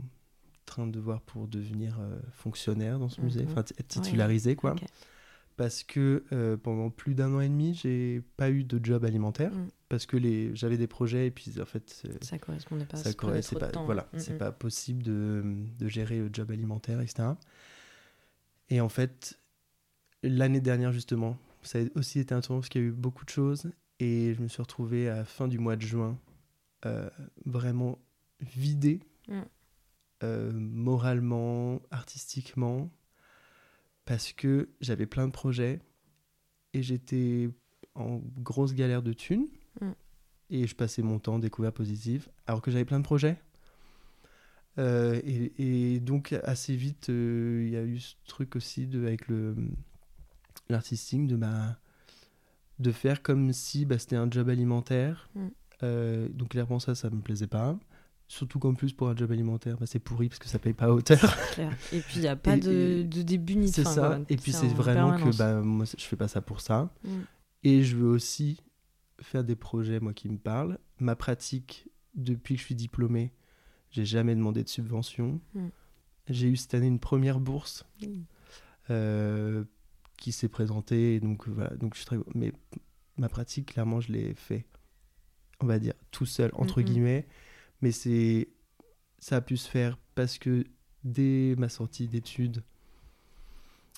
train 0.65 0.87
de 0.87 0.99
voir 0.99 1.21
pour 1.21 1.47
devenir 1.47 1.97
euh, 1.99 2.15
fonctionnaire 2.33 2.99
dans 2.99 3.09
ce 3.09 3.19
Mhm. 3.19 3.25
musée, 3.25 3.45
enfin 3.49 3.61
être 3.61 3.87
titularisé, 3.87 4.55
quoi. 4.55 4.75
Parce 5.57 5.83
que 5.83 6.23
euh, 6.31 6.55
pendant 6.55 6.89
plus 6.89 7.13
d'un 7.15 7.33
an 7.33 7.41
et 7.41 7.49
demi, 7.49 7.73
j'ai 7.73 8.21
pas 8.37 8.49
eu 8.49 8.63
de 8.63 8.79
job 8.83 9.03
alimentaire. 9.03 9.51
Mm. 9.53 9.67
Parce 9.91 10.05
que 10.05 10.15
les... 10.15 10.55
j'avais 10.55 10.77
des 10.77 10.87
projets 10.87 11.27
et 11.27 11.31
puis 11.31 11.53
en 11.61 11.65
fait. 11.65 12.07
Ça 12.21 12.39
correspondait 12.39 12.85
pas. 12.85 12.95
ça 12.97 13.11
ça 13.11 13.13
prenait 13.13 13.31
correspond 13.33 13.57
trop 13.57 13.65
de 13.65 13.65
pas, 13.65 13.71
temps. 13.73 13.85
voilà, 13.85 14.07
Mm, 14.13 14.19
c'est 14.19 14.33
mm. 14.35 14.37
pas 14.37 14.51
possible 14.53 15.03
de, 15.03 15.43
de 15.77 15.87
gérer 15.89 16.19
le 16.19 16.29
job 16.31 16.49
alimentaire, 16.49 17.01
etc. 17.01 17.29
Et 18.69 18.79
en 18.79 18.87
fait, 18.87 19.37
l'année 20.23 20.61
dernière, 20.61 20.93
justement, 20.93 21.37
ça 21.61 21.79
a 21.79 21.81
aussi 21.95 22.19
été 22.19 22.33
un 22.33 22.39
tournant 22.39 22.61
parce 22.61 22.69
qu'il 22.69 22.81
y 22.81 22.85
a 22.85 22.87
eu 22.87 22.91
beaucoup 22.91 23.25
de 23.25 23.29
choses. 23.29 23.69
Et 23.99 24.33
je 24.33 24.41
me 24.41 24.47
suis 24.47 24.61
retrouvé 24.61 25.09
à 25.09 25.17
la 25.17 25.25
fin 25.25 25.47
du 25.49 25.59
mois 25.59 25.75
de 25.75 25.81
juin, 25.81 26.17
euh, 26.85 27.09
vraiment 27.45 27.99
vidé 28.39 29.01
Mm. 29.27 29.41
euh, 30.23 30.51
moralement, 30.53 31.79
artistiquement, 31.91 32.89
parce 34.05 34.33
que 34.33 34.69
j'avais 34.81 35.05
plein 35.05 35.27
de 35.27 35.31
projets 35.31 35.79
et 36.73 36.81
j'étais 36.81 37.49
en 37.93 38.21
grosse 38.39 38.73
galère 38.73 39.03
de 39.03 39.13
thunes. 39.13 39.47
Et 40.51 40.67
je 40.67 40.75
passais 40.75 41.01
mon 41.01 41.17
temps 41.17 41.39
découvert 41.39 41.71
positive, 41.71 42.27
alors 42.45 42.61
que 42.61 42.69
j'avais 42.71 42.85
plein 42.85 42.99
de 42.99 43.05
projets. 43.05 43.37
Euh, 44.79 45.19
et, 45.25 45.51
et 45.95 45.99
donc, 45.99 46.33
assez 46.43 46.75
vite, 46.75 47.09
euh, 47.09 47.63
il 47.65 47.71
y 47.71 47.77
a 47.77 47.83
eu 47.83 47.99
ce 47.99 48.15
truc 48.27 48.55
aussi 48.55 48.85
de, 48.87 49.05
avec 49.05 49.27
le 49.27 49.55
l'artistique 50.69 51.27
de, 51.27 51.35
ma, 51.35 51.77
de 52.79 52.91
faire 52.91 53.21
comme 53.21 53.51
si 53.51 53.85
bah, 53.85 53.97
c'était 53.97 54.15
un 54.15 54.29
job 54.29 54.49
alimentaire. 54.49 55.29
Mm. 55.35 55.47
Euh, 55.83 56.29
donc, 56.29 56.49
clairement, 56.49 56.79
ça, 56.79 56.95
ça 56.95 57.09
me 57.09 57.21
plaisait 57.21 57.47
pas. 57.47 57.77
Surtout 58.27 58.59
qu'en 58.59 58.73
plus, 58.73 58.93
pour 58.93 59.09
un 59.09 59.15
job 59.15 59.31
alimentaire, 59.31 59.75
bah, 59.77 59.85
c'est 59.85 59.99
pourri 59.99 60.29
parce 60.29 60.39
que 60.39 60.47
ça 60.47 60.59
paye 60.59 60.73
pas 60.73 60.85
à 60.85 60.91
hauteur. 60.91 61.37
Clair. 61.53 61.71
Et 61.91 61.99
puis, 61.99 62.17
il 62.17 62.21
n'y 62.21 62.27
a 62.29 62.35
pas 62.37 62.55
Et- 62.55 62.59
de, 62.59 63.03
de 63.03 63.21
début 63.21 63.55
ni 63.57 63.67
de 63.67 63.71
C'est 63.75 63.83
fin. 63.83 63.91
ça. 63.93 64.01
quoi. 64.07 64.19
Et 64.29 64.37
puis, 64.37 64.53
c'est 64.53 64.67
en 64.67 64.73
vraiment 64.73 65.17
que 65.17 65.35
bah, 65.37 65.61
moi, 65.61 65.85
je 65.85 66.03
fais 66.05 66.15
pas 66.15 66.27
ça 66.29 66.41
pour 66.41 66.61
ça. 66.61 66.89
Mm. 67.03 67.09
Et 67.63 67.83
je 67.83 67.95
veux 67.97 68.09
aussi 68.09 68.61
faire 69.21 69.43
des 69.43 69.55
projets, 69.55 69.99
moi, 69.99 70.13
qui 70.13 70.29
me 70.29 70.37
parlent. 70.37 70.79
Ma 70.99 71.15
pratique, 71.15 71.89
depuis 72.15 72.55
que 72.55 72.61
je 72.61 72.65
suis 72.65 72.75
diplômé, 72.75 73.31
j'ai 73.89 74.05
jamais 74.05 74.35
demandé 74.35 74.63
de 74.63 74.69
subvention. 74.69 75.39
Mm. 75.53 75.67
J'ai 76.27 76.47
eu 76.49 76.55
cette 76.55 76.73
année 76.73 76.87
une 76.87 76.99
première 76.99 77.39
bourse 77.39 77.85
Mm. 78.01 78.05
euh, 78.89 79.63
qui 80.17 80.31
s'est 80.31 80.49
présentée. 80.49 81.19
Donc, 81.19 81.47
voilà. 81.47 81.75
Donc, 81.77 81.93
je 81.95 81.99
suis 81.99 82.05
très... 82.05 82.17
Mais 82.35 82.53
ma 83.17 83.29
pratique, 83.29 83.73
clairement, 83.73 83.99
je 84.01 84.11
l'ai 84.11 84.33
fait, 84.33 84.65
on 85.59 85.65
va 85.65 85.79
dire, 85.79 85.93
tout 86.11 86.25
seul, 86.25 86.51
entre 86.53 86.79
Mm, 86.79 86.83
mm. 86.83 86.85
guillemets. 86.85 87.27
Mais 87.81 87.91
c'est... 87.91 88.49
ça 89.19 89.37
a 89.37 89.41
pu 89.41 89.57
se 89.57 89.69
faire 89.69 89.97
parce 90.15 90.37
que 90.37 90.65
dès 91.03 91.55
ma 91.57 91.69
sortie 91.69 92.07
d'études, 92.07 92.63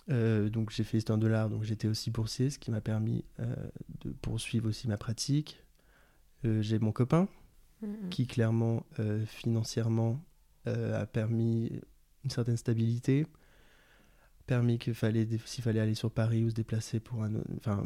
euh, 0.09 0.49
donc 0.49 0.69
j'ai 0.71 0.84
fait 0.84 0.97
histoire 0.97 1.17
de 1.17 1.27
l'art, 1.27 1.49
donc 1.49 1.63
j'étais 1.63 1.88
aussi 1.88 2.11
boursier, 2.11 2.49
ce 2.49 2.59
qui 2.59 2.71
m'a 2.71 2.81
permis 2.81 3.23
euh, 3.39 3.55
de 4.01 4.11
poursuivre 4.11 4.67
aussi 4.69 4.88
ma 4.88 4.97
pratique. 4.97 5.63
Euh, 6.45 6.61
j'ai 6.61 6.80
mon 6.80 6.91
copain 6.91 7.27
Mm, 7.81 7.88
mm. 7.88 8.09
qui 8.09 8.27
clairement 8.27 8.85
financièrement 9.25 10.21
a 10.65 11.05
permis 11.05 11.81
une 12.23 12.30
certaine 12.30 12.55
stabilité, 12.55 13.27
permis 14.47 14.77
qu'il 14.77 14.93
fallait 14.93 15.27
s'il 15.45 15.63
fallait 15.63 15.81
aller 15.81 15.95
sur 15.95 16.09
Paris 16.11 16.43
ou 16.45 16.49
se 16.49 16.55
déplacer 16.55 17.01
pour 17.01 17.23
un, 17.23 17.31
enfin 17.57 17.85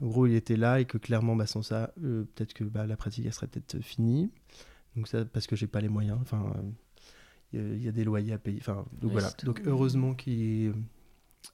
en 0.00 0.06
gros 0.06 0.26
il 0.26 0.34
était 0.34 0.56
là 0.56 0.78
et 0.80 0.84
que 0.84 0.98
clairement 0.98 1.34
bah, 1.34 1.46
sans 1.46 1.62
ça 1.62 1.92
peut-être 2.00 2.54
que 2.54 2.62
bah, 2.64 2.86
la 2.86 2.96
pratique 2.96 3.26
elle 3.26 3.32
serait 3.32 3.48
peut-être 3.48 3.80
finie. 3.80 4.30
Donc 4.94 5.08
ça 5.08 5.24
parce 5.24 5.48
que 5.48 5.56
j'ai 5.56 5.66
pas 5.66 5.80
les 5.80 5.88
moyens, 5.88 6.18
enfin 6.20 6.52
il 7.52 7.82
y 7.82 7.88
a- 7.88 7.92
des 7.92 8.04
loyers 8.04 8.32
à 8.34 8.38
payer, 8.38 8.58
enfin 8.60 8.84
donc 9.00 9.10
Oui, 9.10 9.12
voilà. 9.12 9.30
Donc 9.44 9.62
heureusement 9.66 10.14
qu'il 10.14 10.74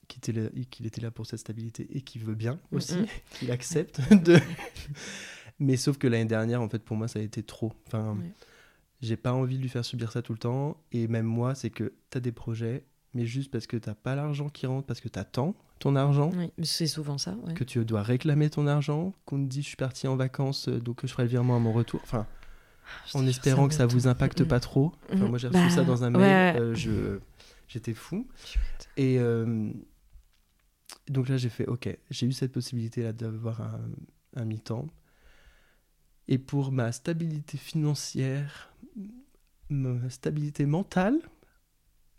qu'il 0.09 0.87
était, 0.87 1.01
là, 1.01 1.11
pour 1.11 1.27
cette 1.27 1.41
stabilité 1.41 1.87
et 1.93 2.01
qu'il 2.03 2.23
veut 2.25 2.35
bien 2.35 2.59
aussi, 2.73 2.95
Mm, 2.97 3.01
mm. 3.03 3.07
qu'il 3.39 3.51
accepte 3.53 4.01
de. 4.25 4.39
Mais 5.59 5.77
sauf 5.77 5.99
que 5.99 6.07
l'année 6.07 6.25
dernière, 6.25 6.62
en 6.62 6.69
fait, 6.69 6.79
pour 6.83 6.97
moi, 6.97 7.07
ça 7.09 7.19
a 7.19 7.23
été 7.23 7.43
trop. 7.43 7.73
Enfin, 7.87 8.17
Ouais. 8.19 8.33
j'ai 9.03 9.17
pas 9.17 9.33
envie 9.33 9.57
de 9.59 9.62
lui 9.62 9.69
faire 9.69 9.85
subir 9.85 10.11
ça 10.12 10.23
tout 10.23 10.33
le 10.33 10.39
temps. 10.39 10.77
Et 10.93 11.07
même 11.07 11.27
moi, 11.27 11.55
c'est 11.55 11.71
que 11.71 11.93
t'as 12.09 12.21
des 12.21 12.33
projets, 12.33 12.85
mais 13.15 13.27
juste 13.27 13.51
parce 13.51 13.67
que 13.67 13.77
t'as 13.77 13.95
pas 13.95 14.15
l'argent 14.15 14.49
qui 14.49 14.67
rentre, 14.67 14.87
parce 14.87 15.01
que 15.01 15.09
t'attends 15.09 15.55
ton 15.79 15.97
argent, 15.97 16.31
Oui, 16.37 16.51
c'est 16.62 16.87
souvent 16.87 17.17
ça. 17.19 17.37
ouais. 17.47 17.55
que 17.55 17.65
tu 17.65 17.83
dois 17.87 18.03
réclamer 18.03 18.51
ton 18.51 18.67
argent, 18.67 19.15
qu'on 19.25 19.39
te 19.43 19.49
dit 19.49 19.62
je 19.62 19.69
suis 19.69 19.77
parti 19.77 20.07
en 20.09 20.15
vacances, 20.17 20.69
euh, 20.69 20.79
donc 20.79 21.01
je 21.03 21.07
ferai 21.07 21.23
le 21.25 21.31
virement 21.31 21.57
à 21.57 21.59
mon 21.59 21.73
retour. 21.73 22.01
Enfin, 22.05 22.27
Je 23.07 23.17
en 23.17 23.27
espérant 23.27 23.67
que 23.69 23.73
ça 23.75 23.87
vous 23.87 24.07
impacte 24.07 24.43
Mm, 24.43 24.47
pas 24.47 24.61
trop. 24.61 24.93
Enfin, 25.12 25.27
moi, 25.29 25.39
j'ai 25.39 25.49
reçu 25.49 25.59
Bah, 25.61 25.71
ça 25.71 25.85
dans 25.85 26.05
un 26.05 26.11
mail. 26.11 26.21
ouais. 26.21 26.61
euh, 26.61 26.75
je... 26.75 27.19
J'étais 27.70 27.94
fou. 27.94 28.26
Et 28.97 29.20
euh, 29.20 29.72
donc 31.09 31.28
là, 31.28 31.36
j'ai 31.36 31.48
fait, 31.48 31.66
ok, 31.66 31.97
j'ai 32.10 32.26
eu 32.26 32.32
cette 32.32 32.51
possibilité-là 32.51 33.12
d'avoir 33.12 33.60
un, 33.60 33.88
un 34.34 34.44
mi-temps. 34.44 34.88
Et 36.26 36.38
pour 36.38 36.72
ma 36.72 36.90
stabilité 36.90 37.59
financière, 37.59 38.74
ma 39.68 40.10
stabilité 40.10 40.66
mentale, 40.66 41.20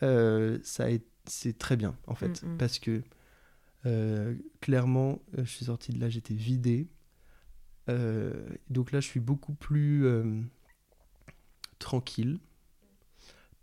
euh, 0.04 0.58
ça 0.64 0.86
c'est 1.26 1.58
très 1.58 1.76
bien, 1.76 1.98
en 2.08 2.16
fait. 2.16 2.42
Mm, 2.44 2.54
mm. 2.54 2.58
Parce 2.58 2.80
que 2.80 3.04
euh, 3.86 4.36
clairement, 4.62 5.22
je 5.38 5.44
suis 5.44 5.66
sorti 5.66 5.92
de 5.92 6.00
là, 6.00 6.08
j'étais 6.10 6.34
vidé. 6.34 6.88
Donc 8.70 8.94
là, 8.94 9.02
je 9.02 9.08
suis 9.08 9.20
beaucoup 9.20 9.54
plus 9.54 10.06
tranquille. 11.78 12.40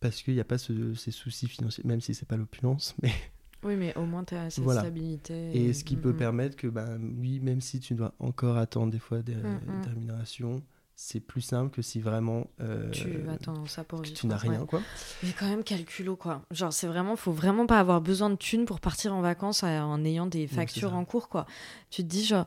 Parce 0.00 0.22
qu'il 0.22 0.34
n'y 0.34 0.40
a 0.40 0.44
pas 0.44 0.58
ce- 0.58 0.94
ces 0.94 1.10
soucis 1.10 1.48
financiers, 1.48 1.82
même 1.84 2.00
si 2.00 2.14
c'est 2.14 2.26
pas 2.26 2.36
l'opulence, 2.36 2.94
mais 3.02 3.12
Oui, 3.64 3.74
mais 3.74 3.92
au 3.96 4.06
moins, 4.06 4.22
tu 4.24 4.36
as 4.36 4.50
cette 4.50 4.62
Voilà. 4.62 4.82
stabilité. 4.82 5.66
et 5.68 5.72
ce 5.72 5.82
qui 5.82 5.96
Mm, 5.96 6.00
peut 6.00 6.14
permettre 6.14 6.54
que, 6.56 6.68
ben, 6.68 7.00
oui, 7.18 7.40
même 7.40 7.60
si 7.60 7.80
tu 7.80 7.94
dois 7.94 8.14
encore 8.20 8.56
attendre 8.56 8.92
des 8.92 9.00
fois 9.00 9.20
des, 9.22 9.34
Mm, 9.34 9.80
des 9.82 9.88
rémunérations, 9.88 10.62
c'est 10.94 11.18
plus 11.20 11.40
simple 11.40 11.70
que 11.70 11.82
si 11.82 12.00
vraiment 12.00 12.46
euh, 12.60 12.90
Tu 12.92 13.28
attends 13.28 13.66
ça 13.66 13.82
pour 13.84 14.00
que 14.02 14.06
vivre, 14.06 14.18
tu 14.20 14.26
n'as 14.28 14.36
rien, 14.36 14.60
Ouais. 14.60 14.66
quoi. 14.66 14.80
Mais 15.24 15.32
quand 15.32 15.48
même 15.48 15.62
calculo 15.64 16.14
quoi. 16.16 16.42
Genre 16.52 16.72
c'est 16.72 16.86
vraiment 16.88 17.14
faut 17.16 17.32
vraiment 17.32 17.66
pas 17.66 17.78
avoir 17.80 18.00
besoin 18.00 18.30
de 18.30 18.36
thunes 18.36 18.64
pour 18.64 18.78
partir 18.80 19.12
en 19.14 19.20
vacances 19.20 19.62
euh, 19.64 19.80
en 19.80 20.04
ayant 20.04 20.26
des 20.26 20.46
factures 20.46 20.94
en 20.94 21.04
cours 21.04 21.28
quoi. 21.28 21.46
Tu 21.90 22.02
te 22.02 22.08
dis 22.08 22.24
genre 22.24 22.46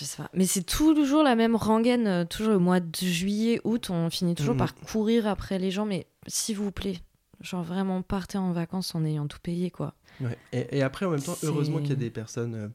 je 0.00 0.04
sais 0.04 0.16
pas. 0.16 0.28
Mais 0.34 0.46
c'est 0.46 0.62
toujours 0.64 1.22
la 1.22 1.36
même 1.36 1.54
rengaine 1.54 2.06
euh, 2.08 2.24
toujours 2.24 2.52
le 2.52 2.58
mois 2.58 2.80
de 2.80 2.96
juillet 2.96 3.60
août 3.64 3.90
on 3.90 4.10
finit 4.10 4.34
toujours 4.34 4.54
Mhm. 4.54 4.58
par 4.58 4.74
courir 4.74 5.26
après 5.28 5.58
les 5.58 5.70
gens 5.70 5.84
mais 5.86 6.06
s'il 6.26 6.56
vous 6.56 6.72
plaît 6.72 6.98
genre 7.40 7.62
vraiment 7.62 8.02
partez 8.02 8.38
en 8.38 8.52
vacances 8.52 8.94
en 8.94 9.04
ayant 9.04 9.26
tout 9.28 9.38
payé 9.42 9.70
quoi. 9.70 9.94
Ouais. 10.20 10.36
Et, 10.52 10.78
et 10.78 10.82
après, 10.82 11.06
en 11.06 11.10
même 11.10 11.22
temps, 11.22 11.36
heureusement 11.42 11.78
qu'il 11.78 11.88
y 11.88 11.92
a 11.92 11.96
des 11.96 12.10
personnes 12.10 12.54
euh, 12.54 12.68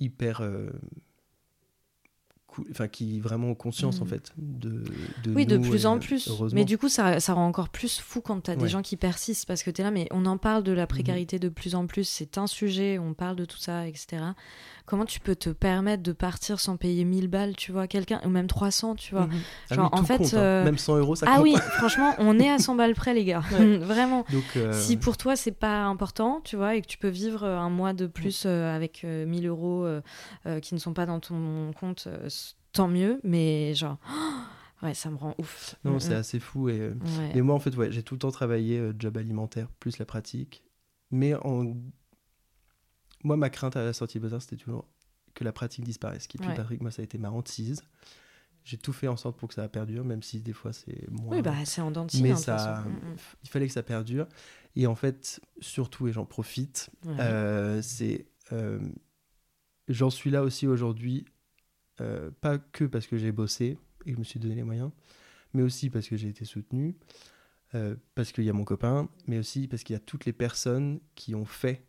hyper. 0.00 0.40
euh, 0.40 0.68
cool- 2.48 2.66
Enfin, 2.72 2.88
qui 2.88 3.20
vraiment 3.20 3.50
ont 3.50 3.54
conscience, 3.54 4.00
Mm. 4.00 4.02
en 4.02 4.06
fait, 4.06 4.32
de, 4.36 4.82
de 5.22 5.32
Oui, 5.32 5.46
de 5.46 5.56
nous, 5.56 5.70
plus 5.70 5.84
et, 5.84 5.86
en 5.86 5.98
plus. 6.00 6.28
Mais 6.52 6.64
du 6.64 6.78
coup, 6.78 6.88
ça, 6.88 7.20
ça 7.20 7.32
rend 7.34 7.46
encore 7.46 7.68
plus 7.68 8.00
fou 8.00 8.20
quand 8.20 8.40
tu 8.40 8.50
as 8.50 8.56
des 8.56 8.62
Ouais. 8.64 8.68
gens 8.68 8.82
qui 8.82 8.96
persistent 8.96 9.46
parce 9.46 9.62
que 9.62 9.70
tu 9.70 9.80
es 9.82 9.84
là, 9.84 9.92
mais 9.92 10.08
on 10.10 10.26
en 10.26 10.36
parle 10.36 10.64
de 10.64 10.72
la 10.72 10.82
Mhm. 10.82 10.88
précarité 10.88 11.38
de 11.38 11.48
plus 11.48 11.76
en 11.76 11.86
plus, 11.86 12.02
c'est 12.08 12.38
un 12.38 12.48
sujet, 12.48 12.98
on 12.98 13.14
parle 13.14 13.36
de 13.36 13.44
tout 13.44 13.58
ça, 13.58 13.86
etc. 13.86 14.24
Comment 14.90 15.04
tu 15.04 15.20
peux 15.20 15.36
te 15.36 15.50
permettre 15.50 16.02
de 16.02 16.10
partir 16.10 16.58
sans 16.58 16.76
payer 16.76 17.04
1000 17.04 17.28
balles, 17.28 17.54
tu 17.54 17.70
vois, 17.70 17.86
quelqu'un, 17.86 18.20
ou 18.24 18.28
même 18.28 18.48
300, 18.48 18.96
tu 18.96 19.14
vois 19.14 19.28
Mhm. 19.28 19.40
Ah 19.70 19.74
oui, 19.78 19.88
en 19.92 20.02
fait, 20.02 20.18
compte, 20.18 20.34
hein. 20.34 20.38
euh, 20.38 20.64
Même 20.64 20.78
100 20.78 20.96
euros, 20.98 21.14
ça 21.14 21.26
Ah 21.28 21.36
compte. 21.36 21.44
oui, 21.44 21.54
franchement, 21.78 22.12
on 22.18 22.40
est 22.40 22.50
à 22.50 22.58
100 22.58 22.74
balles 22.74 22.94
près, 22.96 23.14
les 23.14 23.24
gars. 23.24 23.44
Ouais. 23.52 23.78
Vraiment. 23.78 24.24
Donc, 24.32 24.42
euh, 24.56 24.72
Si 24.72 24.96
pour 24.96 25.16
toi 25.16 25.36
c'est 25.36 25.52
pas 25.52 25.84
important, 25.84 26.40
tu 26.42 26.56
vois, 26.56 26.74
et 26.74 26.82
que 26.82 26.88
tu 26.88 26.98
peux 26.98 27.06
vivre 27.08 27.44
euh, 27.44 27.56
un 27.56 27.70
mois 27.70 27.92
de 27.92 28.08
plus 28.08 28.42
euh, 28.46 28.74
avec 28.74 29.04
euh, 29.04 29.26
1000 29.26 29.46
euros 29.46 29.86
qui 30.60 30.74
ne 30.74 30.80
sont 30.80 30.92
pas 30.92 31.06
dans 31.06 31.20
ton 31.20 31.70
compte, 31.78 32.08
tant 32.72 32.88
mieux. 32.88 33.20
Mais 33.22 33.72
genre, 33.74 33.98
ouais, 34.82 34.94
ça 34.94 35.08
me 35.08 35.16
rend 35.16 35.36
ouf. 35.38 35.76
non, 35.84 35.92
Mm, 35.92 36.00
c'est 36.00 36.14
mm. 36.14 36.18
assez 36.18 36.40
fou. 36.40 36.68
Et, 36.68 36.80
Ouais. 36.88 37.30
et 37.36 37.42
moi, 37.42 37.54
en 37.54 37.60
fait, 37.60 37.76
ouais, 37.76 37.92
j'ai 37.92 38.02
tout 38.02 38.14
le 38.14 38.18
temps 38.18 38.32
travaillé 38.32 38.82
job 38.98 39.16
alimentaire 39.18 39.68
plus 39.78 39.98
la 39.98 40.04
pratique. 40.04 40.64
Mais 41.12 41.34
en... 41.34 41.74
moi, 43.24 43.36
ma 43.36 43.50
crainte 43.50 43.76
à 43.76 43.84
la 43.84 43.92
sortie 43.92 44.18
de 44.18 44.26
Beaux-Arts, 44.26 44.42
c'était 44.42 44.56
toujours 44.56 44.86
que 45.34 45.44
la 45.44 45.52
pratique 45.52 45.84
disparaisse. 45.84 46.26
Qui 46.26 46.38
Ouais. 46.38 46.54
Patrick, 46.54 46.80
moi, 46.80 46.90
ça 46.90 47.02
a 47.02 47.04
été 47.04 47.18
ma 47.18 47.30
hantise. 47.30 47.82
J'ai 48.64 48.76
tout 48.76 48.92
fait 48.92 49.08
en 49.08 49.16
sorte 49.16 49.38
pour 49.38 49.48
que 49.48 49.54
ça 49.54 49.66
perdure, 49.68 50.04
même 50.04 50.22
si 50.22 50.40
des 50.40 50.52
fois 50.52 50.72
c'est 50.74 51.10
moins. 51.10 51.36
Oui, 51.36 51.42
bah 51.42 51.54
c'est 51.64 51.80
en 51.80 51.90
dents 51.90 52.06
mais 52.20 52.32
hein, 52.32 52.36
ça. 52.36 52.82
Mm, 52.86 52.90
mm. 53.12 53.16
il 53.44 53.48
fallait 53.48 53.66
que 53.66 53.72
ça 53.72 53.82
perdure. 53.82 54.26
Et 54.76 54.86
en 54.86 54.94
fait, 54.94 55.40
surtout, 55.60 56.08
et 56.08 56.12
j'en 56.12 56.26
profite, 56.26 56.90
Ouais. 57.06 57.16
euh, 57.20 57.82
c'est. 57.82 58.26
euh, 58.52 58.78
J'en 59.88 60.10
suis 60.10 60.30
là 60.30 60.42
aussi 60.42 60.66
aujourd'hui, 60.66 61.24
euh, 62.00 62.30
pas 62.40 62.58
que 62.58 62.84
parce 62.84 63.06
que 63.06 63.16
j'ai 63.16 63.32
bossé 63.32 63.76
et 64.04 64.10
que 64.10 64.14
je 64.14 64.18
me 64.18 64.24
suis 64.24 64.38
donné 64.38 64.54
les 64.54 64.62
moyens, 64.62 64.90
mais 65.52 65.62
aussi 65.62 65.90
parce 65.90 66.06
que 66.08 66.16
j'ai 66.16 66.28
été 66.28 66.44
soutenu, 66.44 66.96
parce 68.14 68.30
qu'il 68.32 68.44
y 68.44 68.50
a 68.50 68.52
mon 68.52 68.64
copain, 68.64 69.08
mais 69.26 69.38
aussi 69.38 69.66
parce 69.68 69.82
qu'il 69.82 69.94
y 69.94 69.96
a 69.96 70.00
toutes 70.00 70.26
les 70.26 70.32
personnes 70.32 71.00
qui 71.16 71.34
ont 71.34 71.44
fait, 71.44 71.82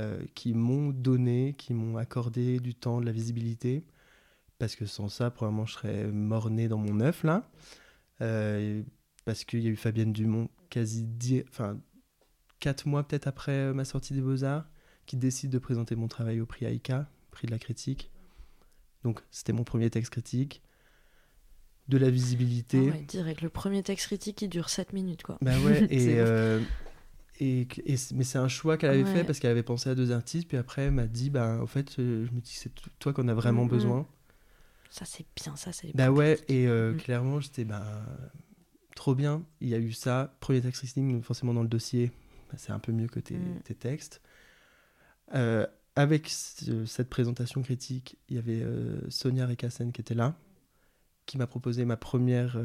euh, 0.00 0.22
qui 0.34 0.54
m'ont 0.54 0.90
donné, 0.90 1.54
qui 1.58 1.74
m'ont 1.74 1.96
accordé 1.96 2.58
du 2.60 2.74
temps, 2.74 3.00
de 3.00 3.06
la 3.06 3.12
visibilité, 3.12 3.84
parce 4.58 4.76
que 4.76 4.86
sans 4.86 5.08
ça, 5.08 5.30
probablement, 5.30 5.66
je 5.66 5.74
serais 5.74 6.06
mort-né 6.06 6.68
dans 6.68 6.78
mon 6.78 7.00
œuf, 7.00 7.24
là. 7.24 7.48
Euh, 8.20 8.82
parce 9.24 9.44
qu'il 9.44 9.60
y 9.60 9.66
a 9.66 9.70
eu 9.70 9.76
Fabienne 9.76 10.12
Dumont, 10.12 10.48
quasi 10.70 11.04
dix- 11.04 11.44
enfin, 11.48 11.78
quatre 12.60 12.86
mois 12.86 13.02
peut-être 13.06 13.26
après 13.26 13.52
euh, 13.52 13.74
ma 13.74 13.84
sortie 13.84 14.14
des 14.14 14.20
Beaux-Arts, 14.20 14.68
qui 15.06 15.16
décide 15.16 15.50
de 15.50 15.58
présenter 15.58 15.96
mon 15.96 16.08
travail 16.08 16.40
au 16.40 16.46
prix 16.46 16.64
Aïka, 16.66 17.08
prix 17.32 17.46
de 17.46 17.52
la 17.52 17.58
critique. 17.58 18.10
Donc, 19.02 19.20
c'était 19.30 19.52
mon 19.52 19.64
premier 19.64 19.90
texte 19.90 20.10
critique. 20.12 20.62
De 21.88 21.98
la 21.98 22.06
Ah 22.06 22.10
visibilité. 22.10 22.78
ouais, 22.78 23.02
direct, 23.02 23.42
le 23.42 23.48
premier 23.50 23.82
texte 23.82 24.06
critique 24.06 24.36
qui 24.36 24.48
dure 24.48 24.68
7 24.68 24.92
minutes, 24.92 25.24
quoi. 25.24 25.38
Bah 25.42 25.58
ouais, 25.66 25.86
et, 25.90 26.14
euh, 26.20 26.60
et, 27.44 27.68
et 27.86 27.96
c- 27.96 28.14
mais 28.16 28.24
c'est 28.24 28.38
un 28.38 28.48
choix 28.48 28.76
qu'elle 28.76 28.90
avait 28.90 29.02
Ouais. 29.04 29.12
fait 29.12 29.24
parce 29.24 29.38
qu'elle 29.38 29.50
avait 29.50 29.62
pensé 29.62 29.90
à 29.90 29.94
deux 29.94 30.12
artistes, 30.12 30.46
puis 30.48 30.56
après 30.56 30.82
elle 30.82 30.92
m'a 30.92 31.06
dit, 31.06 31.30
bah 31.30 31.58
en 31.60 31.66
fait, 31.66 31.98
euh, 31.98 32.24
je 32.26 32.30
me 32.32 32.40
dis, 32.40 32.52
c'est 32.54 32.70
toi 32.98 33.12
qu'on 33.12 33.28
a 33.28 33.34
vraiment 33.34 33.64
Mhm. 33.64 33.70
besoin. 33.70 34.06
Ça, 34.90 35.04
c'est 35.06 35.24
bien, 35.36 35.56
ça, 35.56 35.72
c'est. 35.72 35.94
Bah 35.96 36.10
ouais, 36.10 36.38
et 36.48 36.66
euh, 36.66 36.92
Mm. 36.92 36.96
clairement, 36.98 37.40
j'étais, 37.40 37.64
bah 37.64 37.84
trop 38.94 39.14
bien. 39.14 39.42
Il 39.60 39.68
y 39.68 39.74
a 39.74 39.78
eu 39.78 39.92
ça, 39.92 40.36
premier 40.40 40.60
text 40.60 40.82
listing, 40.82 41.22
forcément 41.22 41.54
dans 41.54 41.62
le 41.62 41.68
dossier, 41.68 42.12
bah, 42.50 42.56
c'est 42.58 42.72
un 42.72 42.78
peu 42.78 42.92
mieux 42.92 43.08
que 43.08 43.18
tes, 43.20 43.36
Mm. 43.38 43.60
tes 43.64 43.74
textes. 43.74 44.20
Euh, 45.34 45.66
avec 45.96 46.28
ce- 46.28 46.84
cette 46.86 47.08
présentation 47.10 47.62
critique, 47.62 48.18
il 48.28 48.36
y 48.36 48.38
avait 48.38 48.62
euh, 48.62 49.00
Sonia 49.10 49.46
Rekassen 49.46 49.92
qui 49.92 50.00
était 50.00 50.14
là, 50.14 50.34
qui 51.26 51.38
m'a 51.38 51.46
proposé 51.46 51.84
ma 51.84 51.96
première 51.96 52.56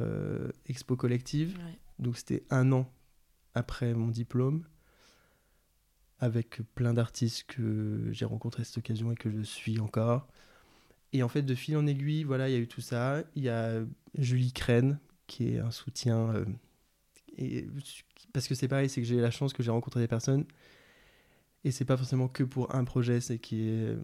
expo 0.65 0.95
collective. 0.95 1.55
Ouais. 1.57 1.77
Donc 1.99 2.17
c'était 2.17 2.43
un 2.49 2.71
an 2.71 2.91
après 3.57 3.93
mon 3.93 4.07
diplôme, 4.09 4.65
avec 6.19 6.61
plein 6.75 6.93
d'artistes 6.93 7.43
que 7.47 8.09
j'ai 8.11 8.25
rencontrés 8.25 8.61
à 8.61 8.65
cette 8.65 8.79
occasion 8.79 9.11
et 9.11 9.15
que 9.15 9.29
je 9.29 9.41
suis 9.41 9.79
encore. 9.79 10.27
Et 11.13 11.23
en 11.23 11.29
fait, 11.29 11.43
de 11.43 11.55
fil 11.55 11.77
en 11.77 11.87
aiguille, 11.87 12.23
voilà, 12.23 12.49
il 12.49 12.53
y 12.53 12.55
a 12.55 12.59
eu 12.59 12.67
tout 12.67 12.81
ça. 12.81 13.23
Il 13.35 13.43
y 13.43 13.49
a 13.49 13.81
Julie 14.17 14.53
Crène, 14.53 14.99
qui 15.27 15.49
est 15.55 15.59
un 15.59 15.71
soutien. 15.71 16.33
euh, 16.35 16.45
et, 17.37 17.67
parce 18.33 18.47
que 18.47 18.55
c'est 18.55 18.67
pareil, 18.67 18.89
c'est 18.89 19.01
que 19.01 19.07
j'ai 19.07 19.21
la 19.21 19.31
chance 19.31 19.53
que 19.53 19.63
j'ai 19.63 19.71
rencontré 19.71 19.99
des 20.01 20.07
personnes. 20.07 20.45
Et 21.63 21.71
c'est 21.71 21.85
pas 21.85 21.97
forcément 21.97 22.27
que 22.27 22.43
pour 22.43 22.73
un 22.75 22.83
projet, 22.83 23.19
c'est 23.21 23.39
qu'on 23.39 23.99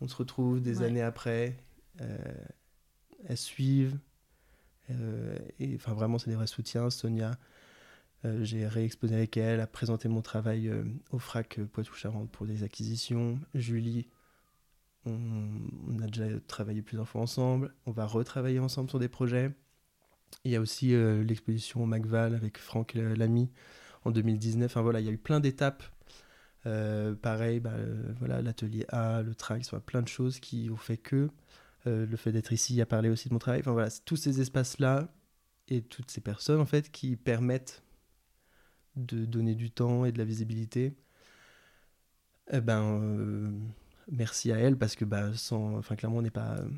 on 0.00 0.08
se 0.08 0.16
retrouve 0.16 0.60
des 0.60 0.80
Ouais. 0.80 0.86
années 0.86 1.02
après, 1.02 1.56
euh, 2.00 2.16
elles 3.26 3.36
suivent. 3.38 3.98
euh, 4.90 5.38
et 5.60 5.74
enfin, 5.76 5.94
vraiment, 5.94 6.18
c'est 6.18 6.30
des 6.30 6.36
vrais 6.36 6.46
soutiens. 6.46 6.90
Sonia, 6.90 7.30
euh, 7.30 7.34
j'ai 8.42 8.66
réexposé 8.66 9.14
avec 9.14 9.36
elle, 9.36 9.60
a 9.60 9.66
présenté 9.66 10.08
mon 10.08 10.22
travail 10.22 10.68
euh, 10.68 10.84
au 11.12 11.18
FRAC 11.18 11.58
euh, 11.58 11.66
Poitou-Charentes 11.66 12.30
pour 12.30 12.46
des 12.46 12.62
acquisitions. 12.62 13.38
Julie, 13.54 14.08
on, 15.06 15.98
a 16.02 16.06
déjà 16.06 16.40
travaillé 16.46 16.82
plusieurs 16.82 17.08
fois 17.08 17.20
ensemble. 17.20 17.74
On 17.86 17.92
va 17.92 18.06
retravailler 18.06 18.58
ensemble 18.58 18.88
sur 18.88 18.98
des 18.98 19.08
projets. 19.08 19.50
Il 20.44 20.50
y 20.50 20.56
a 20.56 20.60
aussi 20.60 20.94
euh, 20.94 21.22
l'exposition 21.22 21.82
au 21.82 21.86
Macval 21.86 22.34
avec 22.34 22.58
Franck 22.58 22.96
euh, 22.96 23.14
Lamy 23.14 23.50
en 24.04 24.10
2019. 24.10 24.70
Enfin 24.70 24.82
voilà, 24.82 25.00
il 25.00 25.06
y 25.06 25.08
a 25.08 25.12
eu 25.12 25.18
plein 25.18 25.40
d'étapes. 25.40 25.82
Euh, 26.66 27.14
pareil, 27.14 27.60
bah, 27.60 27.72
euh, 27.74 28.12
voilà, 28.18 28.40
l'atelier 28.40 28.86
A, 28.88 29.22
le 29.22 29.34
track, 29.34 29.64
soit 29.64 29.80
plein 29.80 30.02
de 30.02 30.08
choses 30.08 30.40
qui 30.40 30.70
ont 30.72 30.76
fait 30.76 30.96
que 30.96 31.28
euh, 31.86 32.06
le 32.06 32.16
fait 32.16 32.32
d'être 32.32 32.52
ici 32.52 32.80
a 32.80 32.86
parlé 32.86 33.10
aussi 33.10 33.28
de 33.28 33.34
mon 33.34 33.38
travail. 33.38 33.60
Enfin 33.60 33.72
voilà, 33.72 33.90
tous 34.04 34.16
ces 34.16 34.40
espaces-là 34.40 35.08
et 35.68 35.82
toutes 35.82 36.10
ces 36.10 36.20
personnes 36.20 36.60
en 36.60 36.66
fait 36.66 36.90
qui 36.90 37.16
permettent 37.16 37.83
de 38.96 39.24
donner 39.24 39.54
du 39.54 39.70
temps 39.70 40.04
et 40.04 40.12
de 40.12 40.18
la 40.18 40.24
visibilité. 40.24 40.94
Eh 42.52 42.60
ben, 42.60 42.82
euh, 43.02 43.50
merci 44.10 44.52
à 44.52 44.58
elle 44.58 44.76
parce 44.76 44.96
que 44.96 45.04
bah, 45.04 45.32
sans, 45.34 45.76
enfin 45.78 45.96
clairement 45.96 46.18
on 46.18 46.22
n'est 46.22 46.30
pas 46.30 46.56
euh, 46.58 46.68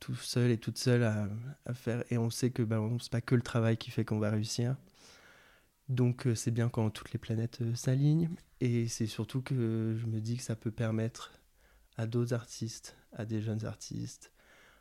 tout 0.00 0.14
seul 0.14 0.50
et 0.50 0.58
toute 0.58 0.78
seule 0.78 1.02
à, 1.04 1.28
faire 1.74 2.04
et 2.10 2.18
on 2.18 2.30
sait 2.30 2.50
que 2.50 2.62
bah, 2.62 2.80
on- 2.80 2.98
c'est 2.98 3.10
pas 3.12 3.20
que 3.20 3.34
le 3.34 3.42
travail 3.42 3.76
qui 3.76 3.90
fait 3.90 4.04
qu'on 4.04 4.18
va 4.18 4.30
réussir. 4.30 4.76
Donc 5.88 6.26
euh, 6.26 6.34
c'est 6.34 6.50
bien 6.50 6.68
quand 6.68 6.90
toutes 6.90 7.12
les 7.12 7.18
planètes 7.18 7.60
s'alignent 7.74 8.30
et 8.60 8.88
c'est 8.88 9.06
surtout 9.06 9.42
que 9.42 9.96
je 9.98 10.06
me 10.06 10.20
dis 10.20 10.36
que 10.36 10.42
ça 10.42 10.56
peut 10.56 10.70
permettre 10.70 11.32
à 11.96 12.06
d'autres 12.06 12.34
artistes, 12.34 12.96
à 13.12 13.24
des 13.24 13.40
jeunes 13.40 13.64
artistes, 13.64 14.32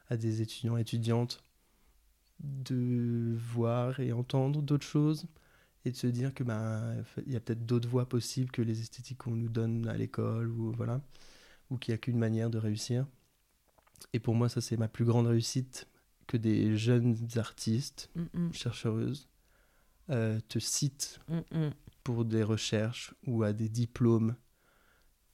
à 0.09 0.17
des 0.17 0.41
étudiants 0.41 0.77
étudiantes 0.77 1.43
de 2.39 3.35
voir 3.37 3.99
et 3.99 4.11
entendre 4.13 4.61
d'autres 4.61 4.85
choses 4.85 5.27
et 5.85 5.91
de 5.91 5.95
se 5.95 6.07
dire 6.07 6.33
que 6.33 6.43
ben 6.43 7.03
il 7.25 7.33
y 7.33 7.35
a 7.35 7.39
peut-être 7.39 7.65
d'autres 7.65 7.87
voies 7.87 8.09
possibles 8.09 8.51
que 8.51 8.61
les 8.61 8.81
esthétiques 8.81 9.19
qu'on 9.19 9.35
nous 9.35 9.49
donne 9.49 9.87
à 9.87 9.95
l'école 9.95 10.49
ou 10.49 10.71
voilà 10.71 11.01
ou 11.69 11.77
qu'il 11.77 11.91
n'y 11.93 11.95
a 11.95 11.97
qu'une 11.99 12.17
manière 12.17 12.49
de 12.49 12.57
réussir. 12.57 13.05
Et 14.13 14.19
pour 14.19 14.35
moi 14.35 14.49
ça 14.49 14.61
c'est 14.61 14.77
ma 14.77 14.87
plus 14.87 15.05
grande 15.05 15.27
réussite 15.27 15.87
que 16.27 16.37
des 16.37 16.75
jeunes 16.75 17.15
artistes, 17.37 18.09
Mm, 18.15 18.23
mm, 18.47 18.53
chercheuses 18.53 19.29
euh, 20.09 20.39
te 20.49 20.59
citent 20.59 21.19
mm, 21.29 21.69
pour 22.03 22.25
des 22.25 22.43
recherches 22.43 23.13
ou 23.27 23.43
à 23.43 23.53
des 23.53 23.69
diplômes. 23.69 24.35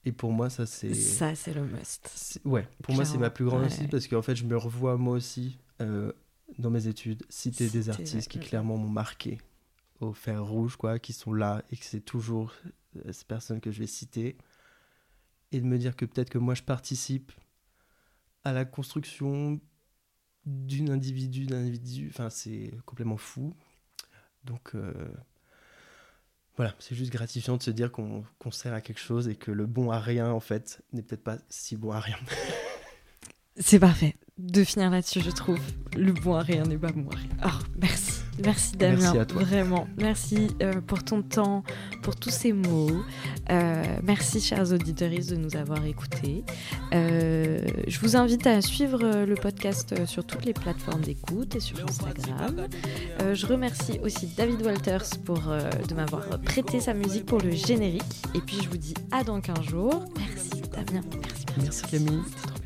Et 0.04 0.12
pour 0.12 0.32
moi 0.32 0.50
ça 0.50 0.66
c'est 0.66 0.94
Ça, 0.94 1.34
c'est 1.34 1.54
le 1.54 1.64
must. 1.64 2.40
Ouais, 2.44 2.68
pour 2.82 2.94
moi 2.94 3.04
c'est 3.04 3.18
ma 3.18 3.30
plus 3.30 3.44
grande 3.46 3.62
ouais. 3.62 3.68
réussite 3.68 3.90
parce 3.90 4.06
qu'en 4.06 4.22
fait 4.22 4.36
je 4.36 4.44
me 4.44 4.56
revois 4.56 4.96
moi 4.98 5.14
aussi 5.16 5.58
euh, 5.80 6.12
dans 6.58 6.70
mes 6.70 6.88
études 6.88 7.24
citer 7.30 7.68
des 7.70 7.88
artistes 7.88 8.28
qui 8.28 8.38
clairement 8.38 8.76
m'ont 8.76 8.90
marqué 8.90 9.38
au 10.02 10.12
fer 10.12 10.44
rouge 10.44 10.76
quoi, 10.76 10.98
qui 10.98 11.12
sont 11.12 11.32
là 11.32 11.62
et 11.70 11.76
que 11.76 11.84
c'est 11.84 12.00
toujours 12.00 12.52
euh, 12.96 13.12
ces 13.12 13.24
personnes 13.24 13.60
que 13.60 13.70
je 13.70 13.78
vais 13.78 13.86
citer 13.86 14.36
et 15.52 15.60
de 15.60 15.66
me 15.66 15.78
dire 15.78 15.96
que 15.96 16.04
peut-être 16.04 16.30
que 16.30 16.38
moi 16.38 16.54
je 16.54 16.62
participe 16.62 17.32
à 18.44 18.52
la 18.52 18.64
construction 18.64 19.60
d'une 20.44 20.90
individu, 20.90 21.46
d'un 21.46 21.64
individu, 21.64 22.08
enfin 22.10 22.30
c'est 22.30 22.72
complètement 22.84 23.16
fou. 23.16 23.54
Donc 24.44 24.74
euh, 24.74 24.92
voilà, 26.56 26.74
c'est 26.78 26.96
juste 26.96 27.12
gratifiant 27.12 27.56
de 27.56 27.62
se 27.62 27.70
dire 27.70 27.92
qu'on 27.92 28.24
qu'on 28.38 28.50
sert 28.50 28.74
à 28.74 28.80
quelque 28.80 29.00
chose 29.00 29.28
et 29.28 29.36
que 29.36 29.50
le 29.50 29.66
bon 29.66 29.90
à 29.90 30.00
rien 30.00 30.30
en 30.30 30.40
fait 30.40 30.82
n'est 30.92 31.02
peut-être 31.02 31.22
pas 31.22 31.38
si 31.48 31.76
bon 31.76 31.92
à 31.92 32.00
rien. 32.00 32.18
C'est 33.58 33.78
parfait. 33.78 34.16
De 34.38 34.64
finir 34.64 34.90
là-dessus, 34.90 35.20
je 35.20 35.30
trouve. 35.30 35.60
Le 35.94 36.12
bon 36.12 36.34
à 36.34 36.42
rien 36.42 36.64
n'est 36.64 36.78
pas 36.78 36.90
bon 36.90 37.08
à 37.10 37.16
rien. 37.16 37.36
Oh, 37.44 37.64
merci. 37.76 38.21
Merci 38.42 38.76
Damien. 38.76 38.96
Merci 38.96 39.18
à 39.18 39.24
toi. 39.24 39.42
Vraiment. 39.42 39.86
Merci 39.98 40.48
euh, 40.62 40.80
pour 40.80 41.04
ton 41.04 41.22
temps, 41.22 41.62
pour 42.02 42.16
tous 42.16 42.30
ces 42.30 42.52
mots. 42.52 43.02
Euh, 43.50 43.84
merci, 44.02 44.40
chers 44.40 44.72
auditeurs, 44.72 45.10
de 45.10 45.36
nous 45.36 45.56
avoir 45.56 45.84
écoutés. 45.84 46.44
Euh, 46.94 47.60
je 47.86 47.98
vous 48.00 48.16
invite 48.16 48.46
à 48.46 48.60
suivre 48.60 49.24
le 49.24 49.34
podcast 49.34 50.06
sur 50.06 50.24
toutes 50.24 50.44
les 50.44 50.52
plateformes 50.52 51.02
d'écoute 51.02 51.56
et 51.56 51.60
sur 51.60 51.78
Instagram. 51.84 52.68
Je 53.32 53.46
remercie 53.46 53.98
aussi 54.02 54.28
David 54.36 54.62
Walters 54.62 55.18
pour, 55.24 55.40
de 55.40 55.94
m'avoir 55.94 56.40
prêté 56.40 56.80
sa 56.80 56.94
musique 56.94 57.26
pour 57.26 57.40
le 57.40 57.50
générique. 57.50 58.02
Et 58.34 58.40
puis, 58.40 58.58
je 58.62 58.68
vous 58.68 58.76
dis 58.78 58.94
à 59.10 59.24
dans 59.24 59.40
15 59.40 59.62
jours. 59.62 60.04
Merci 60.16 60.62
Damien. 60.72 61.02
Merci. 61.20 61.44
Merci 61.58 61.82
Camille, 61.82 62.22
c'était 62.26 62.48
trop 62.48 62.61